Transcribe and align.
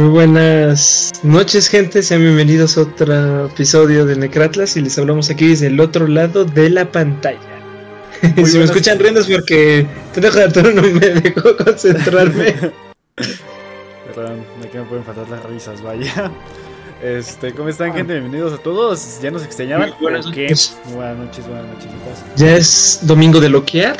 Muy 0.00 0.08
buenas 0.08 1.12
noches, 1.22 1.68
gente. 1.68 2.02
Sean 2.02 2.22
bienvenidos 2.22 2.78
a 2.78 2.80
otro 2.80 3.48
episodio 3.48 4.06
de 4.06 4.16
Necratlas 4.16 4.74
y 4.78 4.80
les 4.80 4.98
hablamos 4.98 5.28
aquí 5.28 5.48
desde 5.48 5.66
el 5.66 5.78
otro 5.78 6.06
lado 6.06 6.46
de 6.46 6.70
la 6.70 6.90
pantalla. 6.90 7.38
si 8.46 8.56
me 8.56 8.64
escuchan 8.64 8.98
riendo 8.98 9.20
es 9.20 9.26
porque 9.26 9.86
pendejo 10.14 10.38
de 10.38 10.44
Arturo 10.44 10.72
no 10.72 10.80
me 10.80 10.90
dejó 10.90 11.54
concentrarme. 11.54 12.54
Perdón, 14.14 14.42
aquí 14.64 14.78
me 14.78 14.84
pueden 14.84 15.04
faltar 15.04 15.28
las 15.28 15.44
risas, 15.44 15.82
vaya. 15.82 16.32
Este, 17.02 17.52
¿cómo 17.52 17.68
están, 17.68 17.92
gente? 17.92 18.14
Bienvenidos 18.14 18.58
a 18.58 18.62
todos. 18.62 19.20
¿Ya 19.20 19.30
nos 19.30 19.44
extrañaban? 19.44 19.92
Buenas 20.00 20.24
noches. 20.24 20.78
Buenas 20.94 21.18
noches, 21.18 21.46
buenas 21.46 21.66
noches. 21.66 21.90
Ya 22.36 22.56
es 22.56 23.00
domingo 23.02 23.38
de 23.38 23.50
loquear 23.50 23.98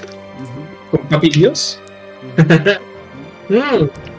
con 0.91 1.07
Papi 1.11 1.29
Dios. 1.29 1.79
Mm. 3.51 4.10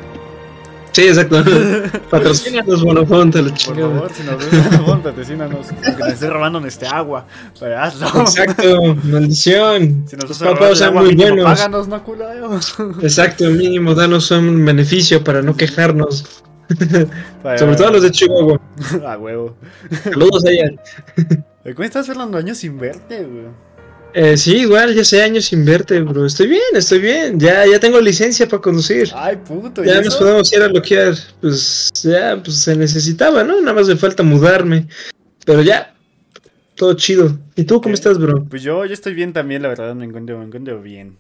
Sí, 0.92 1.04
exacto. 1.04 1.42
Patrocínanos, 2.10 2.84
Bonofonte, 2.84 3.42
Por 3.42 3.58
favor, 3.80 4.12
si 4.14 4.24
nos 4.24 4.44
por 4.46 4.72
favor, 4.74 5.02
patrocínanos. 5.02 5.68
Que 5.68 5.92
nos 5.92 6.10
esté 6.10 6.30
robando 6.30 6.66
este 6.68 6.86
agua. 6.88 7.26
Pero 7.60 7.80
hazlo. 7.80 8.08
Exacto, 8.22 8.96
maldición. 9.04 10.04
Si 10.08 10.16
nos 10.18 10.30
el 10.30 10.36
son 10.36 10.88
agua, 10.88 11.02
muy 11.02 11.16
mínimo, 11.16 11.30
buenos. 11.36 11.46
Páganos, 11.54 11.88
no 11.88 12.04
culero. 12.04 12.60
Exacto, 13.02 13.50
mínimo, 13.52 13.96
danos 13.96 14.32
un 14.32 14.66
beneficio 14.66 15.24
para 15.24 15.42
no 15.42 15.56
quejarnos. 15.56 16.44
Para- 17.42 17.58
Sobre 17.58 17.76
todo 17.76 17.92
los 17.92 18.04
de 18.04 18.12
Chihuahua. 18.12 18.60
A 19.08 19.18
huevo. 19.18 19.56
Saludos 20.04 20.46
allá. 20.46 20.72
¿Cómo 21.64 21.84
estás, 21.84 22.08
Fernando? 22.08 22.38
Años 22.38 22.58
sin 22.58 22.78
verte, 22.78 23.24
güey. 23.24 23.46
Eh, 24.14 24.36
sí, 24.38 24.58
igual, 24.58 24.94
ya 24.94 25.04
sé 25.04 25.22
años 25.22 25.46
sin 25.46 25.64
verte, 25.64 26.02
bro. 26.02 26.26
Estoy 26.26 26.48
bien, 26.48 26.62
estoy 26.74 27.00
bien. 27.00 27.40
Ya, 27.40 27.66
ya 27.66 27.80
tengo 27.80 28.00
licencia 28.02 28.48
para 28.48 28.62
conducir. 28.62 29.10
Ay, 29.16 29.38
puto. 29.38 29.84
¿y 29.84 29.88
Ya 29.88 29.98
nos 29.98 30.08
eso? 30.08 30.20
podemos 30.20 30.52
ir 30.52 30.62
a 30.62 30.68
bloquear. 30.68 31.16
Pues 31.40 31.92
ya, 32.04 32.42
pues 32.44 32.58
se 32.58 32.76
necesitaba, 32.76 33.44
¿no? 33.44 33.60
Nada 33.62 33.74
más 33.74 33.88
me 33.88 33.96
falta 33.96 34.24
mudarme. 34.24 34.88
Pero 35.46 35.62
ya, 35.62 35.94
todo 36.76 36.94
chido. 36.96 37.38
¿Y 37.56 37.64
tú 37.64 37.82
cómo 37.82 37.96
estás, 37.96 38.18
bro? 38.20 38.44
Pues 38.46 38.64
yo, 38.64 38.86
yo 38.86 38.94
estoy 38.94 39.14
bien 39.14 39.34
también, 39.34 39.62
la 39.62 39.70
verdad. 39.70 39.96
Me 39.96 40.06
encuentro, 40.06 40.38
me 40.40 40.46
encuentro 40.46 40.82
bien. 40.82 41.18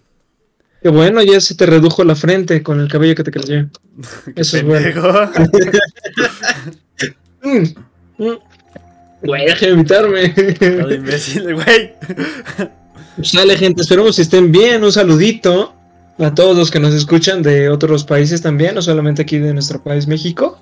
Qué 0.81 0.89
bueno, 0.89 1.21
ya 1.21 1.39
se 1.39 1.55
te 1.55 1.65
redujo 1.67 2.03
la 2.03 2.15
frente 2.15 2.63
con 2.63 2.79
el 2.79 2.87
cabello 2.87 3.15
que 3.15 3.23
te 3.23 3.31
creció. 3.31 3.69
Eso 4.35 4.57
es 4.57 4.63
bueno. 4.63 5.29
Mm, 7.43 7.63
mm. 8.19 8.37
Güey, 9.23 9.45
deja 9.47 9.65
de 9.65 9.71
invitarme. 9.71 10.29
Todo 10.29 10.93
imbécil, 10.93 11.55
güey. 11.55 11.95
Sale 13.23 13.57
gente, 13.57 13.81
esperemos 13.81 14.15
que 14.15 14.21
estén 14.21 14.51
bien. 14.51 14.83
Un 14.83 14.91
saludito 14.91 15.73
a 16.19 16.33
todos 16.33 16.55
los 16.55 16.71
que 16.71 16.79
nos 16.79 16.93
escuchan 16.93 17.41
de 17.41 17.69
otros 17.69 18.03
países 18.03 18.41
también, 18.41 18.75
no 18.75 18.81
solamente 18.81 19.23
aquí 19.23 19.37
de 19.39 19.53
nuestro 19.53 19.81
país 19.81 20.07
México, 20.07 20.59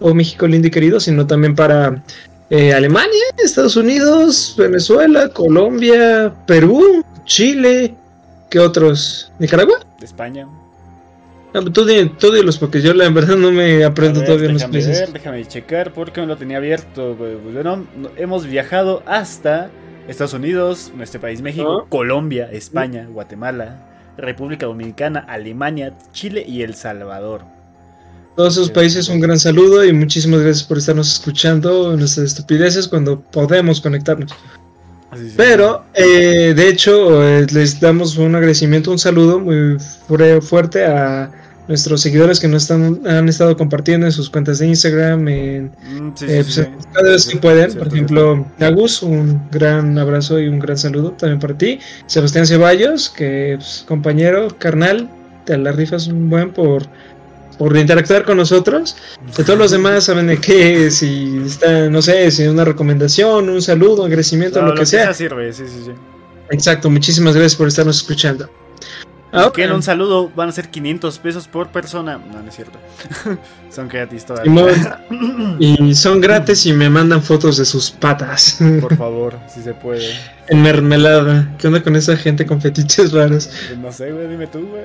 o 0.00 0.14
México 0.14 0.46
lindo 0.46 0.68
y 0.68 0.70
querido, 0.70 1.00
sino 1.00 1.26
también 1.26 1.54
para 1.54 2.02
eh, 2.50 2.72
Alemania, 2.72 3.22
Estados 3.42 3.76
Unidos, 3.76 4.54
Venezuela, 4.56 5.28
Colombia, 5.28 6.32
Perú, 6.46 7.04
Chile, 7.24 7.94
¿qué 8.50 8.58
otros? 8.58 9.32
¿Nicaragua? 9.38 9.80
España. 10.00 10.46
Ah, 11.54 11.60
tú, 11.72 11.84
di, 11.84 12.08
tú 12.18 12.32
dilos, 12.32 12.56
porque 12.58 12.80
yo 12.80 12.94
la 12.94 13.08
verdad 13.10 13.36
no 13.36 13.52
me 13.52 13.84
aprendo 13.84 14.20
ver, 14.20 14.26
todavía 14.26 14.52
los 14.52 14.64
países. 14.64 15.00
ver, 15.00 15.12
déjame 15.12 15.44
checar 15.46 15.92
porque 15.92 16.20
no 16.22 16.26
lo 16.28 16.36
tenía 16.36 16.56
abierto. 16.56 17.14
Pues 17.18 17.34
Bueno, 17.52 17.84
no- 17.96 18.10
hemos 18.16 18.46
viajado 18.46 19.02
hasta 19.06 19.70
Estados 20.08 20.34
Unidos, 20.34 20.92
nuestro 20.96 21.20
país 21.20 21.40
México, 21.42 21.82
Ah. 21.84 21.86
Colombia, 21.88 22.48
España, 22.52 23.06
Guatemala, 23.10 23.88
República 24.16 24.66
Dominicana, 24.66 25.20
Alemania, 25.28 25.94
Chile 26.12 26.44
y 26.46 26.62
El 26.62 26.74
Salvador. 26.74 27.42
Todos 28.36 28.54
esos 28.54 28.70
países 28.70 29.08
un 29.08 29.20
gran 29.20 29.38
saludo 29.38 29.84
y 29.84 29.92
muchísimas 29.92 30.40
gracias 30.40 30.66
por 30.66 30.78
estarnos 30.78 31.12
escuchando 31.12 31.92
en 31.92 31.98
nuestras 31.98 32.26
estupideces 32.28 32.88
cuando 32.88 33.20
podemos 33.20 33.80
conectarnos. 33.80 34.32
Pero, 35.36 35.84
eh, 35.92 36.54
de 36.56 36.68
hecho, 36.68 37.22
eh, 37.22 37.46
les 37.52 37.78
damos 37.78 38.16
un 38.16 38.34
agradecimiento, 38.34 38.90
un 38.90 38.98
saludo 38.98 39.38
muy 39.38 39.76
fue- 40.08 40.40
fuerte 40.40 40.86
a 40.86 41.30
nuestros 41.68 42.00
seguidores 42.00 42.40
que 42.40 42.48
nos 42.48 42.62
están, 42.62 43.00
han 43.06 43.28
estado 43.28 43.56
compartiendo 43.56 44.06
en 44.06 44.12
sus 44.12 44.28
cuentas 44.30 44.58
de 44.58 44.66
Instagram, 44.66 45.28
en, 45.28 45.64
Mm, 45.66 46.12
sí, 46.16 46.24
eh, 46.28 46.42
sí, 46.42 46.42
pues, 46.42 46.54
sí. 46.54 46.86
cada 46.92 47.10
vez 47.10 47.26
que 47.26 47.36
pueden. 47.38 47.72
Por 47.74 47.88
ejemplo, 47.88 48.46
Agus, 48.60 49.02
un 49.02 49.42
gran 49.50 49.98
abrazo 49.98 50.40
y 50.40 50.48
un 50.48 50.58
gran 50.58 50.76
saludo 50.78 51.12
también 51.12 51.38
para 51.40 51.56
ti. 51.56 51.78
Sebastián 52.06 52.46
Ceballos, 52.46 53.08
que 53.10 53.54
es 53.54 53.84
compañero, 53.86 54.48
carnal, 54.58 55.08
te 55.44 55.56
la 55.56 55.72
rifas 55.72 56.06
un 56.08 56.28
buen 56.30 56.50
por, 56.52 56.82
por 57.58 57.76
interactuar 57.76 58.24
con 58.24 58.36
nosotros. 58.38 58.96
De 59.36 59.44
todos 59.44 59.58
los 59.58 59.70
demás 59.72 60.04
saben 60.04 60.26
de 60.26 60.38
qué, 60.38 60.90
si 60.90 61.42
está, 61.46 61.88
no 61.88 62.02
sé, 62.02 62.30
si 62.32 62.46
una 62.46 62.64
recomendación, 62.64 63.48
un 63.48 63.62
saludo, 63.62 64.02
un 64.02 64.06
agradecimiento, 64.06 64.60
No, 64.60 64.68
lo 64.68 64.74
que 64.74 64.86
sea. 64.86 65.14
sirve, 65.14 65.52
sí, 65.52 65.64
sí, 65.66 65.82
sí. 65.86 65.92
Exacto, 66.50 66.90
muchísimas 66.90 67.34
gracias 67.34 67.56
por 67.56 67.68
estarnos 67.68 67.96
escuchando. 67.98 68.48
Ahora, 69.32 69.50
quieren 69.50 69.74
un 69.74 69.82
saludo, 69.82 70.30
van 70.36 70.50
a 70.50 70.52
ser 70.52 70.68
500 70.68 71.18
pesos 71.18 71.48
por 71.48 71.68
persona. 71.68 72.18
No, 72.18 72.42
no 72.42 72.48
es 72.48 72.54
cierto. 72.54 72.78
Son 73.70 73.88
gratis 73.88 74.26
todavía. 74.26 75.00
Y 75.58 75.94
son 75.94 76.20
gratis 76.20 76.66
y 76.66 76.72
me 76.72 76.90
mandan 76.90 77.22
fotos 77.22 77.56
de 77.56 77.64
sus 77.64 77.90
patas 77.90 78.58
Por 78.80 78.96
favor, 78.98 79.38
si 79.48 79.62
se 79.62 79.72
puede. 79.74 80.10
en 80.48 80.62
mermelada. 80.62 81.54
¿Qué 81.58 81.68
onda 81.68 81.82
con 81.82 81.96
esa 81.96 82.16
gente 82.16 82.44
con 82.44 82.60
fetiches 82.60 83.12
raros? 83.12 83.48
Pues 83.68 83.78
no 83.78 83.92
sé, 83.92 84.12
güey, 84.12 84.28
dime 84.28 84.46
tú, 84.46 84.66
güey. 84.68 84.82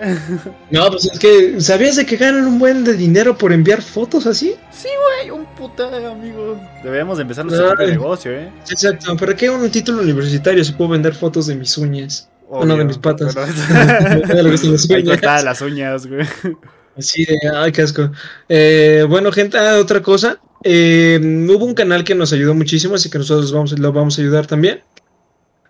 No, 0.72 0.88
pues 0.90 1.10
es 1.12 1.20
que, 1.20 1.60
¿sabías 1.60 1.98
de 1.98 2.06
que 2.06 2.16
ganan 2.16 2.46
un 2.46 2.60
buen 2.60 2.84
de 2.84 2.94
dinero 2.94 3.38
por 3.38 3.52
enviar 3.52 3.82
fotos 3.82 4.26
así? 4.26 4.56
Sí, 4.72 4.90
güey, 5.28 5.32
un 5.32 5.46
puta 5.56 5.88
amigo. 6.10 6.60
Deberíamos 6.84 7.18
de 7.18 7.24
empezar 7.24 7.46
nuestro 7.46 7.68
propio 7.70 7.88
negocio, 7.88 8.32
¿eh? 8.32 8.50
Exacto, 8.70 9.18
¿para 9.18 9.36
qué 9.36 9.50
un 9.50 9.70
título 9.70 10.02
universitario 10.02 10.64
si 10.64 10.72
puedo 10.74 10.92
vender 10.92 11.14
fotos 11.14 11.48
de 11.48 11.56
mis 11.56 11.78
uñas? 11.78 12.30
De 12.50 12.58
Obvio, 12.74 12.86
mis 12.86 12.98
patas. 12.98 13.36
pero- 14.28 14.50
De 14.50 14.58
se 14.58 14.68
les 14.70 14.90
Ahí 14.90 15.04
cortadas 15.04 15.44
las 15.44 15.62
uñas, 15.62 16.08
güey. 16.08 16.26
Así 16.98 17.26
de, 17.26 17.38
ay, 17.56 17.72
qué 17.72 17.82
asco. 17.82 18.12
Eh, 18.50 19.06
bueno, 19.08 19.32
gente, 19.32 19.58
ah, 19.58 19.78
otra 19.80 20.02
cosa. 20.02 20.40
Eh, 20.64 21.20
hubo 21.22 21.66
un 21.66 21.74
canal 21.74 22.04
que 22.04 22.16
nos 22.16 22.34
ayudó 22.34 22.56
muchísimo, 22.56 22.96
así 22.96 23.10
que 23.10 23.18
nosotros 23.20 23.52
vamos, 23.52 23.78
lo 23.78 23.92
vamos 23.92 24.18
a 24.18 24.22
ayudar 24.22 24.48
también. 24.48 24.82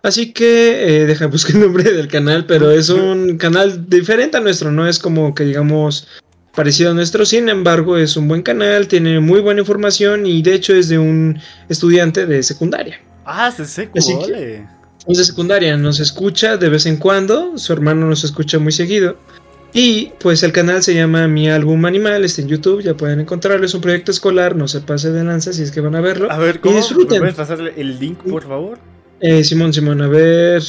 Así 0.02 0.32
que, 0.32 1.02
eh, 1.02 1.06
deja, 1.06 1.26
buscar 1.28 1.56
el 1.56 1.62
nombre 1.62 1.84
del 1.84 2.08
canal, 2.08 2.46
pero 2.46 2.70
es 2.70 2.88
un 2.88 3.36
canal 3.36 3.88
diferente 3.88 4.36
a 4.36 4.40
nuestro, 4.40 4.70
no 4.70 4.88
es 4.88 4.98
como 4.98 5.34
que 5.34 5.44
digamos 5.44 6.08
parecido 6.54 6.90
a 6.90 6.94
nuestro, 6.94 7.24
sin 7.24 7.48
embargo, 7.48 7.96
es 7.98 8.16
un 8.16 8.26
buen 8.26 8.42
canal, 8.42 8.88
tiene 8.88 9.20
muy 9.20 9.40
buena 9.40 9.60
información 9.60 10.26
y 10.26 10.42
de 10.42 10.54
hecho 10.54 10.74
es 10.74 10.88
de 10.88 10.98
un 10.98 11.38
estudiante 11.68 12.26
de 12.26 12.42
secundaria. 12.42 13.00
Ah, 13.24 13.52
se 13.52 13.62
Así 13.62 14.18
que-. 14.26 14.56
Es 14.56 14.77
de 15.16 15.24
secundaria, 15.24 15.76
nos 15.76 16.00
escucha 16.00 16.56
de 16.58 16.68
vez 16.68 16.84
en 16.86 16.96
cuando, 16.98 17.56
su 17.56 17.72
hermano 17.72 18.06
nos 18.06 18.24
escucha 18.24 18.58
muy 18.58 18.72
seguido. 18.72 19.16
Y 19.72 20.12
pues 20.20 20.42
el 20.42 20.52
canal 20.52 20.82
se 20.82 20.94
llama 20.94 21.28
Mi 21.28 21.48
Álbum 21.50 21.84
Animal, 21.84 22.24
está 22.24 22.40
en 22.42 22.48
YouTube, 22.48 22.82
ya 22.82 22.94
pueden 22.94 23.20
encontrarlo, 23.20 23.64
es 23.66 23.74
un 23.74 23.80
proyecto 23.82 24.10
escolar, 24.10 24.56
no 24.56 24.66
se 24.66 24.80
pase 24.80 25.12
de 25.12 25.22
lanza 25.24 25.52
si 25.52 25.62
es 25.62 25.70
que 25.70 25.80
van 25.80 25.94
a 25.94 26.00
verlo. 26.00 26.30
A 26.32 26.38
ver, 26.38 26.56
Y 26.56 26.58
¿cómo? 26.58 26.74
¿Me 26.74 26.80
disfruten. 26.80 27.18
puedes 27.20 27.34
pasar 27.34 27.60
el 27.76 27.98
link, 27.98 28.18
por 28.22 28.42
favor? 28.46 28.78
Eh, 29.20 29.42
Simón, 29.44 29.72
Simón, 29.72 30.00
a 30.00 30.08
ver. 30.08 30.62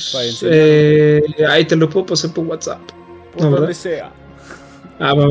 Eh, 0.43 1.21
ahí 1.49 1.65
te 1.65 1.75
lo 1.75 1.89
puedo 1.89 2.07
pasar 2.07 2.33
por 2.33 2.45
WhatsApp. 2.45 2.79
Por 3.33 3.41
No, 3.43 3.49
donde 3.51 3.59
¿verdad? 3.67 3.73
sea. 3.79 4.11
Ah, 4.99 5.13
va, 5.13 5.27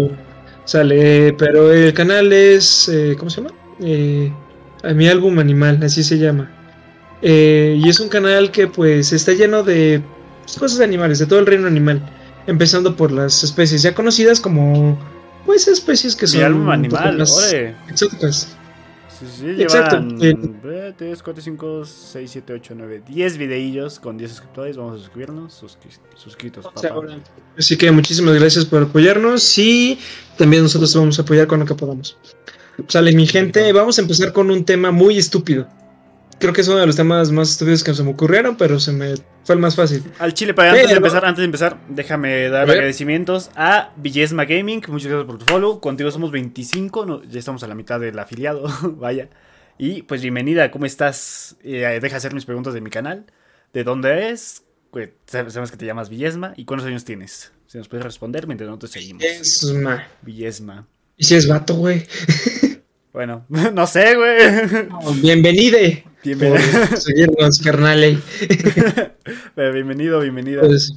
Sale, 0.64 1.32
pero 1.38 1.72
el 1.72 1.92
canal 1.94 2.32
es. 2.32 2.88
eh, 2.88 3.16
¿Cómo 3.18 3.30
se 3.30 3.42
llama? 3.42 3.54
Eh, 3.80 4.32
a 4.82 4.92
Mi 4.92 5.08
Álbum 5.08 5.38
Animal, 5.38 5.78
así 5.82 6.02
se 6.04 6.18
llama. 6.18 6.50
Eh, 7.22 7.80
y 7.82 7.88
es 7.88 7.98
un 8.00 8.08
canal 8.08 8.50
que 8.52 8.66
pues 8.68 9.12
está 9.12 9.32
lleno 9.32 9.62
de 9.62 10.02
pues, 10.44 10.56
cosas 10.56 10.78
de 10.78 10.84
animales, 10.84 11.18
de 11.18 11.26
todo 11.26 11.38
el 11.38 11.46
reino 11.46 11.66
animal. 11.66 12.00
Empezando 12.46 12.96
por 12.96 13.12
las 13.12 13.42
especies 13.44 13.82
ya 13.82 13.94
conocidas 13.94 14.40
como. 14.40 14.98
Pues 15.44 15.66
especies 15.68 16.14
que 16.16 16.26
son. 16.26 16.52
Mi 16.52 16.58
poco 16.60 16.70
animal, 16.72 17.20
ole. 17.20 17.74
exóticas. 17.88 18.54
Sí, 19.18 19.26
sí, 19.40 19.62
Exacto. 19.62 19.98
llevan 20.00 20.94
3, 20.96 21.22
4, 21.24 21.42
5, 21.42 21.84
6, 21.84 22.30
7, 22.30 22.52
8, 22.52 22.74
9, 22.76 23.02
10 23.08 23.36
videillos 23.36 23.98
con 23.98 24.16
10 24.16 24.30
suscriptores. 24.30 24.76
Vamos 24.76 24.94
a 24.94 24.98
suscribirnos. 24.98 25.60
Suscri- 25.60 25.98
suscritos, 26.14 26.64
O 26.66 26.70
sea, 26.78 26.90
papá. 26.90 26.94
ahora- 26.94 27.18
Así 27.58 27.76
que 27.76 27.90
muchísimas 27.90 28.34
gracias 28.38 28.64
por 28.64 28.82
apoyarnos 28.84 29.58
y 29.58 29.98
también 30.36 30.62
nosotros 30.62 30.94
vamos 30.94 31.18
a 31.18 31.22
apoyar 31.22 31.48
con 31.48 31.58
lo 31.58 31.66
que 31.66 31.74
podamos. 31.74 32.16
Sale 32.86 33.12
mi 33.12 33.26
gente, 33.26 33.72
vamos 33.72 33.98
a 33.98 34.02
empezar 34.02 34.32
con 34.32 34.52
un 34.52 34.64
tema 34.64 34.92
muy 34.92 35.18
estúpido. 35.18 35.66
Creo 36.40 36.52
que 36.52 36.60
es 36.60 36.68
uno 36.68 36.78
de 36.78 36.86
los 36.86 36.94
temas 36.96 37.32
más 37.32 37.50
estúpidos 37.50 37.82
que 37.82 37.92
se 37.94 38.02
me 38.04 38.10
ocurrieron, 38.10 38.56
pero 38.56 38.78
se 38.78 38.92
me 38.92 39.14
fue 39.44 39.54
el 39.56 39.60
más 39.60 39.74
fácil. 39.74 40.04
Al 40.18 40.34
chile, 40.34 40.54
para 40.54 40.70
antes 40.70 40.88
de 40.88 40.94
empezar, 40.96 41.24
antes 41.24 41.38
de 41.40 41.44
empezar, 41.46 41.78
déjame 41.88 42.48
dar 42.48 42.68
A 42.68 42.72
agradecimientos 42.72 43.50
a 43.56 43.92
Villesma 43.96 44.44
Gaming. 44.44 44.82
Muchas 44.88 45.08
gracias 45.08 45.26
por 45.26 45.38
tu 45.38 45.44
follow. 45.46 45.80
Contigo 45.80 46.10
somos 46.12 46.30
25, 46.30 47.06
no, 47.06 47.24
ya 47.24 47.38
estamos 47.40 47.62
a 47.64 47.66
la 47.66 47.74
mitad 47.74 47.98
del 47.98 48.18
afiliado, 48.18 48.66
vaya. 48.82 49.30
Y 49.78 50.02
pues 50.02 50.22
bienvenida, 50.22 50.70
¿cómo 50.70 50.86
estás? 50.86 51.56
Eh, 51.64 51.98
deja 52.00 52.16
hacer 52.16 52.34
mis 52.34 52.44
preguntas 52.44 52.72
de 52.74 52.80
mi 52.80 52.90
canal. 52.90 53.26
¿De 53.72 53.82
dónde 53.84 54.10
eres? 54.10 54.62
Pues, 54.90 55.10
sab- 55.30 55.50
sabemos 55.50 55.70
que 55.70 55.76
te 55.76 55.86
llamas 55.86 56.08
Villesma. 56.08 56.52
¿Y 56.56 56.64
cuántos 56.64 56.86
años 56.88 57.04
tienes? 57.04 57.52
Si 57.66 57.78
nos 57.78 57.88
puedes 57.88 58.04
responder 58.04 58.46
mientras 58.46 58.68
nosotros 58.68 58.92
seguimos. 58.92 59.22
Es 59.24 59.64
ma- 59.74 60.06
Villesma. 60.22 60.86
Y 61.16 61.24
si 61.24 61.34
es 61.34 61.48
vato, 61.48 61.74
güey. 61.74 62.06
Bueno, 63.10 63.44
no 63.48 63.86
sé, 63.88 64.14
güey. 64.14 65.20
bienvenide. 65.20 66.04
Bienvenido. 66.24 66.60
seguirnos, 66.96 67.60
carnal. 67.60 68.00
bienvenido, 69.56 70.20
bienvenida. 70.20 70.60
Pues, 70.62 70.94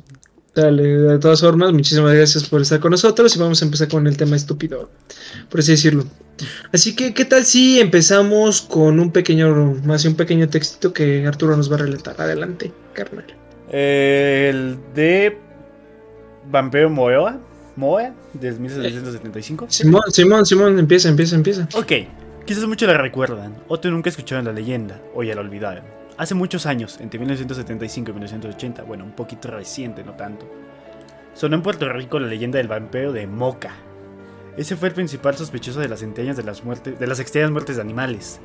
dale, 0.55 0.83
de 0.83 1.19
todas 1.19 1.41
formas, 1.41 1.73
muchísimas 1.73 2.13
gracias 2.13 2.45
por 2.45 2.61
estar 2.61 2.79
con 2.79 2.91
nosotros 2.91 3.35
y 3.35 3.39
vamos 3.39 3.61
a 3.61 3.65
empezar 3.65 3.87
con 3.87 4.07
el 4.07 4.17
tema 4.17 4.35
estúpido, 4.35 4.89
por 5.49 5.59
así 5.59 5.71
decirlo. 5.71 6.05
Así 6.71 6.95
que, 6.95 7.13
¿qué 7.13 7.25
tal 7.25 7.45
si 7.45 7.79
empezamos 7.79 8.61
con 8.61 8.99
un 8.99 9.11
pequeño, 9.11 9.75
más 9.85 10.05
un 10.05 10.15
pequeño 10.15 10.49
textito 10.49 10.91
que 10.91 11.25
Arturo 11.27 11.55
nos 11.55 11.71
va 11.71 11.75
a 11.75 11.79
relatar? 11.79 12.19
Adelante, 12.19 12.71
carnal. 12.93 13.25
el 13.69 14.77
de 14.95 15.37
Vampiro 16.49 16.89
Moeoa. 16.89 17.39
Moe, 17.75 18.11
desde 18.33 18.59
1775. 18.59 19.67
Simón, 19.69 20.01
Simón, 20.09 20.45
Simón, 20.45 20.77
empieza, 20.77 21.07
empieza, 21.07 21.35
empieza. 21.35 21.69
Ok, 21.73 21.91
quizás 22.45 22.65
muchos 22.65 22.87
la 22.87 22.97
recuerdan, 22.97 23.55
otros 23.67 23.93
nunca 23.93 24.09
escucharon 24.09 24.45
la 24.45 24.53
leyenda, 24.53 25.01
o 25.13 25.23
ya 25.23 25.35
la 25.35 25.41
olvidaron. 25.41 25.83
Hace 26.17 26.35
muchos 26.35 26.65
años, 26.65 26.99
entre 26.99 27.19
1975 27.19 28.11
y 28.11 28.13
1980, 28.13 28.83
bueno, 28.83 29.03
un 29.03 29.11
poquito 29.11 29.49
reciente, 29.49 30.03
no 30.03 30.13
tanto, 30.13 30.45
sonó 31.33 31.55
en 31.55 31.61
Puerto 31.61 31.91
Rico 31.91 32.19
la 32.19 32.27
leyenda 32.27 32.57
del 32.57 32.67
vampiro 32.67 33.11
de 33.11 33.27
Moca. 33.27 33.73
Ese 34.57 34.75
fue 34.75 34.89
el 34.89 34.93
principal 34.93 35.35
sospechoso 35.35 35.79
de 35.79 35.87
las 35.87 36.03
entrañas 36.03 36.37
de 36.37 36.43
las, 36.43 36.63
muertes, 36.63 36.99
de 36.99 37.07
las 37.07 37.19
extrañas 37.19 37.51
muertes 37.51 37.77
de 37.77 37.81
animales. 37.81 38.39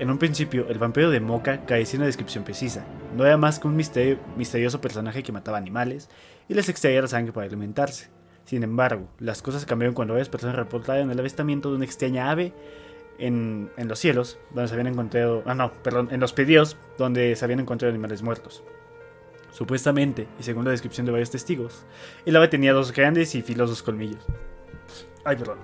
En 0.00 0.10
un 0.10 0.18
principio, 0.18 0.66
el 0.68 0.78
vampiro 0.78 1.10
de 1.10 1.20
Moca 1.20 1.64
carecía 1.66 1.98
una 1.98 2.06
descripción 2.06 2.42
precisa. 2.42 2.84
No 3.16 3.24
era 3.26 3.36
más 3.36 3.60
que 3.60 3.68
un 3.68 3.76
misterioso 3.76 4.80
personaje 4.80 5.22
que 5.22 5.30
mataba 5.30 5.58
animales 5.58 6.08
y 6.48 6.54
les 6.54 6.68
extraía 6.68 7.02
la 7.02 7.08
sangre 7.08 7.32
para 7.32 7.46
alimentarse. 7.46 8.08
Sin 8.44 8.62
embargo, 8.62 9.08
las 9.18 9.42
cosas 9.42 9.66
cambiaron 9.66 9.94
cuando 9.94 10.14
varias 10.14 10.28
personas 10.28 10.56
reportaron 10.56 11.10
el 11.10 11.20
avistamiento 11.20 11.70
de 11.70 11.76
una 11.76 11.84
extraña 11.84 12.30
ave 12.30 12.52
en, 13.20 13.70
los 13.76 13.98
cielos, 13.98 14.38
donde 14.50 14.68
se 14.68 14.74
habían 14.74 14.88
encontrado. 14.88 15.42
Ah, 15.46 15.54
no, 15.54 15.72
perdón, 15.82 16.08
en 16.10 16.20
los 16.20 16.32
pedidos, 16.32 16.76
donde 16.98 17.36
se 17.36 17.44
habían 17.44 17.60
encontrado 17.60 17.90
animales 17.90 18.22
muertos. 18.22 18.62
Supuestamente, 19.52 20.28
y 20.38 20.42
según 20.42 20.64
la 20.64 20.70
descripción 20.70 21.06
de 21.06 21.12
varios 21.12 21.30
testigos, 21.30 21.84
el 22.24 22.36
ave 22.36 22.48
tenía 22.48 22.72
dos 22.72 22.92
grandes 22.92 23.34
y 23.34 23.42
filosos 23.42 23.82
colmillos. 23.82 24.24
Ay, 25.24 25.36
perdón. 25.36 25.58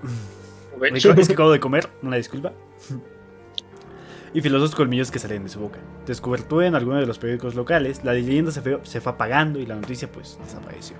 Es 0.93 1.27
que 1.27 1.33
acabo 1.33 1.51
de 1.51 1.59
comer, 1.59 1.89
una 2.03 2.17
disculpa. 2.17 2.53
y 4.33 4.41
filosos 4.41 4.75
colmillos 4.75 5.09
que 5.09 5.19
salían 5.19 5.43
de 5.43 5.49
su 5.49 5.59
boca. 5.59 5.79
Descubierto 6.05 6.61
en 6.61 6.75
alguno 6.75 6.99
de 6.99 7.07
los 7.07 7.17
periódicos 7.17 7.55
locales, 7.55 8.03
la 8.03 8.13
leyenda 8.13 8.51
se 8.51 8.61
fue, 8.61 8.79
se 8.83 9.01
fue 9.01 9.13
apagando 9.13 9.59
y 9.59 9.65
la 9.65 9.75
noticia 9.75 10.11
pues 10.11 10.37
desapareció. 10.43 10.95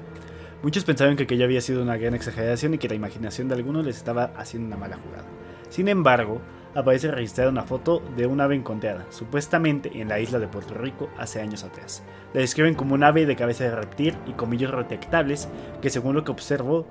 Muchos 0.63 0.83
pensaban 0.85 1.15
que 1.15 1.23
aquello 1.23 1.45
había 1.45 1.61
sido 1.61 1.83
una 1.83 1.97
gran 1.97 2.15
exageración 2.15 2.73
y 2.73 2.77
que 2.79 2.87
la 2.87 2.95
imaginación 2.95 3.47
de 3.47 3.55
algunos 3.55 3.85
les 3.85 3.97
estaba 3.97 4.31
haciendo 4.35 4.67
una 4.67 4.77
mala 4.77 4.97
jugada. 4.97 5.25
Sin 5.69 5.87
embargo, 5.87 6.41
aparece 6.75 7.09
registrada 7.09 7.49
una 7.49 7.63
foto 7.63 8.03
de 8.15 8.27
un 8.27 8.39
ave 8.39 8.55
encontrada, 8.55 9.05
supuestamente 9.09 9.91
en 9.99 10.09
la 10.09 10.19
isla 10.19 10.37
de 10.37 10.47
Puerto 10.47 10.75
Rico 10.75 11.09
hace 11.17 11.41
años 11.41 11.63
atrás. 11.63 12.03
La 12.33 12.41
describen 12.41 12.75
como 12.75 12.93
un 12.93 13.03
ave 13.03 13.25
de 13.25 13.35
cabeza 13.35 13.63
de 13.63 13.75
reptil 13.75 14.15
y 14.27 14.33
comillos 14.33 14.71
retectables 14.71 15.47
que 15.81 15.89
según 15.89 16.15
lo 16.15 16.23
que 16.23 16.31
observó 16.31 16.85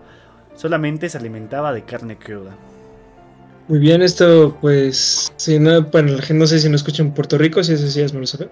solamente 0.56 1.08
se 1.08 1.18
alimentaba 1.18 1.72
de 1.72 1.84
carne 1.84 2.16
cruda. 2.16 2.56
Muy 3.68 3.78
bien, 3.78 4.02
esto 4.02 4.56
pues, 4.60 5.32
si 5.36 5.58
no, 5.58 5.82
bueno, 5.82 6.16
no 6.34 6.46
sé 6.46 6.58
si 6.58 6.68
no 6.68 6.76
escuchan 6.76 7.12
Puerto 7.12 7.36
Rico, 7.38 7.62
si 7.62 7.74
eso 7.74 7.86
sí 7.88 8.00
es 8.00 8.12
bueno 8.12 8.26
saber. 8.26 8.50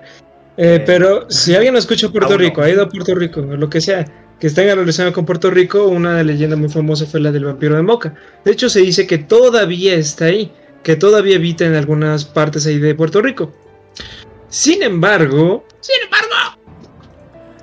Eh, 0.56 0.82
pero 0.86 1.28
si 1.30 1.54
alguien 1.54 1.72
no 1.72 1.78
escucha 1.78 2.08
Puerto 2.08 2.36
Rico, 2.36 2.62
ha 2.62 2.70
ido 2.70 2.84
a 2.84 2.88
Puerto 2.88 3.14
Rico, 3.14 3.40
lo 3.40 3.68
que 3.68 3.80
sea, 3.80 4.04
que 4.40 4.50
tenga 4.50 4.74
relación 4.74 5.12
con 5.12 5.24
Puerto 5.24 5.50
Rico, 5.50 5.86
una 5.86 6.22
leyenda 6.22 6.56
muy 6.56 6.68
famosa 6.68 7.06
fue 7.06 7.20
la 7.20 7.32
del 7.32 7.44
vampiro 7.44 7.76
de 7.76 7.82
Moca. 7.82 8.14
De 8.44 8.52
hecho, 8.52 8.68
se 8.68 8.80
dice 8.80 9.06
que 9.06 9.18
todavía 9.18 9.94
está 9.94 10.26
ahí, 10.26 10.52
que 10.82 10.96
todavía 10.96 11.36
habita 11.36 11.64
en 11.64 11.74
algunas 11.74 12.24
partes 12.24 12.66
ahí 12.66 12.78
de 12.78 12.94
Puerto 12.94 13.22
Rico. 13.22 13.52
Sin 14.48 14.82
embargo, 14.82 15.64
sin 15.80 15.96
embargo, 16.04 16.60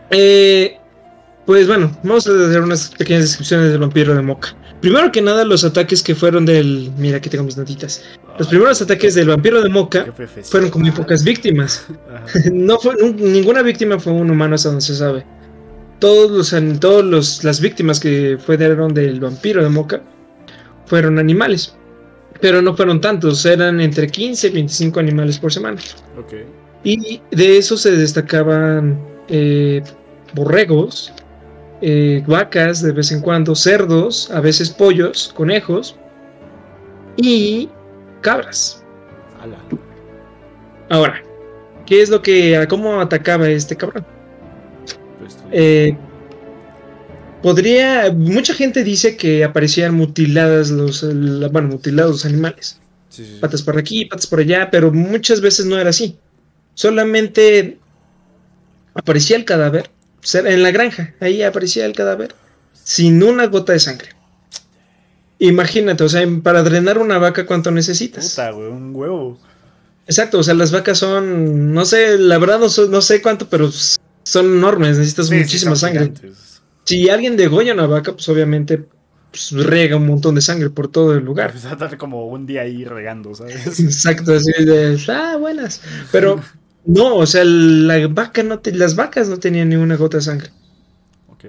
eh, 0.09 0.77
pues 1.45 1.67
bueno, 1.67 1.95
vamos 2.03 2.27
a 2.27 2.31
hacer 2.31 2.61
unas 2.61 2.89
pequeñas 2.89 3.23
descripciones 3.23 3.69
del 3.69 3.79
vampiro 3.79 4.15
de 4.15 4.21
Moca. 4.21 4.55
Primero 4.81 5.11
que 5.11 5.21
nada, 5.21 5.45
los 5.45 5.63
ataques 5.63 6.01
que 6.01 6.15
fueron 6.15 6.45
del. 6.45 6.91
Mira, 6.97 7.17
aquí 7.17 7.29
tengo 7.29 7.43
mis 7.43 7.55
notitas. 7.55 8.03
Los 8.39 8.47
primeros 8.47 8.81
ataques 8.81 9.13
del 9.13 9.27
vampiro 9.27 9.61
de 9.61 9.69
Moca 9.69 10.11
fueron 10.43 10.71
con 10.71 10.81
muy 10.81 10.91
pocas 10.91 11.23
víctimas. 11.23 11.85
no 12.51 12.79
fue, 12.79 12.95
ninguna 13.13 13.61
víctima 13.61 13.99
fue 13.99 14.13
un 14.13 14.31
humano 14.31 14.55
hasta 14.55 14.69
donde 14.69 14.81
se 14.83 14.95
sabe 14.95 15.23
todos 16.01 16.51
los, 16.51 16.79
todos 16.79 17.43
las 17.43 17.61
víctimas 17.61 17.99
que 17.99 18.37
fueron 18.43 18.93
del 18.93 19.19
vampiro 19.19 19.63
de 19.63 19.69
Moca 19.69 20.01
fueron 20.87 21.19
animales. 21.19 21.75
Pero 22.41 22.61
no 22.61 22.75
fueron 22.75 22.99
tantos, 22.99 23.45
eran 23.45 23.79
entre 23.79 24.07
15 24.07 24.47
y 24.47 24.51
25 24.51 24.99
animales 24.99 25.37
por 25.37 25.53
semana. 25.53 25.79
Y 26.83 27.21
de 27.29 27.57
eso 27.57 27.77
se 27.77 27.91
destacaban 27.91 28.99
eh, 29.29 29.83
borregos, 30.33 31.13
eh, 31.81 32.23
vacas 32.25 32.81
de 32.81 32.93
vez 32.93 33.11
en 33.11 33.21
cuando, 33.21 33.53
cerdos, 33.53 34.31
a 34.31 34.41
veces 34.41 34.71
pollos, 34.71 35.31
conejos 35.35 35.95
y 37.15 37.69
cabras. 38.21 38.83
Ahora, 40.89 41.21
¿qué 41.85 42.01
es 42.01 42.09
lo 42.09 42.23
que, 42.23 42.65
cómo 42.67 42.99
atacaba 42.99 43.47
este 43.47 43.77
cabrón? 43.77 44.03
Eh, 45.51 45.97
podría. 47.41 48.11
Mucha 48.11 48.53
gente 48.53 48.83
dice 48.83 49.17
que 49.17 49.43
aparecían 49.43 49.93
mutiladas 49.95 50.69
los. 50.69 51.01
bueno, 51.51 51.69
mutilados 51.69 52.11
los 52.11 52.25
animales. 52.25 52.79
Patas 53.41 53.61
por 53.61 53.77
aquí, 53.77 54.05
patas 54.05 54.27
por 54.27 54.39
allá, 54.39 54.69
pero 54.71 54.91
muchas 54.91 55.41
veces 55.41 55.65
no 55.65 55.77
era 55.77 55.89
así. 55.89 56.17
Solamente 56.75 57.77
aparecía 58.93 59.35
el 59.35 59.45
cadáver 59.45 59.89
en 60.33 60.63
la 60.63 60.71
granja. 60.71 61.13
Ahí 61.19 61.43
aparecía 61.43 61.85
el 61.85 61.93
cadáver 61.93 62.33
sin 62.73 63.21
una 63.21 63.47
gota 63.47 63.73
de 63.73 63.79
sangre. 63.79 64.09
Imagínate, 65.39 66.03
o 66.03 66.09
sea, 66.09 66.25
para 66.43 66.61
drenar 66.63 66.99
una 66.99 67.17
vaca, 67.17 67.45
¿cuánto 67.45 67.71
necesitas? 67.71 68.29
Puta, 68.29 68.53
un 68.53 68.95
huevo. 68.95 69.39
Exacto, 70.05 70.39
o 70.39 70.43
sea, 70.43 70.53
las 70.53 70.71
vacas 70.71 70.99
son, 70.99 71.73
no 71.73 71.85
sé, 71.85 72.17
la 72.17 72.37
verdad 72.37 72.59
no, 72.59 72.85
no 72.87 73.01
sé 73.01 73.21
cuánto, 73.21 73.49
pero 73.49 73.69
son 74.23 74.57
enormes, 74.57 74.97
necesitas 74.97 75.31
muchísima 75.31 75.75
sangre. 75.75 76.13
Si 76.83 77.09
alguien 77.09 77.37
degolla 77.37 77.73
una 77.73 77.87
vaca, 77.87 78.13
pues 78.13 78.27
obviamente 78.29 78.85
pues, 79.31 79.51
rega 79.51 79.95
un 79.95 80.07
montón 80.07 80.35
de 80.35 80.41
sangre 80.41 80.69
por 80.69 80.89
todo 80.89 81.13
el 81.13 81.23
lugar. 81.23 81.51
Pues 81.51 81.65
estar 81.65 81.97
como 81.97 82.27
un 82.27 82.45
día 82.45 82.61
ahí 82.61 82.83
regando, 82.83 83.33
¿sabes? 83.33 83.79
Exacto, 83.79 84.33
así 84.33 84.51
de, 84.63 84.99
ah, 85.09 85.37
buenas. 85.39 85.81
Pero 86.11 86.41
no, 86.85 87.15
o 87.15 87.25
sea, 87.25 87.43
la 87.45 88.07
vaca 88.07 88.43
no 88.43 88.61
las 88.73 88.95
vacas 88.95 89.29
no 89.29 89.37
tenían 89.37 89.69
ni 89.69 89.75
una 89.75 89.95
gota 89.95 90.17
de 90.17 90.23
sangre. 90.23 90.49
Ok. 91.29 91.45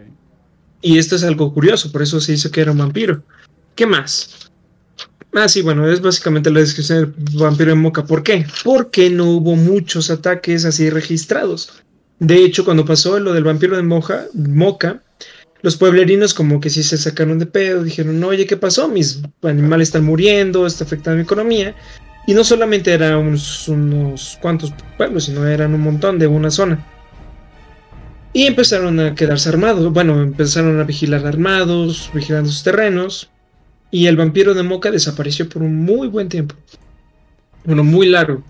Y 0.80 0.98
esto 0.98 1.16
es 1.16 1.24
algo 1.24 1.52
curioso, 1.52 1.90
por 1.90 2.02
eso 2.02 2.20
se 2.20 2.34
hizo 2.34 2.50
que 2.50 2.60
era 2.60 2.72
un 2.72 2.78
vampiro. 2.78 3.22
¿Qué 3.74 3.86
más? 3.86 4.50
Ah, 5.34 5.48
sí, 5.48 5.62
bueno, 5.62 5.90
es 5.90 6.02
básicamente 6.02 6.50
la 6.50 6.60
descripción 6.60 7.14
del 7.16 7.38
vampiro 7.38 7.72
en 7.72 7.80
Moca. 7.80 8.04
¿Por 8.04 8.22
qué? 8.22 8.46
Porque 8.64 9.08
no 9.08 9.30
hubo 9.30 9.56
muchos 9.56 10.10
ataques 10.10 10.66
así 10.66 10.90
registrados. 10.90 11.82
De 12.22 12.36
hecho, 12.36 12.64
cuando 12.64 12.84
pasó 12.84 13.18
lo 13.18 13.32
del 13.32 13.42
vampiro 13.42 13.76
de 13.76 13.82
Moja, 13.82 14.26
Moca, 14.32 15.02
los 15.60 15.76
pueblerinos 15.76 16.34
como 16.34 16.60
que 16.60 16.70
sí 16.70 16.84
se 16.84 16.96
sacaron 16.96 17.40
de 17.40 17.46
pedo, 17.46 17.82
dijeron, 17.82 18.22
oye, 18.22 18.46
¿qué 18.46 18.56
pasó? 18.56 18.86
Mis 18.86 19.22
animales 19.42 19.88
están 19.88 20.04
muriendo, 20.04 20.64
está 20.64 20.84
afectando 20.84 21.16
mi 21.16 21.24
economía. 21.24 21.74
Y 22.28 22.34
no 22.34 22.44
solamente 22.44 22.92
eran 22.92 23.16
unos, 23.16 24.38
cuantos 24.40 24.72
pueblos, 24.96 25.24
sino 25.24 25.44
eran 25.48 25.74
un 25.74 25.80
montón 25.80 26.20
de 26.20 26.28
una 26.28 26.52
zona. 26.52 26.86
Y 28.32 28.46
empezaron 28.46 29.00
a 29.00 29.16
quedarse 29.16 29.48
armados, 29.48 29.92
bueno, 29.92 30.22
empezaron 30.22 30.78
a 30.78 30.84
vigilar 30.84 31.26
armados, 31.26 32.08
vigilando 32.14 32.50
sus 32.50 32.62
terrenos. 32.62 33.30
Y 33.90 34.06
el 34.06 34.16
vampiro 34.16 34.54
de 34.54 34.62
Moca 34.62 34.92
desapareció 34.92 35.48
por 35.48 35.62
un 35.62 35.74
muy 35.74 36.06
buen 36.06 36.28
tiempo. 36.28 36.54
Bueno, 37.64 37.82
muy 37.82 38.06
largo. 38.06 38.44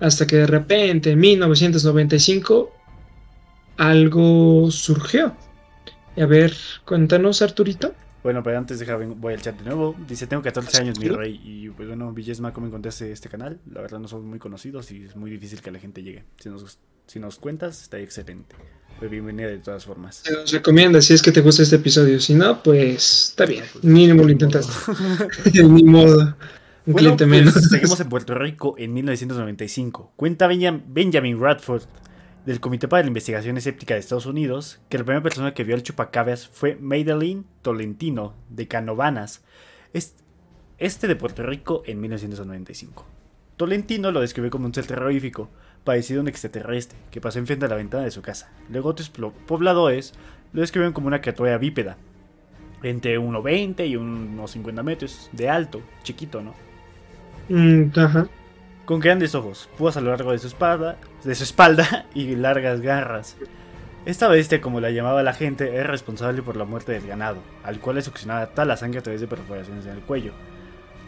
Hasta 0.00 0.26
que 0.26 0.36
de 0.36 0.46
repente, 0.46 1.12
en 1.12 1.20
1995, 1.20 2.72
algo 3.76 4.70
surgió. 4.70 5.34
A 6.18 6.26
ver, 6.26 6.54
cuéntanos, 6.84 7.42
Arturito. 7.42 7.94
Bueno, 8.22 8.42
pero 8.42 8.58
antes 8.58 8.80
deja, 8.80 8.96
voy 8.96 9.34
al 9.34 9.40
chat 9.40 9.56
de 9.56 9.64
nuevo. 9.64 9.94
Dice, 10.08 10.26
tengo 10.26 10.42
14 10.42 10.82
años, 10.82 10.98
mi 10.98 11.08
rey. 11.08 11.40
Y 11.44 11.68
pues 11.68 11.86
bueno, 11.86 12.12
Villesma, 12.12 12.52
¿cómo 12.52 12.66
encontraste 12.66 13.12
este 13.12 13.28
canal? 13.28 13.60
La 13.72 13.82
verdad 13.82 14.00
no 14.00 14.08
son 14.08 14.26
muy 14.26 14.38
conocidos 14.38 14.90
y 14.90 15.04
es 15.04 15.14
muy 15.14 15.30
difícil 15.30 15.60
que 15.60 15.70
la 15.70 15.78
gente 15.78 16.02
llegue. 16.02 16.24
Si 16.40 16.48
nos, 16.48 16.78
si 17.06 17.20
nos 17.20 17.38
cuentas, 17.38 17.82
está 17.82 18.00
excelente. 18.00 18.56
Pues 18.98 19.10
bienvenida 19.10 19.46
de 19.46 19.58
todas 19.58 19.84
formas. 19.84 20.22
Se 20.24 20.56
recomienda 20.56 21.00
si 21.02 21.14
es 21.14 21.22
que 21.22 21.30
te 21.30 21.40
gusta 21.40 21.62
este 21.62 21.76
episodio. 21.76 22.18
Si 22.18 22.34
no, 22.34 22.62
pues 22.62 23.28
está 23.28 23.46
bien. 23.46 23.64
Mínimo 23.82 24.24
lo 24.24 24.30
intentaste. 24.30 24.72
Ni 25.62 25.84
modo. 25.84 26.34
Un 26.86 26.94
cliente 26.94 27.26
pues, 27.26 27.40
menos. 27.40 27.54
Seguimos 27.54 27.98
en 27.98 28.08
Puerto 28.08 28.34
Rico 28.34 28.76
en 28.78 28.94
1995. 28.94 30.12
Cuenta 30.14 30.46
Benjamin 30.46 31.40
Radford 31.40 31.82
del 32.44 32.60
Comité 32.60 32.86
para 32.86 33.02
la 33.02 33.08
Investigación 33.08 33.56
Escéptica 33.56 33.94
de 33.94 34.00
Estados 34.00 34.26
Unidos 34.26 34.78
que 34.88 34.98
la 34.98 35.04
primera 35.04 35.22
persona 35.22 35.52
que 35.52 35.64
vio 35.64 35.74
al 35.74 35.82
chupacabras 35.82 36.46
fue 36.46 36.76
Madeline 36.80 37.44
Tolentino 37.62 38.34
de 38.50 38.68
Canovanas. 38.68 39.42
este 40.78 41.08
de 41.08 41.16
Puerto 41.16 41.42
Rico 41.42 41.82
en 41.86 42.00
1995. 42.00 43.04
Tolentino 43.56 44.12
lo 44.12 44.20
describió 44.20 44.52
como 44.52 44.66
un 44.66 44.74
ser 44.74 44.86
terrorífico, 44.86 45.50
parecido 45.82 46.20
a 46.20 46.22
un 46.22 46.28
extraterrestre, 46.28 46.96
que 47.10 47.20
pasó 47.20 47.40
enfrente 47.40 47.64
de 47.64 47.70
la 47.70 47.76
ventana 47.76 48.04
de 48.04 48.12
su 48.12 48.22
casa. 48.22 48.52
Luego 48.70 48.90
otros 48.90 49.10
pobladores 49.10 50.14
lo 50.52 50.60
describieron 50.60 50.92
como 50.92 51.08
una 51.08 51.20
criatura 51.20 51.58
bípeda, 51.58 51.96
entre 52.84 53.18
1,20 53.18 53.88
y 53.88 53.96
unos 53.96 54.52
50 54.52 54.82
metros 54.84 55.30
de 55.32 55.48
alto, 55.48 55.80
chiquito, 56.04 56.42
¿no? 56.42 56.65
Mm, 57.48 57.84
ajá. 57.96 58.28
Con 58.84 59.00
grandes 59.00 59.34
ojos, 59.34 59.68
púas 59.76 59.96
a 59.96 60.00
lo 60.00 60.10
largo 60.10 60.32
de 60.32 60.38
su 60.38 60.46
espalda, 60.46 60.96
de 61.24 61.34
su 61.34 61.44
espalda 61.44 62.06
y 62.14 62.36
largas 62.36 62.80
garras. 62.80 63.36
Esta 64.04 64.28
bestia, 64.28 64.60
como 64.60 64.80
la 64.80 64.90
llamaba 64.90 65.24
la 65.24 65.32
gente, 65.32 65.74
era 65.74 65.88
responsable 65.88 66.40
por 66.42 66.56
la 66.56 66.64
muerte 66.64 66.92
del 66.92 67.08
ganado, 67.08 67.38
al 67.64 67.80
cual 67.80 67.96
le 67.96 68.02
succionaba 68.02 68.46
tal 68.46 68.68
la 68.68 68.76
sangre 68.76 69.00
a 69.00 69.02
través 69.02 69.20
de 69.20 69.26
perforaciones 69.26 69.84
en 69.86 69.92
el 69.92 70.00
cuello. 70.00 70.32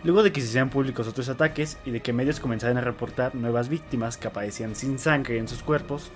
Luego 0.03 0.25
de 0.25 0.33
que 0.33 0.41
se 0.41 0.49
hicieran 0.49 0.71
públicos 0.71 1.07
otros 1.07 1.29
ataques 1.29 1.79
y 1.85 1.93
de 1.93 2.01
que 2.01 2.13
medios 2.13 2.41
comenzaran 2.41 2.77
a 2.77 2.81
reportar 2.81 3.35
nuevas 3.37 3.69
víctimas 3.69 4.17
que 4.17 4.29
aparecían 4.29 4.75
sin 4.75 4.99
sangre 4.99 5.39
en 5.39 5.47
sus 5.47 5.63
cuerpos, 5.63 6.11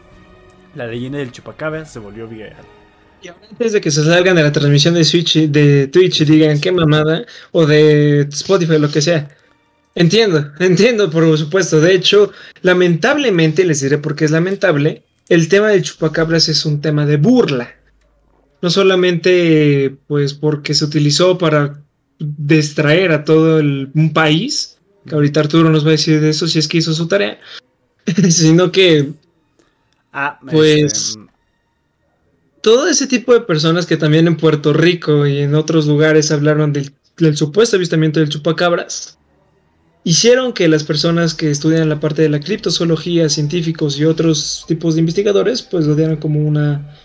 la 0.74 0.86
leyenda 0.86 1.18
del 1.18 1.30
chupacabra 1.30 1.84
se 1.84 2.00
volvió 2.00 2.26
viral. 2.26 2.64
Y 3.22 3.28
antes 3.28 3.72
de 3.72 3.80
que 3.80 3.90
se 3.92 4.04
salgan 4.04 4.34
de 4.34 4.42
la 4.42 4.50
transmisión 4.50 4.94
de 4.94 5.04
Switch, 5.04 5.36
de 5.48 5.86
Twitch 5.86 6.22
y 6.22 6.24
digan 6.24 6.60
qué 6.60 6.72
mamada, 6.72 7.24
o 7.52 7.66
de 7.66 8.22
Spotify, 8.22 8.78
lo 8.78 8.90
que 8.90 9.00
sea. 9.00 9.28
Entiendo, 9.94 10.52
entiendo, 10.58 11.10
por 11.10 11.36
supuesto. 11.36 11.80
De 11.80 11.94
hecho, 11.94 12.32
lamentablemente, 12.62 13.64
les 13.64 13.80
diré 13.80 13.98
por 13.98 14.14
qué 14.16 14.24
es 14.24 14.30
lamentable, 14.30 15.04
el 15.28 15.48
tema 15.48 15.68
del 15.68 15.82
chupacabras 15.82 16.48
es 16.48 16.64
un 16.64 16.80
tema 16.80 17.06
de 17.06 17.16
burla. 17.16 17.74
No 18.60 18.70
solamente 18.70 19.96
pues 20.06 20.34
porque 20.34 20.74
se 20.74 20.84
utilizó 20.84 21.36
para 21.36 21.82
distraer 22.18 23.12
a 23.12 23.24
todo 23.24 23.58
un 23.58 24.12
país, 24.14 24.78
que 25.06 25.14
ahorita 25.14 25.40
Arturo 25.40 25.70
nos 25.70 25.84
va 25.84 25.88
a 25.88 25.92
decir 25.92 26.20
de 26.20 26.30
eso 26.30 26.46
si 26.46 26.58
es 26.58 26.68
que 26.68 26.78
hizo 26.78 26.94
su 26.94 27.08
tarea, 27.08 27.40
sino 28.30 28.70
que 28.70 29.10
ah, 30.12 30.38
pues 30.50 31.16
este, 31.16 31.20
todo 32.60 32.88
ese 32.88 33.08
tipo 33.08 33.32
de 33.32 33.40
personas 33.40 33.86
que 33.86 33.96
también 33.96 34.28
en 34.28 34.36
Puerto 34.36 34.72
Rico 34.72 35.26
y 35.26 35.40
en 35.40 35.54
otros 35.56 35.86
lugares 35.86 36.30
hablaron 36.30 36.72
del, 36.72 36.92
del 37.16 37.36
supuesto 37.36 37.76
avistamiento 37.76 38.20
del 38.20 38.28
chupacabras, 38.28 39.18
hicieron 40.04 40.52
que 40.52 40.68
las 40.68 40.84
personas 40.84 41.34
que 41.34 41.50
estudian 41.50 41.88
la 41.88 42.00
parte 42.00 42.22
de 42.22 42.28
la 42.28 42.40
criptozoología, 42.40 43.28
científicos 43.28 43.98
y 43.98 44.04
otros 44.04 44.64
tipos 44.66 44.94
de 44.94 45.00
investigadores, 45.00 45.62
pues 45.62 45.86
lo 45.86 45.94
dieran 45.94 46.16
como 46.16 46.40
una, 46.40 46.96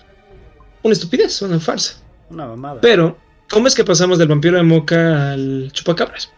una 0.84 0.94
estupidez, 0.94 1.42
una 1.42 1.60
farsa. 1.60 2.02
Una 2.30 2.48
mamada. 2.48 2.82
Pero, 2.82 3.18
¿cómo 3.50 3.68
es 3.68 3.76
que 3.76 3.84
pasamos 3.84 4.18
del 4.18 4.28
vampiro 4.28 4.58
de 4.58 4.64
Moca 4.64 5.32
al 5.32 5.70
chupacabras? 5.72 6.32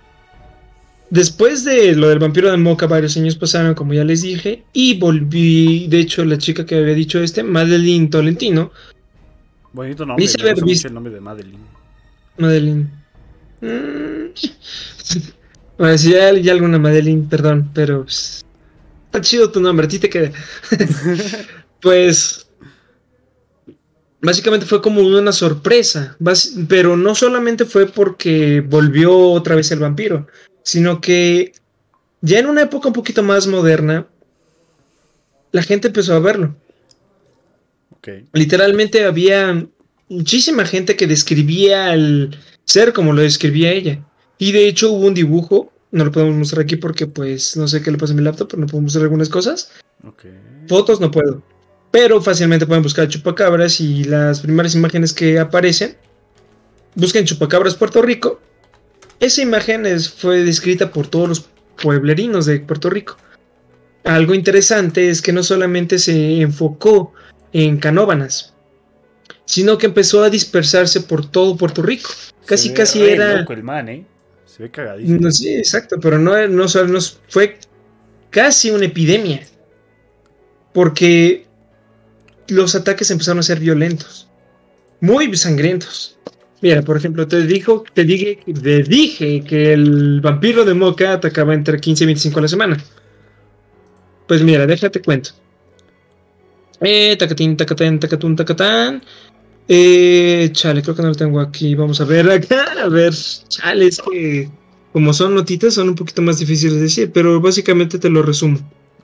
Después 1.09 1.63
de 1.63 1.95
lo 1.95 2.09
del 2.09 2.19
vampiro 2.19 2.51
de 2.51 2.57
Moca, 2.57 2.85
varios 2.85 3.17
años 3.17 3.35
pasaron, 3.35 3.73
como 3.73 3.93
ya 3.93 4.03
les 4.03 4.21
dije, 4.21 4.63
y 4.73 4.99
volví, 4.99 5.87
de 5.87 6.01
hecho, 6.01 6.23
la 6.23 6.37
chica 6.37 6.65
que 6.65 6.75
había 6.75 6.93
dicho 6.93 7.19
este, 7.19 7.41
Madeline 7.41 8.09
Tolentino. 8.09 8.71
Bonito 9.73 10.05
nombre, 10.05 10.21
dice 10.21 10.39
haber 10.41 10.63
visto 10.63 10.87
el 10.87 10.93
nombre 10.93 11.13
de 11.13 11.19
Madeline. 11.19 11.63
Madeline. 12.37 12.89
Mm. 13.61 14.33
Bueno, 15.79 15.97
si 15.97 16.11
ya, 16.11 16.33
ya 16.33 16.51
alguna 16.51 16.77
Madeline, 16.77 17.25
perdón, 17.29 17.71
pero 17.73 18.03
pues, 18.03 18.43
está 19.05 19.21
chido 19.21 19.49
tu 19.49 19.61
nombre, 19.61 19.85
a 19.85 19.89
ti 19.89 19.97
te 19.97 20.09
queda. 20.09 20.33
pues 21.81 22.49
básicamente 24.21 24.65
fue 24.65 24.81
como 24.81 25.01
una 25.01 25.31
sorpresa, 25.31 26.17
pero 26.67 26.97
no 26.97 27.15
solamente 27.15 27.63
fue 27.63 27.85
porque 27.85 28.59
volvió 28.59 29.17
otra 29.31 29.55
vez 29.55 29.71
el 29.71 29.79
vampiro, 29.79 30.27
sino 30.63 30.99
que 30.99 31.53
ya 32.19 32.39
en 32.39 32.47
una 32.47 32.63
época 32.63 32.89
un 32.89 32.93
poquito 32.93 33.23
más 33.23 33.47
moderna, 33.47 34.05
la 35.53 35.63
gente 35.63 35.87
empezó 35.87 36.13
a 36.13 36.19
verlo. 36.19 36.57
Literalmente 38.33 39.05
había 39.05 39.65
muchísima 40.09 40.65
gente 40.65 40.97
que 40.97 41.07
describía 41.07 41.91
al 41.91 42.37
ser 42.65 42.91
como 42.91 43.13
lo 43.13 43.21
describía 43.21 43.71
ella. 43.71 44.03
Y 44.39 44.53
de 44.53 44.67
hecho 44.67 44.91
hubo 44.93 45.05
un 45.05 45.13
dibujo, 45.13 45.71
no 45.91 46.05
lo 46.05 46.11
podemos 46.11 46.35
mostrar 46.35 46.63
aquí 46.63 46.77
porque 46.77 47.05
pues 47.05 47.57
no 47.57 47.67
sé 47.67 47.81
qué 47.81 47.91
le 47.91 47.97
pasa 47.97 48.13
a 48.13 48.15
mi 48.15 48.23
laptop, 48.23 48.47
pero 48.47 48.61
no 48.61 48.67
puedo 48.67 48.81
mostrar 48.81 49.03
algunas 49.03 49.29
cosas. 49.29 49.69
Fotos 50.67 51.01
no 51.01 51.11
puedo. 51.11 51.43
Pero 51.91 52.21
fácilmente 52.21 52.65
pueden 52.65 52.81
buscar 52.81 53.07
chupacabras 53.09 53.81
y 53.81 54.05
las 54.05 54.39
primeras 54.39 54.75
imágenes 54.75 55.11
que 55.11 55.39
aparecen. 55.39 55.97
Busquen 56.95 57.25
chupacabras 57.25 57.75
Puerto 57.75 58.01
Rico. 58.01 58.39
Esa 59.19 59.41
imagen 59.41 59.85
fue 59.99 60.43
descrita 60.43 60.91
por 60.91 61.07
todos 61.07 61.27
los 61.27 61.49
pueblerinos 61.81 62.45
de 62.45 62.61
Puerto 62.61 62.89
Rico. 62.89 63.17
Algo 64.05 64.33
interesante 64.33 65.09
es 65.09 65.21
que 65.21 65.33
no 65.33 65.43
solamente 65.43 65.99
se 65.99 66.39
enfocó 66.39 67.11
en 67.51 67.77
Canóbanas, 67.77 68.53
sino 69.43 69.77
que 69.77 69.87
empezó 69.87 70.23
a 70.23 70.29
dispersarse 70.29 71.01
por 71.01 71.29
todo 71.29 71.57
Puerto 71.57 71.81
Rico. 71.81 72.09
Casi, 72.45 72.73
casi 72.73 73.01
era. 73.01 73.41
el 73.41 73.63
man, 73.63 73.89
¿eh? 73.89 74.05
Se 74.59 74.63
ve 74.63 74.71
cagadísimo. 74.71 75.31
sí, 75.31 75.55
exacto, 75.55 75.97
pero 76.01 76.19
no, 76.19 76.35
no, 76.49 76.65
no, 76.65 76.99
fue 77.29 77.57
casi 78.29 78.71
una 78.71 78.87
epidemia. 78.87 79.39
Porque 80.73 81.45
los 82.49 82.75
ataques 82.75 83.09
empezaron 83.09 83.39
a 83.39 83.43
ser 83.43 83.61
violentos. 83.61 84.27
Muy 84.99 85.33
sangrientos. 85.37 86.19
Mira, 86.61 86.81
por 86.81 86.97
ejemplo, 86.97 87.25
te 87.25 87.47
dijo, 87.47 87.85
te 87.93 88.03
dije, 88.03 88.39
te 88.45 88.83
dije 88.83 89.45
que 89.45 89.71
el 89.71 90.19
vampiro 90.19 90.65
de 90.65 90.73
Moca 90.73 91.13
atacaba 91.13 91.53
entre 91.53 91.79
15 91.79 92.03
y 92.03 92.07
25 92.07 92.39
a 92.39 92.41
la 92.41 92.47
semana. 92.49 92.83
Pues 94.27 94.43
mira, 94.43 94.67
déjate 94.67 95.01
cuento. 95.01 95.29
Eh, 96.81 97.15
tacatín, 97.17 97.55
tacatán, 97.55 97.97
tacatún, 97.97 98.35
tacatán. 98.35 99.03
Eh, 99.71 100.49
chale, 100.51 100.81
creo 100.81 100.95
que 100.95 101.03
no 101.03 101.09
lo 101.09 101.15
tengo 101.15 101.39
aquí. 101.39 101.75
Vamos 101.75 102.01
a 102.01 102.05
ver 102.05 102.29
acá. 102.29 102.65
A 102.83 102.89
ver, 102.89 103.13
chale, 103.47 103.85
es 103.85 104.01
que 104.01 104.49
como 104.91 105.13
son 105.13 105.35
notitas 105.35 105.75
son 105.75 105.89
un 105.89 105.95
poquito 105.95 106.23
más 106.23 106.39
difíciles 106.39 106.75
de 106.75 106.81
decir, 106.81 107.11
pero 107.13 107.39
básicamente 107.39 107.99
te 107.99 108.09
lo 108.09 108.23
resumo. 108.23 108.57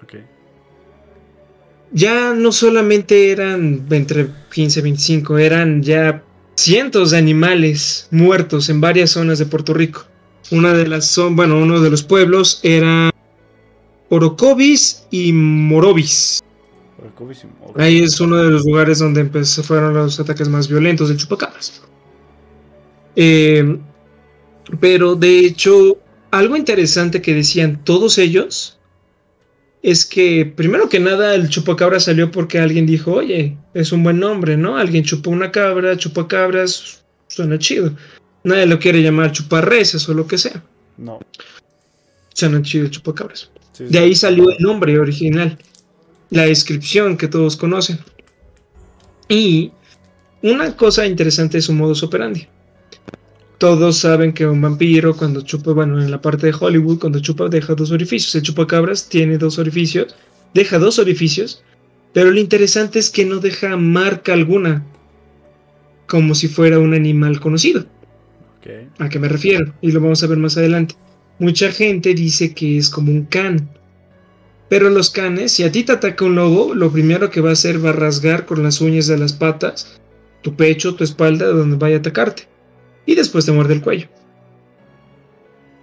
Ok. 0.03 0.15
Ya 1.91 2.33
no 2.33 2.51
solamente 2.51 3.31
eran 3.31 3.85
entre 3.91 4.27
15 4.51 4.79
y 4.79 4.83
25, 4.83 5.37
eran 5.37 5.83
ya 5.83 6.23
cientos 6.55 7.11
de 7.11 7.19
animales 7.19 8.07
muertos 8.09 8.67
en 8.69 8.81
varias 8.81 9.11
zonas 9.11 9.37
de 9.37 9.45
Puerto 9.45 9.75
Rico. 9.75 10.05
Una 10.49 10.73
de 10.73 10.87
las 10.87 11.05
son, 11.05 11.35
bueno, 11.35 11.59
uno 11.59 11.79
de 11.79 11.91
los 11.91 12.01
pueblos 12.01 12.59
era 12.63 13.11
Orocovis 14.09 15.05
y 15.11 15.31
Morovis. 15.31 16.41
Ahí 17.75 18.01
es 18.01 18.19
uno 18.19 18.37
de 18.37 18.51
los 18.51 18.65
lugares 18.65 18.99
donde 18.99 19.25
fueron 19.25 19.93
los 19.93 20.19
ataques 20.19 20.49
más 20.49 20.67
violentos 20.67 21.09
del 21.09 21.17
chupacabras. 21.17 21.81
Eh, 23.15 23.77
pero 24.79 25.15
de 25.15 25.39
hecho, 25.39 25.97
algo 26.31 26.57
interesante 26.57 27.21
que 27.21 27.33
decían 27.33 27.83
todos 27.83 28.17
ellos 28.17 28.79
es 29.83 30.05
que, 30.05 30.45
primero 30.45 30.89
que 30.89 30.99
nada, 30.99 31.35
el 31.35 31.49
chupacabra 31.49 31.99
salió 31.99 32.31
porque 32.31 32.59
alguien 32.59 32.87
dijo, 32.87 33.13
oye, 33.13 33.55
es 33.73 33.91
un 33.91 34.03
buen 34.03 34.19
nombre, 34.19 34.57
¿no? 34.57 34.77
Alguien 34.77 35.03
chupó 35.03 35.29
una 35.29 35.51
cabra, 35.51 35.95
chupacabras, 35.95 37.03
suena 37.27 37.59
chido. 37.59 37.95
Nadie 38.43 38.65
lo 38.65 38.79
quiere 38.79 39.01
llamar 39.01 39.31
chuparreces 39.31 40.07
o 40.09 40.13
lo 40.13 40.25
que 40.25 40.39
sea. 40.39 40.63
No. 40.97 41.19
Suena 42.33 42.61
chido 42.63 42.87
chupacabras. 42.87 43.51
de 43.77 43.99
ahí 43.99 44.15
salió 44.15 44.49
el 44.49 44.57
nombre 44.59 44.97
original 44.99 45.57
la 46.29 46.43
descripción 46.43 47.17
que 47.17 47.27
todos 47.27 47.55
conocen. 47.57 47.99
Y 49.27 49.71
una 50.41 50.75
cosa 50.75 51.05
interesante 51.05 51.57
es 51.57 51.65
su 51.65 51.73
modus 51.73 52.03
operandi. 52.03 52.47
Todos 53.57 53.97
saben 53.97 54.33
que 54.33 54.45
un 54.45 54.61
vampiro 54.61 55.15
cuando 55.15 55.41
chupa, 55.41 55.71
bueno, 55.71 56.01
en 56.01 56.11
la 56.11 56.21
parte 56.21 56.47
de 56.47 56.55
Hollywood, 56.59 56.99
cuando 56.99 57.19
chupa 57.19 57.47
deja 57.47 57.73
dos 57.73 57.91
orificios. 57.91 58.35
El 58.35 58.41
chupacabras 58.41 59.07
tiene 59.07 59.37
dos 59.37 59.57
orificios, 59.57 60.15
deja 60.53 60.77
dos 60.77 60.99
orificios, 60.99 61.63
pero 62.13 62.31
lo 62.31 62.39
interesante 62.39 62.99
es 62.99 63.09
que 63.09 63.25
no 63.25 63.39
deja 63.39 63.75
marca 63.77 64.33
alguna, 64.33 64.85
como 66.07 66.35
si 66.35 66.47
fuera 66.47 66.79
un 66.79 66.93
animal 66.93 67.39
conocido. 67.39 67.85
¿A 68.99 69.09
qué 69.09 69.19
me 69.19 69.29
refiero? 69.29 69.73
Y 69.81 69.91
lo 69.91 70.01
vamos 70.01 70.23
a 70.23 70.27
ver 70.27 70.37
más 70.37 70.57
adelante. 70.57 70.95
Mucha 71.39 71.71
gente 71.71 72.13
dice 72.13 72.53
que 72.53 72.77
es 72.77 72.89
como 72.89 73.11
un 73.11 73.25
can, 73.25 73.69
pero 74.69 74.89
los 74.89 75.09
canes, 75.09 75.51
si 75.51 75.63
a 75.63 75.71
ti 75.71 75.83
te 75.83 75.93
ataca 75.93 76.25
un 76.25 76.35
lobo, 76.35 76.73
lo 76.73 76.91
primero 76.91 77.29
que 77.29 77.41
va 77.41 77.49
a 77.49 77.53
hacer 77.53 77.83
va 77.83 77.89
a 77.89 77.93
rasgar 77.93 78.45
con 78.45 78.63
las 78.63 78.81
uñas 78.81 79.07
de 79.07 79.17
las 79.17 79.33
patas 79.33 79.99
tu 80.45 80.55
pecho, 80.55 80.93
tu 80.93 81.03
espalda, 81.03 81.47
donde 81.47 81.75
vaya 81.75 81.95
a 81.95 81.99
atacarte. 81.99 82.43
Y 83.07 83.15
después 83.15 83.47
te 83.47 83.51
muerde 83.51 83.73
el 83.73 83.81
cuello. 83.81 84.07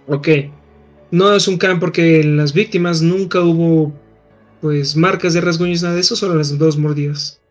Ok. 0.07 0.29
No 1.11 1.35
es 1.35 1.49
un 1.49 1.57
can 1.57 1.81
porque 1.81 2.21
en 2.21 2.37
las 2.37 2.53
víctimas 2.53 3.01
nunca 3.01 3.41
hubo 3.41 3.93
pues 4.61 4.95
marcas 4.95 5.33
de 5.33 5.41
rasguños, 5.41 5.83
nada 5.83 5.95
de 5.95 5.99
eso, 5.99 6.15
solo 6.15 6.35
las 6.35 6.57
dos 6.57 6.77
mordidas. 6.77 7.41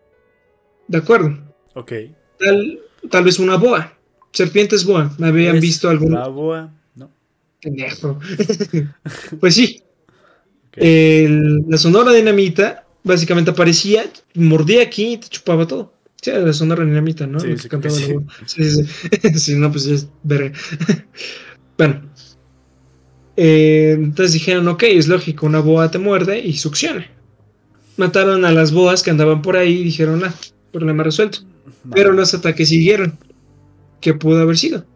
¿De 0.88 0.96
acuerdo? 0.96 1.36
Ok. 1.74 1.92
Tal, 2.38 2.80
tal 3.10 3.24
vez 3.24 3.38
una 3.38 3.56
boa. 3.56 3.92
Serpientes 4.32 4.82
boa. 4.86 5.14
¿Me 5.18 5.26
habían 5.26 5.60
visto 5.60 5.90
alguna? 5.90 6.20
La 6.20 6.28
boa, 6.28 6.72
no. 6.94 7.10
Pendejo. 7.60 8.18
pues 9.38 9.54
sí. 9.54 9.82
El- 10.76 11.64
la 11.68 11.76
sonora 11.78 12.12
dinamita 12.12 12.86
básicamente 13.04 13.50
aparecía, 13.50 14.04
mordía 14.34 14.82
aquí 14.82 15.14
y 15.14 15.16
te 15.18 15.28
chupaba 15.28 15.66
todo. 15.66 15.92
Sí, 16.20 16.30
la 16.30 16.52
sonora 16.52 16.84
dinamita, 16.84 17.26
¿no? 17.26 17.40
Sí, 17.40 17.56
sí, 17.58 17.68
cantaba. 17.68 17.94
Sí, 17.94 18.64
sí, 19.34 19.54
no, 19.56 19.72
pues 19.72 19.84
ya 19.84 19.94
es 19.94 20.08
verga. 20.22 20.52
bueno. 21.78 22.02
Eh, 23.36 23.92
entonces 23.98 24.34
dijeron, 24.34 24.68
ok, 24.68 24.82
es 24.84 25.08
lógico, 25.08 25.46
una 25.46 25.60
boa 25.60 25.90
te 25.90 25.98
muerde 25.98 26.38
y 26.40 26.54
succiona. 26.58 27.06
Mataron 27.96 28.44
a 28.44 28.52
las 28.52 28.72
boas 28.72 29.02
que 29.02 29.10
andaban 29.10 29.42
por 29.42 29.56
ahí 29.56 29.80
y 29.80 29.84
dijeron, 29.84 30.24
ah, 30.24 30.34
problema 30.72 31.02
resuelto. 31.04 31.40
Pero 31.94 32.12
los 32.12 32.34
ataques 32.34 32.68
siguieron. 32.68 33.18
¿Qué 34.00 34.14
pudo 34.14 34.40
haber 34.40 34.58
sido? 34.58 34.86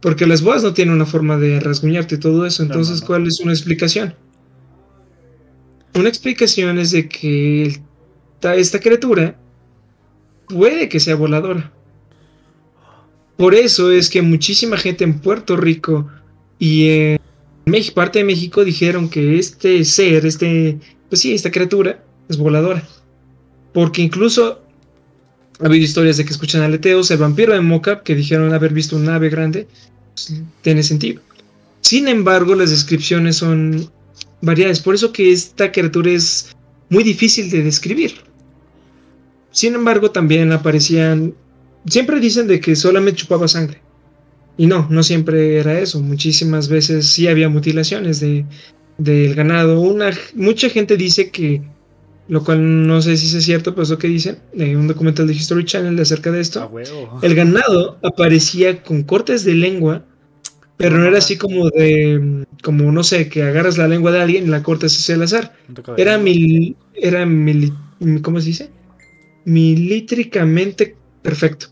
Porque 0.00 0.26
las 0.26 0.42
boas 0.42 0.62
no 0.62 0.74
tienen 0.74 0.94
una 0.94 1.06
forma 1.06 1.38
de 1.38 1.60
rasguñarte 1.60 2.16
y 2.16 2.18
todo 2.18 2.46
eso. 2.46 2.64
No, 2.64 2.68
Entonces, 2.68 3.00
no. 3.00 3.06
¿cuál 3.06 3.26
es 3.26 3.40
una 3.40 3.52
explicación? 3.52 4.14
Una 5.94 6.08
explicación 6.08 6.78
es 6.78 6.90
de 6.90 7.08
que 7.08 7.80
esta, 8.52 8.80
criatura 8.80 9.36
puede 10.48 10.88
que 10.88 11.00
sea 11.00 11.14
voladora. 11.14 11.72
Por 13.36 13.54
eso 13.54 13.90
es 13.90 14.10
que 14.10 14.20
muchísima 14.20 14.76
gente 14.76 15.04
en 15.04 15.20
Puerto 15.20 15.56
Rico 15.56 16.08
y 16.58 16.88
en 16.88 17.20
parte 17.94 18.18
de 18.18 18.24
México 18.24 18.64
dijeron 18.64 19.08
que 19.08 19.38
este 19.38 19.84
ser, 19.84 20.26
este, 20.26 20.78
pues 21.08 21.20
sí, 21.20 21.32
esta 21.32 21.50
criatura 21.50 22.04
es 22.28 22.36
voladora. 22.36 22.86
Porque 23.72 24.02
incluso 24.02 24.62
ha 25.60 25.66
habido 25.66 25.84
historias 25.84 26.16
de 26.16 26.24
que 26.24 26.32
escuchan 26.32 26.62
aleteos, 26.62 27.10
el 27.10 27.18
vampiro 27.18 27.52
de 27.52 27.60
Mocap 27.60 28.02
que 28.02 28.14
dijeron 28.14 28.52
haber 28.52 28.72
visto 28.72 28.96
un 28.96 29.08
ave 29.08 29.30
grande, 29.30 29.68
pues, 30.14 30.42
tiene 30.62 30.82
sentido. 30.82 31.20
Sin 31.80 32.08
embargo, 32.08 32.54
las 32.54 32.70
descripciones 32.70 33.36
son 33.36 33.90
variadas, 34.44 34.80
por 34.80 34.94
eso 34.94 35.12
que 35.12 35.32
esta 35.32 35.72
criatura 35.72 36.10
es 36.10 36.54
muy 36.88 37.02
difícil 37.02 37.50
de 37.50 37.62
describir. 37.62 38.12
Sin 39.50 39.74
embargo, 39.74 40.10
también 40.10 40.52
aparecían, 40.52 41.34
siempre 41.86 42.20
dicen 42.20 42.46
de 42.46 42.60
que 42.60 42.74
solamente 42.76 43.20
chupaba 43.20 43.46
sangre. 43.48 43.80
Y 44.56 44.66
no, 44.66 44.86
no 44.90 45.02
siempre 45.02 45.56
era 45.58 45.78
eso. 45.80 46.00
Muchísimas 46.00 46.68
veces 46.68 47.06
sí 47.06 47.26
había 47.26 47.48
mutilaciones 47.48 48.20
de, 48.20 48.44
del 48.98 49.34
ganado. 49.34 49.80
Una, 49.80 50.10
mucha 50.34 50.68
gente 50.68 50.96
dice 50.96 51.30
que, 51.30 51.62
lo 52.28 52.44
cual 52.44 52.86
no 52.86 53.02
sé 53.02 53.16
si 53.16 53.36
es 53.36 53.44
cierto, 53.44 53.72
pero 53.72 53.82
es 53.82 53.90
lo 53.90 53.98
que 53.98 54.08
dicen, 54.08 54.38
de 54.52 54.76
un 54.76 54.88
documental 54.88 55.26
de 55.26 55.34
History 55.34 55.64
Channel 55.64 55.98
acerca 56.00 56.30
de 56.30 56.40
esto. 56.40 56.62
A 56.62 56.66
huevo. 56.66 57.18
El 57.22 57.34
ganado 57.34 57.98
aparecía 58.02 58.82
con 58.82 59.02
cortes 59.02 59.44
de 59.44 59.54
lengua, 59.54 60.04
pero 60.76 60.98
no 60.98 61.06
era 61.06 61.18
así 61.18 61.36
como 61.36 61.68
de, 61.70 62.46
como 62.62 62.90
no 62.90 63.04
sé, 63.04 63.28
que 63.28 63.42
agarras 63.42 63.78
la 63.78 63.88
lengua 63.88 64.12
de 64.12 64.20
alguien 64.22 64.44
y 64.44 64.48
la 64.48 64.62
cortas 64.62 64.96
así 64.96 65.12
al 65.12 65.22
azar. 65.22 65.54
Era 65.96 66.18
mil, 66.18 66.76
era 66.94 67.24
mili- 67.24 67.72
¿cómo 68.22 68.40
se 68.40 68.46
dice? 68.48 68.70
Milítricamente 69.44 70.96
perfecto. 71.22 71.68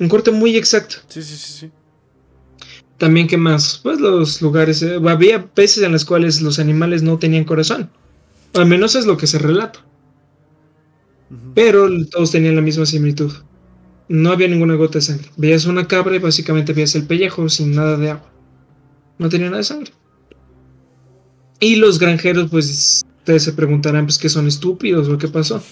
Un 0.00 0.08
corte 0.08 0.30
muy 0.30 0.56
exacto. 0.56 0.96
Sí, 1.08 1.22
sí, 1.22 1.36
sí, 1.36 1.52
sí. 1.52 1.70
También, 2.98 3.26
¿qué 3.26 3.36
más? 3.36 3.80
Pues 3.82 4.00
los 4.00 4.40
lugares, 4.42 4.82
eh, 4.82 4.98
había 5.08 5.50
veces 5.56 5.82
en 5.82 5.92
las 5.92 6.04
cuales 6.04 6.40
los 6.40 6.58
animales 6.58 7.02
no 7.02 7.18
tenían 7.18 7.44
corazón. 7.44 7.90
Al 8.54 8.66
menos 8.66 8.94
es 8.94 9.06
lo 9.06 9.16
que 9.16 9.26
se 9.26 9.38
relata. 9.38 9.84
Pero 11.54 11.88
todos 12.10 12.30
tenían 12.30 12.56
la 12.56 12.62
misma 12.62 12.86
similitud. 12.86 13.32
No 14.08 14.32
había 14.32 14.48
ninguna 14.48 14.74
gota 14.74 14.98
de 14.98 15.02
sangre. 15.02 15.30
Veías 15.36 15.66
una 15.66 15.86
cabra 15.86 16.16
y 16.16 16.18
básicamente 16.18 16.72
veías 16.72 16.94
el 16.94 17.06
pellejo 17.06 17.48
sin 17.48 17.74
nada 17.74 17.96
de 17.96 18.10
agua. 18.10 18.30
No 19.18 19.28
tenía 19.28 19.46
nada 19.46 19.58
de 19.58 19.64
sangre. 19.64 19.92
Y 21.60 21.76
los 21.76 21.98
granjeros, 21.98 22.50
pues, 22.50 23.02
ustedes 23.18 23.44
se 23.44 23.52
preguntarán, 23.52 24.06
pues, 24.06 24.18
que 24.18 24.28
son 24.28 24.48
estúpidos 24.48 25.08
o 25.08 25.16
qué 25.16 25.28
pasó. 25.28 25.62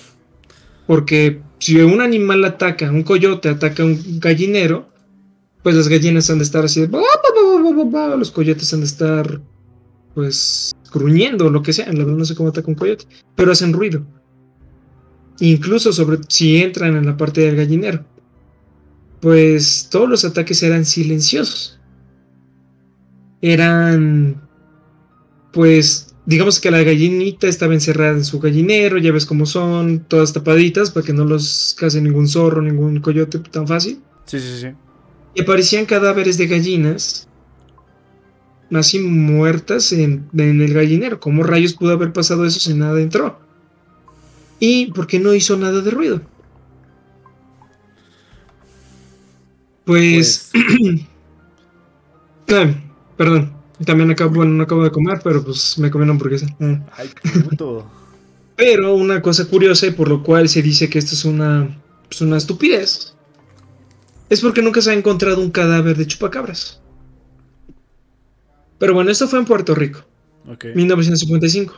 Porque 0.87 1.43
si 1.59 1.81
un 1.81 2.01
animal 2.01 2.45
ataca, 2.45 2.90
un 2.90 3.03
coyote 3.03 3.49
ataca 3.49 3.83
a 3.83 3.87
un 3.87 4.21
gallinero, 4.21 4.88
pues 5.62 5.75
las 5.75 5.88
gallinas 5.88 6.31
han 6.31 6.38
de 6.38 6.45
estar 6.45 6.64
así, 6.64 6.87
los 6.87 8.31
coyotes 8.31 8.73
han 8.73 8.81
de 8.81 8.87
estar, 8.87 9.40
pues, 10.14 10.73
gruñendo 10.93 11.47
o 11.47 11.51
lo 11.51 11.62
que 11.62 11.73
sea. 11.73 11.87
La 11.93 12.05
verdad 12.05 12.19
no 12.19 12.25
sé 12.25 12.35
cómo 12.35 12.49
ataca 12.49 12.69
un 12.69 12.75
coyote, 12.75 13.05
pero 13.35 13.53
hacen 13.53 13.73
ruido. 13.73 14.07
Incluso 15.40 15.93
sobre 15.93 16.19
si 16.29 16.59
entran 16.59 16.97
en 16.97 17.07
la 17.07 17.16
parte 17.16 17.40
del 17.43 17.57
gallinero. 17.57 18.05
Pues 19.20 19.88
todos 19.90 20.09
los 20.09 20.24
ataques 20.24 20.62
eran 20.62 20.85
silenciosos. 20.85 21.78
Eran, 23.42 24.40
pues, 25.52 26.14
digamos 26.26 26.61
que 26.61 26.70
la 26.70 26.83
gallinita 26.83 27.46
estaba 27.46 27.74
encerrada 27.74 28.12
en 28.12 28.24
su 28.24 28.38
gallinero, 28.38 28.98
ya 28.98 29.12
ves 29.12 29.26
cómo 29.26 29.46
son, 29.46 30.04
todas 30.09 30.33
tapaditas 30.33 30.90
para 30.90 31.04
que 31.04 31.12
no 31.12 31.24
los 31.24 31.76
case 31.78 32.00
ningún 32.00 32.28
zorro, 32.28 32.62
ningún 32.62 33.00
coyote 33.00 33.38
tan 33.38 33.66
fácil. 33.66 34.00
Sí, 34.26 34.40
sí, 34.40 34.61
sí. 34.61 34.68
Y 35.35 35.42
aparecían 35.42 35.87
cadáveres 35.87 36.38
de 36.38 36.46
gallinas 36.46 37.28
así 38.78 39.00
muertas 39.00 39.92
en, 39.92 40.28
en 40.37 40.61
el 40.61 40.74
gallinero. 40.74 41.20
¿Cómo 41.20 41.42
rayos 41.42 41.74
pudo 41.74 41.92
haber 41.92 42.12
pasado 42.12 42.44
eso 42.46 42.61
si 42.61 42.74
nada 42.74 43.00
entró? 43.00 43.40
¿Y 44.59 44.87
por 44.92 45.06
qué 45.06 45.18
no 45.18 45.35
hizo 45.35 45.56
nada 45.56 45.80
de 45.80 45.90
ruido? 45.90 46.20
Pues, 49.85 50.51
ah, 52.49 52.75
perdón, 53.16 53.53
también 53.85 54.11
acabo, 54.11 54.35
bueno, 54.35 54.53
no 54.53 54.62
acabo 54.64 54.85
de 54.85 54.90
comer, 54.90 55.21
pero 55.23 55.45
pues 55.45 55.79
me 55.79 55.90
comí 55.90 56.05
una 56.05 56.12
hamburguesa. 56.12 56.47
Mm. 56.59 56.75
Ay, 56.97 57.11
qué 57.23 57.40
puto. 57.40 57.90
Pero 58.57 58.95
una 58.95 59.23
cosa 59.23 59.47
curiosa 59.49 59.87
y 59.87 59.93
por 59.93 60.09
lo 60.09 60.23
cual 60.23 60.47
se 60.51 60.61
dice 60.61 60.90
que 60.90 60.99
esto 60.99 61.14
es 61.14 61.25
una, 61.25 61.81
pues, 62.09 62.21
una 62.21 62.37
estupidez 62.37 63.14
es 64.31 64.40
porque 64.40 64.62
nunca 64.62 64.81
se 64.81 64.90
ha 64.90 64.95
encontrado 64.95 65.43
un 65.43 65.51
cadáver 65.51 65.97
de 65.97 66.07
chupacabras. 66.07 66.81
Pero 68.79 68.95
bueno, 68.95 69.11
esto 69.11 69.29
fue 69.29 69.38
en 69.38 69.45
Puerto 69.45 69.75
Rico, 69.75 70.05
Ok. 70.49 70.66
1955. 70.75 71.75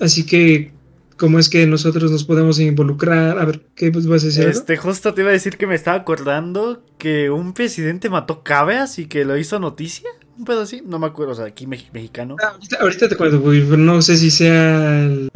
Así 0.00 0.24
que, 0.24 0.72
¿cómo 1.18 1.38
es 1.38 1.48
que 1.48 1.66
nosotros 1.66 2.10
nos 2.10 2.24
podemos 2.24 2.58
involucrar? 2.60 3.38
A 3.38 3.44
ver, 3.44 3.60
¿qué 3.74 3.90
pues, 3.90 4.06
vas 4.06 4.22
a 4.22 4.26
decir? 4.26 4.44
algo? 4.44 4.58
Este, 4.58 4.76
justo 4.76 5.12
te 5.12 5.20
iba 5.20 5.30
a 5.30 5.34
decir 5.34 5.56
que 5.56 5.66
me 5.66 5.74
estaba 5.74 5.98
acordando 5.98 6.82
que 6.96 7.30
un 7.30 7.52
presidente 7.52 8.08
mató 8.08 8.42
cabras 8.42 8.98
y 8.98 9.06
que 9.06 9.24
lo 9.24 9.36
hizo 9.36 9.58
noticia. 9.58 10.08
Un 10.38 10.44
pedo 10.44 10.62
así, 10.62 10.82
no 10.86 10.98
me 10.98 11.06
acuerdo, 11.06 11.32
o 11.32 11.34
sea, 11.34 11.46
aquí 11.46 11.66
mex- 11.66 11.92
mexicano. 11.92 12.36
Ah, 12.42 12.52
ahorita, 12.54 12.76
ahorita 12.80 13.08
te 13.08 13.16
cuento, 13.16 13.40
güey, 13.40 13.62
pero 13.64 13.76
no 13.76 14.00
sé 14.00 14.16
si 14.16 14.30
sea 14.30 15.02
el- 15.04 15.28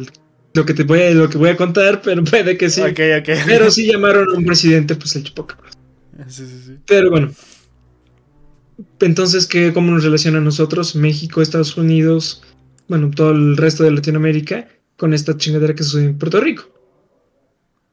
lo 0.53 0.65
que 0.65 0.73
te 0.73 0.83
voy 0.83 1.01
a, 1.01 1.11
lo 1.11 1.29
que 1.29 1.37
voy 1.37 1.49
a 1.49 1.57
contar, 1.57 2.01
pero 2.01 2.23
puede 2.23 2.57
que 2.57 2.69
sí. 2.69 2.81
Ok, 2.81 2.99
ok. 3.19 3.29
Pero 3.45 3.69
sí 3.69 3.91
llamaron 3.91 4.25
a 4.33 4.37
un 4.37 4.45
presidente, 4.45 4.95
pues 4.95 5.15
el 5.15 5.23
chupacabras. 5.23 5.77
Sí, 6.27 6.45
sí, 6.45 6.61
sí. 6.65 6.77
Pero 6.87 7.09
bueno. 7.09 7.31
Entonces, 8.99 9.45
¿qué, 9.47 9.73
¿cómo 9.73 9.91
nos 9.91 10.03
relaciona 10.03 10.37
a 10.37 10.41
nosotros, 10.41 10.95
México, 10.95 11.41
Estados 11.41 11.75
Unidos, 11.77 12.41
bueno, 12.87 13.11
todo 13.13 13.31
el 13.31 13.57
resto 13.57 13.83
de 13.83 13.91
Latinoamérica, 13.91 14.67
con 15.03 15.13
esta 15.13 15.35
chingadera 15.35 15.75
que 15.75 15.83
sucede 15.83 16.05
en 16.05 16.17
Puerto 16.17 16.39
Rico? 16.39 16.63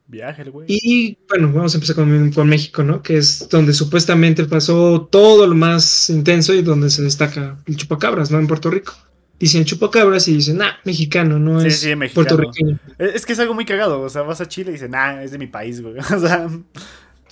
Viaje 0.07 0.45
güey. 0.45 0.65
Y 0.69 1.17
bueno, 1.27 1.51
vamos 1.51 1.73
a 1.73 1.77
empezar 1.77 1.97
con, 1.97 2.31
con 2.31 2.47
México, 2.47 2.83
¿no? 2.83 3.01
Que 3.01 3.17
es 3.17 3.49
donde 3.49 3.73
supuestamente 3.73 4.45
pasó 4.45 5.09
todo 5.11 5.45
lo 5.45 5.53
más 5.55 6.09
intenso 6.09 6.53
y 6.53 6.61
donde 6.61 6.89
se 6.89 7.01
destaca 7.01 7.61
el 7.65 7.75
chupacabras, 7.75 8.31
¿no? 8.31 8.39
En 8.39 8.47
Puerto 8.47 8.69
Rico. 8.69 8.93
Dicen 9.37 9.65
chupacabras 9.65 10.25
y 10.29 10.35
dicen, 10.35 10.61
ah, 10.61 10.77
mexicano, 10.85 11.37
no 11.37 11.59
Sí, 11.59 11.67
es 11.67 11.79
sí, 11.81 11.95
mexicano. 11.97 12.13
puertorriqueño. 12.37 12.79
Es 12.97 13.15
es 13.15 13.25
que 13.25 13.33
es 13.33 13.39
algo 13.39 13.53
muy 13.55 13.65
cagado, 13.65 13.99
o 14.01 14.09
sea, 14.09 14.21
vas 14.21 14.39
a 14.39 14.47
Chile 14.47 14.69
y 14.71 14.73
dicen, 14.75 14.91
nah, 14.91 15.21
es 15.21 15.31
de 15.31 15.37
mi 15.37 15.47
país, 15.47 15.81
güey. 15.81 15.95
O 16.15 16.19
sea, 16.19 16.47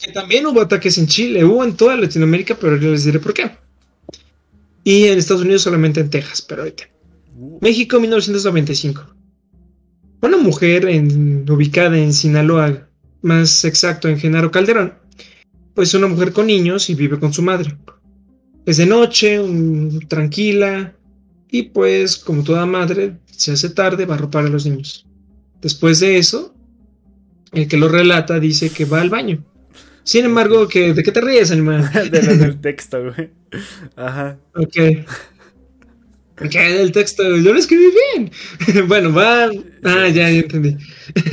Que 0.02 0.12
también 0.12 0.46
hubo 0.46 0.62
ataques 0.62 0.98
en 0.98 1.08
Chile, 1.08 1.46
hubo 1.46 1.64
en 1.64 1.76
toda 1.78 1.96
Latinoamérica, 1.98 2.56
pero 2.60 2.76
yo 2.78 2.92
les 2.92 3.06
diré 3.06 3.20
por 3.20 3.34
qué. 3.34 3.52
Y 4.84 5.06
en 5.08 5.18
Estados 5.20 5.44
Unidos 5.44 5.62
solamente 5.62 6.00
en 6.02 6.10
Texas, 6.10 6.42
pero 6.42 6.64
ahorita. 6.64 6.86
uh, 7.36 7.60
México 7.62 8.00
1995. 8.00 9.06
Una 10.22 10.38
mujer 10.38 10.86
en- 10.86 11.50
ubicada 11.50 11.98
en 11.98 12.14
Sinaloa, 12.14 12.88
más 13.22 13.64
exacto 13.66 14.08
en 14.08 14.20
Genaro 14.20 14.52
Calderón, 14.52 14.94
pues 15.74 15.94
una 15.94 16.08
mujer 16.08 16.34
con 16.34 16.48
niños 16.48 16.90
y 16.90 16.96
vive 16.96 17.20
con 17.20 17.34
su 17.34 17.42
madre. 17.42 17.76
Es 18.66 18.78
de 18.78 18.86
noche, 18.86 19.40
un- 19.40 20.00
tranquila, 20.08 20.94
y 21.50 21.64
pues 21.64 22.18
como 22.18 22.44
toda 22.44 22.66
madre, 22.66 23.18
se 23.26 23.54
hace 23.54 23.70
tarde, 23.70 24.06
va 24.06 24.16
a 24.16 24.18
ropar 24.18 24.46
a 24.46 24.50
los 24.50 24.66
niños. 24.66 25.06
Después 25.62 26.00
de 26.00 26.18
eso, 26.18 26.54
el 27.54 27.68
que 27.68 27.78
lo 27.78 27.88
relata 27.90 28.40
dice 28.40 28.70
que 28.70 28.86
va 28.86 29.02
al 29.02 29.10
baño. 29.10 29.44
Sin 30.04 30.26
embargo, 30.26 30.68
que, 30.68 30.94
¿de 30.94 31.04
qué 31.04 31.12
te 31.12 31.22
ríes, 31.22 31.52
animal? 31.52 31.90
de 32.12 32.24
lo 32.24 32.36
del 32.36 32.60
texto, 32.62 33.02
güey. 33.14 33.30
Ajá. 33.96 34.38
Ok. 34.56 35.06
El 36.40 36.92
texto, 36.92 37.24
yo 37.38 37.54
lo 37.54 37.60
escribí 37.60 37.86
bien. 38.16 38.32
bueno, 38.88 39.14
va. 39.14 39.50
Ah, 39.84 40.08
ya, 40.08 40.30
ya 40.30 40.40
entendí. 40.40 40.78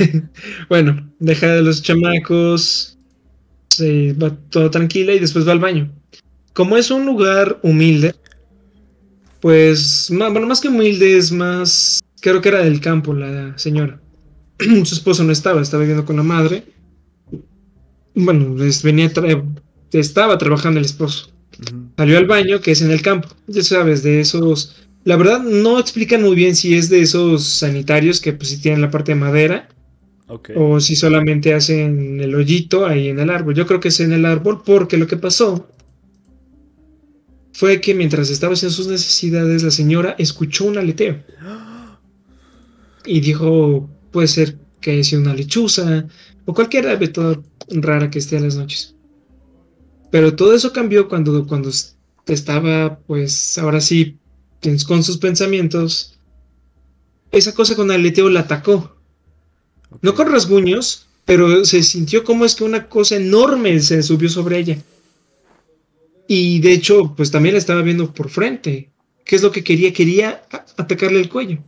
bueno, 0.69 1.09
deja 1.19 1.47
de 1.47 1.61
los 1.61 1.81
chamacos. 1.81 2.97
Se 3.69 4.13
va 4.13 4.35
todo 4.49 4.71
tranquila 4.71 5.13
y 5.13 5.19
después 5.19 5.47
va 5.47 5.51
al 5.53 5.59
baño. 5.59 5.91
Como 6.53 6.77
es 6.77 6.89
un 6.89 7.05
lugar 7.05 7.59
humilde, 7.61 8.15
pues, 9.39 10.07
bueno, 10.09 10.47
más 10.47 10.61
que 10.61 10.69
humilde, 10.69 11.17
es 11.17 11.31
más, 11.31 11.99
creo 12.21 12.41
que 12.41 12.49
era 12.49 12.63
del 12.63 12.81
campo 12.81 13.13
la 13.13 13.57
señora. 13.57 14.01
Su 14.83 14.95
esposo 14.95 15.23
no 15.23 15.31
estaba, 15.31 15.61
estaba 15.61 15.81
viviendo 15.81 16.05
con 16.05 16.15
la 16.17 16.23
madre. 16.23 16.63
Bueno, 18.15 18.55
venía 18.83 19.11
estaba 19.91 20.37
trabajando 20.37 20.79
el 20.79 20.85
esposo. 20.85 21.29
Salió 21.97 22.17
al 22.17 22.25
baño, 22.25 22.59
que 22.61 22.71
es 22.71 22.81
en 22.81 22.91
el 22.91 23.01
campo. 23.01 23.29
Ya 23.47 23.63
sabes, 23.63 24.03
de 24.03 24.19
esos. 24.21 24.86
La 25.03 25.15
verdad, 25.15 25.41
no 25.41 25.79
explican 25.79 26.21
muy 26.21 26.35
bien 26.35 26.55
si 26.55 26.75
es 26.75 26.89
de 26.89 27.01
esos 27.01 27.45
sanitarios 27.45 28.19
que 28.19 28.33
pues 28.33 28.49
si 28.49 28.61
tienen 28.61 28.81
la 28.81 28.91
parte 28.91 29.13
de 29.13 29.19
madera. 29.19 29.69
O 30.55 30.81
si 30.81 30.97
solamente 30.97 31.53
hacen 31.53 32.19
el 32.19 32.35
hoyito 32.35 32.85
ahí 32.85 33.07
en 33.07 33.19
el 33.19 33.29
árbol. 33.29 33.55
Yo 33.55 33.65
creo 33.65 33.79
que 33.79 33.87
es 33.87 33.99
en 34.01 34.11
el 34.11 34.25
árbol 34.25 34.61
porque 34.65 34.97
lo 34.97 35.07
que 35.07 35.15
pasó 35.15 35.69
fue 37.53 37.79
que 37.79 37.95
mientras 37.95 38.29
estaba 38.29 38.53
haciendo 38.53 38.75
sus 38.75 38.87
necesidades, 38.87 39.63
la 39.63 39.71
señora 39.71 40.15
escuchó 40.19 40.65
un 40.65 40.77
aleteo. 40.77 41.23
Y 43.05 43.21
dijo, 43.21 43.89
puede 44.11 44.27
ser 44.27 44.57
que 44.81 44.91
haya 44.91 45.03
sido 45.03 45.21
una 45.21 45.33
lechuza 45.33 46.05
o 46.45 46.53
cualquier 46.53 46.87
ave 46.87 47.07
toda 47.07 47.41
rara 47.69 48.11
que 48.11 48.19
esté 48.19 48.37
a 48.37 48.41
las 48.41 48.57
noches. 48.57 48.95
Pero 50.11 50.35
todo 50.35 50.53
eso 50.53 50.71
cambió 50.71 51.07
cuando, 51.07 51.47
cuando 51.47 51.71
estaba, 52.27 52.99
pues, 53.07 53.57
ahora 53.57 53.81
sí, 53.81 54.17
con 54.87 55.03
sus 55.03 55.17
pensamientos. 55.17 56.17
Esa 57.31 57.53
cosa 57.53 57.75
con 57.75 57.91
aleteo 57.91 58.29
la 58.29 58.41
atacó. 58.41 58.95
No 60.01 60.15
con 60.15 60.31
rasguños, 60.31 61.07
pero 61.25 61.65
se 61.65 61.83
sintió 61.83 62.23
como 62.23 62.45
es 62.45 62.55
que 62.55 62.63
una 62.63 62.87
cosa 62.87 63.15
enorme 63.15 63.79
se 63.79 64.01
subió 64.03 64.29
sobre 64.29 64.59
ella. 64.59 64.77
Y 66.27 66.59
de 66.59 66.73
hecho, 66.73 67.13
pues 67.15 67.31
también 67.31 67.53
la 67.53 67.59
estaba 67.59 67.81
viendo 67.81 68.13
por 68.13 68.29
frente. 68.29 68.89
¿Qué 69.23 69.35
es 69.35 69.43
lo 69.43 69.51
que 69.51 69.63
quería? 69.63 69.93
Quería 69.93 70.43
atacarle 70.77 71.19
el 71.19 71.29
cuello. 71.29 71.59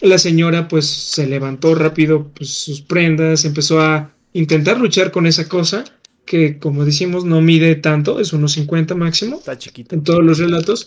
La 0.00 0.18
señora 0.18 0.68
pues 0.68 0.86
se 0.86 1.26
levantó 1.26 1.74
rápido 1.74 2.30
pues, 2.34 2.50
sus 2.50 2.82
prendas, 2.82 3.44
empezó 3.44 3.80
a 3.80 4.14
intentar 4.32 4.78
luchar 4.78 5.10
con 5.10 5.26
esa 5.26 5.48
cosa 5.48 5.84
que 6.26 6.58
como 6.58 6.84
decimos 6.84 7.24
no 7.24 7.40
mide 7.40 7.76
tanto, 7.76 8.20
es 8.20 8.32
unos 8.32 8.52
50 8.52 8.94
máximo. 8.96 9.36
Está 9.38 9.56
chiquito. 9.56 9.94
En 9.94 10.02
todos 10.02 10.22
los 10.22 10.38
relatos. 10.38 10.86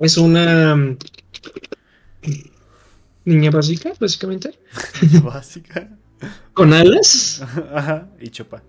Es 0.00 0.16
una 0.16 0.74
mm, 0.74 0.96
niña 3.26 3.50
básica, 3.50 3.92
básicamente. 4.00 4.58
Básica. 5.22 5.90
Con 6.54 6.72
alas. 6.72 7.42
Ajá, 7.74 8.08
y 8.18 8.28
chopa. 8.30 8.62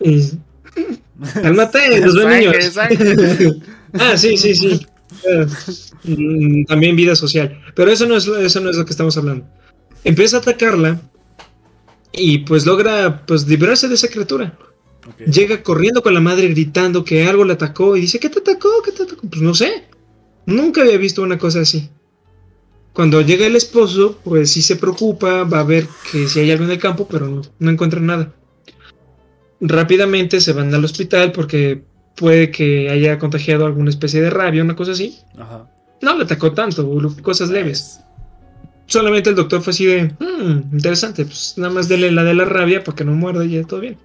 Y... 0.00 0.30
Cálmate, 1.34 2.00
los 2.06 2.14
niños. 2.14 2.76
ah, 3.94 4.16
sí, 4.16 4.36
sí, 4.36 4.54
sí. 4.54 4.86
Mm, 6.04 6.64
también 6.64 6.96
vida 6.96 7.16
social. 7.16 7.60
Pero 7.74 7.90
eso 7.90 8.06
no, 8.06 8.16
es, 8.16 8.26
eso 8.26 8.60
no 8.60 8.70
es 8.70 8.76
lo 8.76 8.84
que 8.84 8.92
estamos 8.92 9.16
hablando. 9.16 9.44
Empieza 10.04 10.36
a 10.36 10.40
atacarla 10.40 11.00
y 12.12 12.38
pues 12.38 12.66
logra 12.66 13.24
pues 13.26 13.46
librarse 13.48 13.88
de 13.88 13.94
esa 13.94 14.08
criatura. 14.08 14.56
Llega 15.26 15.62
corriendo 15.62 16.02
con 16.02 16.14
la 16.14 16.20
madre 16.20 16.48
gritando 16.48 17.04
que 17.04 17.24
algo 17.24 17.44
le 17.44 17.54
atacó 17.54 17.96
y 17.96 18.02
dice, 18.02 18.20
¿qué 18.20 18.28
te 18.28 18.38
atacó? 18.38 18.70
¿Qué 18.84 18.92
te 18.92 19.02
atacó? 19.02 19.22
Pues 19.28 19.42
no 19.42 19.54
sé. 19.54 19.88
Nunca 20.46 20.82
había 20.82 20.98
visto 20.98 21.22
una 21.22 21.38
cosa 21.38 21.60
así. 21.60 21.90
Cuando 22.92 23.22
llega 23.22 23.46
el 23.46 23.56
esposo, 23.56 24.18
pues 24.22 24.50
sí 24.50 24.60
se 24.60 24.76
preocupa, 24.76 25.44
va 25.44 25.60
a 25.60 25.64
ver 25.64 25.86
que 26.10 26.28
si 26.28 26.40
hay 26.40 26.50
algo 26.50 26.64
en 26.64 26.72
el 26.72 26.78
campo, 26.78 27.08
pero 27.10 27.26
no, 27.26 27.42
no 27.58 27.70
encuentra 27.70 28.00
nada. 28.00 28.32
Rápidamente 29.60 30.40
se 30.40 30.52
van 30.52 30.74
al 30.74 30.84
hospital 30.84 31.32
porque 31.32 31.84
puede 32.16 32.50
que 32.50 32.90
haya 32.90 33.18
contagiado 33.18 33.66
alguna 33.66 33.90
especie 33.90 34.20
de 34.20 34.30
rabia, 34.30 34.62
una 34.62 34.76
cosa 34.76 34.92
así. 34.92 35.18
No 36.00 36.16
le 36.16 36.24
atacó 36.24 36.52
tanto, 36.52 36.88
cosas 37.22 37.48
leves. 37.48 38.00
Solamente 38.86 39.30
el 39.30 39.36
doctor 39.36 39.62
fue 39.62 39.70
así 39.70 39.86
de, 39.86 40.04
hmm, 40.18 40.74
interesante, 40.74 41.24
pues 41.24 41.54
nada 41.56 41.72
más 41.72 41.88
dele 41.88 42.10
la 42.10 42.24
de 42.24 42.34
la 42.34 42.44
rabia 42.44 42.84
para 42.84 42.96
que 42.96 43.04
no 43.04 43.12
muerda 43.12 43.44
y 43.44 43.52
ya 43.52 43.64
todo 43.64 43.80
bien. 43.80 43.96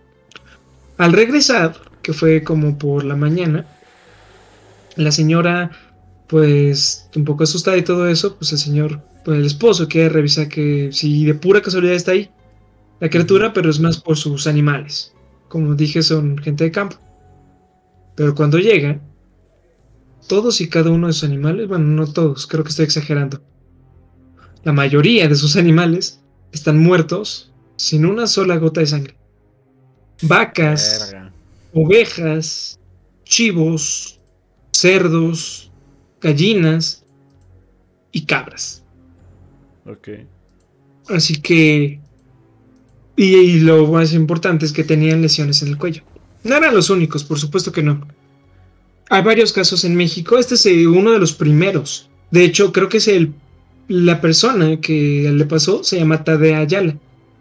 Al 0.97 1.13
regresar, 1.13 1.75
que 2.01 2.13
fue 2.13 2.43
como 2.43 2.77
por 2.77 3.03
la 3.03 3.15
mañana, 3.15 3.65
la 4.95 5.11
señora, 5.11 5.71
pues 6.27 7.09
un 7.15 7.25
poco 7.25 7.43
asustada 7.43 7.77
y 7.77 7.83
todo 7.83 8.07
eso, 8.07 8.35
pues 8.35 8.51
el 8.51 8.57
señor, 8.57 9.01
pues 9.23 9.39
el 9.39 9.45
esposo 9.45 9.87
quiere 9.87 10.09
revisar 10.09 10.49
que 10.49 10.89
si 10.91 11.25
de 11.25 11.33
pura 11.35 11.61
casualidad 11.61 11.95
está 11.95 12.11
ahí 12.11 12.29
la 12.99 13.09
criatura, 13.09 13.53
pero 13.53 13.69
es 13.69 13.79
más 13.79 13.97
por 13.99 14.17
sus 14.17 14.47
animales. 14.47 15.13
Como 15.47 15.75
dije, 15.75 16.01
son 16.01 16.37
gente 16.37 16.63
de 16.63 16.71
campo. 16.71 16.97
Pero 18.15 18.33
cuando 18.33 18.57
llega, 18.57 18.99
todos 20.27 20.59
y 20.61 20.69
cada 20.69 20.89
uno 20.89 21.07
de 21.07 21.13
sus 21.13 21.23
animales, 21.23 21.67
bueno, 21.67 21.85
no 21.85 22.11
todos, 22.11 22.47
creo 22.47 22.63
que 22.63 22.71
estoy 22.71 22.85
exagerando. 22.85 23.39
La 24.63 24.73
mayoría 24.73 25.27
de 25.27 25.35
sus 25.35 25.55
animales 25.55 26.21
están 26.51 26.79
muertos 26.79 27.51
sin 27.75 28.05
una 28.05 28.25
sola 28.25 28.57
gota 28.57 28.81
de 28.81 28.87
sangre. 28.87 29.15
Vacas, 30.23 31.15
ovejas, 31.73 32.79
chivos, 33.23 34.19
cerdos, 34.71 35.66
gallinas 36.21 37.05
y 38.11 38.25
cabras. 38.25 38.83
Ok. 39.85 40.09
Así 41.09 41.41
que... 41.41 41.99
y 43.15 43.59
lo 43.59 43.87
más 43.87 44.13
importante 44.13 44.65
es 44.65 44.73
que 44.73 44.83
tenían 44.83 45.21
lesiones 45.21 45.61
en 45.61 45.69
el 45.69 45.77
cuello. 45.77 46.03
No 46.43 46.55
eran 46.55 46.73
los 46.73 46.89
únicos, 46.89 47.23
por 47.23 47.39
supuesto 47.39 47.71
que 47.71 47.83
no. 47.83 48.07
Hay 49.09 49.23
varios 49.23 49.53
casos 49.53 49.83
en 49.85 49.95
México. 49.95 50.37
Este 50.37 50.55
es 50.55 50.65
eh, 50.65 50.87
uno 50.87 51.11
de 51.11 51.19
los 51.19 51.33
primeros. 51.33 52.09
De 52.31 52.43
hecho, 52.43 52.73
creo 52.73 52.89
que 52.89 52.97
es 52.97 53.07
el, 53.07 53.33
la 53.87 54.19
persona 54.19 54.79
que 54.81 55.31
le 55.33 55.45
pasó, 55.45 55.83
se 55.83 55.97
llama 55.97 56.23
Tadea 56.23 56.59
Ayala. 56.59 56.97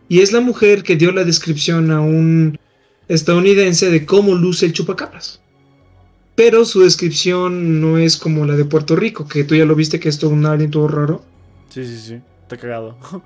Y 0.08 0.20
es 0.20 0.32
la 0.32 0.40
mujer 0.40 0.84
que 0.84 0.96
dio 0.96 1.10
la 1.10 1.24
descripción 1.24 1.90
a 1.90 2.00
un 2.00 2.58
estadounidense 3.08 3.90
de 3.90 4.06
cómo 4.06 4.34
luce 4.34 4.66
el 4.66 4.72
chupacabras. 4.72 5.40
Pero 6.36 6.66
su 6.66 6.82
descripción 6.82 7.80
no 7.80 7.98
es 7.98 8.16
como 8.16 8.44
la 8.44 8.54
de 8.54 8.66
Puerto 8.66 8.94
Rico, 8.94 9.26
que 9.26 9.42
tú 9.42 9.56
ya 9.56 9.64
lo 9.64 9.74
viste 9.74 9.98
que 9.98 10.10
es 10.10 10.18
todo 10.18 10.30
un 10.30 10.46
alien 10.46 10.70
todo 10.70 10.86
raro. 10.86 11.24
Sí, 11.70 11.84
sí, 11.84 11.98
sí. 11.98 12.20
Está 12.42 12.58
cagado. 12.58 12.96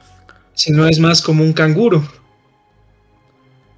Sino 0.55 0.87
es 0.87 0.99
más 1.01 1.21
como 1.21 1.43
un 1.43 1.53
canguro. 1.53 2.03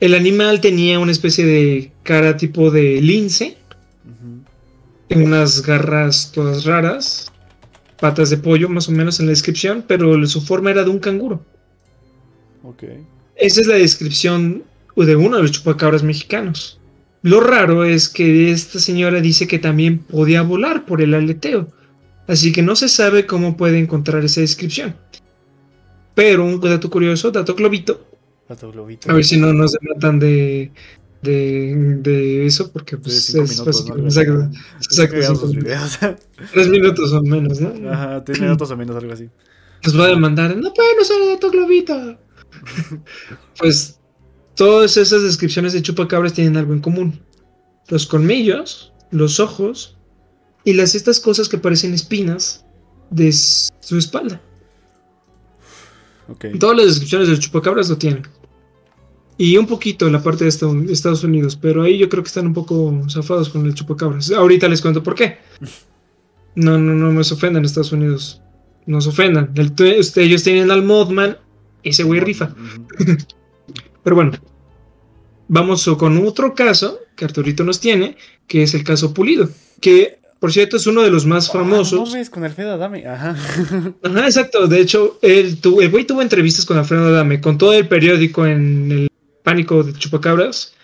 El 0.00 0.14
animal 0.14 0.60
tenía 0.60 0.98
una 0.98 1.12
especie 1.12 1.46
de 1.46 1.92
cara 2.02 2.36
tipo 2.36 2.70
de 2.70 3.00
lince, 3.00 3.56
unas 5.10 5.62
garras 5.62 6.32
todas 6.32 6.64
raras, 6.64 7.32
patas 8.00 8.30
de 8.30 8.36
pollo 8.36 8.68
más 8.68 8.88
o 8.88 8.92
menos 8.92 9.20
en 9.20 9.26
la 9.26 9.30
descripción, 9.30 9.84
pero 9.86 10.26
su 10.26 10.40
forma 10.40 10.72
era 10.72 10.82
de 10.82 10.90
un 10.90 10.98
canguro. 10.98 11.44
Esa 13.36 13.60
es 13.60 13.66
la 13.66 13.76
descripción 13.76 14.64
de 14.96 15.16
uno 15.16 15.36
de 15.36 15.42
los 15.42 15.52
chupacabras 15.52 16.02
mexicanos. 16.02 16.80
Lo 17.22 17.40
raro 17.40 17.84
es 17.84 18.08
que 18.08 18.50
esta 18.50 18.78
señora 18.78 19.20
dice 19.20 19.46
que 19.46 19.58
también 19.58 19.98
podía 19.98 20.42
volar 20.42 20.84
por 20.84 21.00
el 21.00 21.14
aleteo, 21.14 21.68
así 22.26 22.52
que 22.52 22.62
no 22.62 22.74
se 22.74 22.88
sabe 22.88 23.26
cómo 23.26 23.56
puede 23.56 23.78
encontrar 23.78 24.24
esa 24.24 24.40
descripción. 24.40 24.96
Pero 26.14 26.44
un 26.44 26.60
dato 26.60 26.90
curioso, 26.90 27.30
dato 27.30 27.54
globito, 27.54 28.12
a 29.08 29.12
ver 29.14 29.24
si 29.24 29.38
no 29.38 29.52
nos 29.52 29.76
matan 29.82 30.18
de, 30.18 30.72
de, 31.22 32.44
eso, 32.44 32.70
porque 32.72 32.98
pues 32.98 33.34
es 33.34 33.34
minutos, 33.34 33.86
Exacto. 34.80 36.22
Tres 36.52 36.68
minutos 36.68 37.12
o 37.12 37.22
menos, 37.22 37.60
¿no? 37.60 37.90
Ajá, 37.90 38.24
tres 38.24 38.40
minutos 38.42 38.70
o 38.70 38.76
menos, 38.76 38.96
algo 38.96 39.12
así. 39.12 39.28
Nos 39.84 39.98
va 39.98 40.04
a 40.04 40.08
demandar, 40.08 40.56
no 40.56 40.72
pueden 40.74 41.00
usar 41.00 41.22
el 41.22 41.28
dato 41.28 41.50
globito. 41.50 42.18
pues 43.58 43.98
todas 44.54 44.96
esas 44.96 45.22
descripciones 45.22 45.72
de 45.72 45.82
chupacabras 45.82 46.32
tienen 46.32 46.56
algo 46.56 46.72
en 46.72 46.80
común. 46.80 47.20
Los 47.88 48.06
colmillos, 48.06 48.92
los 49.10 49.40
ojos 49.40 49.96
y 50.64 50.74
las 50.74 50.94
estas 50.94 51.20
cosas 51.20 51.48
que 51.48 51.58
parecen 51.58 51.94
espinas 51.94 52.64
de 53.10 53.32
su 53.32 53.98
espalda. 53.98 54.40
Todas 56.58 56.76
las 56.76 56.86
descripciones 56.86 57.28
de 57.28 57.38
chupacabras 57.38 57.88
lo 57.90 57.98
tienen. 57.98 58.22
Y 59.36 59.56
un 59.56 59.66
poquito 59.66 60.06
en 60.06 60.12
la 60.12 60.22
parte 60.22 60.44
de 60.44 60.50
Estados 60.50 61.24
Unidos, 61.24 61.56
pero 61.56 61.82
ahí 61.82 61.98
yo 61.98 62.08
creo 62.08 62.22
que 62.22 62.28
están 62.28 62.46
un 62.46 62.54
poco 62.54 63.02
zafados 63.10 63.48
con 63.48 63.66
el 63.66 63.74
chupacabras. 63.74 64.30
Ahorita 64.30 64.68
les 64.68 64.80
cuento 64.80 65.02
por 65.02 65.14
qué. 65.14 65.38
No, 66.54 66.76
no, 66.76 66.92
no 66.92 67.10
nos 67.10 67.32
ofendan 67.32 67.64
Estados 67.64 67.92
Unidos. 67.92 68.42
Nos 68.84 69.06
ofendan. 69.06 69.54
ellos 69.56 70.42
tienen 70.42 70.70
al 70.70 70.82
Modman, 70.82 71.38
ese 71.82 72.02
güey 72.02 72.20
rifa. 72.20 72.54
pero 74.02 74.16
bueno, 74.16 74.32
vamos 75.48 75.88
con 75.98 76.26
otro 76.26 76.54
caso 76.54 76.98
que 77.16 77.24
Arturito 77.24 77.64
nos 77.64 77.80
tiene, 77.80 78.16
que 78.46 78.62
es 78.62 78.74
el 78.74 78.84
caso 78.84 79.14
Pulido, 79.14 79.48
que 79.80 80.22
por 80.42 80.52
cierto, 80.52 80.76
es 80.76 80.88
uno 80.88 81.02
de 81.02 81.10
los 81.10 81.24
más 81.24 81.48
ah, 81.50 81.52
famosos. 81.52 82.12
No 82.12 82.30
con 82.32 82.42
Alfredo 82.42 82.72
Adame, 82.72 83.06
ajá. 83.06 83.36
Ajá, 84.02 84.24
exacto. 84.26 84.66
De 84.66 84.80
hecho, 84.80 85.20
el 85.22 85.56
güey 85.62 86.04
tuvo 86.04 86.20
entrevistas 86.20 86.66
con 86.66 86.78
Alfredo 86.78 87.06
Adame, 87.06 87.40
con 87.40 87.58
todo 87.58 87.72
el 87.74 87.86
periódico 87.86 88.44
en 88.44 88.90
el 88.90 89.08
pánico 89.44 89.84
de 89.84 89.92
chupacabras. 89.92 90.74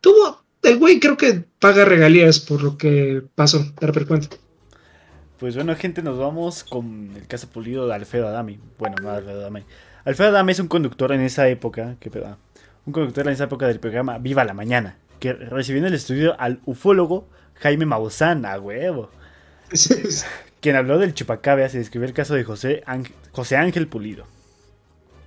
Tuvo 0.00 0.42
el 0.64 0.78
güey 0.78 0.98
creo 0.98 1.16
que 1.16 1.44
paga 1.60 1.84
regalías 1.84 2.40
por 2.40 2.60
lo 2.60 2.76
que 2.76 3.22
pasó, 3.36 3.64
de 3.80 4.04
cuenta. 4.04 4.36
Pues 5.38 5.54
bueno, 5.54 5.76
gente, 5.76 6.02
nos 6.02 6.18
vamos 6.18 6.64
con 6.64 7.12
el 7.14 7.26
caso 7.28 7.48
pulido 7.48 7.86
de 7.86 7.94
Alfredo 7.94 8.26
Adami. 8.26 8.58
Bueno, 8.78 8.96
no 9.00 9.10
Alfredo 9.10 9.42
Adami. 9.42 9.62
Alfredo 10.04 10.30
Adami 10.30 10.50
es 10.50 10.58
un 10.58 10.66
conductor 10.66 11.12
en 11.12 11.20
esa 11.20 11.48
época, 11.48 11.94
que 12.00 12.10
un 12.88 12.92
conductor 12.92 13.26
en 13.26 13.34
esa 13.34 13.44
época 13.44 13.66
del 13.66 13.80
programa 13.80 14.16
Viva 14.16 14.44
la 14.44 14.54
Mañana, 14.54 14.96
que 15.20 15.34
recibió 15.34 15.80
en 15.80 15.88
el 15.88 15.94
estudio 15.94 16.40
al 16.40 16.60
ufólogo 16.64 17.28
Jaime 17.56 17.84
Maussan, 17.84 18.46
a 18.46 18.58
huevo. 18.58 19.10
quien 20.60 20.74
habló 20.74 20.98
del 20.98 21.12
chupacabras 21.12 21.74
y 21.74 21.78
describió 21.78 22.08
el 22.08 22.14
caso 22.14 22.34
de 22.34 22.44
José, 22.44 22.82
José 23.32 23.56
Ángel 23.56 23.88
Pulido. 23.88 24.24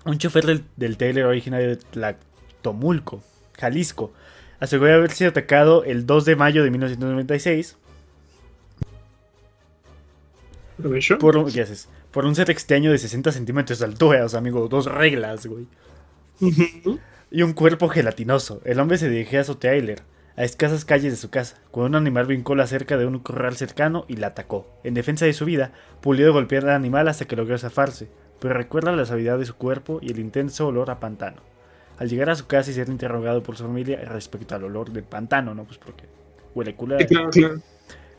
Un 0.05 0.17
chofer 0.17 0.45
del, 0.45 0.63
del 0.75 0.97
trailer 0.97 1.25
originario 1.25 1.69
de 1.69 1.75
Tlactomulco, 1.75 3.21
Jalisco, 3.59 4.11
aseguró 4.59 4.95
haber 4.95 5.11
sido 5.11 5.29
atacado 5.29 5.83
el 5.83 6.07
2 6.07 6.25
de 6.25 6.35
mayo 6.35 6.63
de 6.63 6.71
1996 6.71 7.77
por 11.19 11.37
un, 11.37 11.51
¿qué 11.51 11.61
haces? 11.61 11.89
Por 12.11 12.25
un 12.25 12.33
ser 12.35 12.49
extraño 12.49 12.91
de 12.91 12.97
60 12.97 13.31
centímetros 13.31 13.77
de 13.77 13.85
altura, 13.85 14.25
o 14.25 14.29
sea, 14.29 14.39
amigo, 14.39 14.67
dos 14.67 14.85
reglas, 14.85 15.45
güey. 15.45 15.67
Y 17.31 17.43
un 17.43 17.53
cuerpo 17.53 17.87
gelatinoso. 17.87 18.61
El 18.65 18.79
hombre 18.79 18.97
se 18.97 19.09
dirigía 19.09 19.41
a 19.41 19.45
su 19.45 19.55
trailer, 19.55 20.01
a 20.35 20.43
escasas 20.43 20.83
calles 20.85 21.13
de 21.13 21.17
su 21.17 21.29
casa, 21.29 21.57
cuando 21.71 21.97
un 21.97 22.03
animal 22.03 22.25
brincó 22.25 22.55
la 22.55 22.67
cerca 22.67 22.97
de 22.97 23.05
un 23.05 23.19
corral 23.19 23.55
cercano 23.55 24.05
y 24.09 24.17
la 24.17 24.27
atacó. 24.27 24.67
En 24.83 24.93
defensa 24.93 25.25
de 25.25 25.33
su 25.33 25.45
vida, 25.45 25.71
pulió 26.01 26.31
golpear 26.33 26.65
al 26.65 26.75
animal 26.75 27.07
hasta 27.07 27.25
que 27.25 27.37
logró 27.37 27.57
zafarse, 27.57 28.09
pero 28.39 28.53
recuerda 28.53 28.91
la 28.91 29.05
suavidad 29.05 29.39
de 29.39 29.45
su 29.45 29.55
cuerpo 29.55 29.99
y 30.01 30.11
el 30.11 30.19
intenso 30.19 30.67
olor 30.67 30.91
a 30.91 30.99
pantano. 30.99 31.41
Al 31.97 32.09
llegar 32.09 32.29
a 32.29 32.35
su 32.35 32.47
casa 32.47 32.71
y 32.71 32.73
ser 32.73 32.89
interrogado 32.89 33.43
por 33.43 33.55
su 33.55 33.63
familia 33.63 34.01
respecto 34.05 34.55
al 34.55 34.65
olor 34.65 34.91
del 34.91 35.03
pantano, 35.03 35.55
¿no? 35.55 35.63
Pues 35.63 35.77
porque 35.77 36.05
huele 36.53 36.75
culo. 36.75 36.97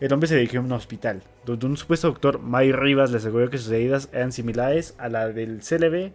El 0.01 0.13
hombre 0.13 0.29
se 0.29 0.37
dirigió 0.37 0.61
a 0.61 0.65
un 0.65 0.73
hospital, 0.73 1.23
donde 1.45 1.67
un 1.67 1.77
supuesto 1.77 2.09
doctor, 2.09 2.41
May 2.41 2.73
Rivas, 2.73 3.11
le 3.11 3.19
aseguró 3.19 3.51
que 3.51 3.59
sus 3.59 3.71
heridas 3.71 4.09
eran 4.13 4.33
similares 4.33 4.95
a 4.99 5.09
la 5.09 5.29
del 5.29 5.61
CLB 5.61 6.13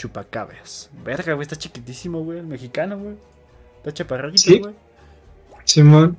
Chupacabras. 0.00 0.88
Verga, 1.04 1.34
güey, 1.34 1.42
está 1.42 1.56
chiquitísimo, 1.56 2.24
güey, 2.24 2.38
el 2.38 2.46
mexicano, 2.46 2.98
güey. 2.98 3.16
Está 3.76 3.92
chaparrito, 3.92 4.58
güey. 4.58 4.74
Simón. 5.64 6.16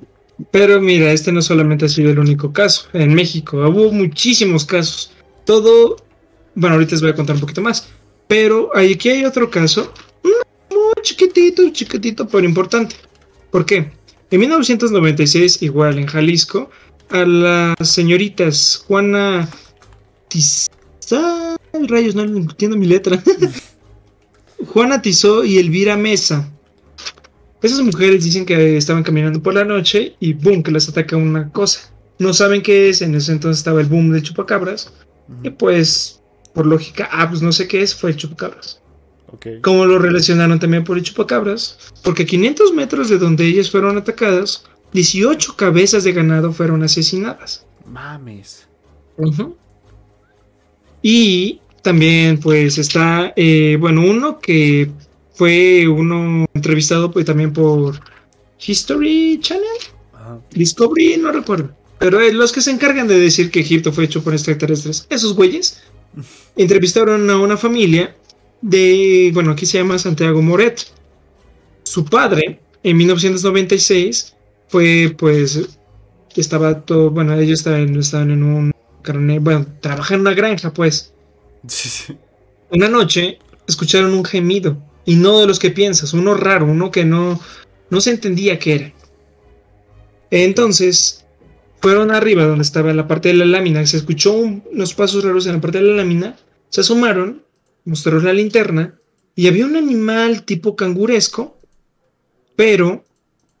Pero 0.52 0.80
mira, 0.80 1.10
este 1.10 1.32
no 1.32 1.42
solamente 1.42 1.86
ha 1.86 1.88
sido 1.88 2.12
el 2.12 2.20
único 2.20 2.52
caso. 2.52 2.86
En 2.92 3.12
México 3.12 3.56
hubo 3.56 3.90
muchísimos 3.90 4.64
casos. 4.64 5.12
Todo. 5.44 5.96
Bueno, 6.54 6.74
ahorita 6.74 6.92
les 6.92 7.02
voy 7.02 7.10
a 7.10 7.16
contar 7.16 7.34
un 7.34 7.40
poquito 7.40 7.60
más. 7.60 7.88
Pero 8.28 8.70
aquí 8.76 9.08
hay 9.08 9.24
otro 9.24 9.50
caso. 9.50 9.92
Muy 10.22 11.02
chiquitito, 11.02 11.68
chiquitito, 11.72 12.28
pero 12.28 12.46
importante. 12.46 12.94
¿Por 13.50 13.66
qué? 13.66 13.90
En 14.30 14.38
1996, 14.38 15.60
igual 15.60 15.98
en 15.98 16.06
Jalisco, 16.06 16.70
a 17.10 17.24
las 17.24 17.88
señoritas 17.88 18.84
Juana 18.86 19.48
Tizá. 20.28 21.56
Rayos, 21.72 22.14
no 22.14 22.22
entiendo 22.22 22.76
mi 22.76 22.86
letra. 22.86 23.20
Juana 24.66 25.02
Tizó 25.02 25.44
y 25.44 25.58
Elvira 25.58 25.96
Mesa 25.96 26.52
esas 27.62 27.80
mujeres 27.80 28.24
dicen 28.24 28.44
que 28.44 28.76
estaban 28.76 29.04
caminando 29.04 29.40
por 29.40 29.54
la 29.54 29.64
noche 29.64 30.16
y 30.18 30.32
boom, 30.32 30.62
que 30.62 30.72
les 30.72 30.88
ataca 30.88 31.16
una 31.16 31.50
cosa. 31.50 31.92
No 32.18 32.32
saben 32.32 32.60
qué 32.60 32.88
es, 32.88 33.02
en 33.02 33.14
ese 33.14 33.32
entonces 33.32 33.58
estaba 33.58 33.80
el 33.80 33.86
boom 33.86 34.10
de 34.10 34.22
chupacabras. 34.22 34.92
Y 35.44 35.50
pues, 35.50 36.20
por 36.54 36.66
lógica, 36.66 37.08
ah, 37.12 37.28
pues 37.28 37.40
no 37.40 37.52
sé 37.52 37.68
qué 37.68 37.82
es, 37.82 37.94
fue 37.94 38.10
el 38.10 38.16
chupacabras. 38.16 38.80
Okay. 39.28 39.60
Como 39.60 39.86
lo 39.86 39.98
relacionaron 39.98 40.58
también 40.58 40.84
por 40.84 40.98
el 40.98 41.04
chupacabras, 41.04 41.78
porque 42.02 42.24
a 42.24 42.26
500 42.26 42.74
metros 42.74 43.08
de 43.08 43.18
donde 43.18 43.46
ellas 43.46 43.70
fueron 43.70 43.96
atacadas, 43.96 44.64
18 44.92 45.56
cabezas 45.56 46.04
de 46.04 46.12
ganado 46.12 46.52
fueron 46.52 46.82
asesinadas. 46.82 47.64
Mames. 47.86 48.68
Y 51.00 51.60
también 51.82 52.38
pues 52.38 52.78
está, 52.78 53.32
eh, 53.36 53.76
bueno, 53.78 54.02
uno 54.02 54.38
que 54.38 54.90
fue 55.34 55.86
uno 55.88 56.46
entrevistado 56.54 57.10
pues, 57.10 57.24
también 57.24 57.52
por 57.52 58.00
History 58.64 59.38
Channel, 59.40 59.66
Discovery, 60.52 61.16
no 61.16 61.32
recuerdo. 61.32 61.70
Pero 61.98 62.20
los 62.32 62.52
que 62.52 62.60
se 62.60 62.70
encargan 62.70 63.06
de 63.06 63.18
decir 63.18 63.50
que 63.50 63.60
Egipto 63.60 63.92
fue 63.92 64.04
hecho 64.04 64.22
por 64.22 64.32
extraterrestres, 64.32 65.06
esos 65.10 65.34
güeyes, 65.34 65.82
entrevistaron 66.56 67.28
a 67.30 67.38
una 67.38 67.56
familia 67.56 68.14
de, 68.60 69.30
bueno, 69.34 69.52
aquí 69.52 69.66
se 69.66 69.78
llama 69.78 69.98
Santiago 69.98 70.40
Moret. 70.42 70.86
Su 71.82 72.04
padre, 72.04 72.60
en 72.82 72.96
1996, 72.96 74.34
fue 74.68 75.14
pues, 75.18 75.68
estaba 76.36 76.80
todo, 76.80 77.10
bueno, 77.10 77.34
ellos 77.34 77.60
estaban, 77.60 77.94
estaban 77.96 78.30
en 78.30 78.42
un, 78.42 78.72
bueno, 79.40 79.66
trabajaban 79.80 80.20
en 80.20 80.26
una 80.26 80.34
granja, 80.34 80.72
pues. 80.72 81.11
Una 82.70 82.88
noche 82.88 83.38
escucharon 83.66 84.12
un 84.12 84.24
gemido 84.24 84.82
y 85.04 85.16
no 85.16 85.40
de 85.40 85.46
los 85.46 85.58
que 85.58 85.70
piensas, 85.70 86.12
uno 86.12 86.34
raro, 86.34 86.66
uno 86.66 86.90
que 86.90 87.04
no, 87.04 87.40
no 87.90 88.00
se 88.00 88.10
entendía 88.10 88.58
qué 88.58 88.74
era. 88.74 88.92
Entonces, 90.30 91.24
fueron 91.80 92.10
arriba 92.10 92.46
donde 92.46 92.62
estaba 92.62 92.92
la 92.94 93.08
parte 93.08 93.28
de 93.28 93.34
la 93.34 93.44
lámina, 93.44 93.84
se 93.86 93.98
escuchó 93.98 94.34
unos 94.34 94.94
pasos 94.94 95.24
raros 95.24 95.46
en 95.46 95.54
la 95.54 95.60
parte 95.60 95.78
de 95.78 95.88
la 95.88 95.96
lámina, 95.96 96.36
se 96.70 96.80
asomaron, 96.80 97.42
mostraron 97.84 98.24
la 98.24 98.32
linterna 98.32 98.98
y 99.34 99.48
había 99.48 99.66
un 99.66 99.76
animal 99.76 100.44
tipo 100.44 100.76
canguresco, 100.76 101.58
pero 102.56 103.04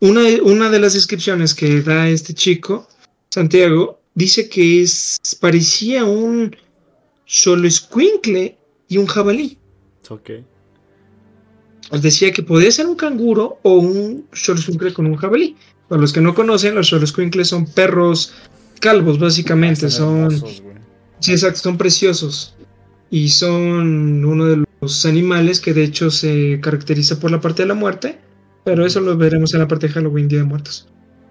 una 0.00 0.22
una 0.42 0.70
de 0.70 0.78
las 0.78 0.94
descripciones 0.94 1.54
que 1.54 1.82
da 1.82 2.08
este 2.08 2.34
chico, 2.34 2.88
Santiago, 3.28 4.00
dice 4.14 4.48
que 4.48 4.82
es, 4.82 5.18
parecía 5.40 6.04
un 6.04 6.56
solo 7.24 7.66
escuincle 7.66 8.58
y 8.88 8.98
un 8.98 9.06
jabalí. 9.06 9.58
Okay 10.08 10.44
decía 12.00 12.32
que 12.32 12.42
podía 12.42 12.70
ser 12.70 12.86
un 12.86 12.96
canguro 12.96 13.58
o 13.62 13.74
un 13.74 14.26
Xoloscuincle 14.32 14.92
con 14.92 15.06
un 15.06 15.16
jabalí. 15.16 15.56
Para 15.88 16.00
los 16.00 16.12
que 16.12 16.20
no 16.20 16.34
conocen, 16.34 16.74
los 16.74 16.88
Xoloscuincles 16.88 17.48
son 17.48 17.66
perros 17.66 18.32
calvos, 18.80 19.18
básicamente. 19.18 19.90
son. 19.90 20.30
sí, 21.20 21.32
exacto, 21.32 21.60
son 21.60 21.76
preciosos. 21.76 22.54
Y 23.10 23.28
son 23.28 24.24
uno 24.24 24.46
de 24.46 24.64
los 24.80 25.04
animales 25.04 25.60
que 25.60 25.74
de 25.74 25.84
hecho 25.84 26.10
se 26.10 26.60
caracteriza 26.60 27.20
por 27.20 27.30
la 27.30 27.40
parte 27.40 27.62
de 27.62 27.68
la 27.68 27.74
muerte. 27.74 28.18
Pero 28.64 28.86
eso 28.86 29.00
lo 29.00 29.16
veremos 29.16 29.52
en 29.54 29.60
la 29.60 29.68
parte 29.68 29.88
de 29.88 29.92
Halloween, 29.92 30.28
Día 30.28 30.38
de 30.38 30.44
Muertos. 30.44 30.88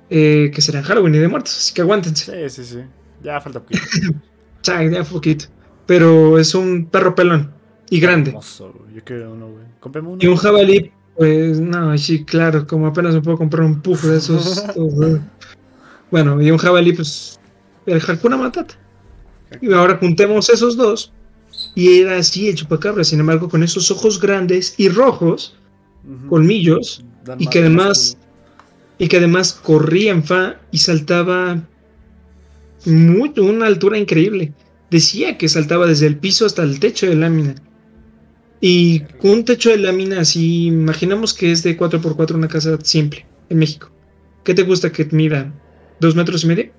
Eh, 0.10 0.52
que 0.54 0.62
será 0.62 0.80
en 0.80 0.86
Halloween 0.86 1.16
y 1.16 1.20
de 1.20 1.28
Muertos, 1.30 1.58
así 1.58 1.74
que 1.74 1.82
aguántense. 1.82 2.50
Sí, 2.50 2.62
sí, 2.62 2.70
sí. 2.74 2.80
Ya 3.24 3.40
falta 3.40 3.62
poquito. 3.62 3.82
ya, 4.64 4.84
ya 4.84 5.04
poquito. 5.04 5.46
Pero 5.92 6.40
es 6.40 6.56
un 6.56 6.86
perro 6.86 7.14
pelón 7.16 7.52
y 7.90 8.00
grande. 8.00 8.32
Yo 8.32 9.04
quiero 9.04 9.34
uno, 9.34 9.50
güey. 9.50 10.06
uno. 10.06 10.18
Y 10.22 10.28
un 10.28 10.38
jabalí, 10.38 10.90
pues 11.18 11.60
no, 11.60 11.98
sí, 11.98 12.24
claro, 12.24 12.66
como 12.66 12.88
apenas 12.88 13.14
me 13.14 13.22
puedo 13.22 13.38
comprar 13.38 13.66
un 13.66 13.82
puff 13.82 14.06
de 14.06 14.16
esos. 14.16 14.64
bueno, 16.10 16.42
y 16.42 16.50
un 16.50 16.58
jabalí, 16.58 16.94
pues 16.94 17.42
el 17.86 18.02
Hakuna 18.08 18.38
Matata. 18.38 18.76
Y 19.60 19.74
ahora 19.74 19.98
juntemos 19.98 20.50
esos 20.50 20.78
dos. 20.78 21.12
Y 21.76 22.00
era 22.00 22.16
así 22.16 22.48
el 22.48 22.56
chupacabra, 22.56 23.04
sin 23.04 23.20
embargo, 23.20 23.50
con 23.50 23.62
esos 23.62 23.92
ojos 23.92 24.18
grandes 24.18 24.76
y 24.78 24.88
rojos, 24.88 25.58
colmillos, 26.30 27.04
y 27.38 27.48
que 27.48 27.60
además 27.60 28.18
y 28.98 29.10
que 29.10 29.18
además 29.18 29.52
corría 29.52 30.14
en 30.14 30.24
fa 30.24 30.56
y 30.72 30.78
saltaba 30.78 31.62
muy, 32.86 33.34
una 33.40 33.66
altura 33.66 33.98
increíble. 33.98 34.54
Decía 34.92 35.38
que 35.38 35.50
saltaba 35.50 35.88
desde 35.88 36.06
el 36.06 36.18
piso 36.18 36.46
hasta 36.46 36.64
el 36.64 36.80
techo 36.80 37.08
de 37.08 37.16
lámina. 37.16 37.56
Y 38.60 39.04
un 39.24 39.44
techo 39.46 39.70
de 39.72 39.78
lámina 39.78 40.20
así, 40.20 40.68
imaginamos 40.68 41.34
que 41.34 41.52
es 41.52 41.64
de 41.64 41.78
4x4 41.78 42.36
una 42.36 42.50
casa 42.50 42.78
simple 42.84 43.26
en 43.50 43.58
México. 43.58 43.90
¿Qué 44.44 44.54
te 44.54 44.64
gusta 44.64 44.92
que 44.92 45.06
mida? 45.06 45.52
¿Dos 46.00 46.16
metros 46.16 46.44
y 46.44 46.48
medio? 46.48 46.72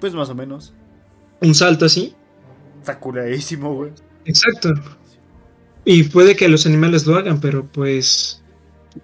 Pues 0.00 0.14
más 0.14 0.30
o 0.30 0.34
menos. 0.34 0.72
Un 1.40 1.54
salto 1.54 1.84
así. 1.84 2.14
Está 2.80 2.98
curadísimo, 3.00 3.74
güey. 3.74 3.90
Exacto. 4.24 4.72
Y 5.84 6.04
puede 6.04 6.36
que 6.36 6.48
los 6.48 6.64
animales 6.64 7.06
lo 7.06 7.16
hagan, 7.16 7.40
pero 7.40 7.66
pues. 7.66 8.42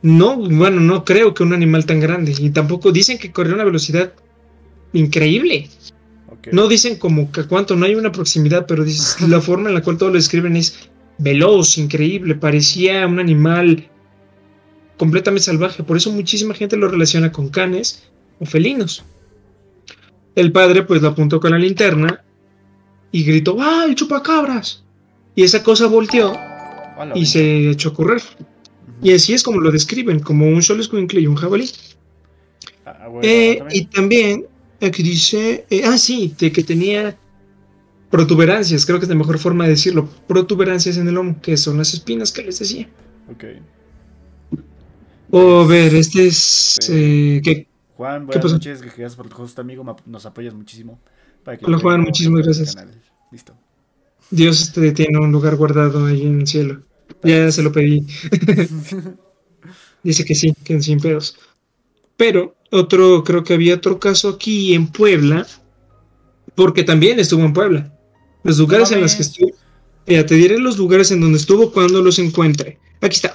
No, 0.00 0.36
bueno, 0.36 0.80
no 0.80 1.04
creo 1.04 1.34
que 1.34 1.42
un 1.42 1.52
animal 1.52 1.86
tan 1.86 2.00
grande. 2.00 2.34
Y 2.38 2.50
tampoco 2.50 2.92
dicen 2.92 3.18
que 3.18 3.32
corrió 3.32 3.52
a 3.52 3.56
una 3.56 3.64
velocidad 3.64 4.12
increíble. 4.92 5.68
No 6.50 6.66
dicen 6.66 6.96
como 6.96 7.30
que 7.30 7.44
cuánto, 7.44 7.76
no 7.76 7.86
hay 7.86 7.94
una 7.94 8.10
proximidad, 8.10 8.66
pero 8.66 8.84
la 9.28 9.40
forma 9.40 9.68
en 9.68 9.74
la 9.76 9.82
cual 9.82 9.96
todo 9.96 10.08
lo 10.08 10.16
describen 10.16 10.56
es 10.56 10.88
veloz, 11.18 11.78
increíble, 11.78 12.34
parecía 12.34 13.06
un 13.06 13.20
animal 13.20 13.88
completamente 14.96 15.44
salvaje. 15.44 15.82
Por 15.84 15.96
eso 15.96 16.10
muchísima 16.10 16.54
gente 16.54 16.76
lo 16.76 16.88
relaciona 16.88 17.30
con 17.30 17.48
canes 17.48 18.04
o 18.40 18.44
felinos. 18.46 19.04
El 20.34 20.50
padre 20.50 20.82
pues 20.82 21.02
lo 21.02 21.08
apuntó 21.08 21.38
con 21.38 21.52
la 21.52 21.58
linterna 21.58 22.24
y 23.12 23.22
gritó, 23.24 23.56
¡ah, 23.60 23.84
el 23.86 23.94
chupacabras! 23.94 24.82
Y 25.34 25.44
esa 25.44 25.62
cosa 25.62 25.86
volteó 25.86 26.34
y 27.14 27.26
se 27.26 27.70
echó 27.70 27.90
a 27.90 27.94
correr. 27.94 28.22
Y 29.02 29.12
así 29.12 29.32
es 29.34 29.42
como 29.42 29.60
lo 29.60 29.70
describen, 29.70 30.20
como 30.20 30.46
un 30.48 30.62
solo 30.62 30.80
escuincle 30.80 31.20
y 31.20 31.26
un 31.26 31.36
jabalí. 31.36 31.70
Ah, 32.86 33.08
bueno, 33.08 33.20
Eh, 33.22 33.56
también. 33.58 33.68
y 33.82 33.84
también, 33.86 34.46
aquí 34.86 35.02
dice, 35.02 35.66
eh, 35.70 35.82
ah, 35.84 35.98
sí, 35.98 36.34
de 36.38 36.52
que 36.52 36.62
tenía 36.62 37.16
protuberancias, 38.10 38.84
creo 38.84 38.98
que 38.98 39.06
es 39.06 39.08
la 39.08 39.14
mejor 39.14 39.38
forma 39.38 39.64
de 39.64 39.70
decirlo, 39.70 40.08
protuberancias 40.26 40.96
en 40.96 41.08
el 41.08 41.14
lomo, 41.14 41.40
que 41.40 41.56
son 41.56 41.78
las 41.78 41.94
espinas 41.94 42.30
que 42.32 42.42
les 42.42 42.58
decía. 42.58 42.88
Ok. 43.30 43.44
O 45.30 45.60
a 45.60 45.66
ver, 45.66 45.94
este 45.94 46.26
es, 46.26 46.78
eh, 46.90 47.40
que 47.42 47.66
Juan, 47.96 48.22
¿Qué 48.22 48.26
buenas 48.26 48.42
pasó? 48.42 48.54
noches. 48.54 48.82
Gracias 48.82 49.16
por 49.16 49.28
tu 49.28 49.42
host, 49.42 49.58
amigo. 49.58 49.96
Nos 50.06 50.26
apoyas 50.26 50.54
muchísimo. 50.54 51.00
Para 51.44 51.56
que 51.56 51.64
Hola, 51.64 51.78
Juan, 51.78 52.00
muchísimas 52.00 52.42
gracias. 52.42 52.76
Listo. 53.30 53.54
Dios 54.30 54.60
este, 54.60 54.92
tiene 54.92 55.18
un 55.18 55.30
lugar 55.30 55.56
guardado 55.56 56.06
ahí 56.06 56.22
en 56.22 56.40
el 56.40 56.46
cielo. 56.46 56.82
Ya 57.22 57.50
se 57.52 57.62
lo 57.62 57.70
pedí. 57.70 58.04
Dice 60.02 60.24
que 60.24 60.34
sí, 60.34 60.52
que 60.64 60.82
sin 60.82 61.00
pedos. 61.00 61.38
Pero 62.22 62.54
otro, 62.70 63.24
creo 63.24 63.42
que 63.42 63.54
había 63.54 63.74
otro 63.74 63.98
caso 63.98 64.28
aquí 64.28 64.74
en 64.74 64.86
Puebla, 64.86 65.44
porque 66.54 66.84
también 66.84 67.18
estuvo 67.18 67.42
en 67.42 67.52
Puebla. 67.52 67.92
Los 68.44 68.58
lugares 68.58 68.92
en 68.92 69.00
los 69.00 69.16
que 69.16 69.22
estuvo. 69.22 69.50
Mira, 70.06 70.24
te 70.24 70.36
diré 70.36 70.56
los 70.60 70.78
lugares 70.78 71.10
en 71.10 71.20
donde 71.20 71.38
estuvo 71.38 71.72
cuando 71.72 72.00
los 72.00 72.20
encuentre. 72.20 72.78
Aquí 73.00 73.16
está. 73.16 73.34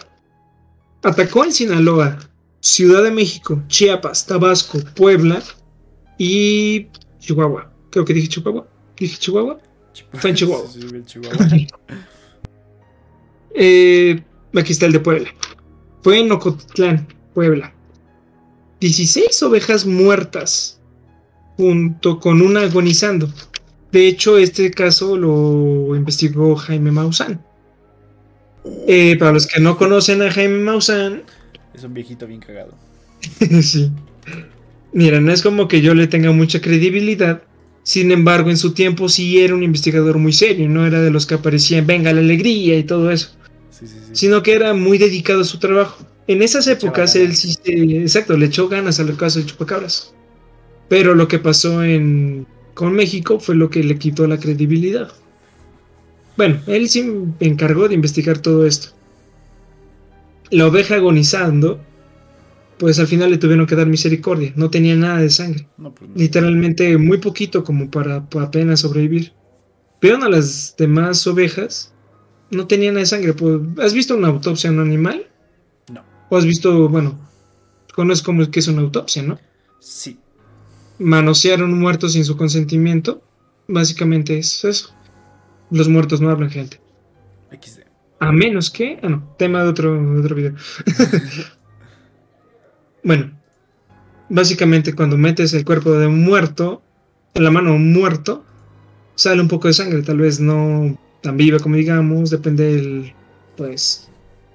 Atacó 1.03 1.43
en 1.43 1.51
Sinaloa, 1.51 2.17
Ciudad 2.61 3.03
de 3.03 3.11
México, 3.11 3.61
Chiapas, 3.67 4.25
Tabasco, 4.25 4.79
Puebla 4.95 5.43
y 6.17 6.88
Chihuahua. 7.19 7.69
Creo 7.89 8.05
que 8.05 8.13
dije 8.13 8.29
Chihuahua. 8.29 8.69
¿Dije 8.97 9.17
Chihuahua? 9.17 9.59
Fue 10.13 10.29
en 10.29 10.35
Chihuahua. 10.38 10.69
Sí, 10.71 10.79
sí, 10.81 10.95
en 10.95 11.05
Chihuahua. 11.05 11.47
Eh, 13.59 14.23
aquí 14.55 14.71
está 14.71 14.85
el 14.85 14.93
de 14.93 14.99
Puebla. 15.01 15.33
Fue 16.03 16.19
en 16.19 16.31
Ocotlán, 16.31 17.07
Puebla. 17.33 17.73
16 18.80 19.43
ovejas 19.43 19.86
muertas 19.86 20.80
junto 21.57 22.19
con 22.19 22.41
una 22.41 22.61
agonizando. 22.61 23.30
De 23.91 24.07
hecho, 24.07 24.38
este 24.38 24.69
caso 24.71 25.17
lo 25.17 25.95
investigó 25.95 26.55
Jaime 26.55 26.91
Maussan. 26.91 27.43
Eh, 28.88 29.15
para 29.17 29.32
los 29.32 29.47
que 29.47 29.59
no 29.59 29.78
conocen 29.78 30.21
a 30.21 30.32
Jaime 30.32 30.59
Maussan, 30.59 31.23
es 31.78 31.84
un 31.84 31.93
viejito 31.93 32.25
bien 32.25 32.39
cagado. 32.39 32.73
sí. 33.61 33.91
Mira, 34.93 35.21
no 35.21 35.32
es 35.32 35.43
como 35.43 35.67
que 35.67 35.82
yo 35.82 35.93
le 35.93 36.07
tenga 36.07 36.32
mucha 36.32 36.59
credibilidad. 36.59 37.43
Sin 37.84 38.11
embargo, 38.11 38.49
en 38.49 38.57
su 38.57 38.73
tiempo 38.73 39.07
sí 39.09 39.39
era 39.39 39.53
un 39.53 39.63
investigador 39.63 40.17
muy 40.17 40.34
serio, 40.34 40.67
no 40.67 40.86
era 40.86 41.01
de 41.01 41.11
los 41.11 41.25
que 41.25 41.36
aparecían, 41.36 41.86
venga 41.86 42.11
la 42.11 42.19
alegría 42.19 42.78
y 42.78 42.84
todo 42.84 43.11
eso. 43.11 43.30
Sí, 43.69 43.88
sí, 43.88 43.95
sí. 44.07 44.11
sino 44.13 44.41
que 44.41 44.53
era 44.53 44.73
muy 44.73 44.97
dedicado 44.97 45.41
a 45.41 45.45
su 45.45 45.59
trabajo. 45.59 46.03
En 46.28 46.41
esas 46.41 46.67
épocas 46.67 47.15
él 47.15 47.36
sí 47.36 47.57
exacto, 47.65 48.38
le 48.38 48.47
echó 48.47 48.67
ganas 48.67 48.99
al 48.99 49.15
caso 49.17 49.39
de 49.39 49.45
Chupacabras. 49.45 50.13
Pero 50.89 51.15
lo 51.15 51.28
que 51.28 51.39
pasó 51.39 51.84
en, 51.84 52.47
con 52.73 52.93
México 52.93 53.39
fue 53.39 53.55
lo 53.55 53.69
que 53.69 53.84
le 53.84 53.97
quitó 53.97 54.28
la 54.28 54.39
credibilidad. 54.39 55.11
Bueno, 56.38 56.61
él 56.67 56.89
sí 56.89 57.34
encargó 57.39 57.88
de 57.88 57.95
investigar 57.95 58.39
todo 58.39 58.65
esto. 58.65 58.89
La 60.51 60.67
oveja 60.67 60.95
agonizando, 60.95 61.82
pues 62.78 62.99
al 62.99 63.07
final 63.07 63.32
le 63.32 63.38
tuvieron 63.38 63.65
que 63.65 63.75
dar 63.75 63.88
misericordia, 63.88 64.53
no 64.55 64.69
tenía 64.69 64.95
nada 64.95 65.19
de 65.19 65.30
sangre 65.30 65.67
No, 65.78 65.93
pues 65.93 66.09
no. 66.09 66.15
literalmente 66.15 66.97
muy 66.97 67.17
poquito 67.17 67.63
como 67.63 67.89
para, 67.89 68.30
para 68.30 68.45
apenas 68.45 68.82
sobrevivir. 68.82 69.34
Pero 69.99 70.23
a 70.23 70.30
las 70.30 70.75
demás 70.78 71.25
ovejas 71.28 71.93
no 72.51 72.67
tenían 72.67 72.93
nada 72.95 73.01
de 73.03 73.07
sangre. 73.07 73.34
Pues, 73.34 73.59
¿Has 73.80 73.93
visto 73.93 74.15
una 74.15 74.28
autopsia 74.28 74.69
en 74.69 74.80
un 74.80 74.88
animal? 74.88 75.28
¿O 76.30 76.38
has 76.38 76.45
visto, 76.45 76.89
bueno, 76.89 77.17
conoces 77.93 78.23
cómo 78.23 78.41
es 78.41 78.49
que 78.49 78.59
es 78.59 78.67
una 78.67 78.82
autopsia, 78.82 79.23
no? 79.23 79.39
Sí. 79.80 80.19
Manosear 80.99 81.61
a 81.61 81.65
un 81.65 81.80
muerto 81.80 82.09
sin 82.09 82.25
su 82.25 82.38
consentimiento. 82.38 83.21
Básicamente 83.67 84.38
es 84.38 84.63
eso. 84.65 84.93
Los 85.71 85.89
muertos 85.89 86.21
no 86.21 86.30
hablan, 86.30 86.49
gente. 86.49 86.80
XD. 87.51 87.82
A 88.19 88.32
menos 88.32 88.69
que. 88.69 88.99
Ah, 89.01 89.09
no, 89.09 89.36
tema 89.38 89.63
de 89.63 89.69
otro, 89.69 89.93
de 89.93 90.19
otro 90.19 90.36
video. 90.36 90.53
bueno, 93.03 93.32
básicamente 94.30 94.93
cuando 94.93 95.17
metes 95.17 95.53
el 95.53 95.65
cuerpo 95.65 95.93
de 95.93 96.07
un 96.07 96.23
muerto 96.23 96.82
en 97.34 97.43
la 97.43 97.51
mano 97.51 97.71
de 97.71 97.75
un 97.75 97.93
muerto, 97.93 98.45
sale 99.15 99.41
un 99.41 99.47
poco 99.47 99.67
de 99.67 99.73
sangre. 99.73 100.01
Tal 100.01 100.17
vez 100.17 100.39
no 100.39 100.97
tan 101.21 101.38
viva 101.38 101.59
como 101.59 101.75
digamos, 101.75 102.30
depende 102.30 102.75
del. 102.75 103.13
Pues. 103.55 104.07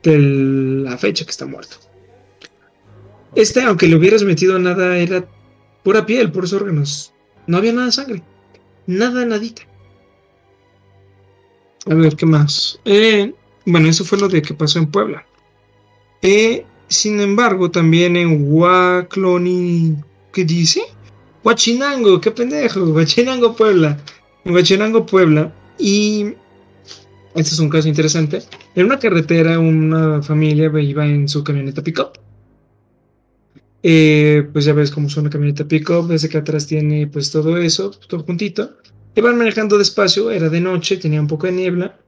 De 0.02 0.18
la 0.18 0.98
fecha 0.98 1.24
que 1.24 1.30
está 1.30 1.46
muerto. 1.46 1.76
Este, 3.34 3.62
aunque 3.62 3.86
le 3.86 3.96
hubieras 3.96 4.22
metido 4.24 4.58
nada, 4.58 4.98
era 4.98 5.26
pura 5.82 6.04
piel, 6.04 6.30
puros 6.30 6.52
órganos. 6.52 7.14
No 7.46 7.56
había 7.56 7.72
nada 7.72 7.86
de 7.86 7.92
sangre. 7.92 8.22
Nada, 8.86 9.24
nadita. 9.24 9.62
A 11.86 11.94
ver, 11.94 12.14
¿qué 12.14 12.26
más? 12.26 12.78
Eh, 12.84 13.32
bueno, 13.64 13.88
eso 13.88 14.04
fue 14.04 14.18
lo 14.18 14.28
de 14.28 14.42
que 14.42 14.54
pasó 14.54 14.78
en 14.78 14.90
Puebla. 14.90 15.26
Eh, 16.20 16.64
sin 16.88 17.20
embargo, 17.20 17.70
también 17.70 18.16
en 18.16 18.52
Huacloni... 18.52 19.96
¿Qué 20.32 20.44
dice? 20.44 20.82
Huachinango, 21.44 22.20
qué 22.20 22.30
pendejo. 22.30 22.84
Huachinango, 22.84 23.54
Puebla. 23.54 23.98
En 24.44 24.54
Huachinango, 24.54 25.04
Puebla. 25.06 25.52
Y... 25.78 26.34
Este 27.34 27.54
es 27.54 27.58
un 27.58 27.68
caso 27.68 27.88
interesante. 27.88 28.42
En 28.74 28.86
una 28.86 28.98
carretera, 28.98 29.58
una 29.58 30.22
familia 30.22 30.70
iba 30.80 31.06
en 31.06 31.28
su 31.28 31.42
camioneta 31.42 31.82
pick-up. 31.82 32.18
Eh, 33.82 34.48
pues 34.52 34.64
ya 34.64 34.72
ves 34.74 34.90
cómo 34.90 35.08
es 35.08 35.16
una 35.16 35.30
camioneta 35.30 35.66
pick-up. 35.66 36.08
Desde 36.08 36.28
que 36.28 36.38
atrás 36.38 36.66
tiene 36.66 37.06
pues 37.06 37.30
todo 37.30 37.56
eso, 37.56 37.90
todo 37.90 38.22
juntito. 38.22 38.76
Iban 39.14 39.36
manejando 39.36 39.78
despacio, 39.78 40.30
era 40.30 40.48
de 40.48 40.60
noche, 40.60 40.96
tenía 40.96 41.20
un 41.20 41.26
poco 41.26 41.46
de 41.46 41.52
niebla, 41.52 41.98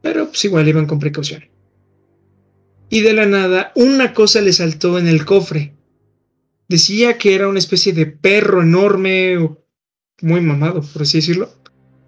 pero 0.00 0.26
pues 0.26 0.44
igual 0.44 0.66
iban 0.66 0.86
con 0.86 0.98
precaución. 0.98 1.44
Y 2.88 3.00
de 3.00 3.12
la 3.12 3.26
nada, 3.26 3.72
una 3.74 4.14
cosa 4.14 4.40
le 4.40 4.52
saltó 4.52 4.98
en 4.98 5.06
el 5.06 5.24
cofre. 5.24 5.74
Decía 6.68 7.18
que 7.18 7.34
era 7.34 7.48
una 7.48 7.58
especie 7.58 7.92
de 7.92 8.06
perro 8.06 8.62
enorme, 8.62 9.56
muy 10.22 10.40
mamado, 10.40 10.80
por 10.80 11.02
así 11.02 11.18
decirlo, 11.18 11.50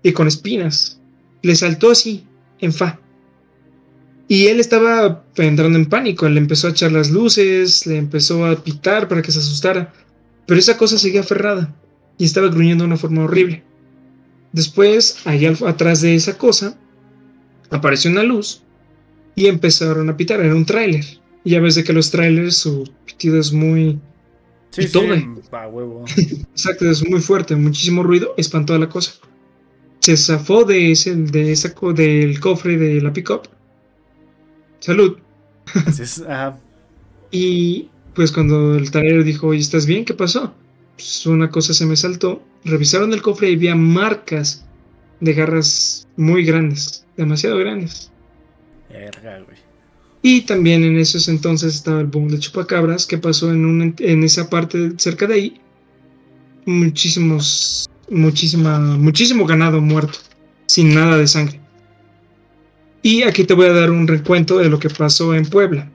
y 0.03 0.13
con 0.13 0.29
espinas. 0.29 1.01
Le 1.47 1.55
saltó 1.55 1.93
así, 1.93 2.25
en 2.61 2.73
fa. 2.73 2.99
Y 4.29 4.49
él 4.49 4.59
estaba 4.59 5.25
entrando 5.37 5.79
en 5.79 5.87
pánico, 5.87 6.29
le 6.29 6.41
empezó 6.41 6.67
a 6.67 6.71
echar 6.71 6.91
las 6.91 7.11
luces, 7.11 7.87
le 7.87 7.97
empezó 7.99 8.45
a 8.45 8.57
pitar 8.57 9.07
para 9.07 9.23
que 9.23 9.31
se 9.31 9.39
asustara, 9.39 9.93
pero 10.47 10.59
esa 10.59 10.77
cosa 10.77 10.99
seguía 10.99 11.21
aferrada 11.21 11.73
y 12.19 12.25
estaba 12.25 12.49
gruñendo 12.49 12.83
de 12.83 12.89
una 12.89 12.97
forma 12.97 13.23
horrible. 13.23 13.63
Después, 14.53 15.19
allá 15.25 15.51
al- 15.51 15.69
atrás 15.69 16.01
de 16.01 16.17
esa 16.17 16.37
cosa, 16.37 16.77
apareció 17.71 18.11
una 18.11 18.25
luz 18.25 18.63
y 19.37 19.47
empezaron 19.47 20.11
a 20.11 20.17
pitar. 20.17 20.41
Era 20.41 20.55
un 20.55 20.67
tráiler. 20.67 21.05
Y 21.45 21.51
ya 21.51 21.61
ves 21.61 21.77
de 21.77 21.85
que 21.85 21.93
los 21.93 22.11
trailers, 22.11 22.57
su 22.57 22.91
pitido 23.05 23.39
es 23.39 23.53
muy. 23.53 24.01
Sí, 24.71 24.83
Y 24.83 24.87
sí. 24.87 24.93
todo. 24.93 25.07
Pa' 25.51 25.69
huevo. 25.69 26.05
Exacto, 26.17 26.91
es 26.91 27.09
muy 27.09 27.21
fuerte, 27.21 27.55
muchísimo 27.55 28.03
ruido, 28.03 28.35
espantó 28.37 28.75
a 28.75 28.79
la 28.81 28.89
cosa. 28.89 29.13
Se 30.07 30.17
zafó 30.17 30.63
de 30.63 30.93
ese, 30.93 31.17
de 31.17 31.51
esa, 31.51 31.75
del 31.93 32.39
cofre 32.39 32.77
de 32.77 33.01
la 33.01 33.13
pickup. 33.13 33.49
Salud. 34.79 35.19
Y 37.33 37.89
pues 38.15 38.31
cuando 38.31 38.77
el 38.77 38.89
trailer 38.93 39.25
dijo, 39.25 39.49
oye, 39.49 39.59
¿estás 39.59 39.85
bien? 39.85 40.05
¿Qué 40.05 40.15
pasó? 40.15 40.55
Pues 40.95 41.27
una 41.27 41.51
cosa 41.51 41.75
se 41.75 41.87
me 41.87 41.97
saltó. 41.97 42.41
Revisaron 42.65 43.13
el 43.13 43.21
cofre 43.21 43.51
y 43.51 43.57
había 43.57 43.75
marcas 43.75 44.65
de 45.19 45.33
garras 45.33 46.07
muy 46.17 46.45
grandes, 46.45 47.05
demasiado 47.17 47.59
grandes. 47.59 48.13
Verga, 48.89 49.41
güey. 49.41 49.59
Y 50.23 50.43
también 50.43 50.85
en 50.85 50.99
esos 50.99 51.27
entonces 51.27 51.75
estaba 51.75 52.01
el 52.01 52.07
boom 52.07 52.29
de 52.29 52.39
chupacabras 52.39 53.07
que 53.07 53.19
pasó 53.19 53.51
en, 53.51 53.65
un, 53.65 53.97
en 53.99 54.23
esa 54.23 54.49
parte 54.49 54.93
cerca 54.99 55.27
de 55.27 55.35
ahí. 55.35 55.61
Muchísimos, 56.65 57.91
muchísima, 58.11 58.79
muchísimo 58.79 59.47
ganado 59.47 59.81
muerto, 59.81 60.19
sin 60.67 60.95
nada 60.95 61.17
de 61.17 61.27
sangre. 61.27 61.61
Y 63.03 63.23
aquí 63.23 63.45
te 63.45 63.55
voy 63.55 63.67
a 63.67 63.73
dar 63.73 63.91
un 63.91 64.07
recuento 64.07 64.59
de 64.59 64.69
lo 64.69 64.79
que 64.79 64.91
pasó 64.91 65.35
en 65.35 65.47
Puebla, 65.47 65.91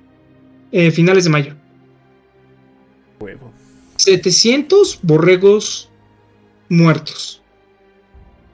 eh, 0.72 0.92
finales 0.92 1.26
de 1.26 1.30
mayo. 1.30 1.56
Huevo. 3.20 3.52
700 3.98 5.00
borregos 5.04 5.90
muertos, 6.70 7.42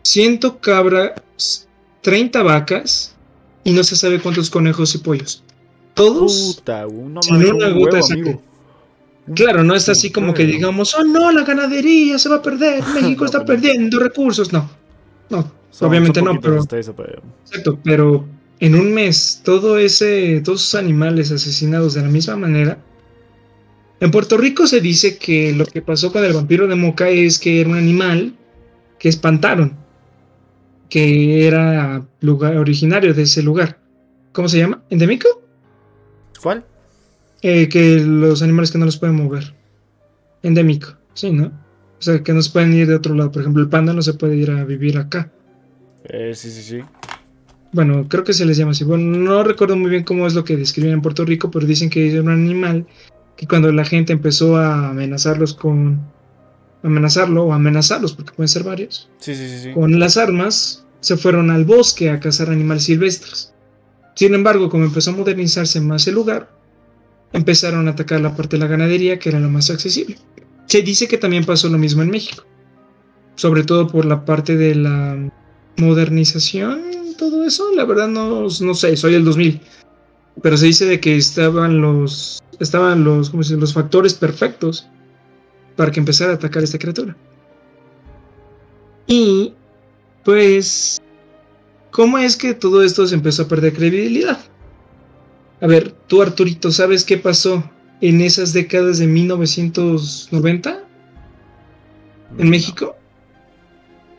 100 0.04 0.40
cabras, 0.60 1.68
30 2.02 2.42
vacas 2.44 3.16
y 3.64 3.72
no 3.72 3.84
se 3.84 3.96
sabe 3.96 4.20
cuántos 4.20 4.50
conejos 4.50 4.96
y 4.96 4.98
pollos. 5.00 5.44
Todos 5.94 6.56
Puta, 6.58 6.86
sin 7.22 7.36
una 7.36 7.68
un 7.68 7.80
gota 7.80 7.98
de 7.98 8.04
sangre. 8.04 8.32
amigo. 8.32 8.47
Claro, 9.36 9.64
no 9.64 9.76
es 9.76 9.90
así 9.90 10.10
como 10.12 10.34
que 10.34 10.46
digamos, 10.46 10.96
oh 10.96 11.04
no, 11.04 11.32
la 11.32 11.44
ganadería 11.44 12.18
se 12.18 12.30
va 12.30 12.38
a 12.38 12.42
perder, 12.42 12.84
México 12.94 13.26
está 13.26 13.44
perdiendo 13.46 14.00
recursos. 14.00 14.54
No, 14.54 14.70
no, 15.30 15.52
Son- 15.70 15.90
obviamente 15.90 16.20
son 16.22 16.34
no, 16.36 16.42
pero- 16.42 16.64
exacto, 17.44 17.80
pero 17.84 18.26
en 18.60 18.76
un 18.76 18.94
mes 18.94 19.42
todo 19.44 19.78
ese, 19.78 20.42
todos 20.42 20.62
esos 20.62 20.76
animales 20.80 21.32
asesinados 21.32 21.94
de 21.94 22.02
la 22.02 22.08
misma 22.10 22.36
manera, 22.38 22.78
En 24.00 24.12
Puerto 24.12 24.38
Rico 24.38 24.68
se 24.68 24.80
dice 24.80 25.18
que 25.18 25.54
lo 25.54 25.66
que 25.66 25.82
pasó 25.82 26.12
con 26.12 26.24
el 26.24 26.32
vampiro 26.34 26.68
de 26.68 26.76
Moca 26.76 27.10
es 27.10 27.40
que 27.40 27.62
era 27.62 27.70
un 27.70 27.78
animal 27.78 28.36
que 29.00 29.10
espantaron, 29.10 29.76
que 30.90 31.48
era 31.48 32.06
lugar 32.22 32.58
originario 32.58 33.14
de 33.14 33.24
ese 33.24 33.42
lugar. 33.42 33.80
¿Cómo 34.34 34.48
se 34.50 34.60
llama? 34.60 34.84
¿Endémico? 34.92 35.28
¿Cuál? 36.42 36.64
Eh, 37.42 37.70
que 37.70 38.00
los 38.00 38.42
animales 38.42 38.72
que 38.72 38.78
no 38.78 38.86
los 38.86 38.98
pueden 38.98 39.16
mover. 39.16 39.54
Endémico, 40.44 40.96
sí, 41.14 41.32
¿no? 41.32 41.46
O 42.00 42.02
sea, 42.02 42.22
que 42.24 42.34
no 42.34 42.42
se 42.42 42.52
pueden 42.52 42.74
ir 42.74 42.88
de 42.88 42.96
otro 42.96 43.14
lado. 43.16 43.32
Por 43.32 43.42
ejemplo, 43.42 43.62
el 43.62 43.70
panda 43.70 43.94
no 43.94 44.02
se 44.02 44.14
puede 44.14 44.36
ir 44.36 44.52
a 44.52 44.64
vivir 44.66 44.98
acá. 44.98 45.32
Eh, 46.06 46.34
sí, 46.36 46.50
sí, 46.52 46.62
sí. 46.62 46.80
Bueno, 47.74 48.08
creo 48.08 48.24
que 48.24 48.34
se 48.34 48.46
les 48.46 48.58
llama 48.58 48.72
así. 48.72 48.84
Bueno, 48.84 49.18
no 49.18 49.44
recuerdo 49.44 49.76
muy 49.76 49.90
bien 49.90 50.04
cómo 50.04 50.26
es 50.26 50.34
lo 50.34 50.44
que 50.44 50.56
describen 50.58 50.94
en 50.94 51.02
Puerto 51.02 51.26
Rico, 51.26 51.52
pero 51.52 51.66
dicen 51.66 51.90
que 51.90 52.08
es 52.08 52.20
un 52.20 52.30
animal 52.30 52.86
que 53.36 53.48
cuando 53.48 53.72
la 53.72 53.86
gente 53.86 54.14
empezó 54.14 54.58
a 54.58 54.90
amenazarlos 54.90 55.54
con 55.54 56.02
amenazarlo 56.84 57.44
o 57.46 57.54
amenazarlos 57.54 58.14
porque 58.14 58.34
pueden 58.34 58.48
ser 58.48 58.64
varios 58.64 59.10
Sí, 59.20 59.36
sí, 59.36 59.48
sí, 59.50 59.60
sí. 59.64 59.74
con 59.74 60.00
las 60.00 60.16
armas 60.18 60.86
se 61.02 61.18
fueron 61.18 61.50
al 61.50 61.66
bosque 61.66 62.10
a 62.10 62.20
cazar 62.20 62.50
animales 62.50 62.84
silvestres 62.84 63.54
sin 64.16 64.34
embargo 64.34 64.70
como 64.70 64.86
empezó 64.86 65.12
a 65.12 65.16
modernizarse 65.16 65.82
más 65.82 66.08
el 66.08 66.16
lugar 66.16 66.50
empezaron 67.34 67.88
a 67.88 67.92
atacar 67.92 68.22
la 68.22 68.36
parte 68.36 68.58
de 68.58 68.62
la 68.62 68.68
ganadería 68.68 69.20
que 69.20 69.30
era 69.30 69.40
lo 69.40 69.50
más 69.50 69.70
accesible. 69.70 70.18
Se 70.66 70.82
dice 70.82 71.08
que 71.08 71.18
también 71.18 71.46
pasó 71.46 71.70
lo 71.70 71.78
mismo 71.78 72.02
en 72.02 72.10
México 72.10 72.44
sobre 73.38 73.64
todo 73.64 73.88
por 73.88 74.06
la 74.06 74.26
parte 74.26 74.58
de 74.58 74.76
la 74.76 75.32
modernización 75.78 76.82
todo 77.18 77.46
eso. 77.46 77.72
La 77.74 77.86
verdad 77.86 78.08
no, 78.08 78.42
no 78.42 78.74
sé 78.74 78.98
soy 78.98 79.16
el 79.16 79.24
2000 79.24 79.62
pero 80.42 80.58
se 80.58 80.68
dice 80.68 80.86
de 80.86 81.00
que 81.00 81.16
estaban 81.16 81.82
los 81.82 82.44
estaban 82.60 83.04
los 83.04 83.30
¿cómo 83.30 83.44
se 83.44 83.56
los 83.56 83.74
factores 83.74 84.14
perfectos 84.14 84.88
para 85.76 85.92
que 85.92 86.00
empezara 86.00 86.32
a 86.32 86.36
atacar 86.36 86.64
esta 86.64 86.80
criatura. 86.80 87.16
Y 89.06 89.54
pues 90.26 91.00
cómo 91.92 92.18
es 92.18 92.36
que 92.36 92.54
todo 92.54 92.84
esto 92.84 93.08
se 93.08 93.16
empezó 93.16 93.44
a 93.44 93.48
perder 93.48 93.74
credibilidad 93.74 94.40
a 95.62 95.68
ver 95.68 95.92
tú 96.08 96.22
Arturito 96.22 96.72
sabes 96.72 97.04
qué 97.04 97.18
pasó 97.18 97.64
en 98.02 98.22
esas 98.22 98.54
décadas 98.54 99.00
de 99.00 99.08
1990 99.08 100.84
en 102.38 102.50
México 102.50 102.96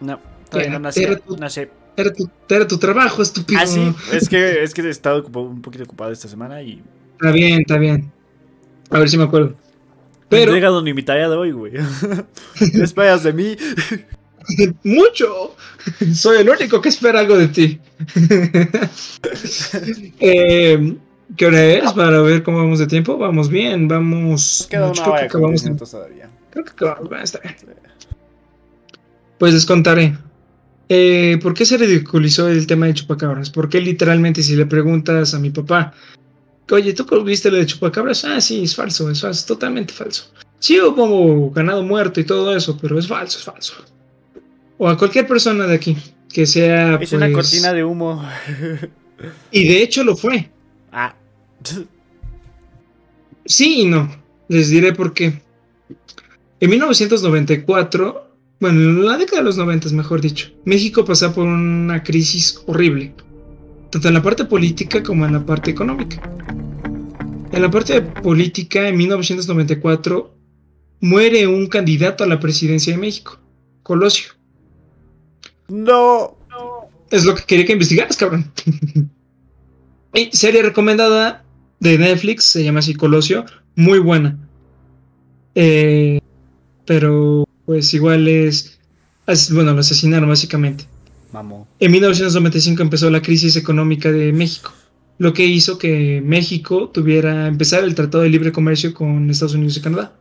No, 0.01 0.21
todavía 0.51 0.73
no 0.73 0.79
nací. 0.81 1.03
era 1.05 1.17
tu- 1.17 1.37
No 1.37 1.49
sé. 1.51 1.71
era 1.97 2.13
tu, 2.13 2.29
era 2.49 2.67
tu 2.67 2.79
trabajo 2.79 3.23
estúpido 3.23 3.61
Ah, 3.63 3.67
sí. 3.67 3.93
Es 4.13 4.29
que, 4.29 4.63
es 4.63 4.75
que 4.75 4.83
he 4.83 4.91
estado 4.91 5.23
ocupa- 5.25 5.41
un 5.41 5.63
poquito 5.63 5.85
ocupado 5.85 6.11
esta 6.13 6.29
semana 6.29 6.63
y. 6.63 6.83
está 7.13 7.31
bien 7.33 7.61
está 7.61 7.79
bien 7.79 8.11
a 8.91 8.99
ver 8.99 9.09
si 9.11 9.19
me 9.19 9.25
acuerdo 9.25 9.55
Pero. 10.29 10.53
llegado 10.53 10.83
ni 10.83 10.93
mi 10.95 11.03
tarea 11.03 11.29
de 11.29 11.37
hoy, 11.37 11.53
güey. 11.53 11.73
¿Qué 12.59 12.83
esperas 12.83 13.23
de 13.23 13.33
mí? 13.33 13.57
Mucho. 14.85 15.55
Soy 16.15 16.39
el 16.41 16.51
único 16.51 16.81
que 16.83 16.89
espera 16.91 17.21
algo 17.21 17.37
de 17.39 17.49
ti. 17.49 17.81
Eh, 20.21 20.97
¿Qué 21.37 21.47
hora 21.47 21.63
es 21.63 21.93
para 21.93 22.21
ver 22.23 22.43
cómo 22.43 22.59
vamos 22.59 22.79
de 22.79 22.87
tiempo? 22.87 23.19
Vamos 23.19 23.49
bien, 23.49 23.87
vamos. 23.87 24.67
Queda 24.71 24.87
una 24.87 24.93
creo, 24.93 25.07
hora 25.07 25.17
que 25.17 25.23
de 25.23 25.29
acabamos, 25.29 25.91
todavía. 25.91 26.31
creo 26.51 26.65
que 26.65 26.71
acabamos. 26.71 27.09
Bueno, 27.09 27.25
está 27.25 27.41
bien. 27.41 27.57
Pues 29.39 29.55
les 29.55 29.67
contaré. 29.67 30.17
Eh, 30.89 31.39
¿Por 31.43 31.53
qué 31.53 31.67
se 31.67 31.77
ridiculizó 31.77 32.49
el 32.49 32.67
tema 32.67 32.87
de 32.87 32.95
chupacabras? 32.95 33.51
Porque 33.51 33.81
literalmente, 33.81 34.43
si 34.43 34.57
le 34.57 34.67
preguntas 34.67 35.35
a 35.35 35.39
mi 35.39 35.51
papá, 35.51 35.93
oye, 36.71 36.95
¿tú 36.95 37.05
viste 37.23 37.51
lo 37.51 37.59
de 37.59 37.67
chupacabras? 37.67 38.25
Ah, 38.25 38.41
sí, 38.41 38.65
es 38.65 38.75
falso, 38.75 39.11
es 39.11 39.21
falso, 39.21 39.47
totalmente 39.47 39.93
falso. 39.93 40.33
Sí 40.59 40.81
hubo 40.81 41.51
ganado 41.51 41.83
muerto 41.83 42.21
y 42.21 42.25
todo 42.25 42.57
eso, 42.57 42.77
pero 42.81 42.99
es 42.99 43.07
falso, 43.07 43.39
es 43.39 43.45
falso. 43.45 43.75
O 44.79 44.89
a 44.89 44.97
cualquier 44.97 45.27
persona 45.27 45.67
de 45.67 45.75
aquí 45.75 45.97
que 46.33 46.47
sea. 46.47 46.97
Es 47.01 47.13
una 47.13 47.27
pues, 47.27 47.37
cortina 47.37 47.73
de 47.73 47.85
humo. 47.85 48.27
Y 49.51 49.67
de 49.67 49.83
hecho 49.83 50.05
lo 50.05 50.17
fue. 50.17 50.49
Ah. 50.93 51.15
Sí 53.45 53.83
y 53.83 53.87
no. 53.87 54.11
Les 54.49 54.71
diré 54.71 54.93
por 54.93 55.13
qué. 55.13 55.43
En 56.61 56.71
1994, 56.71 58.29
bueno, 58.61 58.81
en 58.81 59.07
la 59.07 59.17
década 59.17 59.39
de 59.39 59.45
los 59.45 59.57
90, 59.57 59.91
mejor 59.91 60.21
dicho, 60.21 60.51
México 60.65 61.05
pasaba 61.05 61.35
por 61.35 61.47
una 61.47 62.03
crisis 62.03 62.61
horrible, 62.67 63.15
tanto 63.91 64.09
en 64.09 64.15
la 64.15 64.23
parte 64.23 64.45
política 64.45 65.03
como 65.03 65.25
en 65.27 65.35
la 65.35 65.47
parte 65.47 65.71
económica. 65.71 66.21
En 67.53 67.63
la 67.63 67.71
parte 67.71 68.03
política, 68.03 68.89
en 68.89 68.97
1994, 68.97 70.35
muere 71.01 71.47
un 71.47 71.67
candidato 71.69 72.25
a 72.25 72.27
la 72.27 72.41
presidencia 72.41 72.93
de 72.93 72.99
México, 72.99 73.39
Colosio. 73.83 74.33
No. 75.69 76.37
Es 77.11 77.25
lo 77.25 77.35
que 77.35 77.45
quería 77.45 77.67
que 77.67 77.73
investigaras, 77.73 78.17
cabrón. 78.17 78.51
y 80.15 80.31
serie 80.33 80.63
recomendada 80.63 81.45
de 81.81 81.99
Netflix, 81.99 82.45
se 82.45 82.65
llama 82.65 82.81
así 82.81 82.95
Colosio, 82.95 83.45
muy 83.77 83.99
buena. 83.99 84.39
Eh, 85.55 86.21
pero 86.85 87.45
pues 87.67 87.93
igual 87.95 88.29
es, 88.29 88.79
es- 89.27 89.53
bueno, 89.53 89.73
lo 89.75 89.81
asesinaron 89.81 90.29
básicamente. 90.29 90.85
Mamó. 91.33 91.69
En 91.79 91.93
1995 91.93 92.83
empezó 92.83 93.11
la 93.11 93.21
crisis 93.23 93.57
económica 93.57 94.11
de 94.11 94.33
México, 94.33 94.73
lo 95.19 95.33
que 95.35 95.45
hizo 95.45 95.77
que 95.79 96.23
México 96.25 96.89
tuviera 96.89 97.47
empezar 97.47 97.85
el 97.85 97.95
Tratado 97.95 98.23
de 98.25 98.31
Libre 98.31 98.53
Comercio 98.53 98.95
con 98.95 99.29
Estados 99.31 99.55
Unidos 99.55 99.77
y 99.77 99.81
Canadá. 99.83 100.15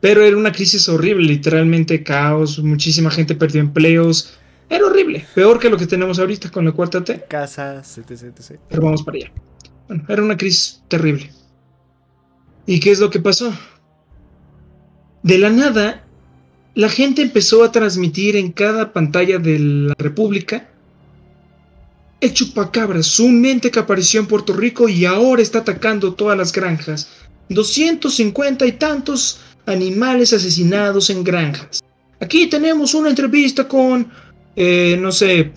Pero 0.00 0.22
era 0.22 0.36
una 0.36 0.52
crisis 0.52 0.88
horrible, 0.88 1.26
literalmente 1.26 2.02
caos, 2.02 2.58
muchísima 2.60 3.10
gente 3.10 3.34
perdió 3.34 3.60
empleos. 3.60 4.34
Era 4.70 4.86
horrible, 4.86 5.26
peor 5.34 5.58
que 5.58 5.68
lo 5.68 5.76
que 5.76 5.86
tenemos 5.86 6.20
ahorita 6.20 6.50
con 6.50 6.64
la 6.64 6.70
cuarta 6.70 7.02
T, 7.02 7.24
Casas, 7.28 7.98
etc, 7.98 8.22
etc. 8.22 8.60
pero 8.68 8.82
vamos 8.82 9.02
para 9.02 9.16
allá. 9.18 9.32
Bueno, 9.88 10.04
era 10.08 10.22
una 10.22 10.36
crisis 10.36 10.80
terrible. 10.86 11.30
¿Y 12.66 12.78
qué 12.78 12.92
es 12.92 13.00
lo 13.00 13.10
que 13.10 13.18
pasó? 13.18 13.52
De 15.24 15.38
la 15.38 15.50
nada, 15.50 16.06
la 16.74 16.88
gente 16.88 17.20
empezó 17.20 17.64
a 17.64 17.72
transmitir 17.72 18.36
en 18.36 18.52
cada 18.52 18.92
pantalla 18.92 19.38
de 19.38 19.58
la 19.58 19.94
República 19.98 20.70
el 22.20 22.32
chupacabras, 22.32 23.18
un 23.18 23.44
ente 23.44 23.70
que 23.70 23.78
apareció 23.80 24.20
en 24.20 24.26
Puerto 24.26 24.52
Rico 24.52 24.88
y 24.88 25.04
ahora 25.04 25.42
está 25.42 25.60
atacando 25.60 26.14
todas 26.14 26.38
las 26.38 26.52
granjas. 26.52 27.08
250 27.48 28.66
y 28.66 28.72
tantos 28.72 29.40
animales 29.66 30.32
asesinados 30.32 31.10
en 31.10 31.24
granjas. 31.24 31.82
Aquí 32.20 32.46
tenemos 32.46 32.94
una 32.94 33.08
entrevista 33.08 33.66
con, 33.66 34.12
eh, 34.56 34.96
no 35.00 35.12
sé, 35.12 35.52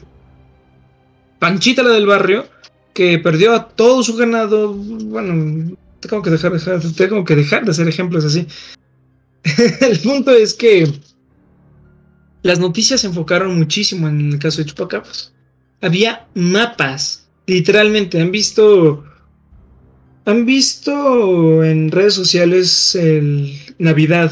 Panchita 1.44 1.84
la 1.84 1.90
del 1.90 2.08
barrio, 2.08 2.48
que 2.94 3.20
perdió 3.20 3.54
a 3.54 3.68
todo 3.68 4.02
su 4.02 4.16
ganado. 4.16 4.74
Bueno, 4.74 5.76
tengo 6.00 6.22
que 6.22 6.30
dejar, 6.30 6.54
tengo 6.96 7.26
que 7.26 7.36
dejar 7.36 7.66
de 7.66 7.72
hacer 7.72 7.86
ejemplos 7.86 8.24
así. 8.24 8.48
el 9.82 10.00
punto 10.00 10.32
es 10.32 10.54
que 10.54 10.90
las 12.44 12.60
noticias 12.60 13.02
se 13.02 13.08
enfocaron 13.08 13.58
muchísimo 13.58 14.08
en 14.08 14.32
el 14.32 14.40
caso 14.40 14.60
de 14.60 14.68
Chupacabras. 14.68 15.34
Había 15.82 16.28
mapas, 16.34 17.28
literalmente. 17.46 18.22
Han 18.22 18.32
visto. 18.32 19.04
Han 20.24 20.46
visto 20.46 21.62
en 21.66 21.92
redes 21.92 22.14
sociales 22.14 22.96
el 22.96 23.60
Navidad, 23.80 24.32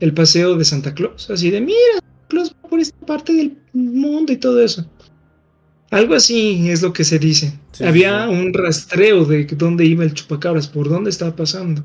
el 0.00 0.14
paseo 0.14 0.56
de 0.56 0.64
Santa 0.64 0.94
Claus. 0.94 1.30
Así 1.30 1.50
de, 1.50 1.60
mira, 1.60 2.00
Va 2.38 2.68
por 2.68 2.80
esta 2.80 3.06
parte 3.06 3.32
del 3.32 3.56
mundo 3.72 4.32
y 4.32 4.36
todo 4.36 4.60
eso. 4.62 4.84
Algo 5.90 6.14
así 6.14 6.68
es 6.70 6.82
lo 6.82 6.92
que 6.92 7.02
se 7.04 7.18
dice. 7.18 7.58
Sí, 7.72 7.84
Había 7.84 8.26
sí. 8.26 8.32
un 8.32 8.52
rastreo 8.54 9.24
de 9.24 9.44
dónde 9.44 9.84
iba 9.84 10.04
el 10.04 10.14
chupacabras, 10.14 10.68
por 10.68 10.88
dónde 10.88 11.10
estaba 11.10 11.34
pasando. 11.34 11.82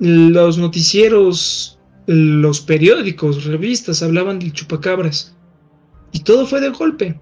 Los 0.00 0.58
noticieros, 0.58 1.78
los 2.06 2.60
periódicos, 2.60 3.44
revistas 3.44 4.02
hablaban 4.02 4.38
del 4.38 4.52
chupacabras. 4.52 5.34
Y 6.12 6.20
todo 6.20 6.46
fue 6.46 6.60
de 6.60 6.68
golpe. 6.70 7.18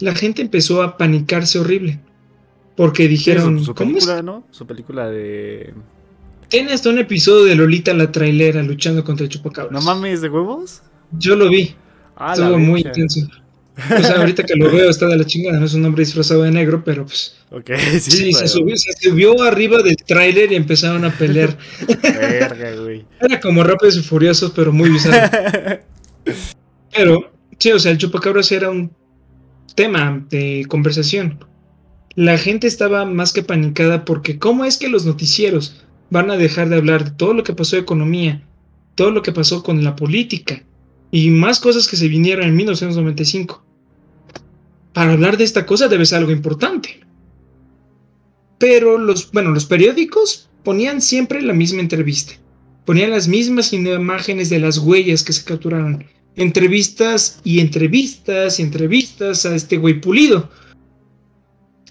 La 0.00 0.14
gente 0.14 0.42
empezó 0.42 0.82
a 0.82 0.96
panicarse 0.96 1.58
horrible. 1.58 2.00
Porque 2.76 3.08
dijeron, 3.08 3.58
su, 3.58 3.64
su 3.66 3.74
¿cómo 3.74 3.90
es? 3.90 4.04
película, 4.06 4.22
¿no? 4.22 4.46
Su 4.52 4.66
película 4.66 5.08
de. 5.10 5.74
Tiene 6.48 6.72
hasta 6.72 6.88
un 6.88 6.98
episodio 6.98 7.44
de 7.44 7.56
Lolita 7.56 7.92
la 7.92 8.10
trailera 8.12 8.62
luchando 8.62 9.02
contra 9.04 9.24
el 9.24 9.30
chupacabras. 9.30 9.72
¿No 9.72 9.80
mames 9.82 10.22
de 10.22 10.28
huevos? 10.30 10.82
Yo 11.12 11.36
lo 11.36 11.48
vi. 11.48 11.74
Ah, 12.16 12.32
Estuvo 12.34 12.58
muy 12.58 12.80
intenso. 12.80 13.20
O 13.78 14.02
sea, 14.02 14.16
ahorita 14.16 14.42
que 14.42 14.56
lo 14.56 14.70
veo 14.72 14.90
está 14.90 15.06
de 15.06 15.16
la 15.16 15.24
chingada. 15.24 15.58
No 15.58 15.66
es 15.66 15.74
un 15.74 15.84
hombre 15.84 16.04
disfrazado 16.04 16.42
de 16.42 16.50
negro, 16.50 16.82
pero 16.84 17.06
pues... 17.06 17.36
Ok, 17.50 17.70
Sí, 17.92 18.10
sí, 18.10 18.32
se, 18.32 18.48
subió, 18.48 18.76
se 18.76 18.92
subió 18.92 19.42
arriba 19.42 19.82
del 19.82 19.96
tráiler 19.96 20.52
y 20.52 20.56
empezaron 20.56 21.04
a 21.04 21.10
pelear. 21.10 21.56
Verga, 22.02 22.74
güey. 22.76 23.06
Era 23.20 23.40
como 23.40 23.62
Rápidos 23.62 23.96
y 23.96 24.02
Furiosos, 24.02 24.52
pero 24.54 24.72
muy 24.72 24.90
bizarro. 24.90 25.80
Pero, 26.94 27.32
sí, 27.58 27.70
o 27.72 27.78
sea, 27.78 27.92
el 27.92 27.98
chupacabras 27.98 28.50
era 28.52 28.70
un 28.70 28.92
tema 29.74 30.26
de 30.28 30.66
conversación. 30.68 31.44
La 32.16 32.36
gente 32.36 32.66
estaba 32.66 33.04
más 33.04 33.32
que 33.32 33.44
panicada 33.44 34.04
porque 34.04 34.38
¿cómo 34.38 34.64
es 34.64 34.76
que 34.76 34.88
los 34.88 35.06
noticieros 35.06 35.84
van 36.10 36.30
a 36.30 36.36
dejar 36.36 36.68
de 36.68 36.76
hablar 36.76 37.04
de 37.04 37.10
todo 37.12 37.32
lo 37.32 37.44
que 37.44 37.52
pasó 37.52 37.76
de 37.76 37.82
economía, 37.82 38.42
todo 38.96 39.12
lo 39.12 39.22
que 39.22 39.30
pasó 39.30 39.62
con 39.62 39.84
la 39.84 39.94
política 39.94 40.64
y 41.10 41.30
más 41.30 41.60
cosas 41.60 41.88
que 41.88 41.96
se 41.96 42.08
vinieron 42.08 42.46
en 42.46 42.56
1995. 42.56 43.64
Para 44.92 45.12
hablar 45.12 45.36
de 45.36 45.44
esta 45.44 45.66
cosa 45.66 45.88
debe 45.88 46.06
ser 46.06 46.18
algo 46.18 46.32
importante. 46.32 47.00
Pero 48.58 48.98
los, 48.98 49.30
bueno, 49.30 49.50
los 49.50 49.66
periódicos 49.66 50.50
ponían 50.64 51.00
siempre 51.00 51.40
la 51.42 51.52
misma 51.52 51.80
entrevista. 51.80 52.34
Ponían 52.84 53.10
las 53.10 53.28
mismas 53.28 53.72
imágenes 53.72 54.50
de 54.50 54.58
las 54.58 54.78
huellas 54.78 55.22
que 55.22 55.32
se 55.32 55.44
capturaron. 55.44 56.04
Entrevistas 56.36 57.40
y 57.44 57.60
entrevistas 57.60 58.58
y 58.58 58.62
entrevistas 58.62 59.44
a 59.46 59.54
este 59.54 59.76
güey 59.76 60.00
pulido 60.00 60.50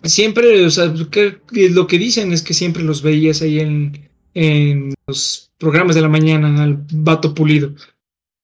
siempre, 0.03 0.65
o 0.65 0.69
sea, 0.69 0.85
lo 0.85 1.87
que 1.87 1.97
dicen 1.97 2.33
es 2.33 2.41
que 2.41 2.53
siempre 2.53 2.83
los 2.83 3.01
veías 3.01 3.41
ahí 3.41 3.59
en, 3.59 4.09
en 4.33 4.93
los 5.07 5.51
programas 5.57 5.95
de 5.95 6.01
la 6.01 6.09
mañana 6.09 6.63
al 6.63 6.85
vato 6.93 7.33
pulido. 7.33 7.73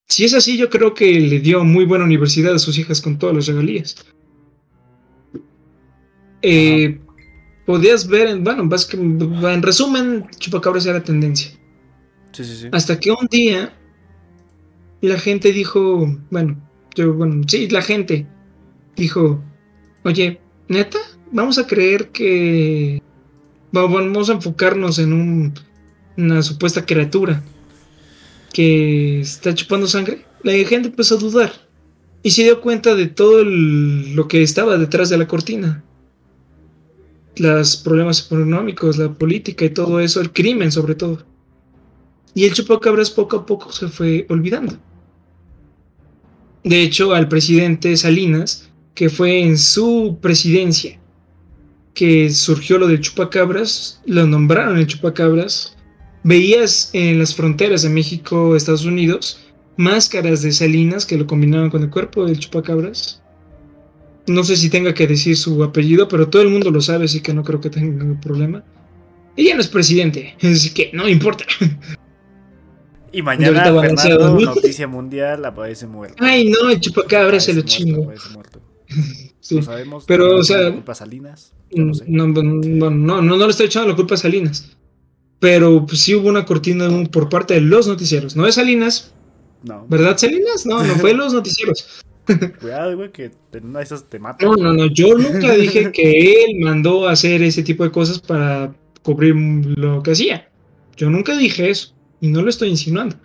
Si 0.07 0.25
es 0.25 0.33
así, 0.33 0.57
yo 0.57 0.69
creo 0.69 0.93
que 0.93 1.19
le 1.19 1.39
dio 1.39 1.63
muy 1.63 1.85
buena 1.85 2.05
universidad 2.05 2.53
a 2.53 2.59
sus 2.59 2.77
hijas 2.77 3.01
con 3.01 3.17
todas 3.17 3.35
las 3.35 3.47
regalías. 3.47 3.95
Eh, 6.41 6.99
podías 7.65 8.07
ver, 8.07 8.27
en, 8.27 8.43
bueno, 8.43 8.63
en 8.63 9.61
resumen, 9.61 10.27
Chupacabras 10.37 10.85
era 10.85 11.03
tendencia. 11.03 11.51
Sí, 12.31 12.43
sí, 12.43 12.55
sí. 12.55 12.67
Hasta 12.71 12.99
que 12.99 13.11
un 13.11 13.27
día 13.31 13.73
la 15.01 15.17
gente 15.17 15.51
dijo, 15.51 16.17
bueno, 16.29 16.61
yo, 16.95 17.13
bueno, 17.13 17.43
sí, 17.47 17.69
la 17.69 17.81
gente 17.81 18.27
dijo, 18.95 19.43
oye, 20.03 20.39
¿neta? 20.67 20.99
vamos 21.33 21.57
a 21.57 21.67
creer 21.67 22.09
que 22.09 23.01
vamos 23.71 24.29
a 24.29 24.33
enfocarnos 24.33 24.99
en 24.99 25.53
una 26.15 26.41
supuesta 26.43 26.85
criatura 26.85 27.43
que 28.53 29.19
está 29.19 29.53
chupando 29.53 29.87
sangre. 29.87 30.25
La 30.43 30.53
gente 30.53 30.89
empezó 30.89 31.15
a 31.15 31.19
dudar 31.19 31.51
y 32.21 32.31
se 32.31 32.43
dio 32.43 32.61
cuenta 32.61 32.95
de 32.95 33.07
todo 33.07 33.43
lo 33.43 34.27
que 34.27 34.43
estaba 34.43 34.77
detrás 34.77 35.09
de 35.09 35.17
la 35.17 35.27
cortina. 35.27 35.83
Los 37.35 37.75
problemas 37.77 38.25
económicos, 38.25 38.97
la 38.97 39.11
política 39.11 39.65
y 39.65 39.71
todo 39.71 39.99
eso, 39.99 40.21
el 40.21 40.31
crimen 40.31 40.71
sobre 40.71 40.95
todo. 40.95 41.25
Y 42.35 42.45
el 42.45 42.53
chupacabras 42.53 43.09
poco 43.09 43.37
a 43.37 43.45
poco 43.45 43.71
se 43.71 43.87
fue 43.87 44.25
olvidando. 44.29 44.77
De 46.63 46.81
hecho, 46.81 47.13
al 47.13 47.27
presidente 47.27 47.97
Salinas, 47.97 48.69
que 48.93 49.09
fue 49.09 49.41
en 49.41 49.57
su 49.57 50.17
presidencia 50.21 50.99
que 51.93 52.29
surgió 52.31 52.77
lo 52.77 52.87
del 52.87 53.01
chupacabras, 53.01 54.01
lo 54.05 54.25
nombraron 54.25 54.77
el 54.77 54.87
chupacabras, 54.87 55.72
veías 56.23 56.89
en 56.93 57.19
las 57.19 57.35
fronteras 57.35 57.81
de 57.81 57.89
México, 57.89 58.55
Estados 58.55 58.85
Unidos, 58.85 59.39
máscaras 59.77 60.41
de 60.41 60.51
Salinas 60.51 61.05
que 61.05 61.17
lo 61.17 61.27
combinaban 61.27 61.69
con 61.69 61.83
el 61.83 61.89
cuerpo 61.89 62.25
del 62.25 62.39
chupacabras. 62.39 63.21
No 64.25 64.43
sé 64.43 64.55
si 64.55 64.69
tenga 64.69 64.93
que 64.93 65.05
decir 65.05 65.35
su 65.35 65.63
apellido, 65.63 66.07
pero 66.07 66.29
todo 66.29 66.41
el 66.41 66.49
mundo 66.49 66.71
lo 66.71 66.81
sabe, 66.81 67.05
así 67.05 67.21
que 67.21 67.33
no 67.33 67.43
creo 67.43 67.59
que 67.59 67.69
tenga 67.69 67.93
ningún 67.93 68.21
problema. 68.21 68.63
Ella 69.35 69.55
no 69.55 69.61
es 69.61 69.67
presidente, 69.67 70.35
así 70.41 70.73
que 70.73 70.91
no 70.93 71.07
importa. 71.07 71.45
Y 73.11 73.21
mañana 73.21 73.63
Fernando, 73.63 74.39
Noticia 74.39 74.87
Mundial, 74.87 75.45
aparece 75.45 75.85
muerto. 75.85 76.15
Ay, 76.19 76.49
no, 76.49 76.71
el 76.71 76.79
chupacabras 76.79 77.45
se 77.45 77.53
lo 77.53 77.61
chingo. 77.61 78.11
sí. 79.39 79.61
sabemos. 79.61 80.05
Pero, 80.07 80.37
o 80.37 80.43
sea. 80.43 80.73
Salinas. 80.95 81.53
Mm, 81.75 81.91
no, 82.07 82.27
no, 82.27 82.89
no, 82.89 83.21
no, 83.21 83.37
le 83.37 83.51
estoy 83.51 83.67
echando 83.67 83.89
la 83.89 83.95
culpa 83.95 84.15
a 84.15 84.17
Salinas. 84.17 84.75
Pero 85.43 85.85
pues, 85.85 85.99
sí 85.99 86.15
hubo 86.15 86.29
una 86.29 86.45
cortina 86.45 86.87
por 87.11 87.27
parte 87.27 87.55
de 87.55 87.59
los 87.59 87.85
noticieros. 87.85 88.33
No 88.37 88.45
de 88.45 88.53
Salinas. 88.53 89.13
No. 89.61 89.85
¿Verdad, 89.89 90.17
Salinas? 90.17 90.65
No, 90.65 90.81
no 90.81 90.95
fue 90.95 91.13
los 91.13 91.33
noticieros. 91.33 92.01
Cuidado, 92.61 92.95
güey, 92.95 93.11
que 93.11 93.29
en 93.51 93.65
una 93.65 93.79
de 93.79 93.83
esas 93.83 94.09
te 94.09 94.19
matan. 94.19 94.47
No, 94.47 94.55
no, 94.55 94.71
no. 94.71 94.85
Yo 94.85 95.17
nunca 95.17 95.51
dije 95.51 95.91
que 95.91 96.45
él 96.45 96.61
mandó 96.61 97.09
a 97.09 97.11
hacer 97.11 97.41
ese 97.43 97.61
tipo 97.61 97.83
de 97.83 97.91
cosas 97.91 98.21
para 98.21 98.73
cubrir 99.01 99.35
lo 99.35 100.01
que 100.01 100.11
hacía. 100.11 100.47
Yo 100.95 101.09
nunca 101.09 101.35
dije 101.35 101.69
eso. 101.69 101.93
Y 102.21 102.29
no 102.29 102.41
lo 102.41 102.49
estoy 102.49 102.69
insinuando. 102.69 103.17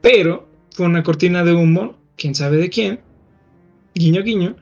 Pero 0.00 0.48
fue 0.70 0.86
una 0.86 1.02
cortina 1.02 1.44
de 1.44 1.52
humo, 1.52 1.98
quién 2.16 2.34
sabe 2.34 2.56
de 2.56 2.70
quién. 2.70 3.00
Guiño, 3.94 4.22
guiño 4.22 4.56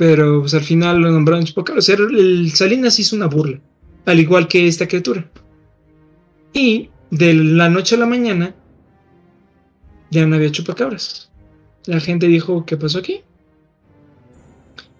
pero 0.00 0.40
pues 0.40 0.54
al 0.54 0.62
final 0.62 0.98
lo 1.02 1.10
nombraron 1.10 1.44
chupacabras. 1.44 1.90
El 1.90 2.50
Salinas 2.52 2.98
hizo 2.98 3.14
una 3.14 3.26
burla, 3.26 3.60
al 4.06 4.20
igual 4.20 4.48
que 4.48 4.66
esta 4.66 4.88
criatura. 4.88 5.30
Y 6.52 6.90
de 7.10 7.34
la 7.34 7.68
noche 7.68 7.94
a 7.94 7.98
la 7.98 8.06
mañana 8.06 8.54
ya 10.10 10.26
no 10.26 10.36
había 10.36 10.50
chupacabras. 10.50 11.30
La 11.86 12.00
gente 12.00 12.26
dijo, 12.26 12.64
¿qué 12.66 12.76
pasó 12.76 12.98
aquí? 12.98 13.22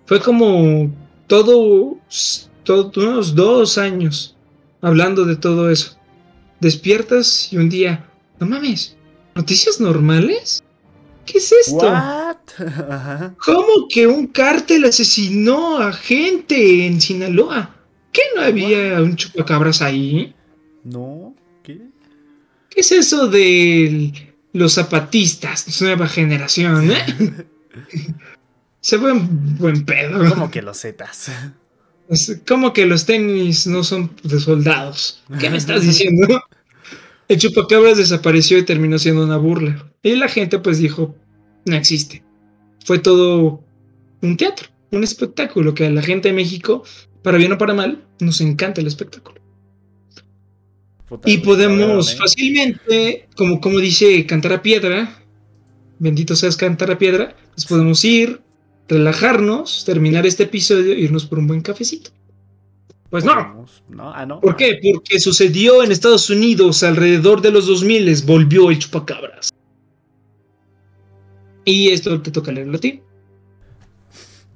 Fue 0.07 0.21
como 0.21 0.93
todo, 1.27 1.99
todo 2.65 2.91
unos 2.97 3.35
dos 3.35 3.79
años 3.79 4.37
hablando 4.81 5.25
de 5.25 5.37
todo 5.37 5.71
eso. 5.71 5.97
Despiertas 6.61 7.53
y 7.53 7.59
un 7.59 7.69
día, 7.69 8.09
no 8.39 8.47
mames, 8.47 8.97
noticias 9.35 9.81
normales. 9.81 10.63
¿Qué 11.27 11.39
es 11.39 11.53
esto? 11.53 11.93
¿Cómo 13.45 13.89
que 13.89 14.07
un 14.07 14.27
cártel 14.27 14.85
asesinó 14.85 15.79
a 15.79 15.93
gente 15.93 16.87
en 16.87 17.01
Sinaloa? 17.01 17.77
¿Qué 18.13 18.23
no 18.35 18.43
había 18.43 19.01
un 19.03 19.17
chupacabras 19.17 19.83
ahí? 19.83 20.35
No, 20.85 21.35
¿qué? 21.63 21.81
¿Qué 22.69 22.81
es 22.81 22.93
eso 22.93 23.29
de 23.29 24.13
los 24.53 24.75
zapatistas, 24.75 25.81
nueva 25.81 26.09
generación, 26.09 26.91
eh? 26.91 27.47
Se 28.81 28.97
buen, 28.97 29.59
buen 29.59 29.85
pedo. 29.85 30.29
¿Cómo 30.29 30.51
que 30.51 30.63
los 30.63 30.81
zetas? 30.81 31.31
¿Cómo 32.47 32.73
que 32.73 32.87
los 32.87 33.07
tenis 33.07 33.67
no 33.67 33.85
son 33.85 34.11
de 34.23 34.41
soldados? 34.41 35.23
¿Qué 35.39 35.51
me 35.51 35.59
estás 35.59 35.83
diciendo? 35.83 36.43
El 37.29 37.39
chupacabras 37.39 37.99
desapareció 37.99 38.59
y 38.59 38.65
terminó 38.65 38.99
siendo 38.99 39.23
una 39.25 39.37
burla. 39.37 39.87
Y 40.03 40.17
la 40.17 40.29
gente 40.29 40.59
pues 40.59 40.79
dijo, 40.79 41.15
no 41.67 41.77
existe. 41.77 42.25
Fue 42.85 42.99
todo 42.99 43.63
un 44.23 44.37
teatro, 44.37 44.69
un 44.91 45.05
espectáculo 45.05 45.75
que 45.75 45.87
a 45.87 45.91
la 45.91 46.03
gente 46.03 46.31
de 46.31 46.35
México, 46.35 46.83
para 47.23 47.39
bien 47.39 47.53
o 47.53 47.59
para 47.59 47.75
mal, 47.75 48.05
nos 48.21 48.41
encanta 48.41 48.81
el 48.81 48.87
espectáculo. 48.87 49.41
y 51.25 51.39
podemos 51.39 52.13
¿eh? 52.13 52.17
fácilmente, 52.17 53.29
como, 53.37 53.61
como 53.61 53.79
dice 53.79 54.27
Cantar 54.27 54.53
a 54.55 54.63
Piedra, 54.63 55.23
bendito 55.99 56.37
seas 56.37 56.57
Cantar 56.57 56.91
a 56.91 56.99
Piedra, 56.99 57.37
pues 57.55 57.67
podemos 57.67 58.05
ir, 58.05 58.41
relajarnos, 58.89 59.85
terminar 59.85 60.27
este 60.27 60.45
episodio 60.45 60.93
e 60.93 61.01
irnos 61.01 61.27
por 61.27 61.39
un 61.39 61.47
buen 61.47 61.61
cafecito. 61.61 62.11
Pues 63.11 63.25
no. 63.25 63.67
no, 63.89 64.15
ah, 64.15 64.25
no. 64.25 64.41
¿Por 64.41 64.57
qué? 64.57 64.79
Porque 64.81 65.19
sucedió 65.19 65.83
en 65.83 65.91
Estados 65.91 66.31
Unidos 66.31 66.85
alrededor 66.85 67.43
de 67.43 67.51
los 67.51 67.67
2000, 67.67 68.23
volvió 68.25 68.71
el 68.71 68.79
chupacabras. 68.79 69.51
Y 71.65 71.91
esto 71.91 72.23
te 72.23 72.31
toca 72.31 72.53
leerlo 72.53 72.77
a 72.77 72.81
ti. 72.81 73.03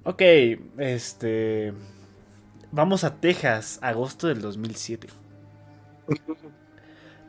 Ok, 0.04 0.22
este. 0.78 1.72
Vamos 2.74 3.04
a 3.04 3.14
Texas, 3.20 3.78
agosto 3.82 4.26
del 4.26 4.40
2007. 4.40 5.06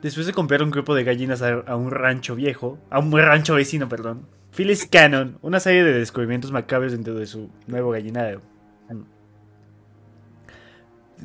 Después 0.02 0.26
de 0.26 0.32
comprar 0.32 0.60
un 0.60 0.72
grupo 0.72 0.92
de 0.92 1.04
gallinas 1.04 1.40
a, 1.40 1.76
un 1.76 1.92
rancho 1.92 2.34
viejo, 2.34 2.80
a 2.90 2.98
un 2.98 3.12
rancho 3.12 3.54
vecino, 3.54 3.88
perdón, 3.88 4.26
Phyllis 4.56 4.86
Cannon, 4.86 5.38
una 5.42 5.60
serie 5.60 5.84
de 5.84 5.92
descubrimientos 5.92 6.50
macabros 6.50 6.90
dentro 6.90 7.14
de 7.14 7.26
su 7.26 7.48
nuevo 7.68 7.92
gallinado. 7.92 8.42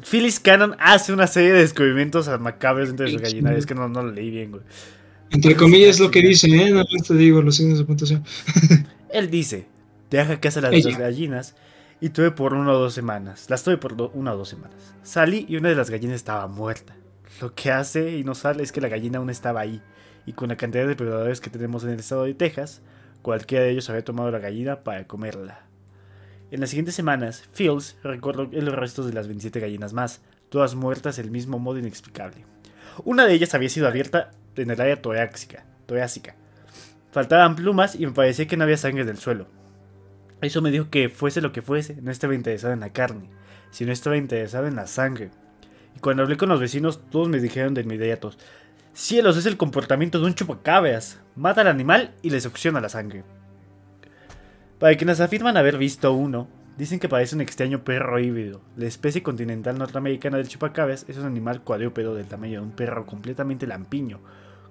Phyllis 0.03 0.39
Cannon 0.39 0.75
hace 0.77 1.13
una 1.13 1.25
serie 1.25 1.53
de 1.53 1.61
descubrimientos 1.61 2.27
macabros 2.39 2.89
dentro 2.89 3.07
de 3.07 3.13
su 3.13 3.17
gallinado. 3.17 3.57
Es 3.57 3.65
que 3.65 3.73
no, 3.73 3.89
no 3.89 4.03
lo 4.03 4.11
leí 4.11 4.29
bien, 4.29 4.51
güey. 4.51 4.63
Entre 5.31 5.55
comillas 5.55 5.99
lo 5.99 6.11
que 6.11 6.21
dice, 6.21 6.47
¿eh? 6.47 6.69
No 6.69 6.85
te 6.85 7.15
digo 7.15 7.41
los 7.41 7.55
signos 7.55 7.79
de 7.79 7.85
puntuación. 7.85 8.23
Él 9.09 9.31
dice, 9.31 9.65
deja 10.11 10.39
que 10.39 10.47
hace 10.47 10.61
las 10.61 10.71
dos 10.83 10.95
gallinas 10.95 11.55
y 12.01 12.09
tuve 12.09 12.31
por 12.31 12.55
una 12.55 12.73
o 12.73 12.79
dos 12.79 12.95
semanas. 12.95 13.49
Las 13.49 13.63
tuve 13.63 13.77
por 13.77 13.93
una 14.13 14.33
o 14.33 14.37
dos 14.37 14.49
semanas. 14.49 14.95
Salí 15.03 15.45
y 15.47 15.55
una 15.55 15.69
de 15.69 15.75
las 15.75 15.91
gallinas 15.91 16.15
estaba 16.15 16.47
muerta. 16.47 16.95
Lo 17.39 17.53
que 17.53 17.71
hace 17.71 18.17
y 18.17 18.23
no 18.23 18.33
sale 18.33 18.63
es 18.63 18.71
que 18.71 18.81
la 18.81 18.89
gallina 18.89 19.19
aún 19.19 19.29
estaba 19.29 19.61
ahí. 19.61 19.81
Y 20.25 20.33
con 20.33 20.49
la 20.49 20.57
cantidad 20.57 20.83
de 20.83 20.89
depredadores 20.89 21.39
que 21.39 21.51
tenemos 21.51 21.83
en 21.83 21.91
el 21.91 21.99
estado 21.99 22.23
de 22.23 22.33
Texas, 22.33 22.81
cualquiera 23.21 23.63
de 23.63 23.71
ellos 23.71 23.89
había 23.89 24.03
tomado 24.03 24.31
la 24.31 24.39
gallina 24.39 24.83
para 24.83 25.05
comerla. 25.05 25.61
En 26.49 26.59
las 26.59 26.71
siguientes 26.71 26.95
semanas, 26.95 27.47
Fields 27.53 27.95
recordó 28.03 28.49
los 28.51 28.75
restos 28.75 29.05
de 29.05 29.13
las 29.13 29.27
27 29.27 29.59
gallinas 29.59 29.93
más, 29.93 30.21
todas 30.49 30.75
muertas 30.75 31.17
del 31.17 31.31
mismo 31.31 31.59
modo 31.59 31.77
inexplicable. 31.77 32.45
Una 33.05 33.25
de 33.25 33.33
ellas 33.33 33.53
había 33.53 33.69
sido 33.69 33.87
abierta 33.87 34.31
en 34.55 34.69
el 34.69 34.81
área 34.81 35.01
torácica, 35.01 35.65
torácica. 35.85 36.35
Faltaban 37.11 37.55
plumas 37.55 37.95
y 37.95 38.05
me 38.05 38.11
parecía 38.11 38.47
que 38.47 38.57
no 38.57 38.63
había 38.63 38.77
sangre 38.77 39.05
del 39.05 39.17
suelo. 39.17 39.60
Eso 40.41 40.61
me 40.61 40.71
dijo 40.71 40.89
que 40.89 41.09
fuese 41.09 41.39
lo 41.39 41.51
que 41.51 41.61
fuese, 41.61 42.01
no 42.01 42.11
estaba 42.11 42.33
interesado 42.33 42.73
en 42.73 42.79
la 42.79 42.91
carne, 42.91 43.29
sino 43.69 43.91
estaba 43.91 44.17
interesado 44.17 44.67
en 44.67 44.75
la 44.75 44.87
sangre. 44.87 45.29
Y 45.95 45.99
Cuando 45.99 46.23
hablé 46.23 46.37
con 46.37 46.49
los 46.49 46.59
vecinos, 46.59 47.01
todos 47.11 47.29
me 47.29 47.39
dijeron 47.39 47.73
de 47.73 47.81
inmediato: 47.81 48.31
Cielos, 48.93 49.37
es 49.37 49.45
el 49.45 49.57
comportamiento 49.57 50.19
de 50.19 50.25
un 50.25 50.33
chupacabras. 50.33 51.19
Mata 51.35 51.61
al 51.61 51.67
animal 51.67 52.13
y 52.23 52.31
le 52.31 52.41
succiona 52.41 52.81
la 52.81 52.89
sangre. 52.89 53.23
Para 54.79 54.97
quienes 54.97 55.19
afirman 55.19 55.57
haber 55.57 55.77
visto 55.77 56.11
uno, 56.11 56.47
dicen 56.75 56.99
que 56.99 57.07
parece 57.07 57.35
un 57.35 57.41
extraño 57.41 57.83
perro 57.83 58.19
híbrido. 58.19 58.61
La 58.75 58.87
especie 58.87 59.21
continental 59.21 59.77
norteamericana 59.77 60.37
del 60.37 60.47
chupacabras 60.47 61.05
es 61.07 61.17
un 61.17 61.25
animal 61.25 61.61
cuadrúpedo 61.61 62.15
del 62.15 62.25
tamaño 62.25 62.61
de 62.61 62.65
un 62.65 62.71
perro 62.71 63.05
completamente 63.05 63.67
lampiño, 63.67 64.19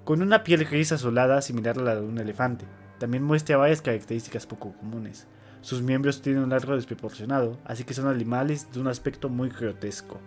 con 0.04 0.20
una 0.20 0.42
piel 0.42 0.64
gris 0.64 0.90
azulada 0.90 1.40
similar 1.42 1.78
a 1.78 1.82
la 1.82 1.94
de 1.94 2.02
un 2.02 2.18
elefante. 2.18 2.64
También 2.98 3.22
muestra 3.22 3.56
varias 3.56 3.82
características 3.82 4.46
poco 4.46 4.72
comunes. 4.72 5.28
Sus 5.62 5.82
miembros 5.82 6.22
tienen 6.22 6.42
un 6.42 6.50
largo 6.50 6.74
desproporcionado, 6.74 7.58
así 7.64 7.84
que 7.84 7.94
son 7.94 8.08
animales 8.08 8.68
de 8.72 8.80
un 8.80 8.88
aspecto 8.88 9.28
muy 9.28 9.50
grotesco. 9.50 10.18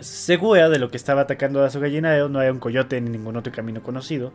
Segura 0.00 0.68
de 0.68 0.78
lo 0.78 0.90
que 0.90 0.96
estaba 0.96 1.22
atacando 1.22 1.64
a 1.64 1.70
su 1.70 1.80
gallinero, 1.80 2.28
no 2.28 2.42
era 2.42 2.52
un 2.52 2.58
coyote 2.58 3.00
ni 3.00 3.10
ningún 3.10 3.36
otro 3.36 3.52
camino 3.52 3.82
conocido, 3.82 4.32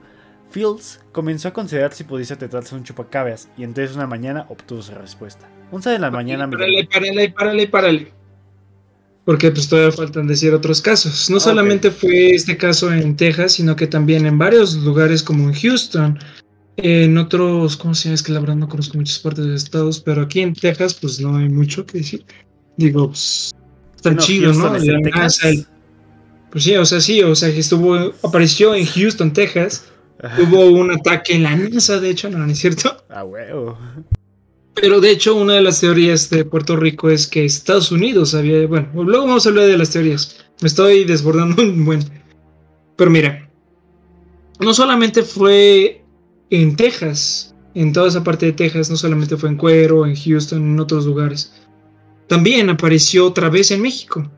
Fields 0.52 1.00
comenzó 1.12 1.48
a 1.48 1.54
considerar 1.54 1.94
si 1.94 2.04
pudiese 2.04 2.36
tratarse 2.36 2.76
de 2.76 2.80
un 2.80 2.84
chupacabras 2.84 3.50
y 3.58 3.64
entonces 3.64 3.96
una 3.96 4.08
mañana 4.08 4.46
obtuvo 4.50 4.82
su 4.82 4.94
respuesta. 4.94 5.48
Once 5.72 5.90
de 5.90 6.00
la 6.00 6.12
mañana 6.12 6.46
me 6.46 6.58
Párale, 6.58 6.86
párale, 6.86 7.30
párale, 7.30 7.68
párale. 7.68 8.14
Porque 9.24 9.52
pues 9.52 9.70
todavía 9.70 9.92
faltan 9.92 10.28
decir 10.28 10.54
otros 10.54 10.82
casos. 10.82 11.30
No 11.30 11.40
solamente 11.40 11.92
fue 11.92 12.32
este 12.32 12.58
caso 12.58 12.92
en 12.92 13.16
Texas, 13.16 13.54
sino 13.54 13.76
que 13.76 13.88
también 13.88 14.26
en 14.26 14.38
varios 14.38 14.76
lugares 14.76 15.24
como 15.24 15.48
en 15.48 15.54
Houston, 15.54 16.20
en 16.78 17.18
otros, 17.18 17.78
¿cómo 17.78 17.94
se 17.94 18.06
llama? 18.06 18.16
Es 18.16 18.24
que 18.24 18.32
la 18.32 18.40
verdad 18.40 18.56
no 18.56 18.70
conozco 18.70 18.98
muchas 18.98 19.20
partes 19.20 19.46
de 19.46 19.56
Estados, 19.56 20.00
pero 20.00 20.24
aquí 20.24 20.42
en 20.42 20.54
Texas 20.54 20.94
pues 20.94 21.20
no 21.20 21.38
hay 21.38 21.50
mucho 21.50 21.86
que 21.86 22.00
decir. 22.00 22.26
Digo, 22.78 23.08
pues 23.10 23.54
tan 24.02 24.18
chido, 24.18 24.54
¿no? 24.54 24.74
pues 26.52 26.64
sí, 26.64 26.76
o 26.76 26.86
sea, 26.86 27.00
sí, 27.00 27.22
o 27.22 27.36
sea, 27.36 27.54
que 27.54 27.60
estuvo, 27.60 27.96
apareció 28.24 28.76
en 28.76 28.86
Houston, 28.86 29.32
Texas. 29.34 29.86
Hubo 30.40 30.66
un 30.66 30.92
ataque 30.92 31.34
en 31.34 31.44
la 31.44 31.56
NASA, 31.56 32.00
de 32.00 32.12
hecho, 32.12 32.30
no, 32.30 32.38
¿no 32.40 32.52
es 32.52 32.60
cierto? 32.60 32.96
Ah, 33.10 33.24
huevo. 33.24 33.78
Pero 34.76 35.02
de 35.02 35.12
hecho, 35.12 35.36
una 35.36 35.54
de 35.54 35.62
las 35.62 35.82
teorías 35.82 36.30
de 36.30 36.46
Puerto 36.46 36.76
Rico 36.76 37.10
es 37.10 37.28
que 37.28 37.44
Estados 37.44 37.92
Unidos 37.92 38.36
había. 38.36 38.66
Bueno, 38.68 38.90
luego 38.94 39.28
vamos 39.28 39.46
a 39.46 39.50
hablar 39.50 39.66
de 39.66 39.78
las 39.78 39.90
teorías. 39.90 40.46
Me 40.62 40.68
estoy 40.68 41.06
desbordando 41.06 41.62
un 41.62 41.86
buen. 41.86 42.04
Pero 42.96 43.10
mira, 43.10 43.50
no 44.60 44.74
solamente 44.74 45.24
fue 45.24 46.01
en 46.52 46.76
Texas, 46.76 47.56
en 47.74 47.92
toda 47.94 48.10
esa 48.10 48.24
parte 48.24 48.46
de 48.46 48.52
Texas, 48.52 48.90
no 48.90 48.98
solamente 48.98 49.38
fue 49.38 49.50
en 49.50 49.58
Cuero, 49.58 50.06
en 50.06 50.16
Houston, 50.16 50.62
en 50.62 50.80
otros 50.80 51.06
lugares. 51.06 51.54
También 52.28 52.70
apareció 52.70 53.26
otra 53.26 53.50
vez 53.50 53.72
en 53.72 53.82
México. 53.82 54.30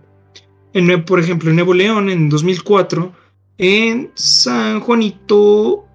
En, 0.74 1.04
por 1.06 1.20
ejemplo, 1.20 1.50
en 1.50 1.58
Nuevo 1.58 1.74
León, 1.74 2.10
en 2.10 2.30
2004, 2.30 3.12
en 3.58 4.12
San 4.16 4.80
Juanito, 4.80 5.86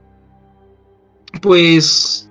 pues 1.40 2.28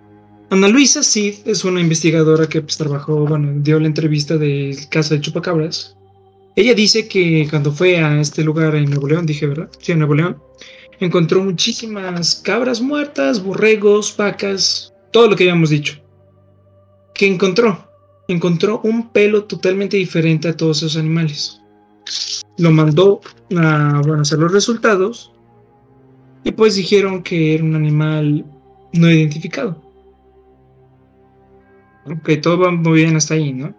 Ana 0.50 0.68
Luisa 0.68 1.04
sí 1.04 1.42
es 1.46 1.66
una 1.66 1.82
investigadora 1.82 2.48
que 2.48 2.62
pues, 2.62 2.78
trabajó, 2.78 3.26
bueno, 3.26 3.52
dio 3.62 3.80
la 3.80 3.88
entrevista 3.88 4.38
del 4.38 4.78
caso 4.90 5.14
de 5.14 5.22
Chupacabras. 5.22 5.98
Ella 6.56 6.74
dice 6.74 7.08
que 7.08 7.48
cuando 7.50 7.72
fue 7.72 7.98
a 7.98 8.20
este 8.20 8.44
lugar 8.44 8.76
en 8.76 8.90
Nuevo 8.90 9.08
León, 9.08 9.26
dije, 9.26 9.46
¿verdad? 9.48 9.70
Sí, 9.80 9.92
en 9.92 10.00
Nuevo 10.00 10.16
León, 10.16 10.38
encontró 11.00 11.44
muchísimas 11.44 12.36
cabras 12.36 12.82
muertas, 12.82 13.44
borregos, 13.44 14.16
vacas, 14.18 14.94
todo 15.12 15.30
lo 15.30 15.36
que 15.36 15.44
habíamos 15.44 15.70
dicho. 15.70 16.02
¿Qué 17.14 17.28
encontró? 17.28 17.88
encontró 18.28 18.82
un 18.84 19.10
pelo 19.10 19.46
totalmente 19.46 19.98
diferente 19.98 20.48
a 20.48 20.58
todos 20.58 20.78
esos 20.78 20.98
animales. 20.98 21.62
Lo 22.58 22.72
mandó 22.72 23.22
a 23.56 24.02
hacer 24.20 24.40
los 24.40 24.52
resultados 24.52 25.32
y 26.44 26.52
pues 26.52 26.76
dijeron 26.76 27.24
que 27.24 27.56
era 27.56 27.64
un 27.64 27.76
animal 27.76 28.46
no 28.94 29.12
identificado. 29.12 29.82
Ok, 32.06 32.30
todo 32.42 32.60
va 32.60 32.72
muy 32.72 33.02
bien 33.02 33.16
hasta 33.16 33.34
ahí, 33.34 33.52
¿no? 33.52 33.76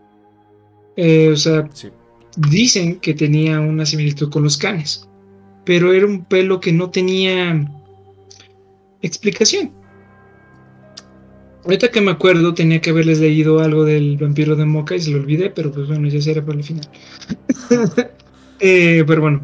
Eh, 0.96 1.30
o 1.32 1.36
sea, 1.36 1.68
dicen 2.36 3.00
que 3.00 3.14
tenía 3.14 3.60
una 3.60 3.86
similitud 3.86 4.30
con 4.30 4.42
los 4.42 4.58
canes, 4.58 5.07
pero 5.68 5.92
era 5.92 6.06
un 6.06 6.24
pelo 6.24 6.60
que 6.60 6.72
no 6.72 6.88
tenía 6.88 7.70
explicación. 9.02 9.70
Ahorita 11.62 11.90
que 11.90 12.00
me 12.00 12.10
acuerdo, 12.10 12.54
tenía 12.54 12.80
que 12.80 12.88
haberles 12.88 13.20
leído 13.20 13.60
algo 13.60 13.84
del 13.84 14.16
vampiro 14.16 14.56
de 14.56 14.64
Moca 14.64 14.96
y 14.96 15.00
se 15.00 15.10
lo 15.10 15.18
olvidé, 15.18 15.50
pero 15.50 15.70
pues 15.70 15.86
bueno, 15.86 16.08
ya 16.08 16.22
será 16.22 16.42
para 16.42 16.56
el 16.56 16.64
final. 16.64 16.88
Eh, 18.60 19.04
pero 19.06 19.20
bueno. 19.20 19.40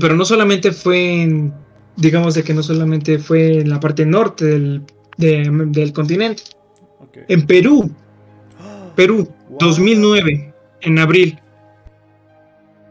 Pero 0.00 0.16
no 0.16 0.24
solamente 0.24 0.72
fue 0.72 1.22
en, 1.22 1.54
digamos 1.96 2.34
de 2.34 2.42
que 2.42 2.52
no 2.52 2.62
solamente 2.62 3.16
fue 3.18 3.60
en 3.60 3.68
la 3.68 3.78
parte 3.78 4.04
norte 4.04 4.44
del, 4.46 4.82
del 5.18 5.92
continente. 5.92 6.42
En 7.28 7.46
Perú. 7.46 7.94
Perú, 8.96 9.30
2009, 9.60 10.54
en 10.80 10.98
abril. 10.98 11.38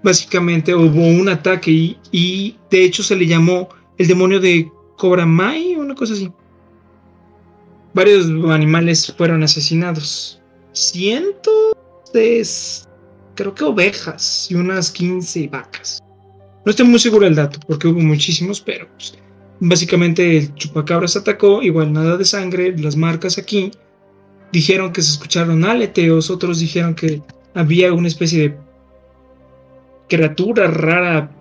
Básicamente 0.03 0.73
hubo 0.73 1.01
un 1.01 1.29
ataque 1.29 1.71
y, 1.71 1.97
y 2.11 2.57
de 2.69 2.83
hecho 2.83 3.03
se 3.03 3.15
le 3.15 3.27
llamó 3.27 3.69
el 3.97 4.07
demonio 4.07 4.39
de 4.39 4.71
Cobra 4.97 5.25
Mai, 5.25 5.75
una 5.75 5.95
cosa 5.95 6.13
así 6.13 6.31
varios 7.93 8.27
animales 8.49 9.13
fueron 9.17 9.43
asesinados. 9.43 10.41
Cientos 10.73 11.73
de, 12.13 12.45
creo 13.35 13.53
que 13.53 13.63
ovejas 13.63 14.47
y 14.49 14.55
unas 14.55 14.91
15 14.91 15.47
vacas. 15.47 15.99
No 16.65 16.69
estoy 16.69 16.85
muy 16.85 16.99
seguro 16.99 17.25
del 17.25 17.35
dato 17.35 17.59
porque 17.67 17.87
hubo 17.87 17.99
muchísimos, 17.99 18.61
pero 18.61 18.87
pues, 18.95 19.15
básicamente 19.59 20.37
el 20.37 20.53
chupacabras 20.55 21.15
atacó, 21.15 21.61
igual 21.61 21.91
nada 21.91 22.17
de 22.17 22.25
sangre, 22.25 22.77
las 22.77 22.95
marcas 22.95 23.37
aquí. 23.37 23.71
Dijeron 24.51 24.91
que 24.91 25.01
se 25.01 25.11
escucharon 25.11 25.63
aleteos, 25.63 26.29
otros 26.29 26.59
dijeron 26.59 26.93
que 26.93 27.21
había 27.53 27.93
una 27.93 28.07
especie 28.07 28.49
de 28.49 28.57
criatura 30.12 30.68
rara 30.68 31.32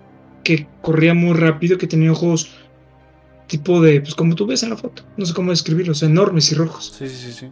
que 0.45 0.69
corría 0.81 1.13
muy 1.13 1.35
rápido, 1.35 1.77
que 1.77 1.89
tenía 1.89 2.13
ojos 2.13 2.53
tipo 3.49 3.81
de, 3.81 4.01
pues 4.01 4.15
como 4.15 4.37
tú 4.37 4.47
ves 4.47 4.63
en 4.63 4.71
la 4.71 4.77
foto, 4.77 5.03
no 5.17 5.27
sé 5.27 5.35
cómo 5.35 5.51
describirlos, 5.51 6.05
enormes 6.05 6.53
y 6.53 6.55
rojos. 6.55 6.95
Sí, 6.97 7.09
sí, 7.09 7.33
sí. 7.33 7.49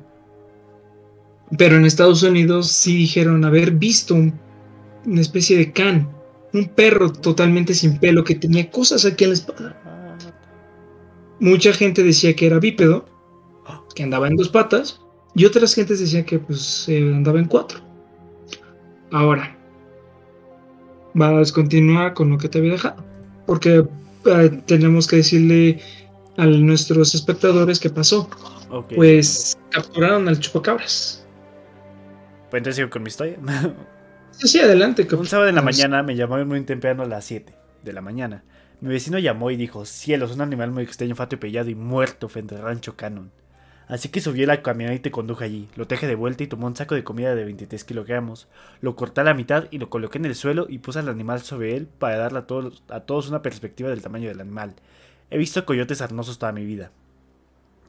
Pero 1.59 1.77
en 1.77 1.85
Estados 1.85 2.23
Unidos 2.23 2.71
sí 2.71 2.97
dijeron 2.97 3.45
haber 3.45 3.73
visto 3.73 4.15
una 4.15 5.21
especie 5.21 5.57
de 5.57 5.73
can, 5.73 6.09
un 6.55 6.67
perro 6.67 7.11
totalmente 7.11 7.75
sin 7.75 7.99
pelo 7.99 8.23
que 8.23 8.37
tenía 8.37 8.71
cosas 8.71 9.05
aquí 9.05 9.25
en 9.25 9.31
la 9.31 9.35
espalda. 9.35 9.77
Mucha 11.41 11.73
gente 11.73 12.05
decía 12.05 12.37
que 12.37 12.47
era 12.47 12.61
bípedo, 12.61 13.07
que 13.97 14.05
andaba 14.05 14.29
en 14.29 14.37
dos 14.37 14.51
patas, 14.51 15.01
y 15.35 15.47
otras 15.47 15.75
gentes 15.75 15.99
decían 15.99 16.25
que 16.25 16.39
pues 16.39 16.89
andaba 16.89 17.41
en 17.41 17.47
cuatro. 17.47 17.81
Ahora, 19.11 19.58
vas 21.19 21.51
a 21.51 21.55
continuar 21.55 22.15
con 22.15 22.31
lo 22.31 22.39
que 22.39 22.49
te 22.49 22.59
había 22.59 22.73
dejado, 22.73 23.05
porque 23.47 23.85
eh, 24.27 24.63
tenemos 24.67 25.07
que 25.07 25.17
decirle 25.17 25.81
a 26.37 26.47
nuestros 26.47 27.15
espectadores 27.15 27.81
qué 27.81 27.91
pasó. 27.91 28.29
Pues 28.95 29.59
capturaron 29.71 30.29
al 30.29 30.39
chupacabras. 30.39 31.27
Pues 32.51 32.61
entonces 32.61 32.77
sigo 32.77 32.91
con 32.91 33.03
mi 33.03 33.09
historia. 33.09 33.39
sí, 34.31 34.49
sí, 34.49 34.61
adelante. 34.61 35.07
Un 35.15 35.27
sábado 35.27 35.49
en 35.49 35.55
la 35.55 35.63
mañana 35.63 36.03
me 36.03 36.17
llamó 36.17 36.43
muy 36.45 36.63
temprano 36.63 37.03
a 37.03 37.07
las 37.07 37.25
7 37.25 37.55
de 37.83 37.93
la 37.93 38.01
mañana. 38.01 38.45
Mi 38.81 38.91
vecino 38.91 39.19
llamó 39.19 39.51
y 39.51 39.57
dijo, 39.57 39.85
cielos, 39.85 40.33
un 40.35 40.41
animal 40.41 40.71
muy 40.71 40.85
extraño, 40.85 41.17
fato 41.17 41.35
y 41.35 41.39
pellado 41.39 41.69
y 41.69 41.75
muerto 41.75 42.29
frente 42.29 42.55
al 42.55 42.63
rancho 42.63 42.95
Cannon. 42.95 43.31
Así 43.89 44.11
que 44.11 44.21
subió 44.21 44.47
la 44.47 44.63
camioneta 44.63 45.09
y 45.09 45.13
condujo 45.13 45.45
allí. 45.45 45.69
Lo 45.75 45.87
teje 45.87 46.07
de 46.07 46.15
vuelta 46.15 46.45
y 46.45 46.47
tomó 46.47 46.67
un 46.67 46.77
saco 46.77 46.95
de 46.95 47.05
comida 47.05 47.35
de 47.35 47.45
23 47.45 47.85
kilogramos. 47.85 48.47
Lo 48.83 48.97
corté 48.97 49.23
a 49.23 49.25
la 49.25 49.33
mitad 49.33 49.65
y 49.71 49.79
lo 49.79 49.89
coloqué 49.89 50.19
en 50.19 50.27
el 50.27 50.35
suelo 50.35 50.67
y 50.69 50.79
puse 50.79 50.99
al 50.99 51.09
animal 51.09 51.41
sobre 51.41 51.75
él 51.75 51.87
para 51.87 52.19
darle 52.19 52.41
a 52.41 52.47
todos, 52.47 52.83
a 52.91 53.01
todos 53.01 53.31
una 53.31 53.41
perspectiva 53.41 53.89
del 53.89 54.03
tamaño 54.03 54.29
del 54.29 54.43
animal. 54.43 54.75
He 55.31 55.39
visto 55.39 55.65
coyotes 55.65 56.03
arnosos 56.03 56.39
toda 56.39 56.53
mi 56.53 56.67
vida. 56.67 56.91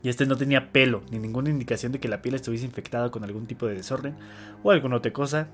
Y 0.01 0.07
este 0.07 0.25
no 0.25 0.37
tenía 0.37 0.71
pelo, 0.71 1.03
ni 1.11 1.19
ninguna 1.19 1.49
indicación 1.49 1.91
de 1.91 1.99
que 1.99 2.07
la 2.07 2.21
piel 2.21 2.35
estuviese 2.35 2.65
infectada 2.65 3.11
con 3.11 3.25
algún 3.25 3.45
tipo 3.45 3.67
de 3.67 3.75
desorden 3.75 4.15
o 4.63 4.71
alguna 4.71 4.95
otra 4.95 5.11
cosa. 5.11 5.49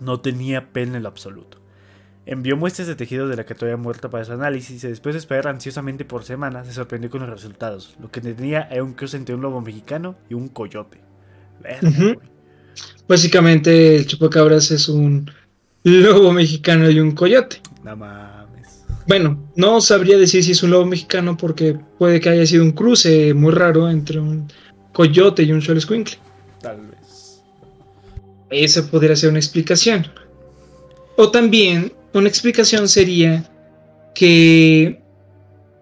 No 0.00 0.20
tenía 0.20 0.72
pelo 0.72 0.96
en 0.96 1.02
lo 1.02 1.08
absoluto. 1.10 1.58
Envió 2.30 2.56
muestras 2.56 2.86
de 2.86 2.94
tejido 2.94 3.26
de 3.26 3.34
la 3.34 3.42
criatura 3.42 3.76
muerta 3.76 4.08
para 4.08 4.24
su 4.24 4.30
análisis 4.30 4.84
y 4.84 4.86
después 4.86 5.16
de 5.16 5.18
esperar 5.18 5.48
ansiosamente 5.48 6.04
por 6.04 6.22
semanas 6.22 6.68
se 6.68 6.72
sorprendió 6.72 7.10
con 7.10 7.22
los 7.22 7.28
resultados. 7.28 7.96
Lo 8.00 8.08
que 8.08 8.20
tenía 8.20 8.68
era 8.70 8.84
un 8.84 8.92
cruce 8.92 9.16
entre 9.16 9.34
un 9.34 9.40
lobo 9.40 9.60
mexicano 9.60 10.14
y 10.28 10.34
un 10.34 10.46
coyote. 10.46 11.00
Básicamente 13.08 13.96
el 13.96 14.06
chupacabras 14.06 14.70
es 14.70 14.88
un 14.88 15.28
lobo 15.82 16.32
mexicano 16.32 16.88
y 16.88 17.00
un 17.00 17.16
coyote. 17.16 17.60
No 17.82 17.96
mames. 17.96 18.84
Bueno, 19.08 19.50
no 19.56 19.80
sabría 19.80 20.16
decir 20.16 20.44
si 20.44 20.52
es 20.52 20.62
un 20.62 20.70
lobo 20.70 20.86
mexicano 20.86 21.36
porque 21.36 21.80
puede 21.98 22.20
que 22.20 22.28
haya 22.28 22.46
sido 22.46 22.62
un 22.62 22.70
cruce 22.70 23.34
muy 23.34 23.50
raro 23.50 23.90
entre 23.90 24.20
un 24.20 24.46
coyote 24.92 25.42
y 25.42 25.50
un 25.50 25.62
suelo 25.62 25.80
Tal 26.62 26.80
vez. 26.86 27.42
Esa 28.50 28.88
podría 28.88 29.16
ser 29.16 29.30
una 29.30 29.40
explicación. 29.40 30.06
O 31.16 31.32
también 31.32 31.92
una 32.12 32.28
explicación 32.28 32.88
sería 32.88 33.44
que, 34.14 35.02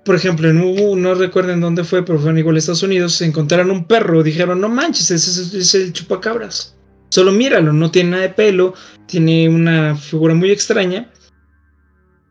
por 0.05 0.15
ejemplo, 0.15 0.49
en 0.49 1.03
no 1.03 1.15
recuerdo 1.15 1.53
en 1.53 1.61
dónde 1.61 1.85
fue, 1.85 2.05
pero 2.05 2.19
fue 2.19 2.31
en 2.31 2.39
igual 2.39 2.57
Estados 2.57 2.83
Unidos, 2.83 3.15
se 3.15 3.25
encontraron 3.25 3.71
un 3.71 3.87
perro, 3.87 4.23
dijeron, 4.23 4.61
no 4.61 4.69
manches, 4.69 5.11
ese 5.11 5.59
es 5.59 5.75
el 5.75 5.93
chupacabras. 5.93 6.77
Solo 7.11 7.33
míralo, 7.33 7.73
no 7.73 7.91
tiene 7.91 8.11
nada 8.11 8.23
de 8.25 8.29
pelo, 8.31 8.75
tiene 9.07 9.49
una 9.49 9.97
figura 9.97 10.35
muy 10.35 10.51
extraña. 10.51 11.11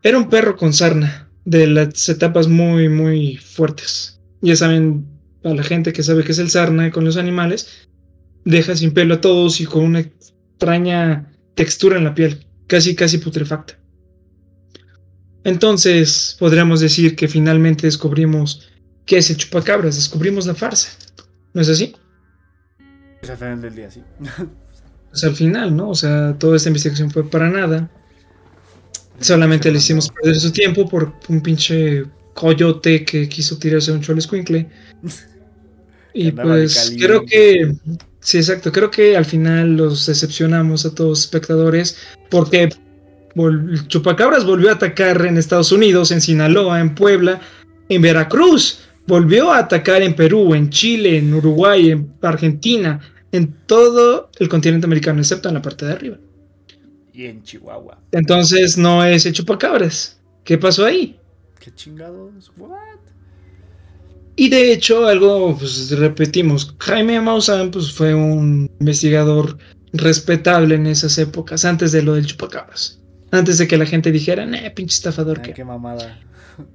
Era 0.02 0.18
un 0.18 0.28
perro 0.28 0.56
con 0.56 0.72
sarna, 0.72 1.28
de 1.44 1.66
las 1.66 2.08
etapas 2.08 2.46
muy, 2.46 2.88
muy 2.88 3.36
fuertes. 3.36 4.20
Ya 4.40 4.54
saben, 4.54 5.06
a 5.44 5.54
la 5.54 5.62
gente 5.62 5.92
que 5.92 6.02
sabe 6.02 6.22
que 6.22 6.32
es 6.32 6.38
el 6.38 6.50
sarna 6.50 6.90
con 6.90 7.04
los 7.04 7.16
animales, 7.16 7.88
deja 8.44 8.76
sin 8.76 8.92
pelo 8.92 9.14
a 9.14 9.20
todos 9.20 9.60
y 9.60 9.66
con 9.66 9.84
una 9.84 10.00
extraña 10.00 11.32
textura 11.54 11.98
en 11.98 12.04
la 12.04 12.14
piel, 12.14 12.46
casi, 12.66 12.94
casi 12.94 13.18
putrefacta. 13.18 13.77
Entonces, 15.44 16.36
podríamos 16.38 16.80
decir 16.80 17.16
que 17.16 17.28
finalmente 17.28 17.86
descubrimos 17.86 18.68
qué 19.06 19.18
es 19.18 19.30
el 19.30 19.36
chupacabras, 19.36 19.96
descubrimos 19.96 20.46
la 20.46 20.54
farsa. 20.54 20.90
¿No 21.54 21.62
es 21.62 21.68
así? 21.68 21.94
Pues 23.20 23.30
al 23.30 23.38
final 23.38 23.62
del 23.62 23.74
día, 23.74 23.90
sí. 23.90 24.02
pues 25.10 25.24
al 25.24 25.34
final, 25.34 25.74
¿no? 25.74 25.90
O 25.90 25.94
sea, 25.94 26.36
toda 26.38 26.56
esta 26.56 26.68
investigación 26.68 27.10
fue 27.10 27.28
para 27.28 27.48
nada. 27.48 27.90
Solamente 29.20 29.70
le 29.70 29.78
hicimos 29.78 30.10
perder 30.10 30.38
su 30.38 30.52
tiempo 30.52 30.88
por 30.88 31.12
un 31.28 31.40
pinche 31.40 32.04
coyote 32.34 33.04
que 33.04 33.28
quiso 33.28 33.58
tirarse 33.58 33.90
un 33.90 34.00
cholo 34.00 34.18
escuincle. 34.18 34.68
Y 36.14 36.32
pues 36.32 36.96
creo 36.98 37.24
que, 37.24 37.76
sí, 38.18 38.38
exacto, 38.38 38.72
creo 38.72 38.90
que 38.90 39.16
al 39.16 39.24
final 39.24 39.76
los 39.76 40.06
decepcionamos 40.06 40.84
a 40.84 40.92
todos 40.92 41.10
los 41.10 41.20
espectadores 41.20 41.96
porque 42.28 42.70
Chupacabras 43.88 44.44
volvió 44.44 44.70
a 44.70 44.74
atacar 44.74 45.24
en 45.26 45.36
Estados 45.36 45.72
Unidos, 45.72 46.10
en 46.10 46.20
Sinaloa, 46.20 46.80
en 46.80 46.94
Puebla, 46.94 47.40
en 47.88 48.02
Veracruz, 48.02 48.80
volvió 49.06 49.52
a 49.52 49.58
atacar 49.58 50.02
en 50.02 50.14
Perú, 50.14 50.54
en 50.54 50.70
Chile, 50.70 51.18
en 51.18 51.32
Uruguay, 51.32 51.90
en 51.90 52.12
Argentina, 52.22 53.00
en 53.32 53.54
todo 53.66 54.30
el 54.38 54.48
continente 54.48 54.86
americano, 54.86 55.20
excepto 55.20 55.48
en 55.48 55.54
la 55.54 55.62
parte 55.62 55.86
de 55.86 55.92
arriba. 55.92 56.16
Y 57.12 57.26
en 57.26 57.42
Chihuahua. 57.42 57.98
Entonces 58.12 58.76
no 58.76 59.04
es 59.04 59.26
el 59.26 59.32
chupacabras. 59.32 60.20
¿Qué 60.44 60.56
pasó 60.58 60.84
ahí? 60.84 61.18
¿Qué 61.58 61.74
chingados? 61.74 62.52
¿What? 62.56 62.98
Y 64.36 64.50
de 64.50 64.72
hecho, 64.72 65.06
algo, 65.06 65.56
pues 65.58 65.90
repetimos, 65.90 66.74
Jaime 66.78 67.20
Maussan 67.20 67.72
pues, 67.72 67.92
fue 67.92 68.14
un 68.14 68.70
investigador 68.78 69.58
respetable 69.92 70.76
en 70.76 70.86
esas 70.86 71.18
épocas, 71.18 71.64
antes 71.64 71.90
de 71.90 72.02
lo 72.02 72.14
del 72.14 72.26
chupacabras. 72.26 72.97
Antes 73.30 73.58
de 73.58 73.68
que 73.68 73.76
la 73.76 73.86
gente 73.86 74.10
dijera, 74.10 74.44
eh, 74.44 74.70
pinche 74.70 74.94
estafador. 74.94 75.42
qué 75.42 75.64
mamada. 75.64 76.18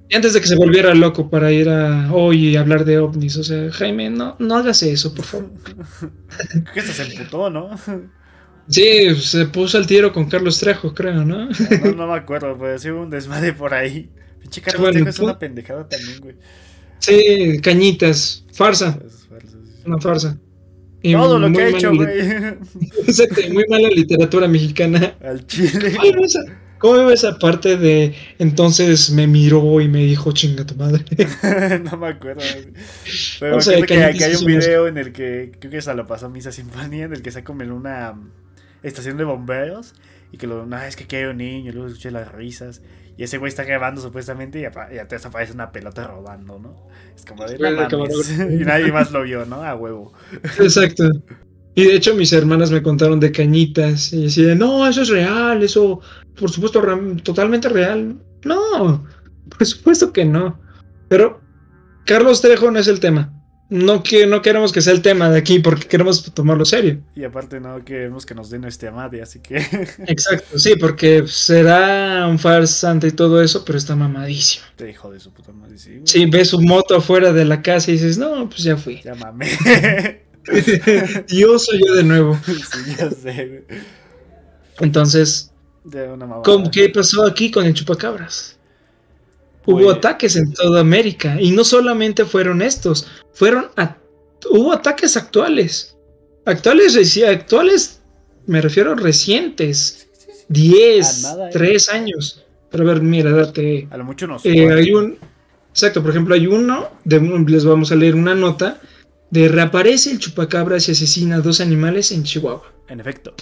Y 0.08 0.16
antes 0.16 0.32
de 0.32 0.40
que 0.40 0.46
se 0.46 0.56
volviera 0.56 0.94
loco 0.94 1.28
para 1.28 1.52
ir 1.52 1.68
a 1.68 2.10
hoy 2.12 2.48
y 2.48 2.56
hablar 2.56 2.84
de 2.84 2.98
ovnis. 2.98 3.36
O 3.36 3.44
sea, 3.44 3.70
Jaime, 3.70 4.08
no, 4.08 4.36
no 4.38 4.56
hagas 4.56 4.82
eso, 4.82 5.14
por 5.14 5.24
favor. 5.24 5.50
que 6.74 6.80
se 6.80 7.02
emputó, 7.02 7.50
¿no? 7.50 7.70
Sí, 8.66 9.14
se 9.16 9.44
puso 9.44 9.76
al 9.76 9.86
tiro 9.86 10.10
con 10.10 10.26
Carlos 10.26 10.58
Trejo, 10.58 10.94
creo, 10.94 11.22
¿no? 11.22 11.50
No, 11.50 11.92
no 11.96 12.06
me 12.06 12.14
acuerdo, 12.14 12.56
pues 12.56 12.80
sí 12.80 12.90
hubo 12.90 13.02
un 13.02 13.10
desmadre 13.10 13.52
por 13.52 13.74
ahí. 13.74 14.08
Pinche 14.40 14.62
Carlos 14.62 14.90
Trejo 14.90 15.08
es 15.10 15.18
una 15.18 15.38
pendejada 15.38 15.86
también, 15.86 16.18
güey. 16.22 16.36
Sí, 16.98 17.60
cañitas, 17.62 18.46
farsa. 18.54 18.98
Una 19.84 20.00
farsa. 20.00 20.38
Todo 21.12 21.38
lo 21.38 21.52
que 21.52 21.62
ha 21.62 21.68
hecho, 21.68 21.94
güey. 21.94 22.18
Exacto, 23.06 23.40
muy 23.52 23.64
mala 23.68 23.88
literatura 23.88 24.48
mexicana. 24.48 25.14
Al 25.22 25.46
chile. 25.46 25.98
¿Cómo 26.78 26.98
veo 26.98 27.10
esa 27.12 27.38
parte 27.38 27.78
de 27.78 28.14
entonces 28.38 29.10
me 29.10 29.26
miró 29.26 29.80
y 29.80 29.88
me 29.88 30.04
dijo 30.04 30.32
chinga 30.32 30.66
tu 30.66 30.74
madre? 30.74 31.02
no 31.82 31.96
me 31.96 32.08
acuerdo. 32.08 32.42
Pero 33.40 33.58
creo 33.58 33.86
que, 33.86 34.24
hay 34.24 34.34
un 34.34 34.44
video 34.44 34.86
en 34.86 34.98
el 34.98 35.12
que 35.12 35.52
creo 35.58 35.70
que 35.70 35.80
se 35.80 35.94
lo 35.94 36.06
pasó 36.06 36.28
Misa 36.28 36.52
Sinfonía, 36.52 37.04
en 37.04 37.14
el 37.14 37.22
que 37.22 37.30
se 37.30 37.42
come 37.42 37.64
en 37.64 37.72
una 37.72 38.14
estación 38.82 39.16
de 39.16 39.24
bomberos 39.24 39.94
y 40.30 40.36
que 40.36 40.46
lo, 40.46 40.66
no, 40.66 40.82
es 40.82 40.96
que 40.96 41.04
aquí 41.04 41.16
hay 41.16 41.24
un 41.24 41.38
niño, 41.38 41.72
luego 41.72 41.88
escuché 41.88 42.10
las 42.10 42.30
risas 42.30 42.82
y 43.16 43.22
ese 43.22 43.38
güey 43.38 43.48
está 43.48 43.64
grabando 43.64 44.00
supuestamente 44.00 44.58
y, 44.58 44.62
y 44.62 44.98
atrás 44.98 45.26
aparece 45.26 45.52
una 45.52 45.70
pelota 45.70 46.06
rodando, 46.06 46.58
¿no? 46.58 46.88
Es 47.14 47.24
como 47.24 47.44
de 47.46 47.56
y 48.60 48.64
nadie 48.64 48.90
más 48.90 49.12
lo 49.12 49.22
vio, 49.22 49.44
¿no? 49.46 49.62
A 49.62 49.74
huevo. 49.74 50.12
Exacto. 50.58 51.04
Y 51.76 51.84
de 51.84 51.94
hecho 51.94 52.14
mis 52.14 52.32
hermanas 52.32 52.70
me 52.70 52.82
contaron 52.82 53.20
de 53.20 53.32
cañitas 53.32 54.12
y 54.12 54.24
decían, 54.24 54.58
no, 54.58 54.86
eso 54.86 55.02
es 55.02 55.08
real, 55.08 55.62
eso 55.62 56.00
por 56.38 56.50
supuesto 56.50 56.82
totalmente 57.22 57.68
real. 57.68 58.16
No, 58.44 59.04
por 59.48 59.66
supuesto 59.66 60.12
que 60.12 60.24
no. 60.24 60.58
Pero 61.08 61.40
Carlos 62.06 62.40
Trejo 62.40 62.70
no 62.70 62.78
es 62.78 62.88
el 62.88 63.00
tema. 63.00 63.32
No, 63.70 64.02
que, 64.02 64.26
no 64.26 64.42
queremos 64.42 64.72
que 64.72 64.82
sea 64.82 64.92
el 64.92 65.00
tema 65.00 65.30
de 65.30 65.38
aquí 65.38 65.58
porque 65.58 65.88
queremos 65.88 66.32
tomarlo 66.34 66.64
serio. 66.64 67.00
Y 67.16 67.24
aparte 67.24 67.60
no 67.60 67.82
queremos 67.84 68.26
que 68.26 68.34
nos 68.34 68.50
den 68.50 68.64
este 68.64 68.88
amade, 68.88 69.22
así 69.22 69.40
que... 69.40 69.56
Exacto, 70.06 70.58
sí, 70.58 70.74
porque 70.78 71.24
será 71.26 72.26
un 72.28 72.38
farsante 72.38 73.08
y 73.08 73.12
todo 73.12 73.42
eso, 73.42 73.64
pero 73.64 73.78
está 73.78 73.96
mamadísimo. 73.96 74.66
Te 74.76 74.90
hijo 74.90 75.10
de 75.10 75.18
su 75.18 75.32
puta 75.32 75.52
madre, 75.52 75.78
sí. 75.78 76.00
Sí, 76.04 76.26
ves 76.26 76.50
su 76.50 76.60
moto 76.60 76.96
afuera 76.96 77.32
de 77.32 77.44
la 77.44 77.62
casa 77.62 77.90
y 77.90 77.94
dices, 77.94 78.18
no, 78.18 78.48
pues 78.48 78.62
ya 78.62 78.76
fui. 78.76 79.00
Ya 79.02 79.14
mamé. 79.14 79.48
yo 81.28 81.58
soy 81.58 81.80
yo 81.86 81.94
de 81.94 82.04
nuevo. 82.04 82.38
Sí, 82.46 82.94
ya 82.98 83.10
sé. 83.10 83.64
Entonces, 84.80 85.52
¿qué 86.72 86.88
pasó 86.90 87.26
aquí 87.26 87.50
con 87.50 87.64
el 87.64 87.74
chupacabras? 87.74 88.53
Hubo 89.66 89.82
pues- 89.82 89.96
ataques 89.96 90.36
en 90.36 90.52
toda 90.52 90.80
América 90.80 91.40
y 91.40 91.50
no 91.50 91.64
solamente 91.64 92.24
fueron 92.24 92.62
estos, 92.62 93.06
fueron 93.32 93.66
hubo 94.50 94.72
ataques 94.72 95.16
actuales. 95.16 95.96
Actuales, 96.44 97.22
actuales, 97.22 98.02
me 98.46 98.60
refiero 98.60 98.94
recientes. 98.94 100.08
10, 100.48 101.26
3 101.52 101.88
¿eh? 101.88 101.92
años. 101.92 102.44
Pero 102.70 102.84
a 102.84 102.94
ver, 102.94 103.02
mira, 103.02 103.30
date. 103.30 103.88
A 103.90 103.96
lo 103.96 104.04
mucho 104.04 104.26
no 104.26 104.36
eh, 104.44 104.72
hay 104.72 104.92
un. 104.92 105.16
Exacto, 105.70 106.02
por 106.02 106.10
ejemplo, 106.10 106.34
hay 106.34 106.46
uno, 106.46 106.90
de, 107.04 107.20
les 107.48 107.64
vamos 107.64 107.90
a 107.90 107.96
leer 107.96 108.14
una 108.14 108.34
nota 108.34 108.80
de 109.30 109.48
reaparece 109.48 110.12
el 110.12 110.20
chupacabras 110.20 110.88
y 110.88 110.92
asesina 110.92 111.36
a 111.36 111.40
dos 111.40 111.60
animales 111.60 112.12
en 112.12 112.22
Chihuahua. 112.22 112.72
En 112.88 113.00
efecto. 113.00 113.34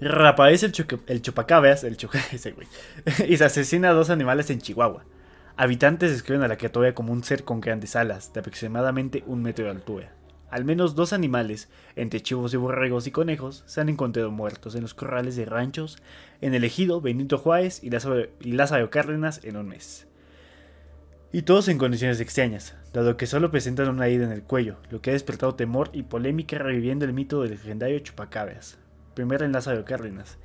Reaparece 0.00 0.66
el, 0.66 0.72
el 1.06 1.22
chupacabras, 1.22 1.84
el 1.84 1.96
ese 2.32 2.52
güey, 2.52 2.66
y 3.28 3.36
se 3.36 3.44
asesina 3.44 3.90
a 3.90 3.92
dos 3.92 4.10
animales 4.10 4.50
en 4.50 4.60
Chihuahua. 4.60 5.04
Habitantes 5.56 6.10
describen 6.10 6.42
a 6.42 6.48
la 6.48 6.56
criatura 6.56 6.94
como 6.94 7.12
un 7.12 7.24
ser 7.24 7.44
con 7.44 7.60
grandes 7.60 7.96
alas, 7.96 8.32
de 8.32 8.40
aproximadamente 8.40 9.24
un 9.26 9.42
metro 9.42 9.64
de 9.64 9.70
altura. 9.70 10.12
Al 10.50 10.64
menos 10.64 10.94
dos 10.94 11.12
animales, 11.12 11.68
entre 11.96 12.22
chivos 12.22 12.54
y 12.54 12.56
borregos 12.56 13.06
y 13.06 13.10
conejos, 13.10 13.64
se 13.66 13.80
han 13.80 13.88
encontrado 13.88 14.30
muertos 14.30 14.74
en 14.74 14.82
los 14.82 14.94
corrales 14.94 15.34
de 15.36 15.44
ranchos 15.44 15.98
en 16.40 16.54
el 16.54 16.64
ejido 16.64 17.00
Benito 17.00 17.38
Juárez 17.38 17.82
y 17.82 17.90
Lázaro 18.52 18.90
Cárdenas 18.90 19.40
en 19.44 19.56
un 19.56 19.68
mes 19.68 20.06
y 21.36 21.42
todos 21.42 21.68
en 21.68 21.76
condiciones 21.76 22.18
extrañas, 22.20 22.74
dado 22.94 23.18
que 23.18 23.26
solo 23.26 23.50
presentan 23.50 23.90
una 23.90 24.06
herida 24.06 24.24
en 24.24 24.32
el 24.32 24.42
cuello, 24.42 24.76
lo 24.88 25.02
que 25.02 25.10
ha 25.10 25.12
despertado 25.12 25.54
temor 25.54 25.90
y 25.92 26.02
polémica 26.04 26.56
reviviendo 26.56 27.04
el 27.04 27.12
mito 27.12 27.42
del 27.42 27.50
legendario 27.50 27.98
chupacabras. 27.98 28.78
Primero 29.12 29.44
en 29.44 29.52
Lázaro 29.52 29.84
Cárdenas. 29.84 30.38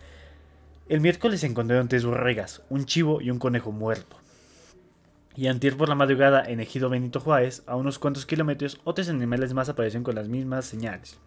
El 0.90 1.00
miércoles 1.00 1.40
se 1.40 1.48
encontraron 1.48 1.88
tres 1.88 2.04
borregas, 2.04 2.62
un 2.70 2.86
chivo 2.86 3.22
y 3.22 3.32
un 3.32 3.40
conejo 3.40 3.72
muerto. 3.72 4.18
Y 5.36 5.48
antier 5.48 5.78
por 5.78 5.88
la 5.88 5.96
madrugada 5.96 6.44
en 6.44 6.60
Ejido 6.60 6.90
Benito 6.90 7.20
Juárez, 7.20 7.64
a 7.66 7.76
unos 7.76 8.00
cuantos 8.00 8.26
kilómetros, 8.26 8.82
otros 8.84 9.10
animales 9.10 9.54
más 9.54 9.70
aparecieron 9.70 10.04
con 10.04 10.16
las 10.16 10.28
mismas 10.28 10.66
señales. 10.66 11.20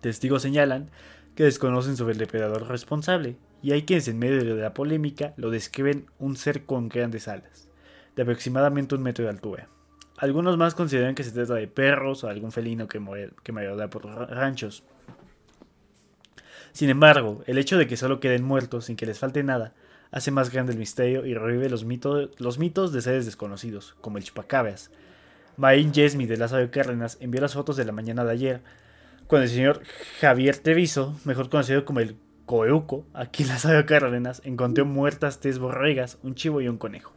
Testigos 0.00 0.42
señalan 0.42 0.90
que 1.34 1.44
desconocen 1.44 1.96
sobre 1.96 2.12
el 2.12 2.18
depredador 2.18 2.66
responsable, 2.68 3.36
y 3.62 3.72
hay 3.72 3.82
quienes 3.82 4.08
en 4.08 4.18
medio 4.18 4.54
de 4.54 4.62
la 4.62 4.74
polémica 4.74 5.34
lo 5.36 5.50
describen 5.50 6.06
un 6.18 6.36
ser 6.36 6.64
con 6.64 6.88
grandes 6.88 7.28
alas 7.28 7.66
de 8.16 8.22
aproximadamente 8.22 8.94
un 8.94 9.02
metro 9.02 9.24
de 9.24 9.30
altura. 9.30 9.68
Algunos 10.16 10.56
más 10.56 10.74
consideran 10.74 11.14
que 11.14 11.22
se 11.22 11.32
trata 11.32 11.54
de 11.54 11.68
perros 11.68 12.24
o 12.24 12.28
algún 12.28 12.50
felino 12.50 12.88
que, 12.88 13.30
que 13.42 13.52
merodea 13.52 13.90
por 13.90 14.06
ranchos. 14.06 14.82
Sin 16.72 16.88
embargo, 16.88 17.42
el 17.46 17.58
hecho 17.58 17.76
de 17.76 17.86
que 17.86 17.98
solo 17.98 18.18
queden 18.18 18.42
muertos 18.42 18.86
sin 18.86 18.96
que 18.96 19.06
les 19.06 19.18
falte 19.18 19.42
nada 19.42 19.74
hace 20.10 20.30
más 20.30 20.50
grande 20.50 20.72
el 20.72 20.78
misterio 20.78 21.26
y 21.26 21.34
revive 21.34 21.68
los, 21.68 21.84
los 22.38 22.58
mitos 22.58 22.92
de 22.92 23.02
seres 23.02 23.26
desconocidos, 23.26 23.96
como 24.00 24.18
el 24.18 24.24
chupacabras. 24.24 24.90
Maín 25.56 25.92
Jesmi 25.92 26.26
de 26.26 26.36
Lázaro 26.36 26.70
Cárdenas 26.70 27.16
envió 27.20 27.40
las 27.40 27.54
fotos 27.54 27.76
de 27.76 27.84
la 27.84 27.92
mañana 27.92 28.24
de 28.24 28.32
ayer, 28.32 28.60
cuando 29.26 29.44
el 29.44 29.50
señor 29.50 29.82
Javier 30.20 30.58
Treviso, 30.58 31.18
mejor 31.24 31.48
conocido 31.48 31.84
como 31.84 32.00
el 32.00 32.16
Coeuco, 32.44 33.04
aquí 33.12 33.42
en 33.42 33.48
Lázaro 33.48 33.84
Cárdenas, 33.86 34.40
encontró 34.44 34.84
muertas 34.84 35.40
tres 35.40 35.58
borregas, 35.58 36.18
un 36.22 36.34
chivo 36.34 36.60
y 36.60 36.68
un 36.68 36.78
conejo. 36.78 37.12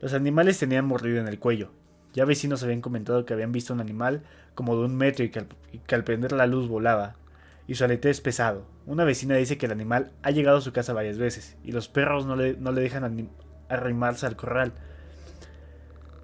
Los 0.00 0.14
animales 0.14 0.58
tenían 0.58 0.84
mordido 0.84 1.20
en 1.20 1.28
el 1.28 1.38
cuello. 1.38 1.70
Ya 2.12 2.24
vecinos 2.24 2.62
habían 2.64 2.80
comentado 2.80 3.24
que 3.24 3.34
habían 3.34 3.52
visto 3.52 3.72
un 3.72 3.80
animal 3.80 4.22
como 4.56 4.76
de 4.76 4.84
un 4.84 4.96
metro 4.96 5.24
y 5.24 5.30
que 5.30 5.94
al, 5.94 6.04
prender 6.04 6.32
la 6.32 6.46
luz 6.46 6.68
volaba. 6.68 7.14
Y 7.66 7.74
su 7.74 7.84
aleteo 7.84 8.10
es 8.10 8.20
pesado. 8.20 8.66
Una 8.86 9.04
vecina 9.04 9.36
dice 9.36 9.58
que 9.58 9.66
el 9.66 9.72
animal 9.72 10.12
ha 10.22 10.30
llegado 10.30 10.58
a 10.58 10.62
su 10.62 10.72
casa 10.72 10.92
varias 10.92 11.18
veces 11.18 11.56
y 11.64 11.72
los 11.72 11.88
perros 11.88 12.26
no 12.26 12.36
le, 12.36 12.54
no 12.54 12.72
le 12.72 12.80
dejan 12.80 13.28
arrimarse 13.68 14.26
al 14.26 14.36
corral. 14.36 14.72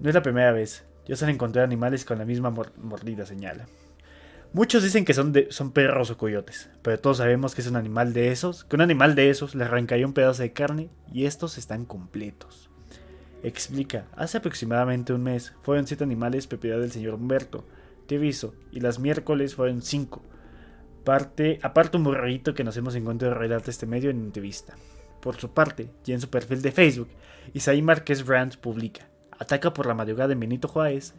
No 0.01 0.09
es 0.09 0.15
la 0.15 0.23
primera 0.23 0.53
vez. 0.53 0.85
Ya 1.07 1.17
se 1.17 1.25
han 1.25 1.31
encontrado 1.31 1.65
animales 1.65 2.05
con 2.05 2.19
la 2.19 2.25
misma 2.25 2.51
mordida, 2.51 3.25
señala. 3.25 3.67
Muchos 4.53 4.83
dicen 4.83 5.05
que 5.05 5.15
son, 5.15 5.35
son 5.51 5.73
perros 5.73 6.11
o 6.11 6.17
coyotes, 6.17 6.71
pero 6.83 6.99
todos 6.99 7.19
sabemos 7.19 7.55
que 7.55 7.61
es 7.61 7.67
un 7.67 7.77
animal 7.77 8.15
de 8.15 8.31
esos, 8.31 8.65
que 8.65 8.77
un 8.77 8.83
animal 8.83 9.15
de 9.15 9.29
esos 9.29 9.55
le 9.55 9.65
arrancaría 9.65 10.07
un 10.07 10.15
pedazo 10.15 10.43
de 10.43 10.53
carne 10.53 10.89
y 11.13 11.27
estos 11.27 11.59
están 11.59 11.85
completos. 11.85 12.71
Explica, 13.43 14.07
hace 14.17 14.39
aproximadamente 14.39 15.13
un 15.13 15.23
mes 15.23 15.53
fueron 15.63 15.87
siete 15.87 16.05
animales 16.05 16.47
propiedad 16.47 16.81
del 16.81 16.91
señor 16.91 17.15
Humberto, 17.15 17.67
Teviso, 18.07 18.55
y 18.73 18.81
las 18.81 18.99
miércoles 18.99 19.55
fueron 19.55 19.83
cinco. 19.83 20.23
Parte, 21.09 21.59
aparte 21.63 21.97
un 21.97 22.05
borrito 22.05 22.53
que 22.53 22.65
nos 22.65 22.77
hemos 22.77 22.95
encontrado 22.95 23.33
relata 23.33 23.71
este 23.71 23.87
medio 23.87 24.11
en 24.11 24.19
entrevista. 24.19 24.75
Por 25.23 25.37
su 25.37 25.53
parte, 25.53 25.89
y 26.05 26.13
en 26.13 26.21
su 26.21 26.29
perfil 26.29 26.61
de 26.61 26.71
Facebook, 26.71 27.09
Isaí 27.55 27.81
Márquez 27.81 28.27
Brandt 28.27 28.59
publica, 28.59 29.09
ataca 29.39 29.73
por 29.73 29.87
la 29.87 29.95
madrugada 29.95 30.35
en 30.35 30.41
Benito 30.41 30.69
Juárez, 30.69 31.15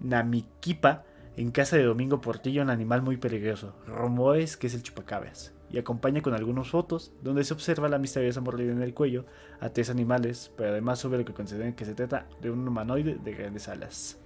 Namiquipa, 0.00 1.04
en 1.36 1.50
casa 1.50 1.76
de 1.76 1.82
Domingo 1.82 2.22
Portillo 2.22 2.62
un 2.62 2.70
animal 2.70 3.02
muy 3.02 3.18
peligroso, 3.18 3.74
Romoes, 3.86 4.56
que 4.56 4.68
es 4.68 4.72
el 4.72 4.82
chupacabras, 4.82 5.52
y 5.70 5.76
acompaña 5.76 6.22
con 6.22 6.32
algunas 6.32 6.68
fotos 6.68 7.12
donde 7.22 7.44
se 7.44 7.52
observa 7.52 7.90
la 7.90 7.98
misteriosa 7.98 8.40
mordida 8.40 8.72
en 8.72 8.80
el 8.80 8.94
cuello 8.94 9.26
a 9.60 9.68
tres 9.68 9.90
animales, 9.90 10.50
pero 10.56 10.70
además 10.70 11.00
sobre 11.00 11.18
lo 11.18 11.26
que 11.26 11.34
consideran 11.34 11.74
que 11.74 11.84
se 11.84 11.94
trata 11.94 12.26
de 12.40 12.50
un 12.50 12.66
humanoide 12.66 13.18
de 13.22 13.34
grandes 13.34 13.68
alas. 13.68 14.18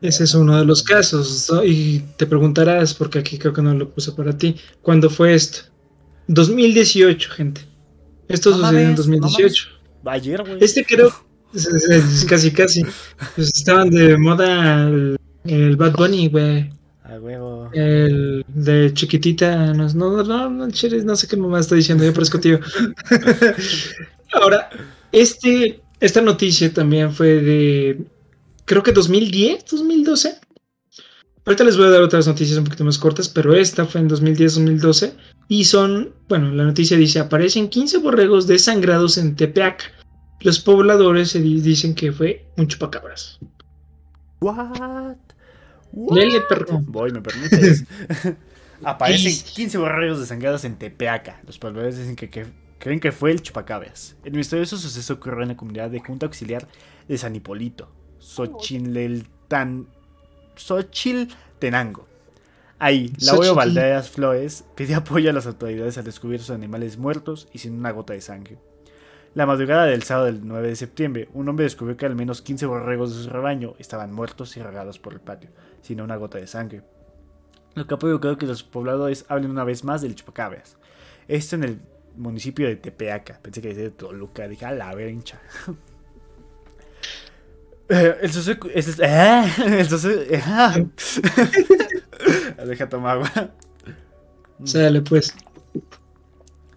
Ese 0.00 0.24
es 0.24 0.34
uno 0.34 0.58
de 0.58 0.64
los 0.64 0.82
casos, 0.82 1.50
y 1.64 2.00
te 2.16 2.26
preguntarás, 2.26 2.92
porque 2.92 3.18
aquí 3.18 3.38
creo 3.38 3.52
que 3.52 3.62
no 3.62 3.72
lo 3.74 3.90
puse 3.90 4.12
para 4.12 4.36
ti, 4.36 4.56
¿cuándo 4.82 5.08
fue 5.08 5.34
esto? 5.34 5.60
2018, 6.28 7.30
gente. 7.30 7.62
Esto 8.28 8.52
sucedió 8.52 8.80
en 8.80 8.94
2018. 8.94 9.68
Ayer, 10.04 10.42
güey. 10.42 10.58
Este 10.60 10.84
creo, 10.84 11.10
casi, 12.28 12.50
casi. 12.52 12.84
Pues 13.34 13.50
estaban 13.54 13.90
de 13.90 14.16
moda 14.18 14.88
el 15.44 15.76
Bad 15.76 15.94
Bunny, 15.94 16.28
güey. 16.28 16.70
A 17.04 17.20
huevo. 17.20 17.70
El 17.72 18.44
de 18.48 18.92
chiquitita. 18.92 19.72
No, 19.72 19.88
no, 19.94 20.22
no, 20.22 20.50
no, 20.50 20.66
no 20.68 21.16
sé 21.16 21.28
qué 21.28 21.36
mamá 21.36 21.60
está 21.60 21.74
diciendo. 21.74 22.04
Yo 22.04 22.12
parezco 22.12 22.40
tío. 22.40 22.58
Ahora, 24.32 24.68
este, 25.12 25.80
esta 26.00 26.20
noticia 26.20 26.72
también 26.72 27.12
fue 27.12 27.40
de. 27.40 28.00
Creo 28.66 28.82
que 28.82 28.92
2010, 28.92 29.64
2012. 29.64 30.38
Ahorita 31.46 31.62
les 31.62 31.76
voy 31.76 31.86
a 31.86 31.90
dar 31.90 32.02
otras 32.02 32.26
noticias 32.26 32.58
un 32.58 32.64
poquito 32.64 32.84
más 32.84 32.98
cortas, 32.98 33.28
pero 33.28 33.54
esta 33.54 33.86
fue 33.86 34.00
en 34.00 34.10
2010-2012. 34.10 35.12
Y 35.48 35.64
son, 35.64 36.12
bueno, 36.28 36.50
la 36.50 36.64
noticia 36.64 36.96
dice: 36.96 37.20
aparecen 37.20 37.68
15 37.68 37.98
borregos 37.98 38.48
desangrados 38.48 39.16
en 39.16 39.36
Tepeaca. 39.36 39.84
Los 40.40 40.58
pobladores 40.58 41.30
se 41.30 41.40
dicen 41.40 41.94
que 41.94 42.12
fue 42.12 42.44
un 42.56 42.66
chupacabras. 42.66 43.38
What? 44.40 45.16
Lele, 46.10 46.40
perro. 46.48 46.80
Voy, 46.82 47.12
me 47.12 47.22
permites. 47.22 47.84
Aparecen 48.82 49.32
15 49.54 49.78
borregos 49.78 50.18
desangrados 50.18 50.64
en 50.64 50.76
Tepeaca. 50.76 51.40
Los 51.46 51.58
pobladores 51.58 51.96
dicen 51.96 52.16
que, 52.16 52.28
creen 52.78 53.00
que 53.00 53.12
fue 53.12 53.30
el 53.30 53.40
chupacabras. 53.40 54.16
El 54.24 54.32
misterioso 54.32 54.76
suceso 54.76 55.14
ocurrió 55.14 55.42
en 55.42 55.48
la 55.48 55.56
comunidad 55.56 55.90
de 55.90 56.00
Junta 56.00 56.26
Auxiliar 56.26 56.66
de 57.08 57.16
San 57.16 57.34
Hipólito, 57.34 57.90
Xochilteltan, 58.26 59.86
Xochiltenango. 60.56 62.06
Ahí, 62.78 63.12
la 63.20 63.32
Lauro 63.32 63.54
Valderas 63.54 64.10
Flores 64.10 64.64
pidió 64.74 64.98
apoyo 64.98 65.30
a 65.30 65.32
las 65.32 65.46
autoridades 65.46 65.96
al 65.96 66.04
descubrir 66.04 66.40
sus 66.40 66.50
animales 66.50 66.98
muertos 66.98 67.48
y 67.52 67.58
sin 67.58 67.78
una 67.78 67.92
gota 67.92 68.12
de 68.12 68.20
sangre. 68.20 68.58
La 69.34 69.46
madrugada 69.46 69.84
del 69.84 70.02
sábado 70.02 70.26
del 70.26 70.46
9 70.46 70.68
de 70.68 70.76
septiembre, 70.76 71.28
un 71.34 71.48
hombre 71.48 71.64
descubrió 71.64 71.96
que 71.96 72.06
al 72.06 72.16
menos 72.16 72.42
15 72.42 72.66
borregos 72.66 73.16
de 73.16 73.22
su 73.22 73.30
rebaño 73.30 73.74
estaban 73.78 74.12
muertos 74.12 74.56
y 74.56 74.62
regados 74.62 74.98
por 74.98 75.12
el 75.12 75.20
patio, 75.20 75.50
sin 75.80 76.00
una 76.00 76.16
gota 76.16 76.38
de 76.38 76.46
sangre. 76.46 76.82
Lo 77.74 77.86
que 77.86 77.94
ha 77.94 77.98
provocado 77.98 78.38
que 78.38 78.46
los 78.46 78.62
pobladores 78.62 79.24
hablen 79.28 79.52
una 79.52 79.64
vez 79.64 79.84
más 79.84 80.02
del 80.02 80.14
chupacabras. 80.14 80.76
Esto 81.28 81.56
en 81.56 81.64
el 81.64 81.80
municipio 82.16 82.66
de 82.66 82.76
Tepeaca. 82.76 83.38
Pensé 83.40 83.62
que 83.62 83.68
decía 83.68 83.84
de 83.84 83.90
Toluca. 83.90 84.48
Dije, 84.48 84.64
a 84.64 84.72
la 84.72 84.94
verga. 84.94 85.20
Eh, 87.88 88.16
el 88.22 88.32
suceso. 88.32 88.58
Eh, 88.68 89.52
el 89.78 89.88
suceso. 89.88 90.22
Eh, 90.22 90.42
deja 92.66 92.88
tomar 92.88 93.16
agua. 93.16 93.50
Sale 94.64 95.02
pues. 95.02 95.34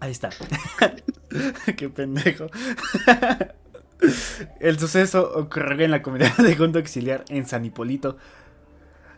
Ahí 0.00 0.12
está. 0.12 0.30
Qué 1.76 1.88
pendejo. 1.88 2.46
El 4.60 4.78
suceso 4.78 5.30
ocurrió 5.34 5.84
en 5.84 5.90
la 5.90 6.02
comunidad 6.02 6.36
de 6.38 6.56
Junto 6.56 6.78
Auxiliar 6.78 7.24
en 7.28 7.46
San 7.46 7.64
Hipólito. 7.64 8.16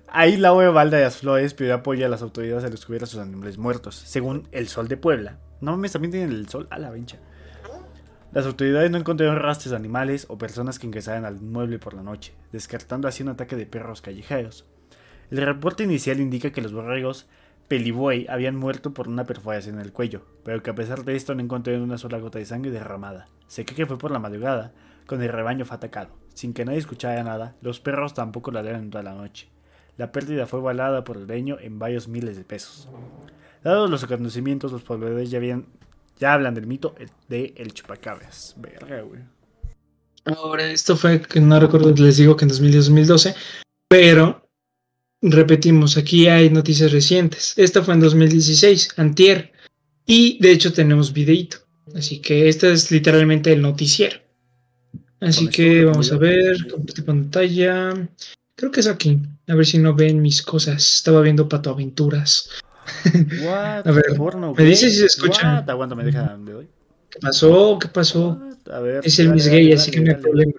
Ahí 0.09 0.36
la 0.36 0.53
de 0.53 1.01
las 1.01 1.18
Flores 1.18 1.55
pidió 1.55 1.74
apoyo 1.74 2.05
a 2.05 2.09
las 2.09 2.20
autoridades 2.20 2.64
al 2.64 2.70
descubrir 2.70 3.03
a 3.03 3.07
sus 3.07 3.20
animales 3.20 3.57
muertos, 3.59 3.95
según 3.95 4.47
el 4.53 4.68
Sol 4.68 4.88
de 4.88 4.97
Puebla. 4.97 5.38
No 5.62 5.70
mames, 5.70 5.93
también 5.93 6.11
tienen 6.11 6.30
el 6.30 6.49
sol 6.49 6.66
a 6.70 6.78
la 6.78 6.90
vencha. 6.90 7.18
Las 8.33 8.47
autoridades 8.47 8.91
no 8.91 8.97
encontraron 8.97 9.37
rastros 9.37 9.72
de 9.72 9.76
animales 9.76 10.24
o 10.30 10.39
personas 10.39 10.78
que 10.78 10.87
ingresaran 10.87 11.26
al 11.26 11.37
inmueble 11.37 11.78
por 11.78 11.93
la 11.93 12.03
noche, 12.03 12.33
descartando 12.51 13.07
así 13.07 13.22
un 13.22 13.28
ataque 13.28 13.57
de 13.57 13.66
perros 13.66 14.01
callejeros. 14.01 14.64
El 15.30 15.43
reporte 15.43 15.85
inicial 15.85 16.18
indica 16.18 16.51
que 16.51 16.62
los 16.62 16.72
borregos 16.72 17.26
Pelibuey 17.68 18.26
habían 18.28 18.57
muerto 18.57 18.95
por 18.95 19.07
una 19.07 19.24
perforación 19.24 19.76
en 19.76 19.83
el 19.83 19.93
cuello, 19.93 20.22
pero 20.45 20.62
que 20.62 20.70
a 20.70 20.74
pesar 20.74 21.05
de 21.05 21.14
esto 21.14 21.35
no 21.35 21.43
encontraron 21.43 21.83
una 21.83 21.99
sola 21.99 22.18
gota 22.18 22.39
de 22.39 22.47
sangre 22.47 22.70
derramada. 22.70 23.28
Se 23.49 23.66
cree 23.66 23.76
que 23.76 23.87
fue 23.87 23.99
por 23.99 24.11
la 24.11 24.18
madrugada, 24.18 24.72
cuando 25.07 25.26
el 25.26 25.33
rebaño 25.33 25.66
fue 25.66 25.76
atacado. 25.76 26.11
Sin 26.33 26.55
que 26.55 26.64
nadie 26.64 26.78
escuchara 26.78 27.22
nada, 27.22 27.57
los 27.61 27.80
perros 27.80 28.14
tampoco 28.14 28.51
ladraron 28.51 28.89
toda 28.89 29.05
la 29.05 29.14
noche. 29.14 29.49
La 29.99 30.11
pérdida 30.11 30.47
fue 30.47 30.61
valada 30.61 31.05
por 31.05 31.18
el 31.18 31.26
dueño 31.26 31.59
en 31.61 31.78
varios 31.78 32.09
miles 32.09 32.37
de 32.39 32.45
pesos. 32.45 32.89
Dados 33.62 33.91
los 33.91 34.03
acontecimientos, 34.03 34.72
los 34.72 34.83
pobladores 34.83 35.30
ya, 35.30 35.39
habían, 35.39 35.66
ya 36.18 36.34
hablan 36.34 36.54
del 36.54 36.66
mito 36.66 36.94
de 37.28 37.54
el 37.56 37.72
chupacabras. 37.74 38.54
Verga, 38.58 39.02
güey. 39.02 39.20
Ahora, 40.24 40.70
esto 40.70 40.96
fue, 40.96 41.20
que 41.20 41.40
no 41.40 41.58
recuerdo, 41.58 41.92
les 41.92 42.16
digo 42.16 42.36
que 42.36 42.44
en 42.44 42.50
2010-2012, 42.50 43.34
pero 43.88 44.42
Repetimos, 45.22 45.96
aquí 45.96 46.26
hay 46.26 46.50
noticias 46.50 46.90
recientes. 46.90 47.54
Esta 47.56 47.80
fue 47.82 47.94
en 47.94 48.00
2016, 48.00 48.94
antier. 48.96 49.52
Y 50.04 50.36
de 50.40 50.50
hecho 50.50 50.72
tenemos 50.72 51.12
videito. 51.12 51.58
Así 51.94 52.18
que 52.18 52.48
este 52.48 52.72
es 52.72 52.90
literalmente 52.90 53.52
el 53.52 53.62
noticiero. 53.62 54.18
Así 55.20 55.46
que 55.46 55.84
vamos 55.84 56.10
a 56.10 56.18
ver, 56.18 56.56
de 56.56 57.02
pantalla. 57.04 58.08
Creo 58.56 58.72
que 58.72 58.80
es 58.80 58.88
aquí. 58.88 59.20
A 59.46 59.54
ver 59.54 59.64
si 59.64 59.78
no 59.78 59.94
ven 59.94 60.20
mis 60.20 60.42
cosas. 60.42 60.96
Estaba 60.96 61.20
viendo 61.20 61.48
Pato 61.48 61.70
Aventuras. 61.70 62.48
A 63.85 63.91
ver, 63.91 64.05
me 64.57 64.64
dice 64.64 64.91
si 64.91 64.99
se 64.99 65.07
escucha. 65.07 65.59
Aguanta, 65.66 65.95
me 65.95 66.05
deja 66.05 66.37
¿Qué 67.11 67.18
pasó? 67.20 67.78
¿Qué 67.78 67.89
pasó? 67.89 68.41
A 68.72 68.80
ver, 68.80 69.01
es 69.05 69.18
el 69.18 69.30
Miss 69.30 69.49
Gay, 69.49 69.72
así 69.72 69.91
que 69.91 70.01
no 70.01 70.11
hay 70.11 70.16
problema 70.16 70.53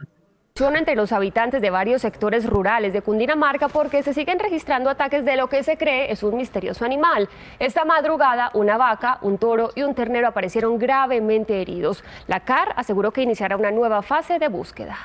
entre 0.75 0.95
los 0.95 1.11
habitantes 1.11 1.61
de 1.61 1.71
varios 1.71 2.03
sectores 2.03 2.45
rurales 2.45 2.93
de 2.93 3.01
Cundinamarca 3.01 3.69
porque 3.69 4.03
se 4.03 4.13
siguen 4.13 4.37
registrando 4.37 4.89
ataques 4.89 5.25
de 5.25 5.35
lo 5.35 5.47
que 5.47 5.63
se 5.63 5.77
cree 5.77 6.11
es 6.11 6.21
un 6.21 6.37
misterioso 6.37 6.85
animal. 6.85 7.27
Esta 7.57 7.85
madrugada, 7.85 8.51
una 8.53 8.77
vaca, 8.77 9.17
un 9.23 9.39
toro 9.39 9.71
y 9.75 9.81
un 9.81 9.95
ternero 9.95 10.27
aparecieron 10.27 10.77
gravemente 10.77 11.59
heridos. 11.59 12.03
La 12.27 12.41
CAR 12.41 12.73
aseguró 12.75 13.11
que 13.11 13.23
iniciará 13.23 13.57
una 13.57 13.71
nueva 13.71 14.03
fase 14.03 14.37
de 14.37 14.47
búsqueda. 14.47 14.95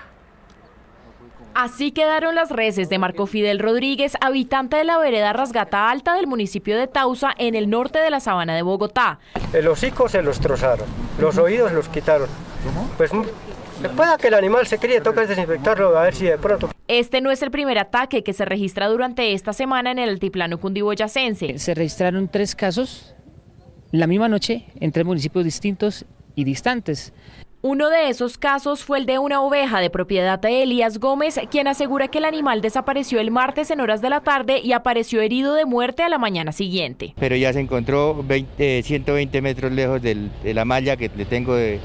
Así 1.60 1.90
quedaron 1.90 2.36
las 2.36 2.50
reses 2.50 2.88
de 2.88 3.00
Marco 3.00 3.26
Fidel 3.26 3.58
Rodríguez, 3.58 4.12
habitante 4.20 4.76
de 4.76 4.84
la 4.84 4.96
vereda 4.96 5.32
Rasgata 5.32 5.90
Alta 5.90 6.14
del 6.14 6.28
municipio 6.28 6.78
de 6.78 6.86
Tausa, 6.86 7.34
en 7.36 7.56
el 7.56 7.68
norte 7.68 7.98
de 7.98 8.10
la 8.10 8.20
sabana 8.20 8.54
de 8.54 8.62
Bogotá. 8.62 9.18
El 9.52 9.66
hocico 9.66 10.08
se 10.08 10.22
los 10.22 10.38
trozaron, 10.38 10.86
los 11.18 11.36
oídos 11.36 11.72
los 11.72 11.88
quitaron. 11.88 12.28
Pues 12.96 13.10
Pueda 13.96 14.16
que 14.18 14.28
el 14.28 14.34
animal 14.34 14.68
se 14.68 14.78
críe, 14.78 15.00
toca 15.00 15.26
desinfectarlo 15.26 15.98
a 15.98 16.02
ver 16.02 16.14
si 16.14 16.26
de 16.26 16.38
pronto. 16.38 16.70
Este 16.86 17.20
no 17.20 17.32
es 17.32 17.42
el 17.42 17.50
primer 17.50 17.80
ataque 17.80 18.22
que 18.22 18.34
se 18.34 18.44
registra 18.44 18.86
durante 18.86 19.32
esta 19.32 19.52
semana 19.52 19.90
en 19.90 19.98
el 19.98 20.10
altiplano 20.10 20.58
cundiboyacense. 20.58 21.58
Se 21.58 21.74
registraron 21.74 22.28
tres 22.28 22.54
casos 22.54 23.16
la 23.90 24.06
misma 24.06 24.28
noche 24.28 24.66
en 24.78 24.92
tres 24.92 25.04
municipios 25.04 25.44
distintos 25.44 26.06
y 26.36 26.44
distantes. 26.44 27.12
Uno 27.60 27.90
de 27.90 28.08
esos 28.08 28.38
casos 28.38 28.84
fue 28.84 28.98
el 28.98 29.06
de 29.06 29.18
una 29.18 29.42
oveja 29.42 29.80
de 29.80 29.90
propiedad 29.90 30.38
de 30.38 30.62
Elías 30.62 30.98
Gómez, 30.98 31.40
quien 31.50 31.66
asegura 31.66 32.06
que 32.06 32.18
el 32.18 32.24
animal 32.24 32.60
desapareció 32.60 33.18
el 33.18 33.32
martes 33.32 33.72
en 33.72 33.80
horas 33.80 34.00
de 34.00 34.10
la 34.10 34.20
tarde 34.20 34.60
y 34.62 34.70
apareció 34.70 35.20
herido 35.20 35.54
de 35.54 35.64
muerte 35.64 36.04
a 36.04 36.08
la 36.08 36.18
mañana 36.18 36.52
siguiente. 36.52 37.14
Pero 37.18 37.34
ya 37.34 37.52
se 37.52 37.58
encontró 37.58 38.24
120 38.58 39.42
metros 39.42 39.72
lejos 39.72 40.00
de 40.00 40.30
la 40.54 40.64
malla 40.64 40.96
que 40.96 41.10
le 41.16 41.24
tengo 41.24 41.56
de, 41.56 41.80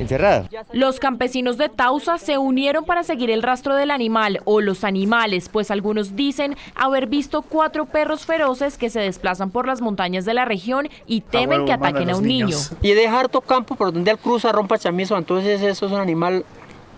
encerrada. 0.00 0.48
Los 0.72 0.98
campesinos 0.98 1.56
de 1.58 1.68
Tausa 1.68 2.18
se 2.18 2.38
unieron 2.38 2.84
para 2.84 3.02
seguir 3.02 3.30
el 3.30 3.42
rastro 3.42 3.76
del 3.76 3.90
animal 3.90 4.40
o 4.44 4.60
los 4.60 4.84
animales, 4.84 5.48
pues 5.48 5.70
algunos 5.70 6.16
dicen 6.16 6.56
haber 6.74 7.06
visto 7.06 7.42
cuatro 7.42 7.86
perros 7.86 8.26
feroces 8.26 8.78
que 8.78 8.90
se 8.90 9.00
desplazan 9.00 9.50
por 9.50 9.66
las 9.66 9.80
montañas 9.80 10.24
de 10.24 10.34
la 10.34 10.44
región 10.44 10.88
y 11.06 11.20
temen 11.20 11.50
huevo, 11.50 11.66
que 11.66 11.72
ataquen 11.72 12.10
a 12.10 12.16
un 12.16 12.24
niños. 12.24 12.72
niño. 12.72 12.80
Y 12.82 12.94
deja 12.94 13.20
harto 13.20 13.40
campo 13.40 13.74
por 13.74 13.92
donde 13.92 14.10
él 14.10 14.18
cruza, 14.18 14.52
rompa 14.52 14.78
chamizo, 14.78 15.16
entonces 15.16 15.62
eso 15.62 15.86
es 15.86 15.92
un 15.92 16.00
animal 16.00 16.44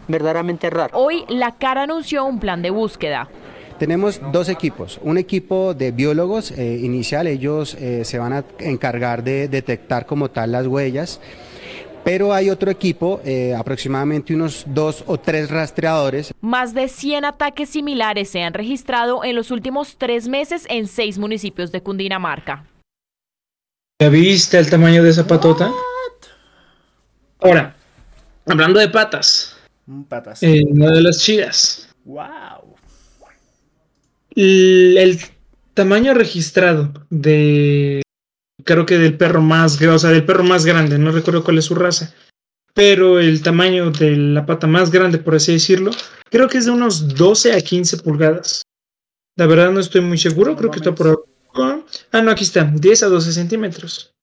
verdaderamente 0.08 0.70
raro. 0.70 0.96
Hoy 0.96 1.24
la 1.28 1.52
cara 1.52 1.82
anunció 1.82 2.24
un 2.24 2.38
plan 2.38 2.62
de 2.62 2.70
búsqueda. 2.70 3.28
Tenemos 3.78 4.20
dos 4.30 4.48
equipos. 4.48 5.00
Un 5.02 5.18
equipo 5.18 5.74
de 5.74 5.90
biólogos 5.90 6.52
eh, 6.52 6.78
inicial, 6.82 7.26
ellos 7.26 7.74
eh, 7.74 8.04
se 8.04 8.18
van 8.18 8.32
a 8.32 8.44
encargar 8.60 9.24
de 9.24 9.48
detectar 9.48 10.06
como 10.06 10.30
tal 10.30 10.52
las 10.52 10.66
huellas. 10.66 11.20
Pero 12.04 12.32
hay 12.32 12.50
otro 12.50 12.70
equipo, 12.70 13.20
eh, 13.24 13.54
aproximadamente 13.54 14.34
unos 14.34 14.64
dos 14.66 15.04
o 15.06 15.18
tres 15.20 15.50
rastreadores. 15.50 16.34
Más 16.40 16.74
de 16.74 16.88
100 16.88 17.24
ataques 17.24 17.68
similares 17.70 18.28
se 18.28 18.42
han 18.42 18.54
registrado 18.54 19.22
en 19.22 19.36
los 19.36 19.50
últimos 19.52 19.96
tres 19.98 20.26
meses 20.26 20.66
en 20.68 20.88
seis 20.88 21.18
municipios 21.18 21.70
de 21.70 21.80
Cundinamarca. 21.82 22.66
¿Ya 24.00 24.08
viste 24.08 24.58
el 24.58 24.68
tamaño 24.68 25.02
de 25.04 25.10
esa 25.10 25.26
patota? 25.26 25.70
Ahora, 27.40 27.76
hablando 28.46 28.78
de 28.80 28.88
patas, 28.88 29.56
Mm, 29.86 30.02
Patas. 30.04 30.42
eh, 30.44 30.62
una 30.70 30.90
de 30.92 31.02
las 31.02 31.18
chidas. 31.18 31.88
Wow. 32.04 32.76
El, 34.34 34.96
el 34.96 35.20
tamaño 35.74 36.14
registrado 36.14 36.92
de. 37.10 38.02
Creo 38.64 38.86
que 38.86 38.98
del 38.98 39.16
perro 39.16 39.40
más 39.40 39.78
grande, 39.78 39.96
o 39.96 39.98
sea, 39.98 40.10
del 40.10 40.24
perro 40.24 40.44
más 40.44 40.64
grande, 40.64 40.98
no 40.98 41.12
recuerdo 41.12 41.44
cuál 41.44 41.58
es 41.58 41.64
su 41.64 41.74
raza. 41.74 42.14
Pero 42.74 43.20
el 43.20 43.42
tamaño 43.42 43.90
de 43.90 44.16
la 44.16 44.46
pata 44.46 44.66
más 44.66 44.90
grande, 44.90 45.18
por 45.18 45.34
así 45.34 45.52
decirlo, 45.52 45.90
creo 46.30 46.48
que 46.48 46.58
es 46.58 46.64
de 46.64 46.70
unos 46.70 47.14
12 47.14 47.52
a 47.52 47.60
15 47.60 47.98
pulgadas. 47.98 48.62
La 49.36 49.46
verdad 49.46 49.70
no 49.72 49.80
estoy 49.80 50.00
muy 50.00 50.18
seguro, 50.18 50.56
creo 50.56 50.70
que 50.70 50.78
está 50.78 50.94
por. 50.94 51.26
Ah, 51.54 52.22
no, 52.22 52.30
aquí 52.30 52.44
está, 52.44 52.64
10 52.64 53.02
a 53.02 53.08
12 53.08 53.32
centímetros. 53.32 54.14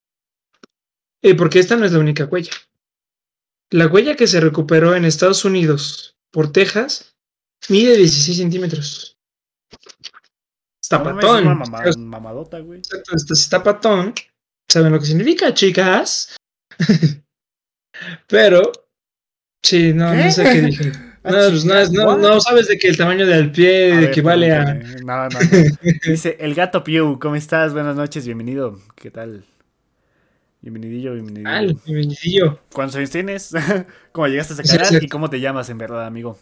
Eh, 1.21 1.35
porque 1.35 1.59
esta 1.59 1.75
no 1.75 1.85
es 1.85 1.91
la 1.91 1.99
única 1.99 2.25
huella. 2.25 2.51
La 3.71 3.87
huella 3.87 4.15
que 4.15 4.25
se 4.25 4.39
recuperó 4.39 4.95
en 4.95 5.05
Estados 5.05 5.45
Unidos 5.45 6.15
por 6.31 6.51
Texas 6.51 7.15
mide 7.67 7.97
16 7.97 8.37
centímetros. 8.37 9.17
Está 10.91 11.03
No 11.03 11.15
patón. 11.19 11.45
una 11.45 11.53
mama- 11.53 11.83
mamadota, 11.99 12.57
güey. 12.61 12.79
Exacto, 12.79 13.33
está, 13.35 13.61
patón. 13.61 14.11
¿Saben 14.67 14.91
lo 14.91 14.99
que 14.99 15.05
significa, 15.05 15.53
chicas? 15.53 16.35
Pero, 18.27 18.71
sí, 19.61 19.93
no, 19.93 20.15
no 20.15 20.31
sé 20.31 20.43
qué 20.43 20.61
dije. 20.63 20.91
Ah, 21.21 21.31
No, 21.31 21.49
pues, 21.49 21.91
no, 21.91 22.15
no, 22.15 22.17
no 22.17 22.39
sabes 22.39 22.69
de 22.69 22.77
que 22.79 22.87
el 22.87 22.95
tamaño 22.95 23.27
del 23.27 23.51
pie 23.51 23.91
A 23.91 24.01
equivale 24.03 24.53
a. 24.53 24.73
No, 24.73 25.27
no, 25.27 25.27
no. 25.27 25.39
Dice, 26.07 26.37
el 26.39 26.55
gato 26.55 26.81
Piu, 26.81 27.19
¿cómo 27.19 27.35
estás? 27.35 27.73
Buenas 27.73 27.97
noches, 27.97 28.25
bienvenido. 28.25 28.79
¿Qué 28.95 29.11
tal? 29.11 29.43
Bienvenidillo, 30.61 31.13
bienvenidillo. 31.15 31.49
Al, 31.49 31.73
bienvenidillo. 31.85 32.59
¿Cuántos 32.73 32.95
años 32.95 33.09
tienes? 33.09 33.51
¿Cómo 34.13 34.27
llegaste 34.29 34.53
a 34.53 34.63
ese 34.63 34.77
canal? 34.77 35.03
¿Y 35.03 35.09
cómo 35.09 35.29
te 35.29 35.41
llamas 35.41 35.69
en 35.69 35.77
verdad, 35.77 36.05
amigo? 36.07 36.39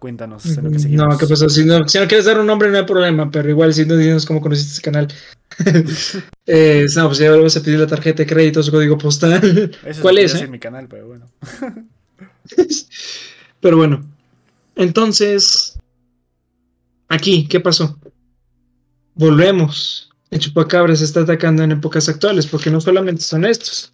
Cuéntanos 0.00 0.46
en 0.46 0.64
lo 0.64 0.70
que 0.70 0.78
seguimos. 0.78 1.08
No, 1.08 1.18
¿qué 1.18 1.26
pasó? 1.26 1.46
Si 1.50 1.62
no, 1.62 1.86
si 1.86 1.98
no 1.98 2.08
quieres 2.08 2.24
dar 2.24 2.40
un 2.40 2.46
nombre, 2.46 2.70
no 2.70 2.78
hay 2.78 2.86
problema, 2.86 3.30
pero 3.30 3.50
igual 3.50 3.74
si 3.74 3.84
no 3.84 3.98
dinos 3.98 4.24
cómo 4.24 4.40
conociste 4.40 4.72
este 4.72 4.82
canal. 4.82 5.08
eh, 6.46 6.86
no, 6.96 7.06
pues 7.06 7.18
ya 7.18 7.30
vas 7.32 7.56
a 7.58 7.62
pedir 7.62 7.80
la 7.80 7.86
tarjeta 7.86 8.22
de 8.22 8.26
crédito, 8.26 8.62
su 8.62 8.70
código 8.70 8.96
postal. 8.96 9.70
Eso 9.84 10.00
¿Cuál 10.00 10.16
es? 10.16 10.34
eh? 10.34 10.44
en 10.44 10.50
mi 10.50 10.58
canal, 10.58 10.88
pero 10.88 11.06
bueno. 11.06 11.26
Pero 13.60 13.76
bueno, 13.76 14.02
entonces, 14.74 15.78
aquí, 17.08 17.46
¿qué 17.46 17.60
pasó? 17.60 17.98
Volvemos. 19.14 20.10
El 20.30 20.38
chupacabras 20.40 21.00
se 21.00 21.04
está 21.04 21.20
atacando 21.20 21.62
en 21.62 21.72
épocas 21.72 22.08
actuales, 22.08 22.46
porque 22.46 22.70
no 22.70 22.80
solamente 22.80 23.22
son 23.22 23.44
estos. 23.44 23.92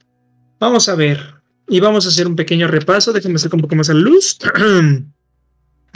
Vamos 0.60 0.88
a 0.88 0.94
ver, 0.94 1.34
y 1.66 1.80
vamos 1.80 2.06
a 2.06 2.10
hacer 2.10 2.28
un 2.28 2.36
pequeño 2.36 2.68
repaso. 2.68 3.12
Déjenme 3.12 3.36
hacer 3.36 3.52
un 3.52 3.60
poco 3.60 3.74
más 3.74 3.90
a 3.90 3.94
la 3.94 4.00
luz. 4.00 4.38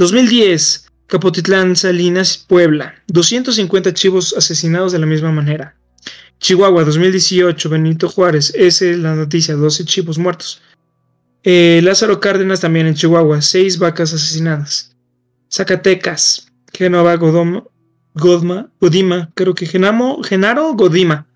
2010, 0.01 0.87
Capotitlán, 1.09 1.77
Salinas, 1.77 2.47
Puebla. 2.49 2.95
250 3.09 3.93
chivos 3.93 4.35
asesinados 4.35 4.93
de 4.93 4.99
la 4.99 5.05
misma 5.05 5.31
manera. 5.31 5.77
Chihuahua, 6.39 6.85
2018, 6.85 7.69
Benito 7.69 8.09
Juárez. 8.09 8.51
Esa 8.57 8.87
es 8.87 8.99
la 8.99 9.15
noticia, 9.15 9.55
12 9.57 9.85
chivos 9.85 10.17
muertos. 10.17 10.63
Eh, 11.43 11.83
Lázaro 11.85 12.19
Cárdenas 12.19 12.61
también 12.61 12.87
en 12.87 12.95
Chihuahua, 12.95 13.43
seis 13.43 13.79
vacas 13.79 14.15
asesinadas. 14.15 14.97
Zacatecas, 15.53 16.51
Genova 16.73 17.15
Godoma, 17.17 17.65
Godma, 18.15 18.73
Godima, 18.81 19.31
creo 19.35 19.55
que 19.55 19.67
Genamo, 19.67 20.23
Genaro 20.23 20.73
Godima. 20.73 21.27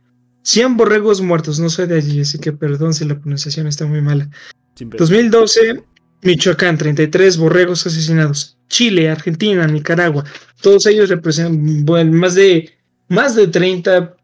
100 0.40 0.78
borregos 0.78 1.20
muertos, 1.20 1.60
no 1.60 1.68
soy 1.68 1.86
de 1.86 1.98
allí, 1.98 2.22
así 2.22 2.38
que 2.38 2.52
perdón 2.52 2.94
si 2.94 3.04
la 3.04 3.18
pronunciación 3.18 3.66
está 3.66 3.84
muy 3.84 4.00
mala. 4.00 4.30
Sin 4.74 4.88
pedo. 4.88 5.00
2012, 5.00 5.84
Michoacán, 6.24 6.78
33 6.78 7.36
borregos 7.36 7.86
asesinados. 7.86 8.53
Chile, 8.68 9.10
Argentina, 9.10 9.66
Nicaragua, 9.66 10.24
todos 10.60 10.86
ellos 10.86 11.08
representan 11.08 12.12
más 12.12 12.34
de 12.34 12.72
más 13.08 13.36
de 13.36 13.46
30, 13.46 14.16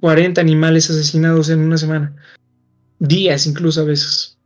40 0.00 0.40
animales 0.40 0.90
asesinados 0.90 1.48
en 1.50 1.60
una 1.60 1.78
semana. 1.78 2.14
Días 2.98 3.46
incluso 3.46 3.82
a 3.82 3.84
veces. 3.84 4.38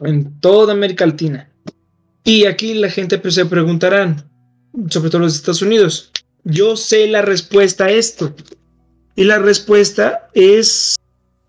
En 0.00 0.38
toda 0.40 0.72
América 0.72 1.06
Latina. 1.06 1.50
Y 2.24 2.44
aquí 2.44 2.74
la 2.74 2.90
gente 2.90 3.18
pues, 3.18 3.34
se 3.34 3.46
preguntarán, 3.46 4.30
sobre 4.90 5.10
todo 5.10 5.22
los 5.22 5.34
Estados 5.34 5.62
Unidos, 5.62 6.12
yo 6.44 6.76
sé 6.76 7.08
la 7.08 7.22
respuesta 7.22 7.86
a 7.86 7.90
esto. 7.90 8.34
Y 9.16 9.24
la 9.24 9.38
respuesta 9.38 10.28
es 10.34 10.94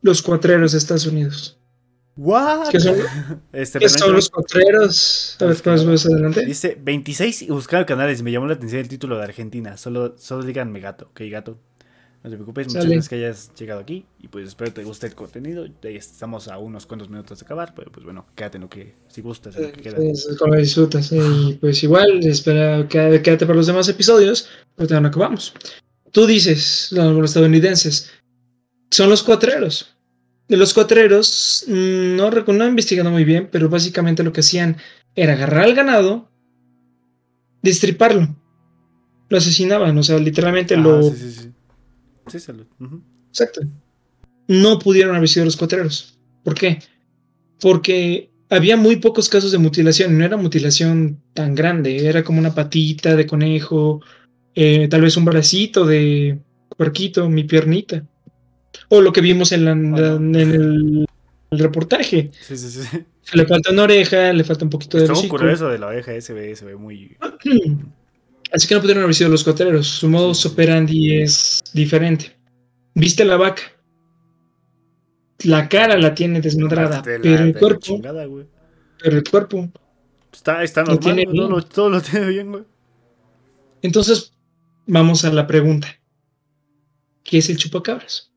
los 0.02 0.22
cuatreros 0.22 0.72
de 0.72 0.78
Estados 0.80 1.06
Unidos. 1.06 1.59
¿What? 2.20 2.68
¿Qué 2.70 2.82
son, 2.82 2.98
Este, 3.54 3.80
qué 3.80 3.88
son 3.88 4.12
los 4.12 4.30
cuatreros? 4.30 5.38
A 5.40 5.46
ver, 5.46 5.62
¿cómo 5.62 5.84
más 5.86 6.06
adelante? 6.06 6.46
Dice 6.46 6.78
26 6.78 7.44
y 7.44 7.48
buscar 7.48 7.86
canales. 7.86 8.22
Me 8.22 8.30
llamó 8.30 8.46
la 8.46 8.56
atención 8.56 8.82
el 8.82 8.90
título 8.90 9.18
de 9.18 9.24
Argentina. 9.24 9.78
Solo, 9.78 10.18
solo 10.18 10.44
díganme 10.44 10.82
gato. 10.82 11.06
Ok, 11.12 11.22
gato. 11.32 11.58
No 12.22 12.30
te 12.30 12.36
preocupes. 12.36 12.68
Muchas 12.68 12.84
gracias 12.84 13.08
que 13.08 13.16
hayas 13.16 13.52
llegado 13.56 13.80
aquí. 13.80 14.06
Y 14.20 14.28
pues 14.28 14.50
espero 14.50 14.74
te 14.74 14.84
guste 14.84 15.08
el 15.08 15.16
contenido. 15.16 15.66
Estamos 15.84 16.50
a 16.50 16.58
unos 16.58 16.86
cuantos 16.86 17.10
minutos 17.10 17.40
de 17.40 17.46
acabar. 17.46 17.74
Pero 17.74 17.90
pues 17.90 18.04
bueno, 18.04 18.26
quédate 18.36 18.58
en 18.58 18.64
lo 18.64 18.70
que. 18.70 18.96
Si 19.08 19.22
gustas, 19.22 19.56
en 19.56 19.64
lo 19.64 19.72
que 19.72 19.82
queda. 19.82 19.98
Disfrutas. 20.58 21.14
Y 21.14 21.58
pues 21.62 21.82
igual, 21.84 22.20
espera, 22.26 22.86
quédate, 22.90 23.46
para 23.46 23.56
los 23.56 23.68
demás 23.68 23.88
episodios, 23.88 24.50
pero 24.76 24.90
ya 24.90 25.00
no 25.00 25.08
acabamos. 25.08 25.54
Tú 26.12 26.26
dices, 26.26 26.90
los 26.92 27.24
estadounidenses, 27.24 28.12
son 28.92 29.10
los 29.10 29.24
cuatreros. 29.24 29.96
De 30.50 30.58
los 30.58 30.74
cuatreros, 30.74 31.64
mm, 31.68 32.16
no, 32.16 32.32
no 32.32 32.66
he 32.66 32.68
investigado 32.68 33.12
muy 33.12 33.24
bien, 33.24 33.48
pero 33.52 33.70
básicamente 33.70 34.24
lo 34.24 34.34
que 34.34 34.42
hacían 34.42 34.78
era 35.16 35.34
agarrar 35.34 35.64
al 35.64 35.76
ganado, 35.76 36.30
destriparlo. 37.62 38.36
Lo 39.30 39.38
asesinaban, 39.38 39.96
o 39.98 40.04
sea, 40.04 40.18
literalmente 40.18 40.74
Ah, 40.74 40.80
lo... 40.80 41.04
sí, 41.04 41.18
sí, 41.18 41.32
sí. 41.32 41.52
Sí, 42.28 42.40
salud. 42.40 42.66
Ujú. 42.80 43.02
Exacto. 43.30 43.62
No 44.48 44.80
pudieron 44.80 45.16
haber 45.16 45.30
sido 45.30 45.46
los 45.46 45.56
cuatreros. 45.56 46.18
¿Por 46.44 46.56
qué? 46.56 46.80
Porque 47.60 48.32
había 48.50 48.76
muy 48.76 48.96
pocos 48.96 49.30
casos 49.30 49.52
de 49.52 49.60
mutilación. 49.60 50.18
No 50.18 50.26
era 50.26 50.38
mutilación 50.38 51.22
tan 51.34 51.54
grande. 51.54 52.08
Era 52.08 52.24
como 52.24 52.40
una 52.40 52.56
patita 52.56 53.16
de 53.16 53.28
conejo, 53.28 54.02
eh, 54.56 54.88
tal 54.88 55.02
vez 55.02 55.16
un 55.18 55.26
bracito 55.26 55.86
de 55.86 56.40
puerquito, 56.76 57.30
mi 57.30 57.44
piernita. 57.44 58.04
O 58.90 59.02
lo 59.02 59.12
que 59.14 59.22
vimos 59.22 59.52
en, 59.52 59.66
la- 59.66 59.72
en 59.72 60.36
el, 60.36 61.06
el 61.52 61.60
reportaje. 61.60 62.32
Sí, 62.42 62.58
sí, 62.58 62.70
sí. 62.70 63.00
Le 63.34 63.46
falta 63.46 63.72
una 63.72 63.84
oreja, 63.84 64.34
le 64.34 64.44
falta 64.44 64.64
un 64.66 64.72
poquito 64.72 64.98
de 64.98 65.04
Estuvo 65.06 65.28
curioso 65.30 65.70
de 65.70 65.78
la 65.78 65.88
oveja. 65.88 66.14
Ese 66.14 66.34
ve, 66.34 66.56
se 66.56 66.66
ve 66.66 66.76
muy. 66.76 67.16
Así 68.52 68.68
que 68.68 68.74
no 68.74 68.82
pudieron 68.82 69.04
haber 69.04 69.14
sido 69.14 69.30
los 69.30 69.44
cuatreros. 69.44 69.86
Su 69.88 70.10
modus 70.10 70.46
operandi 70.48 71.22
es 71.22 71.62
diferente. 71.74 72.36
¿Viste 72.96 73.24
la 73.24 73.38
vaca? 73.38 73.62
La 75.44 75.70
cara 75.70 75.98
la 75.98 76.14
tiene 76.16 76.42
desmadrada, 76.42 77.02
de 77.02 77.18
la- 77.20 77.24
pero 77.24 77.44
el 77.44 77.58
cuerpo, 77.58 77.80
chingada, 77.82 78.28
pero 79.02 79.18
el 79.18 79.24
cuerpo. 79.24 79.70
Está, 80.34 80.64
está 80.64 80.82
Lo 80.82 80.96
normal. 80.96 81.16
tiene 81.16 81.32
todo, 81.34 81.50
lo, 81.50 81.62
todo 81.62 81.90
lo 81.90 82.02
tiene 82.02 82.28
bien, 82.28 82.52
güey. 82.52 82.64
Entonces, 83.82 84.34
vamos 84.88 85.24
a 85.24 85.32
la 85.32 85.46
pregunta. 85.48 85.88
¿Qué 87.24 87.38
es 87.38 87.50
el 87.50 87.58
chupacabras? 87.58 88.29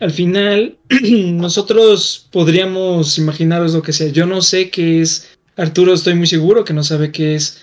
Al 0.00 0.10
final, 0.10 0.78
nosotros 1.34 2.26
podríamos 2.32 3.18
imaginaros 3.18 3.74
lo 3.74 3.82
que 3.82 3.92
sea. 3.92 4.08
Yo 4.08 4.26
no 4.26 4.40
sé 4.40 4.70
qué 4.70 5.02
es. 5.02 5.28
Arturo, 5.56 5.92
estoy 5.92 6.14
muy 6.14 6.26
seguro 6.26 6.64
que 6.64 6.72
no 6.72 6.82
sabe 6.82 7.12
qué 7.12 7.34
es. 7.34 7.62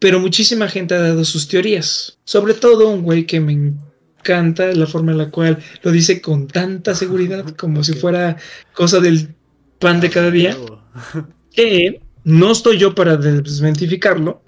Pero 0.00 0.18
muchísima 0.18 0.68
gente 0.68 0.94
ha 0.94 1.00
dado 1.00 1.24
sus 1.24 1.46
teorías. 1.46 2.18
Sobre 2.24 2.54
todo 2.54 2.88
un 2.88 3.02
güey 3.02 3.26
que 3.26 3.38
me 3.38 3.52
encanta 3.52 4.72
la 4.72 4.86
forma 4.86 5.12
en 5.12 5.18
la 5.18 5.30
cual 5.30 5.58
lo 5.82 5.92
dice 5.92 6.20
con 6.20 6.48
tanta 6.48 6.94
seguridad, 6.94 7.44
como 7.56 7.84
si 7.84 7.92
fuera 7.92 8.36
cosa 8.74 8.98
del 8.98 9.34
pan 9.78 10.00
de 10.00 10.10
cada 10.10 10.30
día, 10.30 10.56
que 11.54 12.00
no 12.24 12.50
estoy 12.50 12.78
yo 12.78 12.94
para 12.94 13.16
desmentificarlo, 13.16 14.42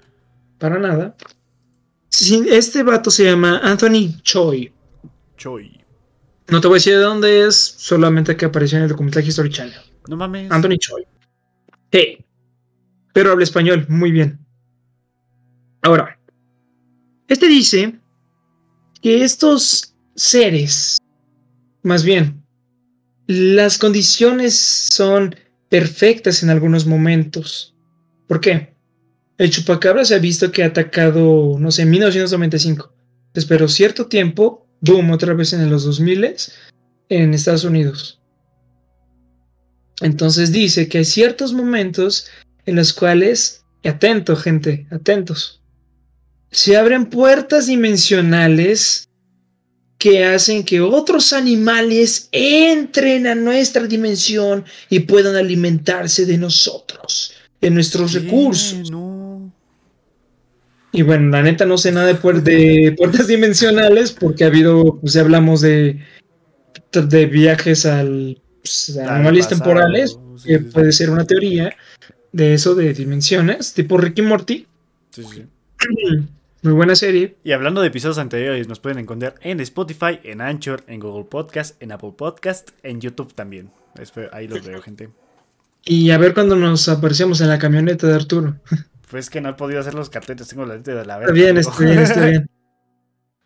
para 0.59 0.79
nada. 0.79 1.15
Este 2.11 2.83
vato 2.83 3.09
se 3.09 3.23
llama 3.23 3.59
Anthony 3.63 4.21
Choi. 4.21 4.71
Choi. 5.37 5.82
No 6.49 6.61
te 6.61 6.67
voy 6.67 6.75
a 6.75 6.77
decir 6.77 6.93
de 6.93 6.99
dónde 6.99 7.47
es, 7.47 7.55
solamente 7.55 8.35
que 8.35 8.45
apareció 8.45 8.77
en 8.77 8.83
el 8.83 8.89
documental 8.89 9.27
History 9.27 9.49
Channel. 9.49 9.79
No 10.07 10.17
mames. 10.17 10.51
Anthony 10.51 10.77
Choi. 10.77 11.03
Sí. 11.91 12.25
Pero 13.13 13.31
habla 13.31 13.43
español, 13.43 13.85
muy 13.89 14.11
bien. 14.11 14.39
Ahora, 15.81 16.19
este 17.27 17.47
dice 17.47 17.99
que 19.01 19.23
estos 19.23 19.95
seres, 20.15 20.97
más 21.81 22.03
bien, 22.03 22.43
las 23.27 23.77
condiciones 23.77 24.55
son 24.91 25.35
perfectas 25.69 26.43
en 26.43 26.49
algunos 26.49 26.85
momentos. 26.85 27.75
¿Por 28.27 28.39
qué? 28.39 28.75
El 29.37 29.49
chupacabra 29.49 30.05
se 30.05 30.15
ha 30.15 30.19
visto 30.19 30.51
que 30.51 30.63
ha 30.63 30.67
atacado, 30.67 31.57
no 31.59 31.71
sé, 31.71 31.83
en 31.83 31.89
1995. 31.89 32.93
Esperó 33.33 33.67
cierto 33.67 34.07
tiempo, 34.07 34.62
boom, 34.83 35.11
otra 35.11 35.33
vez 35.33 35.53
en 35.53 35.69
los 35.69 35.85
2000 35.85 36.35
en 37.09 37.33
Estados 37.33 37.63
Unidos. 37.63 38.19
Entonces 40.01 40.51
dice 40.51 40.89
que 40.89 40.99
hay 40.99 41.05
ciertos 41.05 41.53
momentos 41.53 42.27
en 42.65 42.75
los 42.75 42.93
cuales, 42.93 43.63
atento 43.83 44.35
gente, 44.35 44.85
atentos, 44.91 45.61
se 46.51 46.75
abren 46.75 47.05
puertas 47.05 47.67
dimensionales 47.67 49.09
que 49.97 50.25
hacen 50.25 50.63
que 50.63 50.81
otros 50.81 51.31
animales 51.31 52.27
entren 52.31 53.25
a 53.27 53.35
nuestra 53.35 53.87
dimensión 53.87 54.65
y 54.89 54.99
puedan 54.99 55.37
alimentarse 55.37 56.25
de 56.25 56.37
nosotros, 56.37 57.33
de 57.61 57.69
nuestros 57.69 58.11
recursos. 58.11 58.91
Y 60.93 61.01
bueno, 61.01 61.29
la 61.29 61.41
neta 61.41 61.65
no 61.65 61.77
sé 61.77 61.91
nada 61.91 62.05
de, 62.05 62.13
de 62.13 62.95
puertas 62.95 63.27
dimensionales 63.27 64.11
porque 64.11 64.43
ha 64.43 64.47
habido, 64.47 64.99
pues 65.01 65.17
hablamos 65.17 65.61
de, 65.61 65.99
de 66.91 67.25
viajes 67.25 67.87
al 67.87 68.39
pues, 68.61 69.47
temporales, 69.49 70.19
que 70.45 70.59
puede 70.59 70.91
ser 70.91 71.09
una 71.09 71.25
teoría 71.25 71.75
de 72.31 72.53
eso 72.53 72.75
de 72.75 72.93
dimensiones, 72.93 73.73
tipo 73.73 73.97
Ricky 73.97 74.21
Morty. 74.21 74.67
Sí, 75.09 75.23
sí. 75.23 75.45
Muy 76.61 76.73
buena 76.73 76.95
serie. 76.95 77.35
Y 77.43 77.51
hablando 77.51 77.81
de 77.81 77.87
episodios 77.87 78.19
anteriores, 78.19 78.67
nos 78.69 78.79
pueden 78.79 78.99
encontrar 78.99 79.35
en 79.41 79.59
Spotify, 79.59 80.19
en 80.23 80.39
Anchor, 80.41 80.83
en 80.87 80.99
Google 80.99 81.25
Podcast, 81.25 81.81
en 81.81 81.91
Apple 81.91 82.13
Podcast, 82.15 82.69
en 82.83 83.01
YouTube 83.01 83.33
también. 83.33 83.71
Ahí 84.31 84.47
los 84.47 84.65
veo, 84.65 84.81
gente. 84.81 85.09
Y 85.85 86.11
a 86.11 86.17
ver 86.17 86.33
cuando 86.33 86.55
nos 86.55 86.87
aparecemos 86.87 87.41
en 87.41 87.49
la 87.49 87.59
camioneta 87.59 88.07
de 88.07 88.13
Arturo. 88.13 88.55
Pues 89.13 89.29
que 89.29 89.41
no 89.41 89.49
he 89.49 89.53
podido 89.53 89.79
hacer 89.79 89.93
los 89.93 90.09
carteles, 90.09 90.47
tengo 90.47 90.65
la 90.65 90.73
lente 90.73 90.89
de 90.89 91.05
la 91.05 91.19
verdad. 91.19 91.37
Está 91.37 91.45
bien, 91.45 91.57
está 91.59 91.77
bien, 91.77 91.99
está 91.99 92.25
bien. 92.25 92.49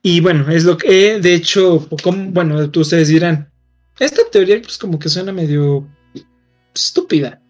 Y 0.01 0.21
bueno, 0.21 0.49
es 0.49 0.63
lo 0.63 0.77
que, 0.77 1.19
de 1.19 1.33
hecho, 1.33 1.85
bueno, 2.29 2.71
ustedes 2.73 3.09
dirán, 3.09 3.51
esta 3.99 4.21
teoría 4.31 4.61
pues 4.61 4.77
como 4.77 4.97
que 4.97 5.09
suena 5.09 5.33
medio 5.33 5.85
estúpida. 6.73 7.41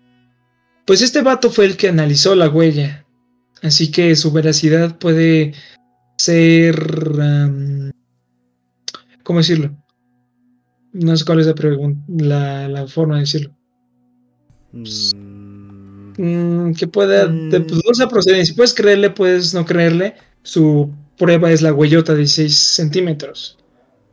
Pues 0.88 1.04
este 1.04 1.22
vato 1.22 1.52
fue 1.52 1.66
el 1.66 1.78
que 1.78 1.90
analizó 1.90 2.34
la 2.34 2.50
huella 2.50 3.06
Así 3.62 3.92
que 3.92 4.16
su 4.16 4.32
veracidad 4.32 4.98
puede 4.98 5.54
ser... 6.18 6.76
¿Cómo 9.22 9.38
decirlo? 9.38 9.78
No 10.92 11.16
sé 11.16 11.24
cuál 11.24 11.42
es 11.42 11.54
la, 12.08 12.68
la, 12.68 12.88
forma 12.88 13.14
de 13.14 13.22
decirlo. 13.22 13.56
Mm. 14.72 15.27
Que 16.18 16.88
pueda... 16.88 17.28
Mm. 17.28 17.50
De 17.50 17.60
dudosa 17.60 18.08
procedencia. 18.10 18.56
Puedes 18.56 18.74
creerle, 18.74 19.10
puedes 19.10 19.54
no 19.54 19.66
creerle. 19.66 20.16
Su 20.44 20.92
prueba 21.18 21.52
es 21.52 21.62
la 21.62 21.74
huellota 21.74 22.14
de 22.14 22.28
6 22.28 22.58
centímetros. 22.58 23.58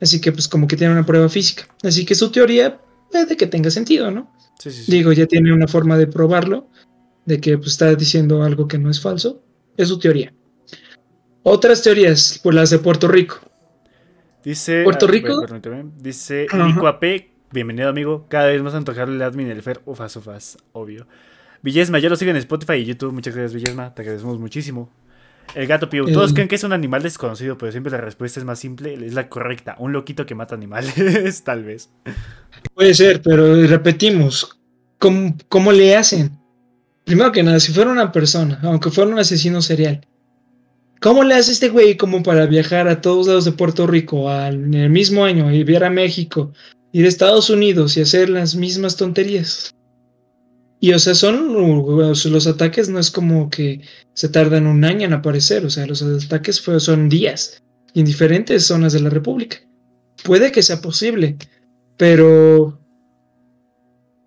Así 0.01 0.21
que 0.21 0.33
pues 0.33 0.49
como 0.49 0.67
que 0.67 0.77
tiene 0.77 0.93
una 0.93 1.07
prueba 1.07 1.29
física. 1.29 1.67
Así 1.83 2.05
que 2.05 2.15
su 2.15 2.31
teoría 2.31 2.79
puede 3.11 3.37
que 3.37 3.47
tenga 3.47 3.71
sentido, 3.71 4.11
¿no? 4.11 4.33
Sí, 4.59 4.71
sí, 4.71 4.91
Digo, 4.91 5.13
ya 5.13 5.27
tiene 5.27 5.53
una 5.53 5.67
forma 5.67 5.97
de 5.97 6.07
probarlo 6.07 6.69
de 7.25 7.41
que 7.41 7.57
pues, 7.59 7.71
está 7.71 7.95
diciendo 7.95 8.43
algo 8.43 8.69
que 8.69 8.79
no 8.79 8.91
es 8.91 9.01
falso. 9.01 9.43
Es 9.77 9.89
su 9.89 9.99
teoría. 9.99 10.33
Otras 11.43 11.83
teorías, 11.83 12.41
pues 12.43 12.55
las 12.55 12.71
de 12.71 12.79
Puerto 12.79 13.09
Rico. 13.09 13.41
Dice. 14.45 14.83
Puerto 14.83 15.07
Rico. 15.07 15.47
dice 15.99 16.47
Nico 16.53 16.87
AP. 16.87 17.05
Bienvenido, 17.51 17.89
amigo. 17.89 18.27
Cada 18.29 18.47
vez 18.47 18.63
más 18.63 18.75
antojable 18.75 19.15
el 19.17 19.23
admin 19.23 19.49
el 19.49 19.63
Fer. 19.63 19.81
Ufas, 19.87 20.17
ufas, 20.17 20.59
obvio. 20.73 21.07
Villesma, 21.65 21.99
ya 21.99 22.11
lo 22.11 22.17
siguen 22.17 22.37
en 22.37 22.41
Spotify 22.41 22.75
y 22.75 22.85
YouTube. 22.85 23.15
Muchas 23.15 23.35
gracias, 23.35 23.55
Villesma. 23.55 23.95
Te 23.95 24.03
agradecemos 24.03 24.39
muchísimo. 24.39 24.91
El 25.55 25.67
gato 25.67 25.89
Piu. 25.89 26.05
Todos 26.13 26.35
creen 26.35 26.47
que 26.47 26.57
es 26.57 26.65
un 26.65 26.75
animal 26.75 27.03
desconocido, 27.03 27.57
pero 27.57 27.73
siempre 27.73 27.91
la 27.91 28.03
respuesta 28.03 28.39
es 28.39 28.45
más 28.45 28.59
simple. 28.59 28.93
Es 29.07 29.15
la 29.15 29.31
correcta. 29.31 29.75
Un 29.79 29.95
loquito 29.95 30.27
que 30.27 30.35
mata 30.35 30.55
animales, 30.55 31.43
tal 31.45 31.65
vez. 31.65 31.89
Puede 32.75 32.93
ser, 32.93 33.23
pero 33.23 33.67
repetimos. 33.67 34.61
¿Cómo, 34.99 35.35
cómo 35.49 35.73
le 35.73 35.97
hacen? 35.97 36.39
Primero 37.05 37.33
que 37.33 37.43
nada, 37.43 37.59
si 37.59 37.73
fuera 37.73 37.91
una 37.91 38.13
persona, 38.13 38.61
aunque 38.63 38.91
fuera 38.91 39.11
un 39.11 39.19
asesino 39.19 39.63
serial, 39.63 40.07
¿cómo 41.01 41.25
le 41.25 41.35
hace 41.35 41.53
este 41.53 41.71
güey 41.71 41.97
como 41.97 42.23
para 42.23 42.45
viajar 42.45 42.89
a 42.89 43.01
todos 43.01 43.27
lados 43.27 43.47
de 43.47 43.53
Puerto 43.53 43.87
Rico 43.87 44.29
al, 44.29 44.65
en 44.65 44.75
el 44.75 44.91
mismo 44.91 45.25
año, 45.25 45.51
y 45.51 45.61
ir 45.61 45.85
a 45.85 45.89
México, 45.89 46.53
ir 46.93 47.07
a 47.07 47.09
Estados 47.09 47.49
Unidos 47.49 47.97
y 47.97 48.03
hacer 48.03 48.29
las 48.29 48.55
mismas 48.55 48.97
tonterías? 48.97 49.74
Y 50.85 50.93
o 50.93 50.99
sea, 50.99 51.15
son 51.15 51.55
los 51.55 52.47
ataques 52.47 52.91
no 52.91 52.99
es 52.99 53.11
como 53.11 53.49
que 53.49 53.81
se 54.13 54.29
tardan 54.29 54.67
un 54.67 54.85
año 54.85 55.07
en 55.07 55.15
aparecer, 55.15 55.65
o 55.65 55.71
sea, 55.71 55.87
los 55.87 56.03
ataques 56.03 56.57
son 56.57 57.09
días 57.09 57.63
en 57.95 58.05
diferentes 58.05 58.67
zonas 58.67 58.93
de 58.93 59.01
la 59.01 59.09
República. 59.09 59.57
Puede 60.25 60.53
que 60.53 60.61
sea 60.61 60.83
posible, 60.83 61.39
pero 61.97 62.79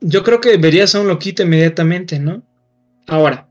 yo 0.02 0.24
creo 0.24 0.42
que 0.42 0.58
verías 0.58 0.96
a 0.96 1.02
un 1.02 1.08
loquito 1.08 1.44
inmediatamente, 1.44 2.18
¿no? 2.18 2.42
Ahora, 3.06 3.48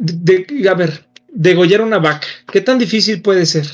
de, 0.00 0.68
a 0.68 0.74
ver, 0.74 1.06
degollar 1.32 1.82
una 1.82 2.00
vaca, 2.00 2.26
¿qué 2.50 2.62
tan 2.62 2.80
difícil 2.80 3.22
puede 3.22 3.46
ser? 3.46 3.68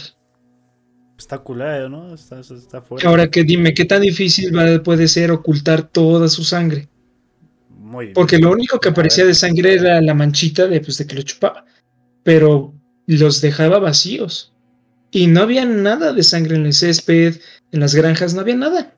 Está 1.17 1.39
culado, 1.39 1.89
¿no? 1.89 2.13
Está, 2.13 2.43
fuera. 2.83 3.09
Ahora 3.09 3.31
que 3.31 3.43
dime, 3.43 3.73
¿qué 3.73 3.87
tan 3.87 4.03
difícil 4.03 4.53
puede 4.85 5.09
ser 5.09 5.31
ocultar 5.31 5.89
toda 5.89 6.29
su 6.29 6.45
sangre? 6.45 6.91
Muy 7.87 8.09
Porque 8.09 8.39
lo 8.39 8.51
único 8.51 8.81
que 8.81 8.89
aparecía 8.89 9.25
de 9.25 9.33
sangre 9.33 9.75
era 9.75 10.01
la 10.01 10.13
manchita 10.13 10.67
de, 10.67 10.81
pues, 10.81 10.99
de 10.99 11.07
que 11.07 11.15
lo 11.15 11.23
chupaba. 11.23 11.65
Pero 12.25 12.75
los 13.07 13.41
dejaba 13.41 13.79
vacíos. 13.79 14.53
Y 15.13 15.29
no 15.29 15.43
había 15.43 15.65
nada 15.65 16.13
de 16.13 16.25
sangre 16.25 16.57
en 16.57 16.67
el 16.67 16.73
césped, 16.73 17.37
en 17.71 17.81
las 17.81 17.95
granjas, 17.95 18.35
no 18.35 18.41
había 18.41 18.57
nada. 18.57 18.97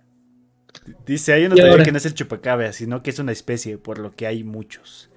Dice, 1.06 1.34
hay 1.34 1.44
una 1.44 1.54
teoría 1.54 1.84
que 1.84 1.92
no 1.92 1.98
es 1.98 2.06
el 2.06 2.14
chupacabra, 2.14 2.72
sino 2.72 3.02
que 3.02 3.10
es 3.10 3.18
una 3.18 3.32
especie, 3.32 3.76
por 3.76 3.98
lo 3.98 4.16
que 4.16 4.26
hay 4.26 4.42
muchos. 4.42 5.10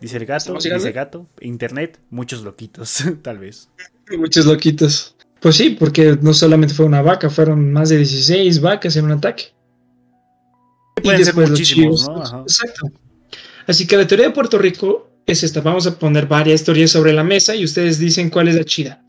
Dice 0.00 0.16
el 0.16 0.26
gato, 0.26 0.54
dice 0.54 0.90
gato, 0.90 1.28
internet, 1.40 2.00
muchos 2.10 2.42
loquitos, 2.42 3.04
tal 3.22 3.38
vez. 3.38 3.70
Muchos 4.18 4.46
loquitos. 4.46 5.14
Pues 5.40 5.54
sí, 5.54 5.70
porque 5.78 6.18
no 6.20 6.34
solamente 6.34 6.74
fue 6.74 6.86
una 6.86 7.02
vaca, 7.02 7.30
fueron 7.30 7.72
más 7.72 7.88
de 7.88 7.98
16 7.98 8.60
vacas 8.60 8.96
en 8.96 9.04
un 9.04 9.12
ataque. 9.12 9.55
Pueden 11.02 11.24
ser 11.24 11.34
muchísimos, 11.34 12.08
¿no? 12.08 12.42
Exacto. 12.42 12.90
Así 13.66 13.86
que 13.86 13.96
la 13.96 14.06
teoría 14.06 14.28
de 14.28 14.32
Puerto 14.32 14.58
Rico 14.58 15.10
es 15.26 15.42
esta. 15.42 15.60
Vamos 15.60 15.86
a 15.86 15.98
poner 15.98 16.26
varias 16.26 16.64
teorías 16.64 16.90
sobre 16.90 17.12
la 17.12 17.24
mesa 17.24 17.54
y 17.54 17.64
ustedes 17.64 17.98
dicen 17.98 18.30
cuál 18.30 18.48
es 18.48 18.54
la 18.54 18.64
chida. 18.64 19.02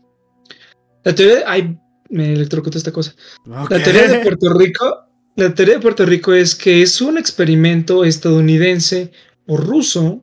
La 1.04 1.14
teoría, 1.14 1.44
ay, 1.46 1.78
me 2.10 2.32
electrocuta 2.32 2.78
esta 2.78 2.92
cosa. 2.92 3.14
La 3.46 3.82
teoría 3.82 4.08
de 4.08 4.18
Puerto 4.18 4.52
Rico, 4.52 5.06
la 5.36 5.54
teoría 5.54 5.74
de 5.74 5.80
Puerto 5.80 6.04
Rico 6.04 6.32
es 6.32 6.54
que 6.54 6.82
es 6.82 7.00
un 7.00 7.18
experimento 7.18 8.04
estadounidense 8.04 9.12
o 9.46 9.56
ruso 9.56 10.20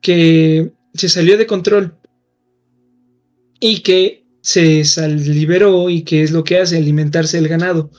que 0.00 0.72
se 0.94 1.08
salió 1.08 1.38
de 1.38 1.46
control 1.46 1.94
y 3.58 3.80
que 3.80 4.26
se 4.42 4.84
liberó 5.08 5.90
y 5.90 6.02
que 6.02 6.22
es 6.22 6.30
lo 6.30 6.44
que 6.44 6.58
hace 6.58 6.76
alimentarse 6.76 7.38
el 7.38 7.48
ganado. 7.48 7.90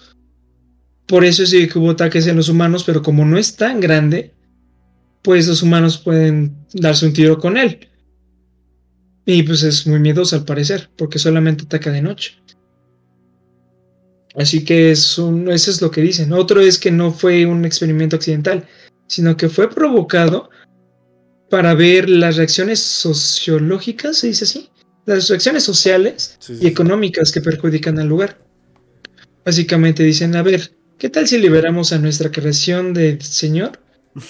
Por 1.11 1.25
eso 1.25 1.45
sí 1.45 1.67
que 1.67 1.77
hubo 1.77 1.91
ataques 1.91 2.25
en 2.27 2.37
los 2.37 2.47
humanos, 2.47 2.85
pero 2.85 3.01
como 3.01 3.25
no 3.25 3.37
es 3.37 3.57
tan 3.57 3.81
grande, 3.81 4.33
pues 5.21 5.45
los 5.45 5.61
humanos 5.61 5.97
pueden 5.97 6.55
darse 6.73 7.05
un 7.05 7.11
tiro 7.11 7.37
con 7.37 7.57
él. 7.57 7.89
Y 9.25 9.43
pues 9.43 9.61
es 9.63 9.85
muy 9.85 9.99
miedoso 9.99 10.37
al 10.37 10.45
parecer, 10.45 10.89
porque 10.95 11.19
solamente 11.19 11.65
ataca 11.65 11.91
de 11.91 12.01
noche. 12.01 12.41
Así 14.35 14.63
que 14.63 14.91
es 14.91 15.17
un, 15.17 15.51
eso 15.51 15.69
es 15.69 15.81
lo 15.81 15.91
que 15.91 15.99
dicen. 15.99 16.31
Otro 16.31 16.61
es 16.61 16.79
que 16.79 16.91
no 16.91 17.11
fue 17.11 17.45
un 17.45 17.65
experimento 17.65 18.15
accidental, 18.15 18.65
sino 19.07 19.35
que 19.35 19.49
fue 19.49 19.69
provocado 19.69 20.49
para 21.49 21.73
ver 21.73 22.09
las 22.09 22.37
reacciones 22.37 22.79
sociológicas, 22.79 24.19
se 24.19 24.27
dice 24.27 24.45
así, 24.45 24.69
las 25.05 25.27
reacciones 25.27 25.63
sociales 25.63 26.39
y 26.61 26.67
económicas 26.67 27.33
que 27.33 27.41
perjudican 27.41 27.99
al 27.99 28.07
lugar. 28.07 28.37
Básicamente 29.43 30.03
dicen, 30.03 30.37
a 30.37 30.41
ver, 30.41 30.71
¿qué 31.01 31.09
tal 31.09 31.27
si 31.27 31.39
liberamos 31.39 31.93
a 31.93 31.97
nuestra 31.97 32.31
creación 32.31 32.93
del 32.93 33.19
Señor 33.23 33.79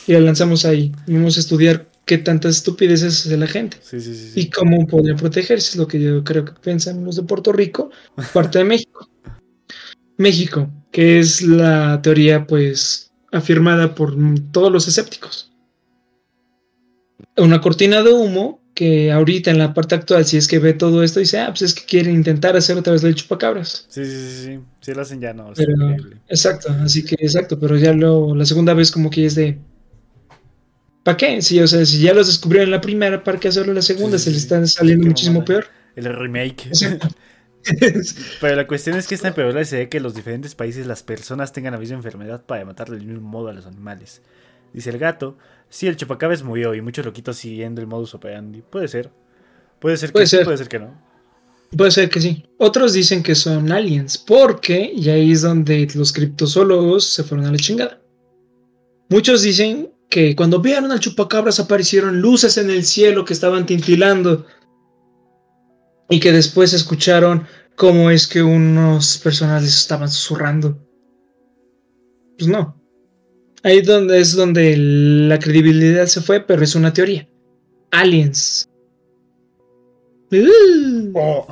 y 0.07 0.13
la 0.13 0.21
lanzamos 0.21 0.63
ahí. 0.63 0.93
Vamos 1.05 1.35
a 1.35 1.41
estudiar 1.41 1.91
qué 2.05 2.17
tantas 2.17 2.55
estupideces 2.55 3.25
hace 3.25 3.35
la 3.35 3.47
gente 3.47 3.75
Sí, 3.81 3.99
sí, 3.99 4.15
sí. 4.15 4.39
y 4.39 4.49
cómo 4.49 4.87
podría 4.87 5.17
protegerse, 5.17 5.71
es 5.71 5.75
lo 5.75 5.85
que 5.85 5.99
yo 5.99 6.23
creo 6.23 6.45
que 6.45 6.53
piensan 6.53 7.03
los 7.03 7.17
de 7.17 7.23
Puerto 7.23 7.51
Rico, 7.51 7.91
parte 8.33 8.59
de 8.59 8.63
México. 8.63 9.09
México, 10.15 10.69
que 10.93 11.19
es 11.19 11.41
la 11.41 12.01
teoría 12.01 12.47
pues 12.47 13.11
afirmada 13.33 13.93
por 13.93 14.15
todos 14.53 14.71
los 14.71 14.87
escépticos. 14.87 15.51
Una 17.35 17.59
cortina 17.59 18.01
de 18.01 18.13
humo 18.13 18.60
que 18.73 19.11
ahorita 19.11 19.51
en 19.51 19.57
la 19.57 19.73
parte 19.73 19.95
actual, 19.95 20.25
si 20.25 20.37
es 20.37 20.47
que 20.47 20.59
ve 20.59 20.73
todo 20.73 21.03
esto, 21.03 21.19
dice, 21.19 21.39
ah, 21.39 21.47
pues 21.49 21.61
es 21.63 21.73
que 21.73 21.85
quieren 21.85 22.15
intentar 22.15 22.55
hacer 22.55 22.77
otra 22.77 22.93
vez 22.93 23.03
el 23.03 23.15
chupacabras. 23.15 23.85
Sí, 23.89 24.05
sí, 24.05 24.11
sí, 24.11 24.45
sí. 24.45 24.59
Si 24.81 24.93
lo 24.93 25.01
hacen 25.01 25.19
ya 25.21 25.33
no. 25.33 25.51
Pero-. 25.55 25.95
Exacto, 26.27 26.69
así 26.83 27.03
que 27.03 27.15
exacto, 27.15 27.59
pero 27.59 27.77
ya 27.77 27.93
lo, 27.93 28.35
la 28.35 28.45
segunda 28.45 28.73
vez 28.73 28.91
como 28.91 29.09
que 29.09 29.25
es 29.25 29.35
de... 29.35 29.59
¿Para 31.03 31.17
qué? 31.17 31.41
Sí, 31.41 31.59
o 31.59 31.67
sea, 31.67 31.85
si 31.85 31.99
ya 32.01 32.13
los 32.13 32.27
descubrieron 32.27 32.67
en 32.67 32.71
la 32.71 32.81
primera, 32.81 33.23
¿para 33.23 33.39
qué 33.39 33.47
hacerlo 33.47 33.71
en 33.71 33.75
la 33.75 33.81
segunda? 33.81 34.17
Sí, 34.17 34.25
Se 34.25 34.29
sí, 34.29 34.33
les 34.33 34.41
sí. 34.41 34.45
están 34.45 34.67
saliendo 34.67 35.07
muchísimo 35.07 35.43
peor. 35.43 35.65
El 35.95 36.05
remake. 36.05 36.67
Exacto. 36.67 37.07
Pero 38.41 38.55
la 38.55 38.67
cuestión 38.67 38.97
es 38.97 39.07
que 39.07 39.15
esta 39.15 39.29
empeora 39.29 39.63
se 39.65 39.77
ve 39.77 39.89
que 39.89 39.97
en 39.97 40.03
los 40.03 40.15
diferentes 40.15 40.55
países 40.55 40.87
las 40.87 41.03
personas 41.03 41.53
tengan 41.53 41.73
la 41.73 41.79
misma 41.79 41.97
enfermedad 41.97 42.45
para 42.45 42.65
matar 42.65 42.89
del 42.89 43.05
mismo 43.05 43.27
modo 43.27 43.49
a 43.49 43.53
los 43.53 43.65
animales. 43.65 44.21
Dice 44.73 44.89
el 44.89 44.97
gato, 44.99 45.37
sí, 45.71 45.87
el 45.87 45.95
chupacabras 45.95 46.43
murió 46.43 46.75
y 46.75 46.81
muchos 46.81 47.03
loquitos 47.03 47.37
siguiendo 47.37 47.81
el 47.81 47.87
modus 47.87 48.13
operandi. 48.13 48.61
Puede 48.61 48.87
ser. 48.87 49.11
Puede 49.79 49.97
ser 49.97 50.09
que 50.09 50.13
Puede 50.13 50.27
sí, 50.27 50.35
ser. 50.35 50.45
puede 50.45 50.57
ser 50.57 50.67
que 50.67 50.79
no. 50.79 51.01
Puede 51.75 51.91
ser 51.91 52.09
que 52.09 52.21
sí. 52.21 52.45
Otros 52.57 52.93
dicen 52.93 53.23
que 53.23 53.33
son 53.33 53.71
aliens, 53.71 54.17
porque, 54.17 54.91
y 54.93 55.09
ahí 55.09 55.31
es 55.31 55.41
donde 55.41 55.87
los 55.95 56.11
criptozoólogos 56.11 57.05
se 57.05 57.23
fueron 57.23 57.47
a 57.47 57.51
la 57.51 57.57
chingada. 57.57 58.01
Muchos 59.09 59.41
dicen 59.41 59.91
que 60.09 60.35
cuando 60.35 60.59
vieron 60.59 60.91
al 60.91 60.99
chupacabras 60.99 61.59
aparecieron 61.59 62.21
luces 62.21 62.57
en 62.57 62.69
el 62.69 62.83
cielo 62.83 63.23
que 63.23 63.33
estaban 63.33 63.65
tintilando 63.65 64.45
y 66.09 66.19
que 66.19 66.33
después 66.33 66.73
escucharon 66.73 67.47
cómo 67.77 68.11
es 68.11 68.27
que 68.27 68.43
unos 68.43 69.17
personajes 69.17 69.69
estaban 69.69 70.09
susurrando. 70.09 70.77
Pues 72.37 72.49
no. 72.49 72.80
Ahí 73.63 73.81
donde 73.81 74.19
es 74.19 74.35
donde 74.35 74.75
la 74.77 75.37
credibilidad 75.39 76.05
se 76.07 76.21
fue, 76.21 76.39
pero 76.39 76.63
es 76.63 76.75
una 76.75 76.93
teoría. 76.93 77.27
Aliens. 77.91 78.67
Uh. 80.31 81.11
Oh, 81.13 81.47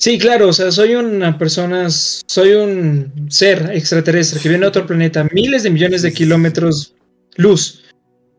Sí, 0.00 0.18
claro, 0.18 0.48
o 0.48 0.52
sea, 0.54 0.70
soy 0.72 0.94
una 0.94 1.36
persona, 1.36 1.90
soy 1.90 2.54
un 2.54 3.26
ser 3.28 3.70
extraterrestre 3.74 4.40
que 4.40 4.48
viene 4.48 4.62
de 4.62 4.68
otro 4.68 4.86
planeta, 4.86 5.28
miles 5.30 5.62
de 5.62 5.68
millones 5.68 6.00
de 6.00 6.10
kilómetros 6.10 6.94
luz, 7.36 7.82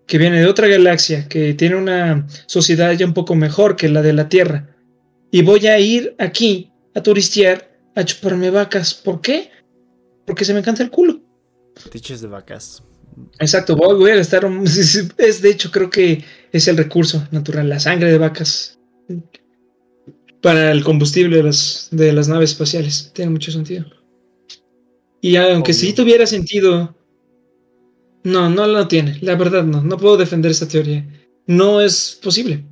que 0.08 0.18
viene 0.18 0.40
de 0.40 0.48
otra 0.48 0.68
galaxia, 0.68 1.28
que 1.28 1.54
tiene 1.54 1.76
una 1.76 2.26
sociedad 2.48 2.94
ya 2.94 3.06
un 3.06 3.14
poco 3.14 3.36
mejor 3.36 3.76
que 3.76 3.90
la 3.90 4.02
de 4.02 4.14
la 4.14 4.28
Tierra. 4.28 4.76
Y 5.30 5.44
voy 5.44 5.68
a 5.68 5.78
ir 5.78 6.16
aquí 6.18 6.72
a 6.96 7.04
turistear, 7.04 7.72
a 7.94 8.04
chuparme 8.06 8.50
vacas. 8.50 8.96
¿Por 8.96 9.22
qué? 9.22 9.52
Porque 10.26 10.46
se 10.46 10.54
me 10.54 10.62
encanta 10.62 10.82
el 10.82 10.90
culo. 10.90 11.22
Tiches 11.90 12.22
de 12.22 12.28
vacas. 12.28 12.84
Exacto, 13.40 13.76
voy, 13.76 13.98
voy 13.98 14.12
a 14.12 14.16
gastar 14.16 14.46
un... 14.46 14.64
Es 15.18 15.42
de 15.42 15.50
hecho, 15.50 15.72
creo 15.72 15.90
que 15.90 16.24
es 16.52 16.68
el 16.68 16.78
recurso 16.78 17.28
natural, 17.32 17.70
la 17.70 17.80
sangre 17.80 18.12
de 18.12 18.18
vacas. 18.18 18.80
Para 20.42 20.72
el 20.72 20.84
combustible 20.84 21.38
de 21.38 21.44
las, 21.44 21.90
de 21.92 22.14
las 22.14 22.28
naves 22.28 22.52
espaciales. 22.52 23.12
Tiene 23.14 23.32
mucho 23.32 23.52
sentido. 23.52 23.86
Y 25.22 25.36
aunque 25.36 25.72
Obvio. 25.72 25.80
sí 25.80 25.94
tuviera 25.94 26.26
sentido, 26.26 26.96
no, 28.24 28.50
no 28.50 28.66
lo 28.66 28.88
tiene. 28.88 29.20
La 29.22 29.36
verdad 29.36 29.64
no, 29.64 29.84
no 29.84 29.98
puedo 29.98 30.18
defender 30.18 30.52
esa 30.52 30.68
teoría. 30.68 31.06
No 31.46 31.82
es 31.82 32.20
posible. 32.24 32.64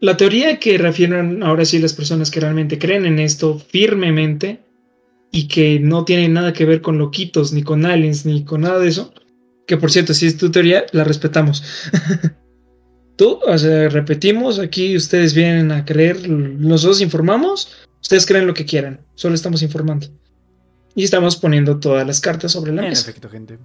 La 0.00 0.16
teoría 0.16 0.58
que 0.58 0.78
refieren 0.78 1.42
ahora 1.42 1.64
sí 1.64 1.78
las 1.78 1.92
personas 1.92 2.30
que 2.30 2.40
realmente 2.40 2.78
creen 2.78 3.04
en 3.04 3.18
esto 3.18 3.58
firmemente 3.58 4.60
y 5.30 5.48
que 5.48 5.78
no 5.80 6.04
tiene 6.04 6.28
nada 6.28 6.52
que 6.52 6.64
ver 6.64 6.80
con 6.80 6.98
loquitos, 6.98 7.52
ni 7.52 7.62
con 7.62 7.84
aliens, 7.84 8.24
ni 8.24 8.44
con 8.44 8.62
nada 8.62 8.78
de 8.78 8.88
eso, 8.88 9.12
que 9.66 9.76
por 9.76 9.90
cierto, 9.90 10.14
si 10.14 10.26
es 10.26 10.36
tu 10.36 10.50
teoría, 10.50 10.86
la 10.92 11.04
respetamos. 11.04 11.62
Tú, 13.16 13.40
o 13.46 13.58
sea, 13.58 13.88
repetimos, 13.88 14.58
aquí 14.58 14.96
ustedes 14.96 15.34
vienen 15.34 15.72
a 15.72 15.84
creer, 15.84 16.28
nosotros 16.28 17.00
informamos, 17.00 17.76
ustedes 18.00 18.24
creen 18.24 18.46
lo 18.46 18.54
que 18.54 18.64
quieran, 18.64 19.00
solo 19.14 19.34
estamos 19.34 19.62
informando. 19.62 20.06
Y 20.94 21.04
estamos 21.04 21.36
poniendo 21.36 21.78
todas 21.78 22.06
las 22.06 22.20
cartas 22.20 22.52
sobre 22.52 22.72
la 22.72 22.82
En 22.82 22.90
mesa. 22.90 23.02
efecto, 23.10 23.28
gente. 23.28 23.58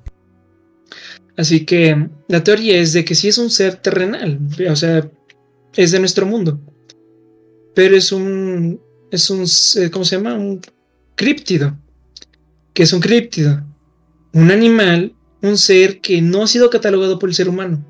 Así 1.38 1.65
que 1.65 2.10
la 2.27 2.44
teoría 2.44 2.77
es 2.77 2.94
de 2.94 3.06
que 3.06 3.15
sí 3.15 3.27
es 3.27 3.38
un 3.38 3.49
ser 3.49 3.76
terrenal, 3.77 4.40
o 4.69 4.76
sea, 4.76 5.10
es 5.76 5.91
de 5.91 5.99
nuestro 5.99 6.26
mundo. 6.26 6.60
Pero 7.73 7.95
es 7.95 8.11
un, 8.11 8.80
es 9.11 9.30
un, 9.30 9.45
eh, 9.77 9.90
¿cómo 9.90 10.06
se 10.06 10.18
llama? 10.18 10.35
Un 10.35 10.61
críptido. 11.15 11.77
¿Qué 12.73 12.84
es 12.84 12.94
un 12.94 12.99
críptido? 12.99 13.64
Un 14.34 14.52
animal, 14.52 15.14
un 15.41 15.57
ser 15.57 16.02
que 16.02 16.22
no 16.22 16.44
ha 16.44 16.48
sido 16.48 16.69
catalogado 16.69 17.19
por 17.19 17.30
el 17.30 17.35
ser 17.35 17.49
humano. 17.49 17.85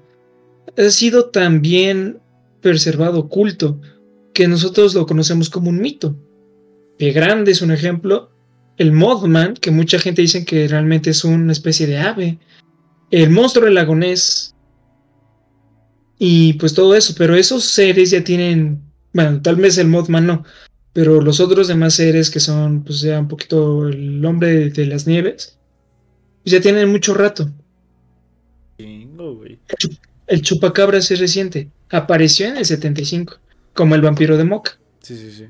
Ha 0.78 0.90
sido 0.90 1.30
también 1.30 2.20
preservado, 2.62 3.20
oculto, 3.20 3.80
que 4.34 4.48
nosotros 4.48 4.94
lo 4.94 5.06
conocemos 5.06 5.50
como 5.50 5.70
un 5.70 5.80
mito. 5.80 6.16
Pie 6.98 7.12
Grande 7.12 7.52
es 7.52 7.62
un 7.62 7.72
ejemplo. 7.72 8.32
El 8.78 8.92
Mothman, 8.92 9.54
que 9.56 9.72
mucha 9.72 10.00
gente 10.00 10.22
dice 10.22 10.46
que 10.46 10.68
realmente 10.68 11.12
es 11.12 11.24
una 11.24 11.52
especie 11.52 11.86
de 11.86 12.00
ave 12.00 12.40
el 13.14 13.30
monstruo 13.30 13.66
del 13.66 13.76
lagonés 13.76 14.56
y 16.18 16.54
pues 16.54 16.74
todo 16.74 16.96
eso, 16.96 17.14
pero 17.16 17.36
esos 17.36 17.64
seres 17.64 18.10
ya 18.10 18.24
tienen, 18.24 18.82
bueno, 19.14 19.40
tal 19.40 19.58
vez 19.58 19.78
el 19.78 19.88
Mothman 19.88 20.26
no, 20.26 20.44
pero 20.94 21.22
los 21.22 21.40
otros 21.40 21.68
demás 21.68 21.96
seres 21.96 22.30
que 22.30 22.40
son 22.40 22.84
pues 22.84 23.02
ya 23.02 23.20
un 23.20 23.28
poquito 23.28 23.88
el 23.88 24.24
hombre 24.24 24.70
de 24.70 24.86
las 24.86 25.08
nieves, 25.08 25.58
pues 26.44 26.54
ya 26.54 26.62
tienen 26.62 26.90
mucho 26.90 27.16
rato. 27.16 27.50
Chingo, 28.78 29.36
güey. 29.36 29.58
El 30.28 30.42
chupacabras 30.42 31.10
es 31.12 31.20
reciente, 31.20 31.70
apareció 31.90 32.48
en 32.48 32.58
el 32.58 32.66
75, 32.66 33.38
como 33.74 33.96
el 33.96 34.02
vampiro 34.02 34.38
de 34.38 34.44
Moca. 34.44 34.78
Sí, 35.02 35.18
sí, 35.18 35.32
sí. 35.32 35.46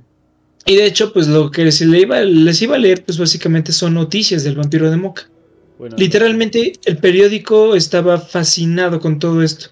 Y 0.65 0.77
de 0.77 0.85
hecho, 0.85 1.11
pues 1.11 1.27
lo 1.27 1.51
que 1.51 1.71
se 1.71 1.85
le 1.85 1.99
iba, 1.99 2.21
les 2.21 2.61
iba 2.61 2.75
a 2.75 2.79
leer, 2.79 3.03
pues 3.03 3.17
básicamente 3.17 3.73
son 3.73 3.93
noticias 3.95 4.43
del 4.43 4.55
vampiro 4.55 4.89
de 4.89 4.97
Moca. 4.97 5.29
Bueno, 5.77 5.95
Literalmente 5.97 6.73
el 6.85 6.97
periódico 6.97 7.75
estaba 7.75 8.17
fascinado 8.17 8.99
con 8.99 9.19
todo 9.19 9.43
esto. 9.43 9.67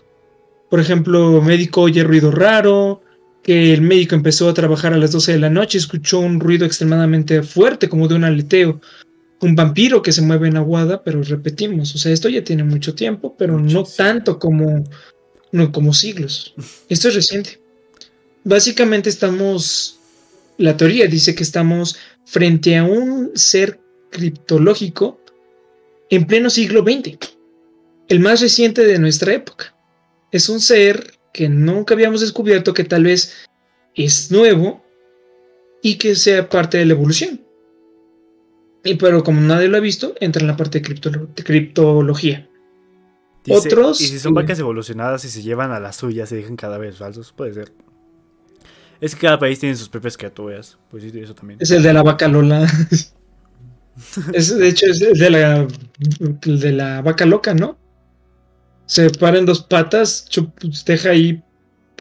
Por 0.70 0.80
ejemplo, 0.80 1.42
médico 1.42 1.82
oye 1.82 2.04
ruido 2.04 2.32
raro, 2.32 3.02
que 3.44 3.74
el 3.74 3.82
médico 3.82 4.16
empezó 4.16 4.50
a 4.50 4.54
trabajar 4.54 4.94
a 4.94 4.98
las 4.98 5.12
12 5.12 5.34
de 5.34 5.40
la 5.40 5.50
noche, 5.50 5.78
escuchó 5.78 6.20
un 6.20 6.40
ruido 6.40 6.66
extremadamente 6.66 7.42
fuerte 7.44 7.90
como 7.90 8.08
de 8.08 8.16
un 8.16 8.24
aleteo. 8.24 8.80
Un 9.40 9.56
vampiro 9.56 10.04
que 10.04 10.12
se 10.12 10.22
mueve 10.22 10.50
en 10.50 10.58
aguada, 10.58 11.04
pero 11.04 11.24
repetimos, 11.24 11.96
o 11.96 11.98
sea, 11.98 12.12
esto 12.12 12.30
ya 12.30 12.44
tiene 12.44 12.64
mucho 12.64 12.94
tiempo, 12.94 13.36
pero 13.38 13.60
no 13.60 13.84
tanto 13.84 14.38
como, 14.38 14.84
no, 15.52 15.72
como 15.72 15.94
siglos. 15.94 16.54
Esto 16.90 17.08
es 17.08 17.16
reciente. 17.16 17.60
Básicamente 18.44 19.10
estamos, 19.10 19.98
la 20.58 20.78
teoría 20.78 21.08
dice 21.08 21.34
que 21.34 21.42
estamos 21.42 21.98
frente 22.26 22.78
a 22.78 22.84
un 22.84 23.32
ser 23.34 23.80
criptológico 24.12 25.20
en 26.12 26.28
pleno 26.28 26.52
siglo 26.52 26.84
XX, 26.84 27.18
el 28.10 28.20
más 28.20 28.42
reciente 28.42 28.86
de 28.86 29.00
nuestra 29.00 29.34
época. 29.34 29.76
Es 30.32 30.50
un 30.50 30.60
ser 30.60 31.20
que 31.34 31.50
nunca 31.50 31.94
habíamos 31.94 32.22
descubierto 32.22 32.74
que 32.74 32.84
tal 32.84 33.04
vez 33.06 33.48
es 33.96 34.32
nuevo 34.32 34.84
y 35.82 35.96
que 35.98 36.16
sea 36.16 36.50
parte 36.50 36.78
de 36.78 36.86
la 36.86 36.94
evolución. 36.94 37.42
Y 38.84 38.96
pero 38.96 39.24
como 39.24 39.42
nadie 39.42 39.68
lo 39.68 39.78
ha 39.78 39.82
visto, 39.82 40.16
entra 40.20 40.42
en 40.42 40.48
la 40.48 40.58
parte 40.58 40.80
de, 40.80 40.88
criptolo- 40.90 41.34
de 41.34 41.44
criptología. 41.44 42.50
Dice, 43.44 43.70
otros- 43.70 44.02
Y 44.02 44.08
si 44.08 44.20
son 44.20 44.34
vacas 44.34 44.60
evolucionadas 44.60 45.26
y 45.26 45.30
se 45.30 45.42
llevan 45.42 45.72
a 45.72 45.80
las 45.80 45.96
suyas 45.96 46.32
y 46.32 46.36
dejan 46.36 46.56
cadáveres 46.56 46.98
falsos, 46.98 47.32
puede 47.32 47.54
ser. 47.54 47.72
Es 49.00 49.16
que 49.16 49.22
cada 49.22 49.40
país 49.40 49.60
tiene 49.60 49.76
sus 49.76 49.90
propias 49.90 50.16
criaturas. 50.16 50.78
Pues 50.90 51.04
sí, 51.04 51.12
eso 51.16 51.34
también. 51.34 51.60
Es 51.62 51.72
el 51.72 51.82
de 51.82 51.94
la 51.94 52.04
vaca 52.04 52.28
Lola. 52.28 52.68
es, 54.34 54.56
de 54.58 54.68
hecho, 54.68 54.86
es 54.88 55.02
el 55.02 55.18
de 55.18 55.30
la, 55.32 55.68
el 56.44 56.60
de 56.60 56.72
la 56.72 57.02
vaca 57.02 57.26
loca, 57.26 57.54
¿no? 57.56 57.78
Se 58.86 59.10
para 59.10 59.38
en 59.38 59.46
dos 59.46 59.62
patas, 59.62 60.28
deja 60.86 61.10
ahí 61.12 61.42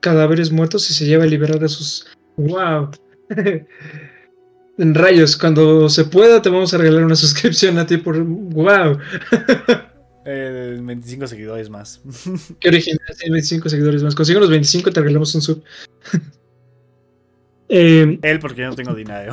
cadáveres 0.00 0.50
muertos 0.50 0.90
y 0.90 0.94
se 0.94 1.06
lleva 1.06 1.24
a 1.24 1.26
liberar 1.26 1.62
a 1.62 1.68
sus. 1.68 2.06
¡Wow! 2.36 2.90
en 4.78 4.94
rayos, 4.94 5.36
cuando 5.36 5.88
se 5.88 6.04
pueda, 6.04 6.42
te 6.42 6.48
vamos 6.48 6.74
a 6.74 6.78
regalar 6.78 7.04
una 7.04 7.16
suscripción 7.16 7.78
a 7.78 7.86
ti 7.86 7.98
por. 7.98 8.22
¡Wow! 8.22 8.98
Eh, 10.24 10.78
25 10.80 11.26
seguidores 11.26 11.70
más. 11.70 12.00
Qué 12.60 12.68
original, 12.68 13.00
sí, 13.16 13.30
25 13.30 13.68
seguidores 13.68 14.02
más. 14.02 14.14
Consigo 14.14 14.40
los 14.40 14.50
25 14.50 14.90
te 14.90 15.00
regalamos 15.00 15.34
un 15.34 15.42
sub. 15.42 15.62
eh, 17.68 18.18
Él, 18.22 18.38
porque 18.40 18.62
yo 18.62 18.68
no 18.68 18.74
tengo 18.74 18.94
dinero. 18.94 19.32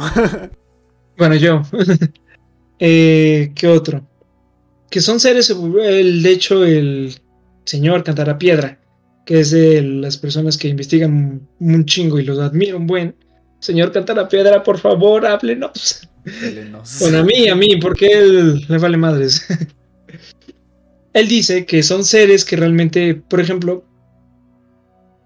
Bueno, 1.18 1.36
yo. 1.36 1.64
Eh, 2.80 3.52
¿Qué 3.56 3.68
otro? 3.68 4.06
que 4.90 5.02
son 5.02 5.20
seres, 5.20 5.50
el, 5.50 6.24
de 6.24 6.32
hecho, 6.32 6.64
el 6.66 7.20
señor 7.68 8.04
Cantara 8.04 8.38
Piedra, 8.38 8.80
que 9.26 9.42
es 9.42 9.52
de 9.52 9.82
las 9.82 10.18
personas 10.18 10.58
que 10.58 10.70
investigan 10.70 11.48
un 11.60 11.86
chingo 11.86 12.20
y 12.20 12.24
los 12.24 12.40
admiro 12.40 12.78
un 12.78 12.88
buen. 12.88 13.16
Señor 13.60 13.92
Cantara 13.92 14.28
Piedra, 14.28 14.64
por 14.64 14.80
favor, 14.80 15.26
háblenos. 15.26 16.08
Bueno, 17.00 17.20
a 17.20 17.24
mí, 17.24 17.48
a 17.48 17.56
mí, 17.56 17.78
porque 17.78 18.08
él 18.08 18.66
le 18.68 18.78
vale 18.78 18.98
madres. 18.98 19.46
él 21.14 21.28
dice 21.28 21.66
que 21.66 21.84
son 21.84 22.04
seres 22.04 22.46
que 22.46 22.56
realmente, 22.56 23.16
por 23.16 23.40
ejemplo, 23.40 23.84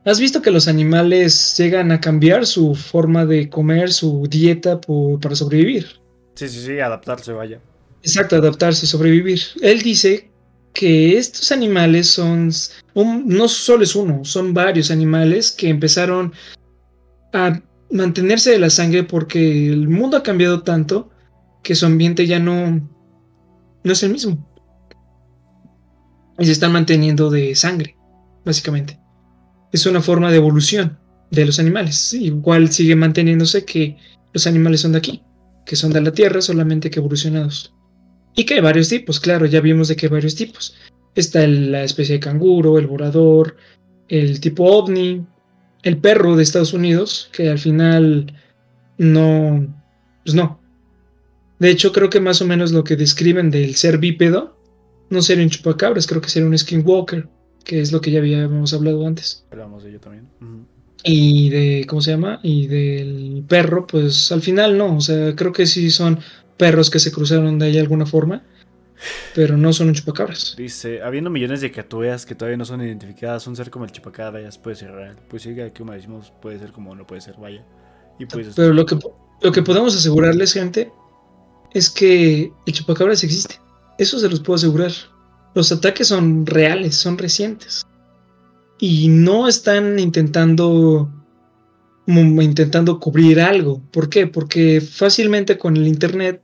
¿has 0.06 0.20
visto 0.20 0.42
que 0.42 0.52
los 0.52 0.68
animales 0.68 1.56
llegan 1.58 1.92
a 1.92 2.00
cambiar 2.00 2.46
su 2.46 2.76
forma 2.76 3.26
de 3.26 3.50
comer, 3.50 3.92
su 3.92 4.28
dieta 4.28 4.80
para 4.80 5.36
sobrevivir? 5.36 5.88
Sí, 6.36 6.48
sí, 6.48 6.62
sí, 6.62 6.80
adaptarse, 6.80 7.34
vaya. 7.34 7.60
Exacto, 8.02 8.38
adaptarse, 8.38 8.88
sobrevivir. 8.88 9.42
Él 9.62 9.82
dice 9.82 10.31
que 10.74 11.18
estos 11.18 11.52
animales 11.52 12.08
son, 12.08 12.52
no 12.96 13.48
solo 13.48 13.84
es 13.84 13.96
uno, 13.96 14.24
son 14.24 14.54
varios 14.54 14.92
animales 14.92 15.52
que 15.52 15.70
empezaron 15.70 16.34
a 17.34 17.62
mantenerse 17.90 18.52
de 18.52 18.60
la 18.60 18.70
sangre 18.70 19.04
porque 19.04 19.70
el 19.70 19.90
mundo 19.90 20.18
ha 20.18 20.24
cambiado 20.24 20.64
tanto 20.64 21.10
que 21.64 21.76
su 21.76 21.86
ambiente 21.86 22.26
ya 22.26 22.40
no, 22.40 22.90
no 23.84 23.92
es 23.92 24.04
el 24.04 24.12
mismo. 24.12 24.48
Y 26.40 26.46
se 26.46 26.54
están 26.54 26.72
manteniendo 26.72 27.30
de 27.30 27.54
sangre, 27.56 27.98
básicamente. 28.46 29.00
Es 29.72 29.86
una 29.86 30.02
forma 30.02 30.32
de 30.32 30.38
evolución 30.38 30.98
de 31.30 31.46
los 31.46 31.60
animales. 31.60 32.14
Igual 32.14 32.72
sigue 32.72 32.96
manteniéndose 32.96 33.66
que 33.66 33.98
los 34.34 34.48
animales 34.48 34.82
son 34.82 34.94
de 34.94 34.98
aquí, 34.98 35.24
que 35.66 35.76
son 35.76 35.92
de 35.92 36.02
la 36.02 36.12
Tierra, 36.12 36.42
solamente 36.42 36.90
que 36.90 37.00
evolucionados. 37.00 37.76
Y 38.36 38.46
que 38.46 38.56
hay 38.56 38.62
varios 38.62 38.90
tipos, 38.90 39.20
claro, 39.20 39.46
ya 39.46 39.62
vimos 39.62 39.88
de 39.88 39.96
que 39.96 40.06
hay 40.06 40.12
varios 40.12 40.36
tipos. 40.36 40.76
Está 41.16 41.46
la 41.48 41.84
especie 41.84 42.16
de 42.16 42.20
canguro, 42.20 42.78
el 42.80 42.88
volador, 42.88 43.58
el 44.08 44.40
tipo 44.40 44.64
ovni, 44.66 45.26
el 45.84 45.98
perro 45.98 46.36
de 46.36 46.44
Estados 46.44 46.74
Unidos, 46.74 47.30
que 47.34 47.50
al 47.50 47.60
final 47.60 48.34
no, 48.98 49.68
pues 50.24 50.36
no. 50.36 50.60
De 51.60 51.70
hecho, 51.70 51.92
creo 51.92 52.10
que 52.10 52.20
más 52.20 52.42
o 52.42 52.46
menos 52.48 52.72
lo 52.72 52.84
que 52.84 52.96
describen 52.96 53.52
del 53.52 53.76
ser 53.76 53.98
bípedo 53.98 54.58
no 55.10 55.22
sería 55.22 55.44
un 55.44 55.50
chupacabras, 55.50 56.08
creo 56.08 56.22
que 56.22 56.30
sería 56.30 56.48
un 56.48 56.58
skinwalker, 56.58 57.28
que 57.64 57.82
es 57.82 57.92
lo 57.92 58.02
que 58.02 58.12
ya 58.12 58.20
habíamos 58.20 58.74
hablado 58.74 59.06
antes. 59.06 59.46
Hablamos 59.52 59.84
de 59.84 59.90
ello 59.90 60.00
también. 60.00 60.28
Y 61.04 61.50
de, 61.50 61.86
¿cómo 61.88 62.02
se 62.02 62.12
llama? 62.12 62.40
Y 62.44 62.68
del 62.68 63.44
perro, 63.48 63.88
pues 63.88 64.32
al 64.32 64.42
final 64.42 64.78
no, 64.78 64.98
o 64.98 65.02
sea, 65.02 65.36
creo 65.36 65.52
que 65.52 65.66
sí 65.66 65.90
son 65.90 66.20
perros 66.62 66.92
que 66.92 67.00
se 67.00 67.12
cruzaron 67.12 67.58
de 67.58 67.66
ahí 67.66 67.72
de 67.74 67.80
alguna 67.80 68.06
forma, 68.06 68.44
pero 69.34 69.58
no 69.58 69.74
son 69.74 69.88
un 69.88 69.96
chupacabras. 69.96 70.54
Dice, 70.56 71.02
habiendo 71.02 71.32
millones 71.32 71.60
de 71.62 71.72
criaturas 71.72 72.24
que 72.24 72.36
todavía 72.36 72.56
no 72.56 72.66
son 72.66 72.82
identificadas, 72.82 73.48
un 73.48 73.56
ser 73.56 73.72
como 73.72 73.86
el 73.86 73.92
chupacabras 73.92 74.60
puede 74.60 74.76
ser 74.76 74.92
real. 74.92 75.18
Pues 75.28 75.42
sí, 75.42 75.56
como 75.76 75.94
decimos, 75.94 76.32
puede 76.40 76.60
ser 76.60 76.72
como 76.72 76.94
no 76.94 77.08
puede 77.08 77.22
ser, 77.22 77.34
vaya. 77.42 77.66
Y 78.20 78.28
pues, 78.28 78.50
pero 78.56 78.74
lo 78.74 78.86
que, 78.86 78.96
lo 79.42 79.52
que 79.52 79.64
podemos 79.64 79.96
asegurarles, 79.96 80.54
gente, 80.54 80.92
es 81.74 81.90
que 81.90 82.52
el 82.68 82.74
chupacabras 82.74 83.24
existe. 83.24 83.56
Eso 83.98 84.20
se 84.20 84.30
los 84.30 84.40
puedo 84.40 84.58
asegurar. 84.58 84.92
Los 85.56 85.72
ataques 85.72 86.10
son 86.10 86.46
reales, 86.46 86.96
son 86.96 87.18
recientes. 87.18 87.88
Y 88.78 89.08
no 89.08 89.48
están 89.48 89.98
intentando 89.98 91.10
intentando 92.06 93.00
cubrir 93.00 93.42
algo. 93.42 93.82
¿Por 93.92 94.10
qué? 94.10 94.28
Porque 94.28 94.80
fácilmente 94.80 95.58
con 95.58 95.76
el 95.76 95.88
internet 95.88 96.44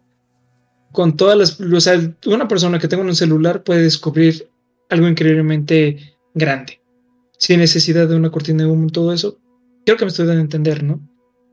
con 0.98 1.15
todas 1.15 1.38
las... 1.38 1.61
O 1.61 1.80
sea, 1.80 2.11
una 2.26 2.48
persona 2.48 2.80
que 2.80 2.88
tenga 2.88 3.03
un 3.03 3.15
celular 3.15 3.64
puede 3.64 3.84
descubrir 3.84 4.49
algo 4.90 5.07
increíblemente 5.07 6.15
grande, 6.34 6.82
sin 7.38 7.60
necesidad 7.60 8.07
de 8.07 8.15
una 8.15 8.32
cortina 8.32 8.64
de 8.64 8.69
humo, 8.72 8.90
todo 8.90 9.14
eso. 9.14 9.38
Creo 9.86 9.95
que 9.95 10.06
me 10.06 10.10
estoy 10.10 10.26
dando 10.26 10.40
a 10.40 10.45
entender, 10.45 10.82
¿no? 10.82 10.99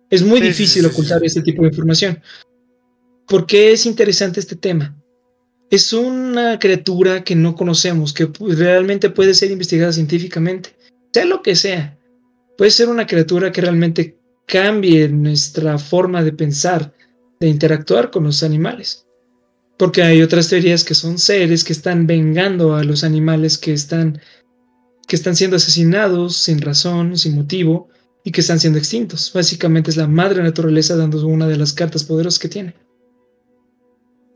Es 0.08 0.22
muy 0.22 0.40
difícil 0.40 0.86
ocultar 0.86 1.22
este 1.22 1.42
tipo 1.42 1.60
de 1.60 1.68
información. 1.68 2.22
¿Por 3.28 3.44
qué 3.44 3.72
es 3.72 3.84
interesante 3.84 4.40
este 4.40 4.56
tema? 4.56 4.96
Es 5.68 5.92
una 5.92 6.58
criatura 6.58 7.22
que 7.22 7.36
no 7.36 7.54
conocemos, 7.54 8.14
que 8.14 8.30
realmente 8.40 9.10
puede 9.10 9.34
ser 9.34 9.50
investigada 9.50 9.92
científicamente, 9.92 10.74
sea 11.12 11.26
lo 11.26 11.42
que 11.42 11.54
sea. 11.54 11.98
Puede 12.56 12.70
ser 12.70 12.88
una 12.88 13.06
criatura 13.06 13.52
que 13.52 13.60
realmente 13.60 14.16
cambie 14.46 15.06
nuestra 15.10 15.76
forma 15.76 16.22
de 16.22 16.32
pensar, 16.32 16.94
de 17.40 17.48
interactuar 17.48 18.10
con 18.10 18.24
los 18.24 18.42
animales. 18.42 19.04
Porque 19.78 20.02
hay 20.02 20.22
otras 20.22 20.48
teorías 20.48 20.84
que 20.84 20.94
son 20.94 21.18
seres 21.18 21.64
que 21.64 21.72
están 21.72 22.06
vengando 22.06 22.74
a 22.74 22.84
los 22.84 23.02
animales 23.02 23.58
que 23.58 23.72
están, 23.72 24.20
que 25.08 25.16
están 25.16 25.34
siendo 25.34 25.56
asesinados 25.56 26.36
sin 26.36 26.60
razón, 26.60 27.18
sin 27.18 27.34
motivo 27.34 27.88
y 28.24 28.30
que 28.30 28.40
están 28.40 28.60
siendo 28.60 28.78
extintos. 28.78 29.32
Básicamente 29.32 29.90
es 29.90 29.96
la 29.96 30.06
madre 30.06 30.42
naturaleza 30.42 30.96
dando 30.96 31.26
una 31.26 31.48
de 31.48 31.56
las 31.56 31.72
cartas 31.72 32.04
poderosas 32.04 32.38
que 32.38 32.48
tiene. 32.48 32.74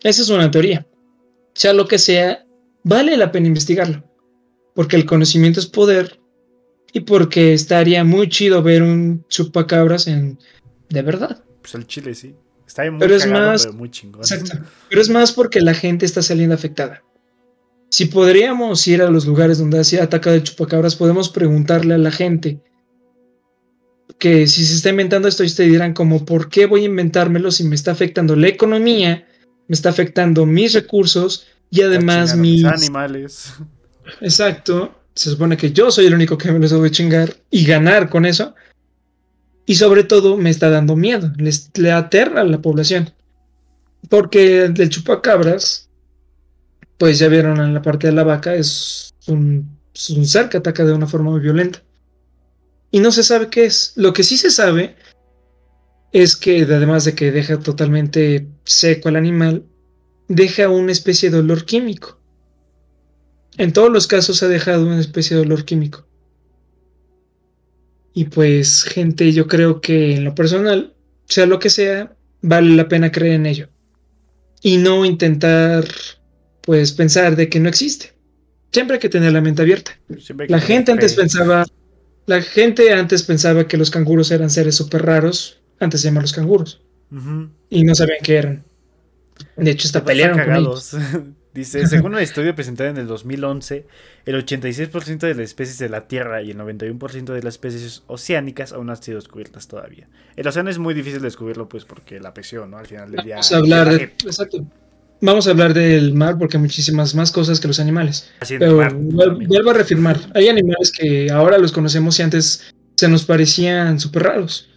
Esa 0.03 0.23
es 0.23 0.29
una 0.29 0.51
teoría. 0.51 0.87
Sea 1.55 1.73
lo 1.73 1.87
que 1.87 1.99
sea, 1.99 2.45
vale 2.85 3.17
la 3.17 3.33
pena 3.33 3.47
investigarlo. 3.47 4.05
Porque 4.75 4.97
el 4.97 5.07
conocimiento 5.07 5.61
es 5.61 5.67
poder 5.67 6.21
y 6.93 7.01
porque 7.01 7.53
estaría 7.53 8.05
muy 8.05 8.29
chido 8.29 8.63
ver 8.63 8.83
un 8.83 9.25
chupacabras 9.29 10.07
en 10.07 10.39
de 10.89 11.03
verdad. 11.03 11.43
Pues 11.61 11.75
el 11.75 11.87
chile 11.87 12.15
sí. 12.15 12.35
Está 12.79 12.91
muy 12.91 13.01
pero 13.01 13.17
es 13.17 13.27
más, 13.27 13.75
muy 13.75 13.91
chingón. 13.91 14.21
Exacto. 14.21 14.59
Pero 14.89 15.03
es 15.03 15.09
más 15.09 15.33
porque 15.33 15.61
la 15.61 15.75
gente 15.75 16.07
está 16.07 16.23
saliendo 16.23 16.55
afectada. 16.55 17.03
Si 17.91 18.05
podríamos 18.05 18.87
ir 18.87 19.03
a 19.03 19.11
los 19.11 19.27
lugares 19.27 19.59
donde 19.59 19.79
ha 19.79 20.03
atacado 20.03 20.37
el 20.37 20.45
chupacabras, 20.45 20.95
podemos 20.95 21.29
preguntarle 21.29 21.95
a 21.95 21.99
la 21.99 22.13
gente 22.13 22.61
que 24.19 24.47
si 24.47 24.65
se 24.65 24.75
está 24.75 24.91
inventando 24.91 25.27
esto, 25.27 25.43
ustedes 25.43 25.73
dirán 25.73 25.93
como, 25.93 26.25
¿por 26.25 26.49
qué 26.51 26.67
voy 26.67 26.83
a 26.83 26.87
inventármelo 26.87 27.51
si 27.51 27.65
me 27.65 27.75
está 27.75 27.93
afectando 27.93 28.37
la 28.37 28.49
economía, 28.49 29.27
me 29.67 29.75
está 29.75 29.89
afectando 29.89 30.47
mis 30.47 30.75
recursos 30.75 31.47
y 31.71 31.83
además 31.83 32.37
mis... 32.37 32.65
animales. 32.65 33.55
Exacto. 34.21 34.95
Se 35.15 35.31
supone 35.31 35.57
que 35.57 35.73
yo 35.73 35.91
soy 35.91 36.07
el 36.07 36.15
único 36.15 36.39
que 36.39 36.53
me 36.53 36.61
los 36.61 36.71
debo 36.71 36.87
chingar 36.89 37.35
y 37.51 37.65
ganar 37.65 38.09
con 38.09 38.25
eso. 38.25 38.55
Y 39.69 39.75
sobre 39.75 40.03
todo 40.03 40.39
me 40.39 40.49
está 40.49 40.71
dando 40.71 40.97
miedo, 40.97 41.31
le 41.75 41.93
aterra 41.93 42.41
a 42.41 42.45
la 42.45 42.63
población. 42.63 43.13
Porque 44.09 44.65
el 44.65 44.89
chupacabras, 44.89 45.91
pues 46.97 47.19
ya 47.19 47.29
vieron 47.29 47.61
en 47.61 47.75
la 47.75 47.83
parte 47.83 48.07
de 48.07 48.15
la 48.15 48.25
vaca, 48.25 48.55
es 48.55 49.13
un, 49.27 49.79
ser 49.93 50.49
que 50.49 50.57
ataca 50.57 50.87
de 50.87 50.95
una 50.95 51.07
forma 51.07 51.33
muy 51.33 51.41
violenta. 51.41 51.83
Y 52.91 53.01
no 53.01 53.13
se 53.13 53.23
sabe 53.23 53.51
qué 53.51 53.67
es. 53.67 53.93
Lo 53.95 54.15
que 54.15 54.23
sí 54.23 54.39
se 54.39 54.51
sabe 54.51 54.97
es 56.13 56.35
que 56.35 56.63
además 56.63 57.05
de 57.05 57.15
que 57.15 57.31
deja 57.31 57.59
totalmente 57.59 58.49
seco 58.65 59.11
al 59.11 59.17
animal, 59.17 59.67
deja 60.29 60.71
una 60.71 60.93
especie 60.93 61.29
de 61.29 61.41
olor 61.41 61.67
químico. 61.67 62.19
En 63.59 63.75
todos 63.75 63.93
los 63.93 64.07
casos 64.07 64.43
ha 64.43 64.49
dejado 64.49 64.87
una 64.87 64.99
especie 64.99 65.37
de 65.37 65.43
olor 65.43 65.67
químico. 65.67 66.08
Y 68.19 68.25
pues, 68.25 68.83
gente, 68.83 69.33
yo 69.33 69.47
creo 69.47 69.81
que 69.81 70.17
en 70.17 70.25
lo 70.25 70.35
personal, 70.35 70.93
sea 71.27 71.47
lo 71.47 71.61
que 71.61 71.71
sea, 71.71 72.17
vale 72.43 72.75
la 72.75 72.89
pena 72.89 73.13
creer 73.13 73.35
en 73.35 73.47
ello. 73.47 73.69
Y 74.61 74.79
no 74.79 75.05
intentar, 75.05 75.85
pues, 76.63 76.91
pensar 76.91 77.37
de 77.37 77.49
que 77.49 77.61
no 77.61 77.69
existe. 77.69 78.15
Siempre 78.73 78.95
hay 78.95 79.01
que 79.01 79.09
tener 79.09 79.33
la 79.33 79.41
mente 79.41 79.63
abierta. 79.63 80.01
La 80.49 80.59
gente 80.59 80.91
antes 80.91 81.15
pensaba, 81.15 81.65
la 82.27 82.43
gente 82.43 82.93
antes 82.93 83.23
pensaba 83.23 83.69
que 83.69 83.77
los 83.77 83.89
canguros 83.89 84.33
eran 84.33 84.51
seres 84.51 84.75
súper 84.75 85.07
raros, 85.07 85.61
antes 85.79 86.03
de 86.03 86.09
llamarlos 86.09 86.33
canguros. 86.33 86.83
Y 87.71 87.85
no 87.85 87.95
sabían 87.95 88.19
qué 88.25 88.37
eran. 88.37 88.65
De 89.57 89.71
hecho, 89.71 89.87
hasta 89.87 90.05
pelearon 90.05 90.41
con 90.41 90.57
ellos. 90.57 90.97
Dice, 91.55 91.87
según 91.87 92.15
un 92.15 92.21
estudio 92.21 92.55
presentado 92.55 92.91
en 92.91 92.99
el 92.99 93.07
2011, 93.07 93.87
el 94.27 94.45
86% 94.47 95.19
de 95.19 95.35
las 95.35 95.45
especies 95.45 95.79
de 95.79 95.89
la 95.89 96.07
Tierra 96.07 96.43
y 96.43 96.51
el 96.51 96.59
91% 96.59 97.33
de 97.33 97.43
las 97.43 97.55
especies 97.55 98.03
oceánicas 98.07 98.73
aún 98.73 98.91
han 98.91 99.03
sido 99.03 99.17
descubiertas 99.17 99.67
todavía. 99.67 100.09
El 100.37 100.47
océano 100.47 100.69
es 100.69 100.79
muy 100.79 100.95
difícil 100.95 101.23
descubrirlo, 101.23 101.69
pues, 101.69 101.85
porque 101.85 102.21
la 102.21 102.35
presión, 102.35 102.71
¿no? 102.71 102.79
Al 102.79 102.87
final 102.87 103.11
del 103.11 103.25
día... 103.25 103.37
Vamos 103.37 103.53
a 103.53 103.57
hablar, 103.57 103.89
de, 103.91 104.03
exacto. 104.05 104.65
Vamos 105.21 105.49
a 105.49 105.51
hablar 105.51 105.75
del 105.75 106.15
mar 106.15 106.39
porque 106.39 106.59
hay 106.59 106.63
muchísimas 106.63 107.15
más 107.15 107.33
cosas 107.33 107.59
que 107.59 107.67
los 107.67 107.81
animales. 107.81 108.31
Pero 108.47 108.77
vuelvo 108.77 109.71
a 109.71 109.75
reafirmar, 109.75 110.21
hay 110.35 110.49
animales 110.49 110.93
que 110.93 111.31
ahora 111.31 111.59
los 111.59 111.73
conocemos 111.73 112.19
y 112.19 112.23
antes 112.23 112.73
se 112.95 113.09
nos 113.09 113.25
parecían 113.25 113.99
súper 113.99 114.25
raros. 114.25 114.69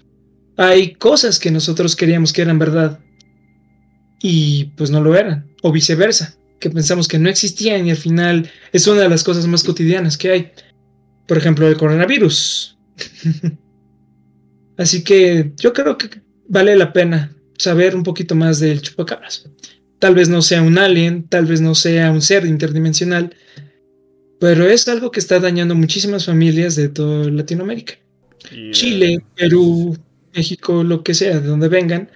Hay 0.58 0.94
cosas 0.96 1.38
que 1.38 1.52
nosotros 1.52 1.96
queríamos 1.96 2.34
que 2.34 2.42
eran 2.42 2.60
verdad 2.60 3.00
y 4.20 4.66
pues 4.78 4.90
no 4.90 5.02
lo 5.02 5.16
eran, 5.16 5.52
o 5.62 5.72
viceversa 5.72 6.38
que 6.62 6.70
pensamos 6.70 7.08
que 7.10 7.20
no 7.20 7.28
existían 7.28 7.86
y 7.86 7.92
al 7.92 7.98
final 7.98 8.50
es 8.72 8.88
una 8.88 9.02
de 9.02 9.10
las 9.10 9.24
cosas 9.26 9.48
más 9.48 9.64
cotidianas 9.64 10.18
que 10.18 10.32
hay. 10.32 10.52
Por 11.28 11.38
ejemplo, 11.38 11.68
el 11.68 11.76
coronavirus. 11.76 12.78
Así 14.78 15.04
que 15.04 15.52
yo 15.58 15.74
creo 15.74 15.98
que 15.98 16.22
vale 16.48 16.76
la 16.78 16.94
pena 16.94 17.36
saber 17.58 17.96
un 17.96 18.04
poquito 18.04 18.36
más 18.36 18.60
del 18.60 18.82
chupacabras. 18.82 19.50
tal 20.00 20.16
vez 20.16 20.30
no 20.30 20.42
sea 20.42 20.62
un 20.62 20.78
alien, 20.78 21.28
tal 21.28 21.46
vez 21.46 21.62
no 21.62 21.76
sea 21.76 22.12
un 22.12 22.22
ser 22.22 22.46
interdimensional, 22.46 23.36
pero 24.40 24.68
es 24.68 24.88
algo 24.88 25.12
que 25.12 25.20
está 25.20 25.40
dañando 25.40 25.76
muchísimas 25.76 26.26
familias 26.26 26.76
de 26.76 26.90
toda 26.90 27.30
Latinoamérica. 27.30 27.94
Y, 28.52 28.72
Chile, 28.72 29.14
eh, 29.14 29.20
Perú, 29.36 29.98
México, 30.34 30.84
lo 30.84 31.04
que 31.04 31.14
sea, 31.14 31.40
de 31.40 31.48
donde 31.48 31.68
vengan, 31.68 32.10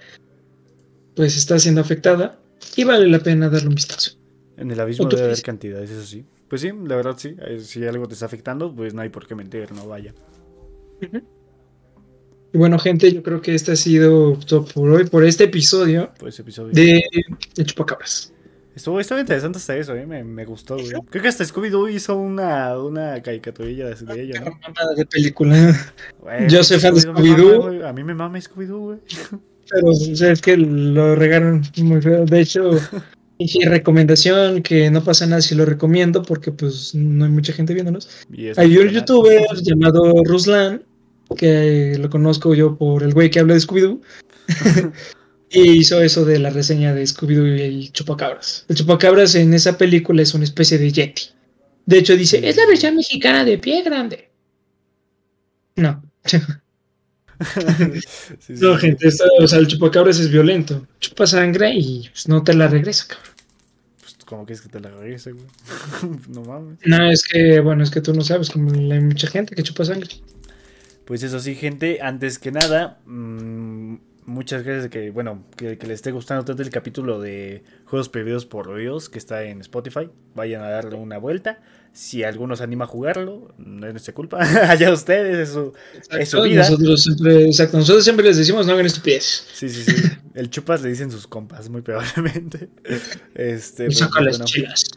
pues 1.14 1.36
está 1.36 1.58
siendo 1.58 1.80
afectada 1.80 2.40
y 2.76 2.84
vale 2.84 3.08
la 3.08 3.20
pena 3.20 3.48
darle 3.48 3.68
un 3.68 3.74
vistazo. 3.74 4.16
En 4.56 4.70
el 4.70 4.80
abismo 4.80 5.06
¿O 5.06 5.08
tú 5.08 5.16
debe 5.16 5.28
haber 5.28 5.42
cantidades, 5.42 5.90
eso 5.90 6.02
sí. 6.04 6.24
Pues 6.48 6.60
sí, 6.62 6.70
la 6.86 6.96
verdad 6.96 7.14
sí. 7.18 7.36
eh, 7.40 7.58
Si 7.60 7.84
algo 7.86 8.06
te 8.08 8.14
está 8.14 8.26
afectando, 8.26 8.74
pues 8.74 8.94
no 8.94 9.02
hay 9.02 9.08
por 9.08 9.26
qué 9.26 9.34
mentir, 9.34 9.70
no 9.72 9.86
vaya. 9.86 10.14
Y 12.52 12.58
bueno, 12.58 12.78
gente, 12.78 13.12
yo 13.12 13.22
creo 13.22 13.40
que 13.42 13.54
este 13.54 13.72
ha 13.72 13.76
sido 13.76 14.38
todo 14.46 14.64
por 14.64 14.90
hoy, 14.90 15.04
por 15.06 15.24
este 15.24 15.44
episodio 15.44 16.10
Por 16.18 16.28
ese 16.30 16.42
episodio. 16.42 16.72
de, 16.72 17.02
de 17.54 17.64
Chupacabras. 17.64 18.32
Estuvo, 18.74 19.00
estuvo 19.00 19.18
interesante 19.18 19.56
hasta 19.58 19.74
eso, 19.76 19.94
¿eh? 19.94 20.06
me, 20.06 20.22
me 20.22 20.44
gustó, 20.44 20.74
güey. 20.76 20.90
Creo 21.08 21.22
que 21.22 21.28
hasta 21.28 21.44
Scooby-Doo 21.44 21.90
hizo 21.90 22.14
una, 22.16 22.78
una 22.78 23.22
caricaturilla 23.22 23.88
de, 23.88 23.94
de 23.94 24.22
ella, 24.22 24.40
¿no? 24.42 24.94
De 24.94 25.06
película. 25.06 25.74
Güey, 26.20 26.48
Yo 26.48 26.62
soy 26.62 26.78
fan 26.78 26.94
de 26.94 27.00
Scooby-Doo. 27.00 27.86
A 27.86 27.92
mí 27.94 28.04
me 28.04 28.14
mama 28.14 28.38
Scooby-Doo, 28.38 28.78
güey. 28.78 28.98
Pero 29.70 29.88
o 29.88 29.94
sea, 29.94 30.30
es 30.30 30.42
que 30.42 30.56
lo 30.58 31.14
regaron 31.14 31.62
muy 31.78 32.00
feo. 32.02 32.26
De 32.26 32.40
hecho, 32.40 32.70
y 33.38 33.64
recomendación 33.64 34.62
que 34.62 34.90
no 34.90 35.04
pasa 35.04 35.26
nada 35.26 35.42
si 35.42 35.54
lo 35.54 35.66
recomiendo 35.66 36.22
porque 36.22 36.52
pues 36.52 36.94
no 36.94 37.24
hay 37.24 37.30
mucha 37.30 37.52
gente 37.52 37.74
viéndonos. 37.74 38.08
Hay 38.56 38.78
un 38.78 38.88
youtuber 38.88 39.46
llamado 39.62 40.12
Ruslan, 40.24 40.82
que 41.36 41.96
lo 41.98 42.08
conozco 42.08 42.54
yo 42.54 42.76
por 42.76 43.02
el 43.02 43.12
güey 43.12 43.30
que 43.30 43.40
habla 43.40 43.54
de 43.54 43.60
Scooby-Doo. 43.60 44.00
y 45.50 45.78
hizo 45.78 46.00
eso 46.00 46.24
de 46.24 46.38
la 46.38 46.50
reseña 46.50 46.94
de 46.94 47.02
Scooby-Doo 47.04 47.56
y 47.56 47.62
el 47.62 47.92
Chupacabras. 47.92 48.64
El 48.68 48.76
Chupacabras 48.76 49.34
en 49.34 49.52
esa 49.52 49.76
película 49.76 50.22
es 50.22 50.32
una 50.34 50.44
especie 50.44 50.78
de 50.78 50.92
Yeti. 50.92 51.22
De 51.84 51.98
hecho, 51.98 52.16
dice, 52.16 52.48
es 52.48 52.56
la 52.56 52.66
versión 52.66 52.96
mexicana 52.96 53.44
de 53.44 53.58
pie 53.58 53.82
grande. 53.82 54.30
No. 55.76 56.02
Sí, 58.38 58.54
No, 58.60 58.74
sí. 58.74 58.80
gente, 58.80 59.08
esto- 59.08 59.24
o 59.40 59.46
sea, 59.46 59.58
el 59.58 59.66
chupacabras 59.66 60.18
es 60.18 60.30
violento. 60.30 60.86
Chupa 61.00 61.26
sangre 61.26 61.72
y 61.74 62.08
pues, 62.10 62.28
no 62.28 62.42
te 62.42 62.54
la 62.54 62.68
regresa, 62.68 63.06
cabrón. 63.08 63.34
Pues, 64.00 64.16
¿Cómo 64.24 64.44
quieres 64.46 64.62
que 64.62 64.68
te 64.68 64.80
la 64.80 64.90
regrese, 64.90 65.32
güey? 65.32 65.44
no 66.28 66.42
mames. 66.42 66.78
No, 66.84 67.10
es 67.10 67.24
que, 67.26 67.60
bueno, 67.60 67.82
es 67.82 67.90
que 67.90 68.00
tú 68.00 68.12
no 68.14 68.22
sabes, 68.22 68.50
como 68.50 68.72
hay 68.72 69.00
mucha 69.00 69.28
gente 69.28 69.54
que 69.54 69.62
chupa 69.62 69.84
sangre. 69.84 70.10
Pues 71.04 71.22
eso 71.22 71.38
sí, 71.40 71.54
gente, 71.54 72.00
antes 72.02 72.38
que 72.38 72.50
nada, 72.50 72.98
mm, 73.06 73.94
muchas 74.26 74.64
gracias 74.64 74.84
de 74.84 74.90
que, 74.90 75.10
bueno, 75.10 75.44
que, 75.56 75.78
que 75.78 75.86
les 75.86 75.96
esté 75.96 76.10
gustando 76.10 76.44
tanto 76.44 76.62
el 76.62 76.70
capítulo 76.70 77.20
de 77.20 77.62
Juegos 77.84 78.08
Prohibidos 78.08 78.44
por 78.44 78.76
Dios 78.76 79.08
que 79.08 79.18
está 79.18 79.44
en 79.44 79.60
Spotify. 79.60 80.08
Vayan 80.34 80.62
a 80.62 80.68
darle 80.70 80.96
una 80.96 81.18
vuelta. 81.18 81.60
Si 81.96 82.22
alguno 82.22 82.54
se 82.56 82.62
anima 82.62 82.84
a 82.84 82.88
jugarlo, 82.88 83.54
no 83.56 83.86
es 83.86 83.92
nuestra 83.94 84.12
culpa. 84.12 84.38
Allá 84.70 84.92
ustedes, 84.92 85.48
es 85.48 85.54
su, 85.54 85.72
es 86.10 86.28
su 86.28 86.42
vida. 86.42 86.60
Nosotros 86.60 87.02
siempre, 87.02 87.46
exacto, 87.46 87.78
nosotros 87.78 88.04
siempre 88.04 88.26
les 88.26 88.36
decimos 88.36 88.66
no 88.66 88.74
hagan 88.74 88.84
estupidez. 88.84 89.46
Sí, 89.54 89.70
sí, 89.70 89.82
sí. 89.82 90.02
El 90.34 90.50
chupas 90.50 90.82
le 90.82 90.90
dicen 90.90 91.10
sus 91.10 91.26
compas, 91.26 91.70
muy 91.70 91.80
probablemente. 91.80 92.68
Este, 93.34 93.86
pues, 93.86 94.10
bueno, 94.10 94.44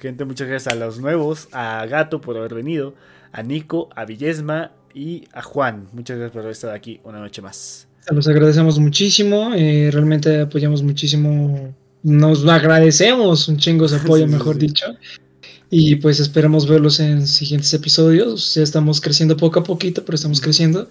gente, 0.02 0.26
muchas 0.26 0.50
gracias 0.50 0.74
a 0.74 0.76
los 0.76 1.00
nuevos, 1.00 1.48
a 1.54 1.86
Gato 1.86 2.20
por 2.20 2.36
haber 2.36 2.54
venido, 2.54 2.96
a 3.32 3.44
Nico, 3.44 3.88
a 3.96 4.04
Villesma 4.04 4.74
y 4.94 5.24
a 5.32 5.42
Juan. 5.42 5.88
Muchas 5.94 6.18
gracias 6.18 6.34
por 6.34 6.42
haber 6.42 6.52
estado 6.52 6.74
aquí 6.74 7.00
una 7.06 7.20
noche 7.20 7.42
más. 7.42 7.88
Los 8.12 8.28
agradecemos 8.28 8.78
muchísimo, 8.78 9.54
eh, 9.56 9.90
realmente 9.94 10.42
apoyamos 10.42 10.84
muchísimo, 10.84 11.74
nos 12.04 12.46
agradecemos 12.46 13.48
un 13.48 13.56
chingo 13.56 13.88
su 13.88 13.96
apoyo, 14.04 14.26
sí, 14.26 14.32
mejor 14.34 14.56
sí. 14.56 14.68
dicho. 14.68 14.86
Y 15.72 15.98
pues 15.98 16.20
esperamos 16.20 16.68
verlos 16.68 17.00
en 17.00 17.28
siguientes 17.28 17.74
episodios. 17.74 18.56
Ya 18.56 18.64
estamos 18.64 19.02
creciendo 19.02 19.38
poco 19.38 19.60
a 19.60 19.64
poquito, 19.64 20.04
pero 20.04 20.16
estamos 20.16 20.42
creciendo. 20.42 20.90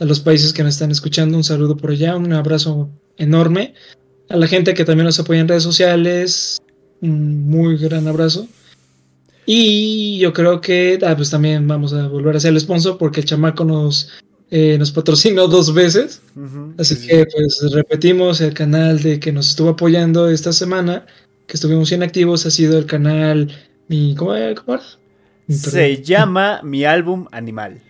A 0.00 0.04
los 0.04 0.20
países 0.20 0.52
que 0.52 0.62
nos 0.62 0.74
están 0.74 0.90
escuchando, 0.90 1.36
un 1.36 1.44
saludo 1.44 1.76
por 1.76 1.90
allá, 1.90 2.16
un 2.16 2.32
abrazo 2.32 2.90
enorme. 3.16 3.74
A 4.28 4.36
la 4.36 4.46
gente 4.46 4.74
que 4.74 4.84
también 4.84 5.06
nos 5.06 5.18
apoya 5.18 5.40
en 5.40 5.48
redes 5.48 5.62
sociales, 5.62 6.58
un 7.00 7.48
muy 7.48 7.78
gran 7.78 8.06
abrazo. 8.06 8.46
Y 9.46 10.18
yo 10.18 10.34
creo 10.34 10.60
que 10.60 10.98
ah, 11.02 11.16
pues 11.16 11.30
también 11.30 11.66
vamos 11.66 11.94
a 11.94 12.06
volver 12.06 12.36
a 12.36 12.40
ser 12.40 12.52
el 12.52 12.60
sponsor 12.60 12.98
porque 12.98 13.20
el 13.20 13.26
chamaco 13.26 13.64
nos, 13.64 14.10
eh, 14.50 14.76
nos 14.78 14.92
patrocinó 14.92 15.48
dos 15.48 15.72
veces. 15.72 16.20
Así 16.76 16.94
sí, 16.94 17.00
sí, 17.00 17.08
que 17.08 17.26
pues 17.32 17.72
repetimos 17.72 18.42
el 18.42 18.52
canal 18.52 19.00
de 19.02 19.18
que 19.18 19.32
nos 19.32 19.48
estuvo 19.48 19.70
apoyando 19.70 20.28
esta 20.28 20.52
semana, 20.52 21.06
que 21.46 21.54
estuvimos 21.54 21.88
bien 21.88 22.02
activos, 22.02 22.44
ha 22.44 22.50
sido 22.50 22.76
el 22.76 22.84
canal 22.84 23.50
mi 23.88 24.14
¿cómo 24.14 24.34
era? 24.34 24.54
¿Cómo 24.54 24.74
era? 24.76 24.84
Mi. 25.46 25.54
Se 25.54 26.02
llama 26.02 26.60
mi 26.62 26.84
álbum 26.84 27.26
Animal. 27.32 27.80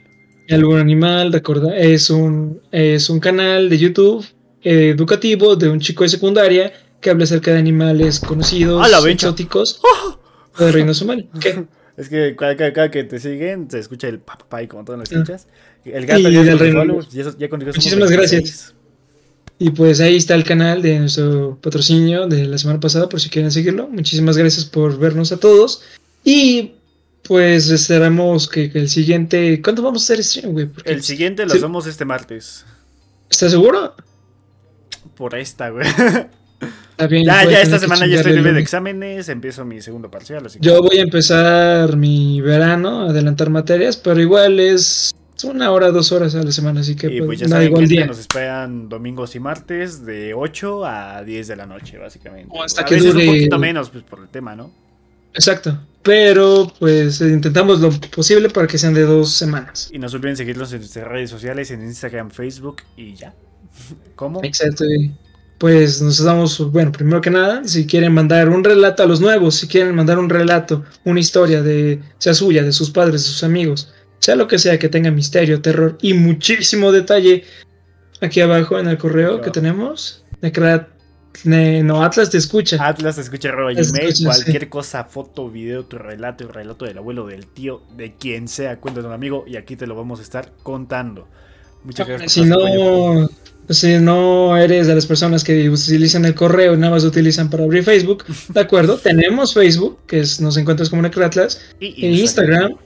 Algún 0.51 0.79
animal, 0.79 1.33
recuerda, 1.33 1.77
es 1.77 2.09
un 2.09 2.61
es 2.73 3.11
un 3.11 3.21
canal 3.21 3.69
de 3.69 3.77
YouTube 3.79 4.25
eh, 4.63 4.91
educativo 4.91 5.57
de 5.57 5.69
un 5.69 5.79
chico 5.81 6.05
de 6.05 6.09
secundaria 6.09 6.73
que 7.01 7.11
habla 7.11 7.25
acerca 7.25 7.53
de 7.53 7.59
animales 7.59 8.19
conocidos, 8.21 8.81
exóticos 9.11 9.81
de 10.59 10.73
Reino 10.73 10.95
Somal. 10.95 11.29
¿Qué? 11.41 11.65
Es 11.97 12.09
que 12.09 12.35
cada, 12.37 12.57
cada- 12.57 12.73
cada 12.73 12.91
que 12.91 13.05
te 13.05 13.19
siguen 13.19 13.69
se 13.71 13.79
escucha 13.81 14.09
el 14.09 14.21
pa, 14.21 14.39
pa, 14.39 14.49
pa, 14.49 14.63
y 14.63 14.69
como 14.69 14.85
todas 14.85 15.01
las 15.01 15.11
escuchas. 15.13 15.49
El 15.85 16.07
gato 16.07 16.29
Y 16.29 16.33
ya, 16.33 16.43
del 16.45 16.59
Reino 16.59 16.85
y 16.85 16.87
Muchísimas 17.67 18.09
26. 18.09 18.13
gracias. 18.13 18.75
Y 19.59 19.71
pues 19.71 20.01
ahí 20.01 20.17
está 20.17 20.35
el 20.37 20.45
canal 20.45 20.83
de 20.83 21.01
nuestro 21.01 21.59
patrocinio 21.61 22.27
de 22.29 22.47
la 22.47 22.59
semana 22.59 22.79
pasada, 22.79 23.09
por 23.09 23.21
si 23.21 23.29
quieren 23.29 23.51
seguirlo. 23.51 23.89
Muchísimas 23.89 24.37
gracias 24.37 24.65
por 24.65 24.99
vernos 24.99 25.33
a 25.33 25.39
todos. 25.39 25.83
Y 26.25 26.73
pues 27.25 27.69
esperamos 27.71 28.49
que, 28.49 28.71
que 28.71 28.79
el 28.79 28.89
siguiente. 28.89 29.61
¿Cuándo 29.61 29.83
vamos 29.83 30.03
a 30.03 30.05
hacer 30.15 30.25
stream, 30.25 30.53
güey? 30.53 30.67
Porque- 30.67 30.93
El 30.93 31.03
siguiente 31.03 31.45
lo 31.45 31.51
Sí. 31.51 31.59
hacemos 31.59 31.87
este 31.87 32.05
martes. 32.05 32.65
¿Estás 33.29 33.51
seguro? 33.51 33.95
Por 35.17 35.35
esta, 35.35 35.71
güey. 35.71 35.87
Está 35.87 37.07
bien, 37.09 37.25
ya, 37.27 37.45
ya 37.49 37.61
esta 37.61 37.79
semana 37.79 38.07
ya 38.07 38.17
estoy 38.17 38.33
libre 38.35 38.53
de 38.53 38.61
exámenes. 38.61 39.29
Empiezo 39.29 39.65
mi 39.65 39.81
segundo 39.81 40.11
parcial. 40.11 40.47
Así 40.47 40.59
que- 40.61 40.67
Yo 40.67 40.81
voy 40.83 40.99
a 40.99 41.03
empezar 41.03 41.97
mi 41.97 42.41
verano, 42.41 43.03
adelantar 43.09 43.51
materias, 43.51 43.97
pero 43.97 44.21
igual 44.21 44.59
es 44.61 45.13
una 45.45 45.71
hora, 45.71 45.91
dos 45.91 46.11
horas 46.13 46.35
a 46.35 46.43
la 46.43 46.53
semana, 46.53 46.81
así 46.81 46.97
que 46.97 47.07
Y 47.09 47.21
pues, 47.21 47.41
pues 47.41 47.51
ya 47.51 47.65
igual 47.65 47.87
día. 47.89 48.07
nos 48.07 48.19
esperan 48.19 48.89
domingos 48.89 49.35
y 49.37 49.41
martes 49.41 50.05
de 50.05 50.35
8 50.35 50.85
a 50.85 51.23
10 51.25 51.47
de 51.49 51.57
la 51.57 51.67
noche, 51.67 51.99
básicamente. 51.99 52.49
O 52.51 52.63
hasta 52.63 52.83
a 52.83 52.85
que 52.85 52.95
veces 52.97 53.15
dure- 53.15 53.29
un 53.29 53.35
poquito 53.35 53.59
menos, 53.59 53.91
pues 53.91 54.05
por 54.05 54.21
el 54.21 54.29
tema, 54.29 54.55
¿no? 54.57 54.71
Exacto. 55.35 55.79
Pero 56.03 56.73
pues 56.79 57.21
intentamos 57.21 57.81
lo 57.81 57.91
posible 57.91 58.49
para 58.49 58.67
que 58.67 58.79
sean 58.79 58.95
de 58.95 59.03
dos 59.03 59.31
semanas. 59.31 59.91
Y 59.93 59.99
no 59.99 60.09
se 60.09 60.17
olviden 60.17 60.37
seguirnos 60.37 60.73
en 60.73 60.79
nuestras 60.81 61.07
redes 61.07 61.31
sociales, 61.31 61.71
en 61.71 61.83
Instagram, 61.83 62.31
Facebook 62.31 62.77
y 62.97 63.15
ya. 63.15 63.35
¿Cómo? 64.17 64.43
Exacto. 64.43 64.85
Pues 65.59 66.01
nos 66.01 66.23
damos, 66.23 66.71
bueno, 66.71 66.93
primero 66.93 67.21
que 67.21 67.31
nada, 67.31 67.63
si 67.65 67.85
quieren 67.85 68.13
mandar 68.15 68.49
un 68.49 68.63
relato 68.63 69.03
a 69.03 69.07
los 69.07 69.21
nuevos, 69.21 69.57
si 69.57 69.67
quieren 69.67 69.93
mandar 69.95 70.17
un 70.19 70.29
relato, 70.31 70.85
una 71.05 71.19
historia 71.19 71.63
de, 71.63 72.01
sea 72.19 72.33
suya, 72.33 72.63
de 72.63 72.71
sus 72.71 72.91
padres, 72.91 73.15
de 73.23 73.29
sus 73.29 73.43
amigos, 73.43 73.93
sea 74.19 74.37
lo 74.37 74.49
que 74.49 74.59
sea 74.59 74.79
que 74.79 74.89
tenga 74.89 75.11
misterio, 75.11 75.61
terror 75.63 75.99
y 76.03 76.15
muchísimo 76.15 76.93
detalle, 76.93 77.45
aquí 78.21 78.41
abajo 78.41 78.79
en 78.79 78.89
el 78.89 78.99
correo 78.99 79.41
que 79.41 79.51
tenemos, 79.51 80.25
Necrat, 80.43 80.89
ne- 81.45 81.83
no, 81.83 82.03
Atlas 82.03 82.31
te 82.31 82.39
escucha. 82.39 82.77
Atlas 82.81 83.19
escucha 83.19 83.51
arroba 83.51 83.73
Te 83.73 83.83
gmail, 83.83 84.09
escucha, 84.09 84.29
cualquier 84.31 84.69
cosa, 84.69 85.05
foto, 85.05 85.51
video, 85.51 85.85
tu 85.85 85.99
relato, 85.99 86.45
el 86.45 86.51
relato 86.51 86.85
del 86.85 86.99
abuelo, 86.99 87.27
del 87.27 87.47
tío, 87.47 87.83
de 87.97 88.15
quien 88.15 88.49
sea, 88.49 88.79
cuéntanos 88.79 89.09
un 89.09 89.15
amigo 89.15 89.45
y 89.47 89.57
aquí 89.57 89.77
te 89.77 89.87
lo 89.87 89.95
vamos 89.95 90.21
a 90.21 90.23
estar 90.23 90.53
contando. 90.63 91.29
Muchas 91.85 92.09
gracias. 92.09 92.33
Si 92.33 92.45
no, 92.45 93.29
si 93.71 93.99
no 93.99 94.57
eres 94.57 94.89
de 94.89 94.95
las 94.97 95.07
personas 95.07 95.45
que 95.45 95.71
utilizan 95.71 96.25
el 96.25 96.35
correo 96.35 96.75
y 96.75 96.77
nada 96.77 96.95
más 96.95 97.05
lo 97.05 97.11
utilizan 97.11 97.49
para 97.49 97.63
abrir 97.65 97.85
Facebook, 97.85 98.25
de 98.49 98.61
acuerdo, 98.61 98.97
tenemos 98.99 99.55
Facebook, 99.55 100.01
que 100.07 100.21
es, 100.21 100.41
nos 100.41 100.57
encuentras 100.57 100.91
como 100.91 101.03
Necratlas, 101.03 101.61
Y 101.79 102.05
En 102.07 102.15
Instagram 102.15 102.77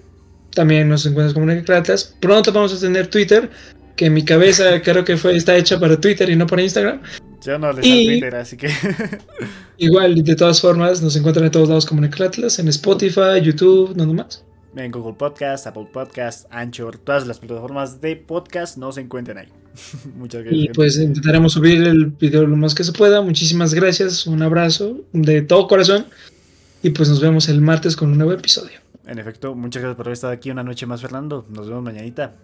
también 0.54 0.88
nos 0.88 1.04
encuentras 1.06 1.34
como 1.34 1.46
Necratas. 1.46 2.14
Pronto 2.20 2.52
vamos 2.52 2.74
a 2.74 2.80
tener 2.80 3.06
Twitter, 3.08 3.50
que 3.96 4.06
en 4.06 4.14
mi 4.14 4.24
cabeza 4.24 4.80
creo 4.82 5.04
que 5.04 5.16
fue, 5.16 5.36
está 5.36 5.56
hecha 5.56 5.78
para 5.78 6.00
Twitter 6.00 6.28
y 6.30 6.36
no 6.36 6.46
para 6.46 6.62
Instagram. 6.62 7.00
Yo 7.44 7.58
no 7.58 7.72
les 7.72 7.84
Y- 7.84 8.06
Twitter, 8.06 8.34
así 8.36 8.56
que 8.56 8.68
Igual, 9.78 10.22
de 10.22 10.36
todas 10.36 10.60
formas, 10.60 11.02
nos 11.02 11.16
encuentran 11.16 11.46
en 11.46 11.50
todos 11.50 11.68
lados 11.68 11.86
como 11.86 12.00
Necratlas, 12.00 12.58
en 12.58 12.68
Spotify, 12.68 13.40
YouTube, 13.42 13.96
no 13.96 14.06
más. 14.14 14.44
en 14.76 14.92
Google 14.92 15.14
Podcast, 15.14 15.66
Apple 15.66 15.88
Podcast, 15.92 16.46
Anchor, 16.50 16.98
todas 16.98 17.26
las 17.26 17.40
plataformas 17.40 18.00
de 18.00 18.14
podcast 18.16 18.76
no 18.76 18.92
se 18.92 19.00
encuentran 19.00 19.38
ahí. 19.38 19.48
Muchas 20.16 20.42
gracias. 20.44 20.64
Y 20.64 20.68
pues 20.68 20.96
intentaremos 20.98 21.54
subir 21.54 21.82
el 21.82 22.06
video 22.06 22.46
lo 22.46 22.56
más 22.56 22.74
que 22.74 22.84
se 22.84 22.92
pueda. 22.92 23.22
Muchísimas 23.22 23.74
gracias, 23.74 24.26
un 24.26 24.40
abrazo 24.42 25.00
de 25.12 25.42
todo 25.42 25.66
corazón. 25.66 26.06
Y 26.84 26.90
pues 26.90 27.08
nos 27.08 27.20
vemos 27.20 27.48
el 27.48 27.60
martes 27.60 27.96
con 27.96 28.10
un 28.12 28.18
nuevo 28.18 28.32
episodio. 28.32 28.78
En 29.06 29.18
efecto, 29.18 29.54
muchas 29.54 29.82
gracias 29.82 29.96
por 29.96 30.06
haber 30.06 30.12
estado 30.14 30.32
aquí 30.32 30.50
una 30.50 30.62
noche 30.62 30.86
más, 30.86 31.00
Fernando. 31.00 31.44
Nos 31.48 31.68
vemos 31.68 31.82
mañanita. 31.82 32.34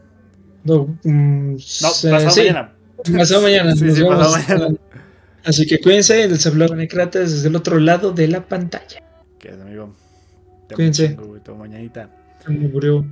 No, 0.65 0.87
mm, 1.05 1.53
No, 1.53 1.57
pasado 1.57 2.31
sí, 2.31 2.41
mañana. 2.41 2.73
Pasado 3.17 3.43
mañana. 3.43 3.77
Sí, 3.77 3.91
sí, 3.93 4.03
pasado 4.05 4.33
mañana. 4.33 4.77
Así 5.45 5.67
que 5.67 5.81
cuídense, 5.81 6.27
les 6.29 6.47
habló 6.47 6.75
Necrates 6.75 7.31
desde 7.33 7.49
el 7.49 7.57
otro 7.57 7.79
lado 7.79 8.13
de 8.13 8.27
la 8.29 8.47
pantalla. 8.47 9.03
¿Qué 9.39 9.49
es, 9.51 9.61
amigo? 9.61 9.95
Te 10.69 10.75
Cuídense. 10.75 11.17
te 11.45 11.53
mañanita. 11.53 12.11
Me 12.49 12.69
murió. 12.69 13.05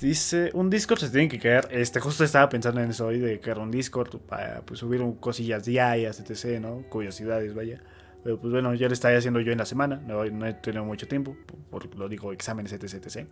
Dice, 0.00 0.50
un 0.54 0.70
Discord 0.70 1.00
se 1.00 1.10
tiene 1.10 1.28
que 1.28 1.38
caer. 1.38 1.68
Este, 1.70 2.00
justo 2.00 2.24
estaba 2.24 2.48
pensando 2.48 2.80
en 2.80 2.90
eso 2.90 3.06
hoy, 3.06 3.18
de 3.18 3.40
crear 3.40 3.58
un 3.58 3.70
Discord 3.70 4.18
para 4.20 4.60
pues, 4.62 4.80
subir 4.80 5.02
un- 5.02 5.16
cosillas 5.16 5.64
diarias, 5.64 6.18
etc., 6.20 6.60
¿no? 6.60 6.82
Curiosidades, 6.88 7.54
vaya. 7.54 7.80
Pero 8.24 8.40
pues 8.40 8.52
bueno, 8.52 8.74
ya 8.74 8.88
lo 8.88 8.92
estaré 8.92 9.16
haciendo 9.16 9.40
yo 9.40 9.52
en 9.52 9.58
la 9.58 9.66
semana. 9.66 10.02
No, 10.06 10.24
no 10.24 10.46
he 10.46 10.54
tenido 10.54 10.84
mucho 10.84 11.06
tiempo, 11.06 11.36
por, 11.70 11.94
lo 11.96 12.08
digo, 12.08 12.32
exámenes, 12.32 12.72
etc.. 12.72 13.26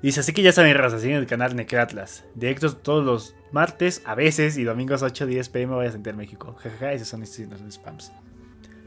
Dice, 0.00 0.20
así 0.20 0.32
que 0.32 0.42
ya 0.42 0.52
saben, 0.52 0.76
raza, 0.76 1.00
siguen 1.00 1.16
el 1.16 1.26
canal 1.26 1.56
Necratlas. 1.56 2.24
Directos 2.34 2.82
todos 2.82 3.04
los 3.04 3.34
martes, 3.50 4.02
a 4.04 4.14
veces, 4.14 4.56
y 4.56 4.64
domingos 4.64 5.02
8 5.02 5.26
10 5.26 5.48
pm 5.48 5.74
voy 5.74 5.86
a 5.86 5.92
sentir 5.92 6.14
México. 6.14 6.54
Jajaja, 6.58 6.92
esos 6.92 7.08
son 7.08 7.26
spams. 7.26 8.12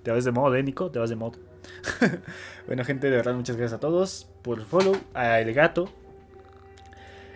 Te 0.04 0.12
vas 0.12 0.24
de 0.24 0.32
modo, 0.32 0.56
¿eh, 0.56 0.64
Nico? 0.64 0.90
Te 0.90 1.00
vas 1.00 1.10
de 1.10 1.18
modo. 1.18 1.38
bueno, 2.68 2.86
gente, 2.86 3.10
de 3.10 3.18
verdad, 3.18 3.36
muchas 3.36 3.58
gracias 3.58 3.78
a 3.78 3.80
todos 3.82 4.30
por 4.42 4.60
el 4.60 4.66
follow. 4.66 4.96
A 5.14 5.42
El 5.42 5.54
Gato, 5.54 5.90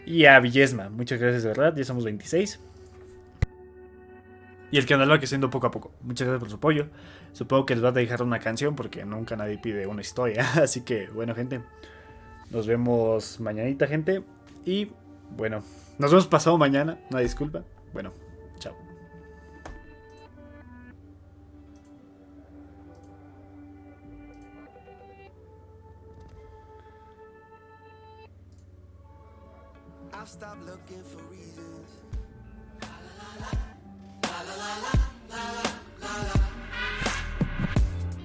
y 0.06 0.26
a 0.26 0.40
Villesma. 0.40 0.90
Muchas 0.90 1.20
gracias 1.20 1.44
de 1.44 1.50
verdad, 1.50 1.76
ya 1.76 1.84
somos 1.84 2.06
26. 2.06 2.60
Y 4.76 4.78
el 4.78 4.86
canal 4.86 5.10
va 5.10 5.20
creciendo 5.20 5.50
poco 5.50 5.68
a 5.68 5.72
poco. 5.72 5.94
Muchas 6.02 6.28
gracias 6.28 6.42
por 6.42 6.50
su 6.50 6.58
apoyo. 6.58 6.88
Supongo 7.32 7.66
que 7.66 7.76
les 7.76 7.82
va 7.86 7.88
a 7.88 7.92
dejar 7.94 8.22
una 8.22 8.40
canción 8.40 8.76
porque 8.76 9.06
nunca 9.06 9.38
nadie 9.38 9.58
pide 9.58 9.88
una 9.88 10.02
historia. 10.02 10.46
Así 10.62 10.82
que, 10.82 11.08
bueno, 11.08 11.34
gente. 11.34 11.62
Nos 12.52 12.68
vemos 12.68 13.40
mañanita, 13.40 13.88
gente. 13.88 14.22
Y, 14.66 14.92
bueno, 15.38 15.64
nos 15.98 16.12
vemos 16.12 16.28
pasado 16.28 16.58
mañana. 16.58 17.00
Una 17.10 17.22
disculpa. 17.22 17.64
Bueno, 17.94 18.12
chao. 18.60 18.76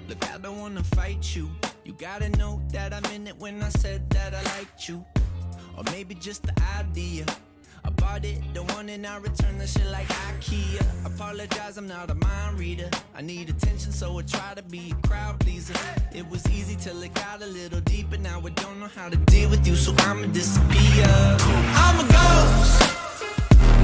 Look, 0.09 0.31
I 0.33 0.39
don't 0.39 0.59
wanna 0.59 0.83
fight 0.83 1.35
you. 1.37 1.51
You 1.85 1.93
gotta 1.95 2.29
know 2.31 2.63
that 2.73 2.93
I 2.93 3.01
meant 3.09 3.29
it 3.29 3.37
when 3.39 3.63
I 3.63 3.69
said 3.69 4.09
that 4.11 4.35
I 4.35 4.43
liked 4.59 4.89
you. 4.89 5.05
Or 5.77 5.85
maybe 5.93 6.15
just 6.15 6.43
the 6.43 6.55
idea. 6.79 7.27
I 7.85 7.91
bought 7.91 8.25
it, 8.25 8.39
the 8.53 8.63
one 8.75 8.89
and 8.91 9.07
I 9.07 9.17
return 9.17 9.57
the 9.59 9.67
shit 9.67 9.87
like 9.91 10.07
IKEA. 10.07 11.07
Apologize, 11.07 11.79
I'm 11.79 11.87
not 11.87 12.11
a 12.11 12.15
mind 12.15 12.59
reader. 12.59 12.91
I 13.15 13.23
need 13.23 13.49
attention, 13.49 13.91
so 13.93 14.19
I 14.19 14.23
try 14.23 14.55
to 14.55 14.63
be 14.63 14.93
a 14.93 15.07
crowd 15.07 15.41
pleaser. 15.41 15.75
It 16.15 16.29
was 16.29 16.47
easy 16.51 16.77
till 16.77 17.03
it 17.03 17.15
got 17.15 17.43
a 17.43 17.47
little 17.47 17.81
deeper. 17.81 18.19
Now 18.19 18.43
I 18.45 18.51
don't 18.51 18.81
know 18.81 18.89
how 18.95 19.09
to 19.09 19.17
deal 19.17 19.49
with 19.49 19.67
you, 19.67 19.77
so 19.77 19.95
I'ma 19.99 20.27
disappear. 20.27 21.07
I'm 21.85 22.01
a 22.01 22.07
ghost. 22.13 22.81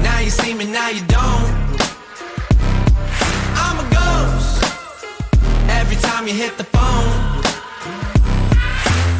Now 0.03 0.19
you 0.19 0.29
see 0.29 0.53
me, 0.53 0.65
now 0.65 0.89
you 0.89 1.03
don't. 1.07 1.86
Every 5.89 6.01
time 6.01 6.27
you 6.27 6.33
hit 6.33 6.57
the 6.57 6.65
phone. 6.65 7.07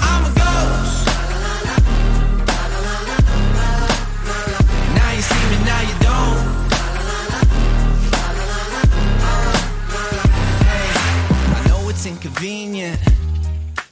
I'm 0.02 0.26
a 0.26 0.32
ghost. 0.36 1.06
Now 4.98 5.12
you 5.14 5.22
see 5.22 5.44
me, 5.50 5.58
now 5.64 5.82
you 5.90 5.96
don't. 6.08 6.40
Hey, 10.68 10.90
I 11.56 11.68
know 11.70 11.88
it's 11.88 12.06
inconvenient 12.06 13.00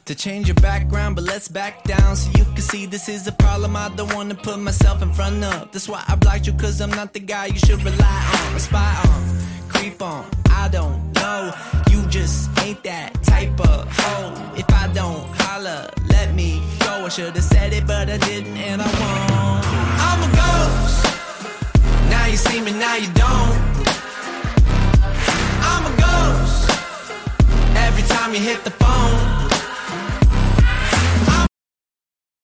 to 0.04 0.14
change 0.14 0.46
your 0.48 0.56
background, 0.56 1.16
but 1.16 1.24
let's 1.24 1.48
back 1.48 1.82
down 1.84 2.14
so 2.14 2.30
you 2.36 2.44
can 2.44 2.58
see 2.58 2.84
this 2.84 3.08
is 3.08 3.26
a 3.26 3.32
problem 3.32 3.74
I 3.74 3.88
don't 3.96 4.12
wanna 4.14 4.34
put 4.34 4.58
myself 4.58 5.00
in 5.00 5.14
front 5.14 5.42
of. 5.42 5.72
That's 5.72 5.88
why 5.88 6.04
I 6.06 6.14
blocked 6.14 6.46
you, 6.46 6.52
cause 6.52 6.82
I'm 6.82 6.90
not 6.90 7.14
the 7.14 7.20
guy 7.20 7.46
you 7.46 7.58
should 7.58 7.82
rely 7.82 8.22
on, 8.34 8.54
or 8.54 8.58
spy 8.58 9.02
on, 9.06 9.38
creep 9.70 10.02
on. 10.02 10.26
I 10.50 10.68
don't 10.68 11.15
know, 11.26 11.52
you 11.90 12.00
just 12.06 12.38
ain't 12.62 12.82
that 12.84 13.10
type 13.22 13.58
of 13.60 13.78
hoe. 13.98 14.34
If 14.62 14.68
I 14.82 14.86
don't 15.00 15.26
holler, 15.42 15.82
let 16.14 16.34
me 16.34 16.50
go. 16.84 16.92
I 17.06 17.08
should've 17.08 17.42
said 17.42 17.72
it, 17.72 17.84
but 17.86 18.08
I 18.08 18.18
didn't, 18.28 18.56
and 18.68 18.80
I 18.86 18.90
won't. 19.00 19.64
I'm 20.08 20.20
a 20.28 20.30
ghost. 20.40 20.96
Now 22.12 22.26
you 22.32 22.38
see 22.48 22.60
me, 22.66 22.72
now 22.86 22.96
you 23.04 23.10
don't. 23.24 23.56
I'm 25.70 25.84
a 25.90 25.94
ghost. 26.06 26.60
Every 27.86 28.04
time 28.14 28.30
you 28.34 28.40
hit 28.50 28.60
the 28.64 28.74
phone. 28.82 29.25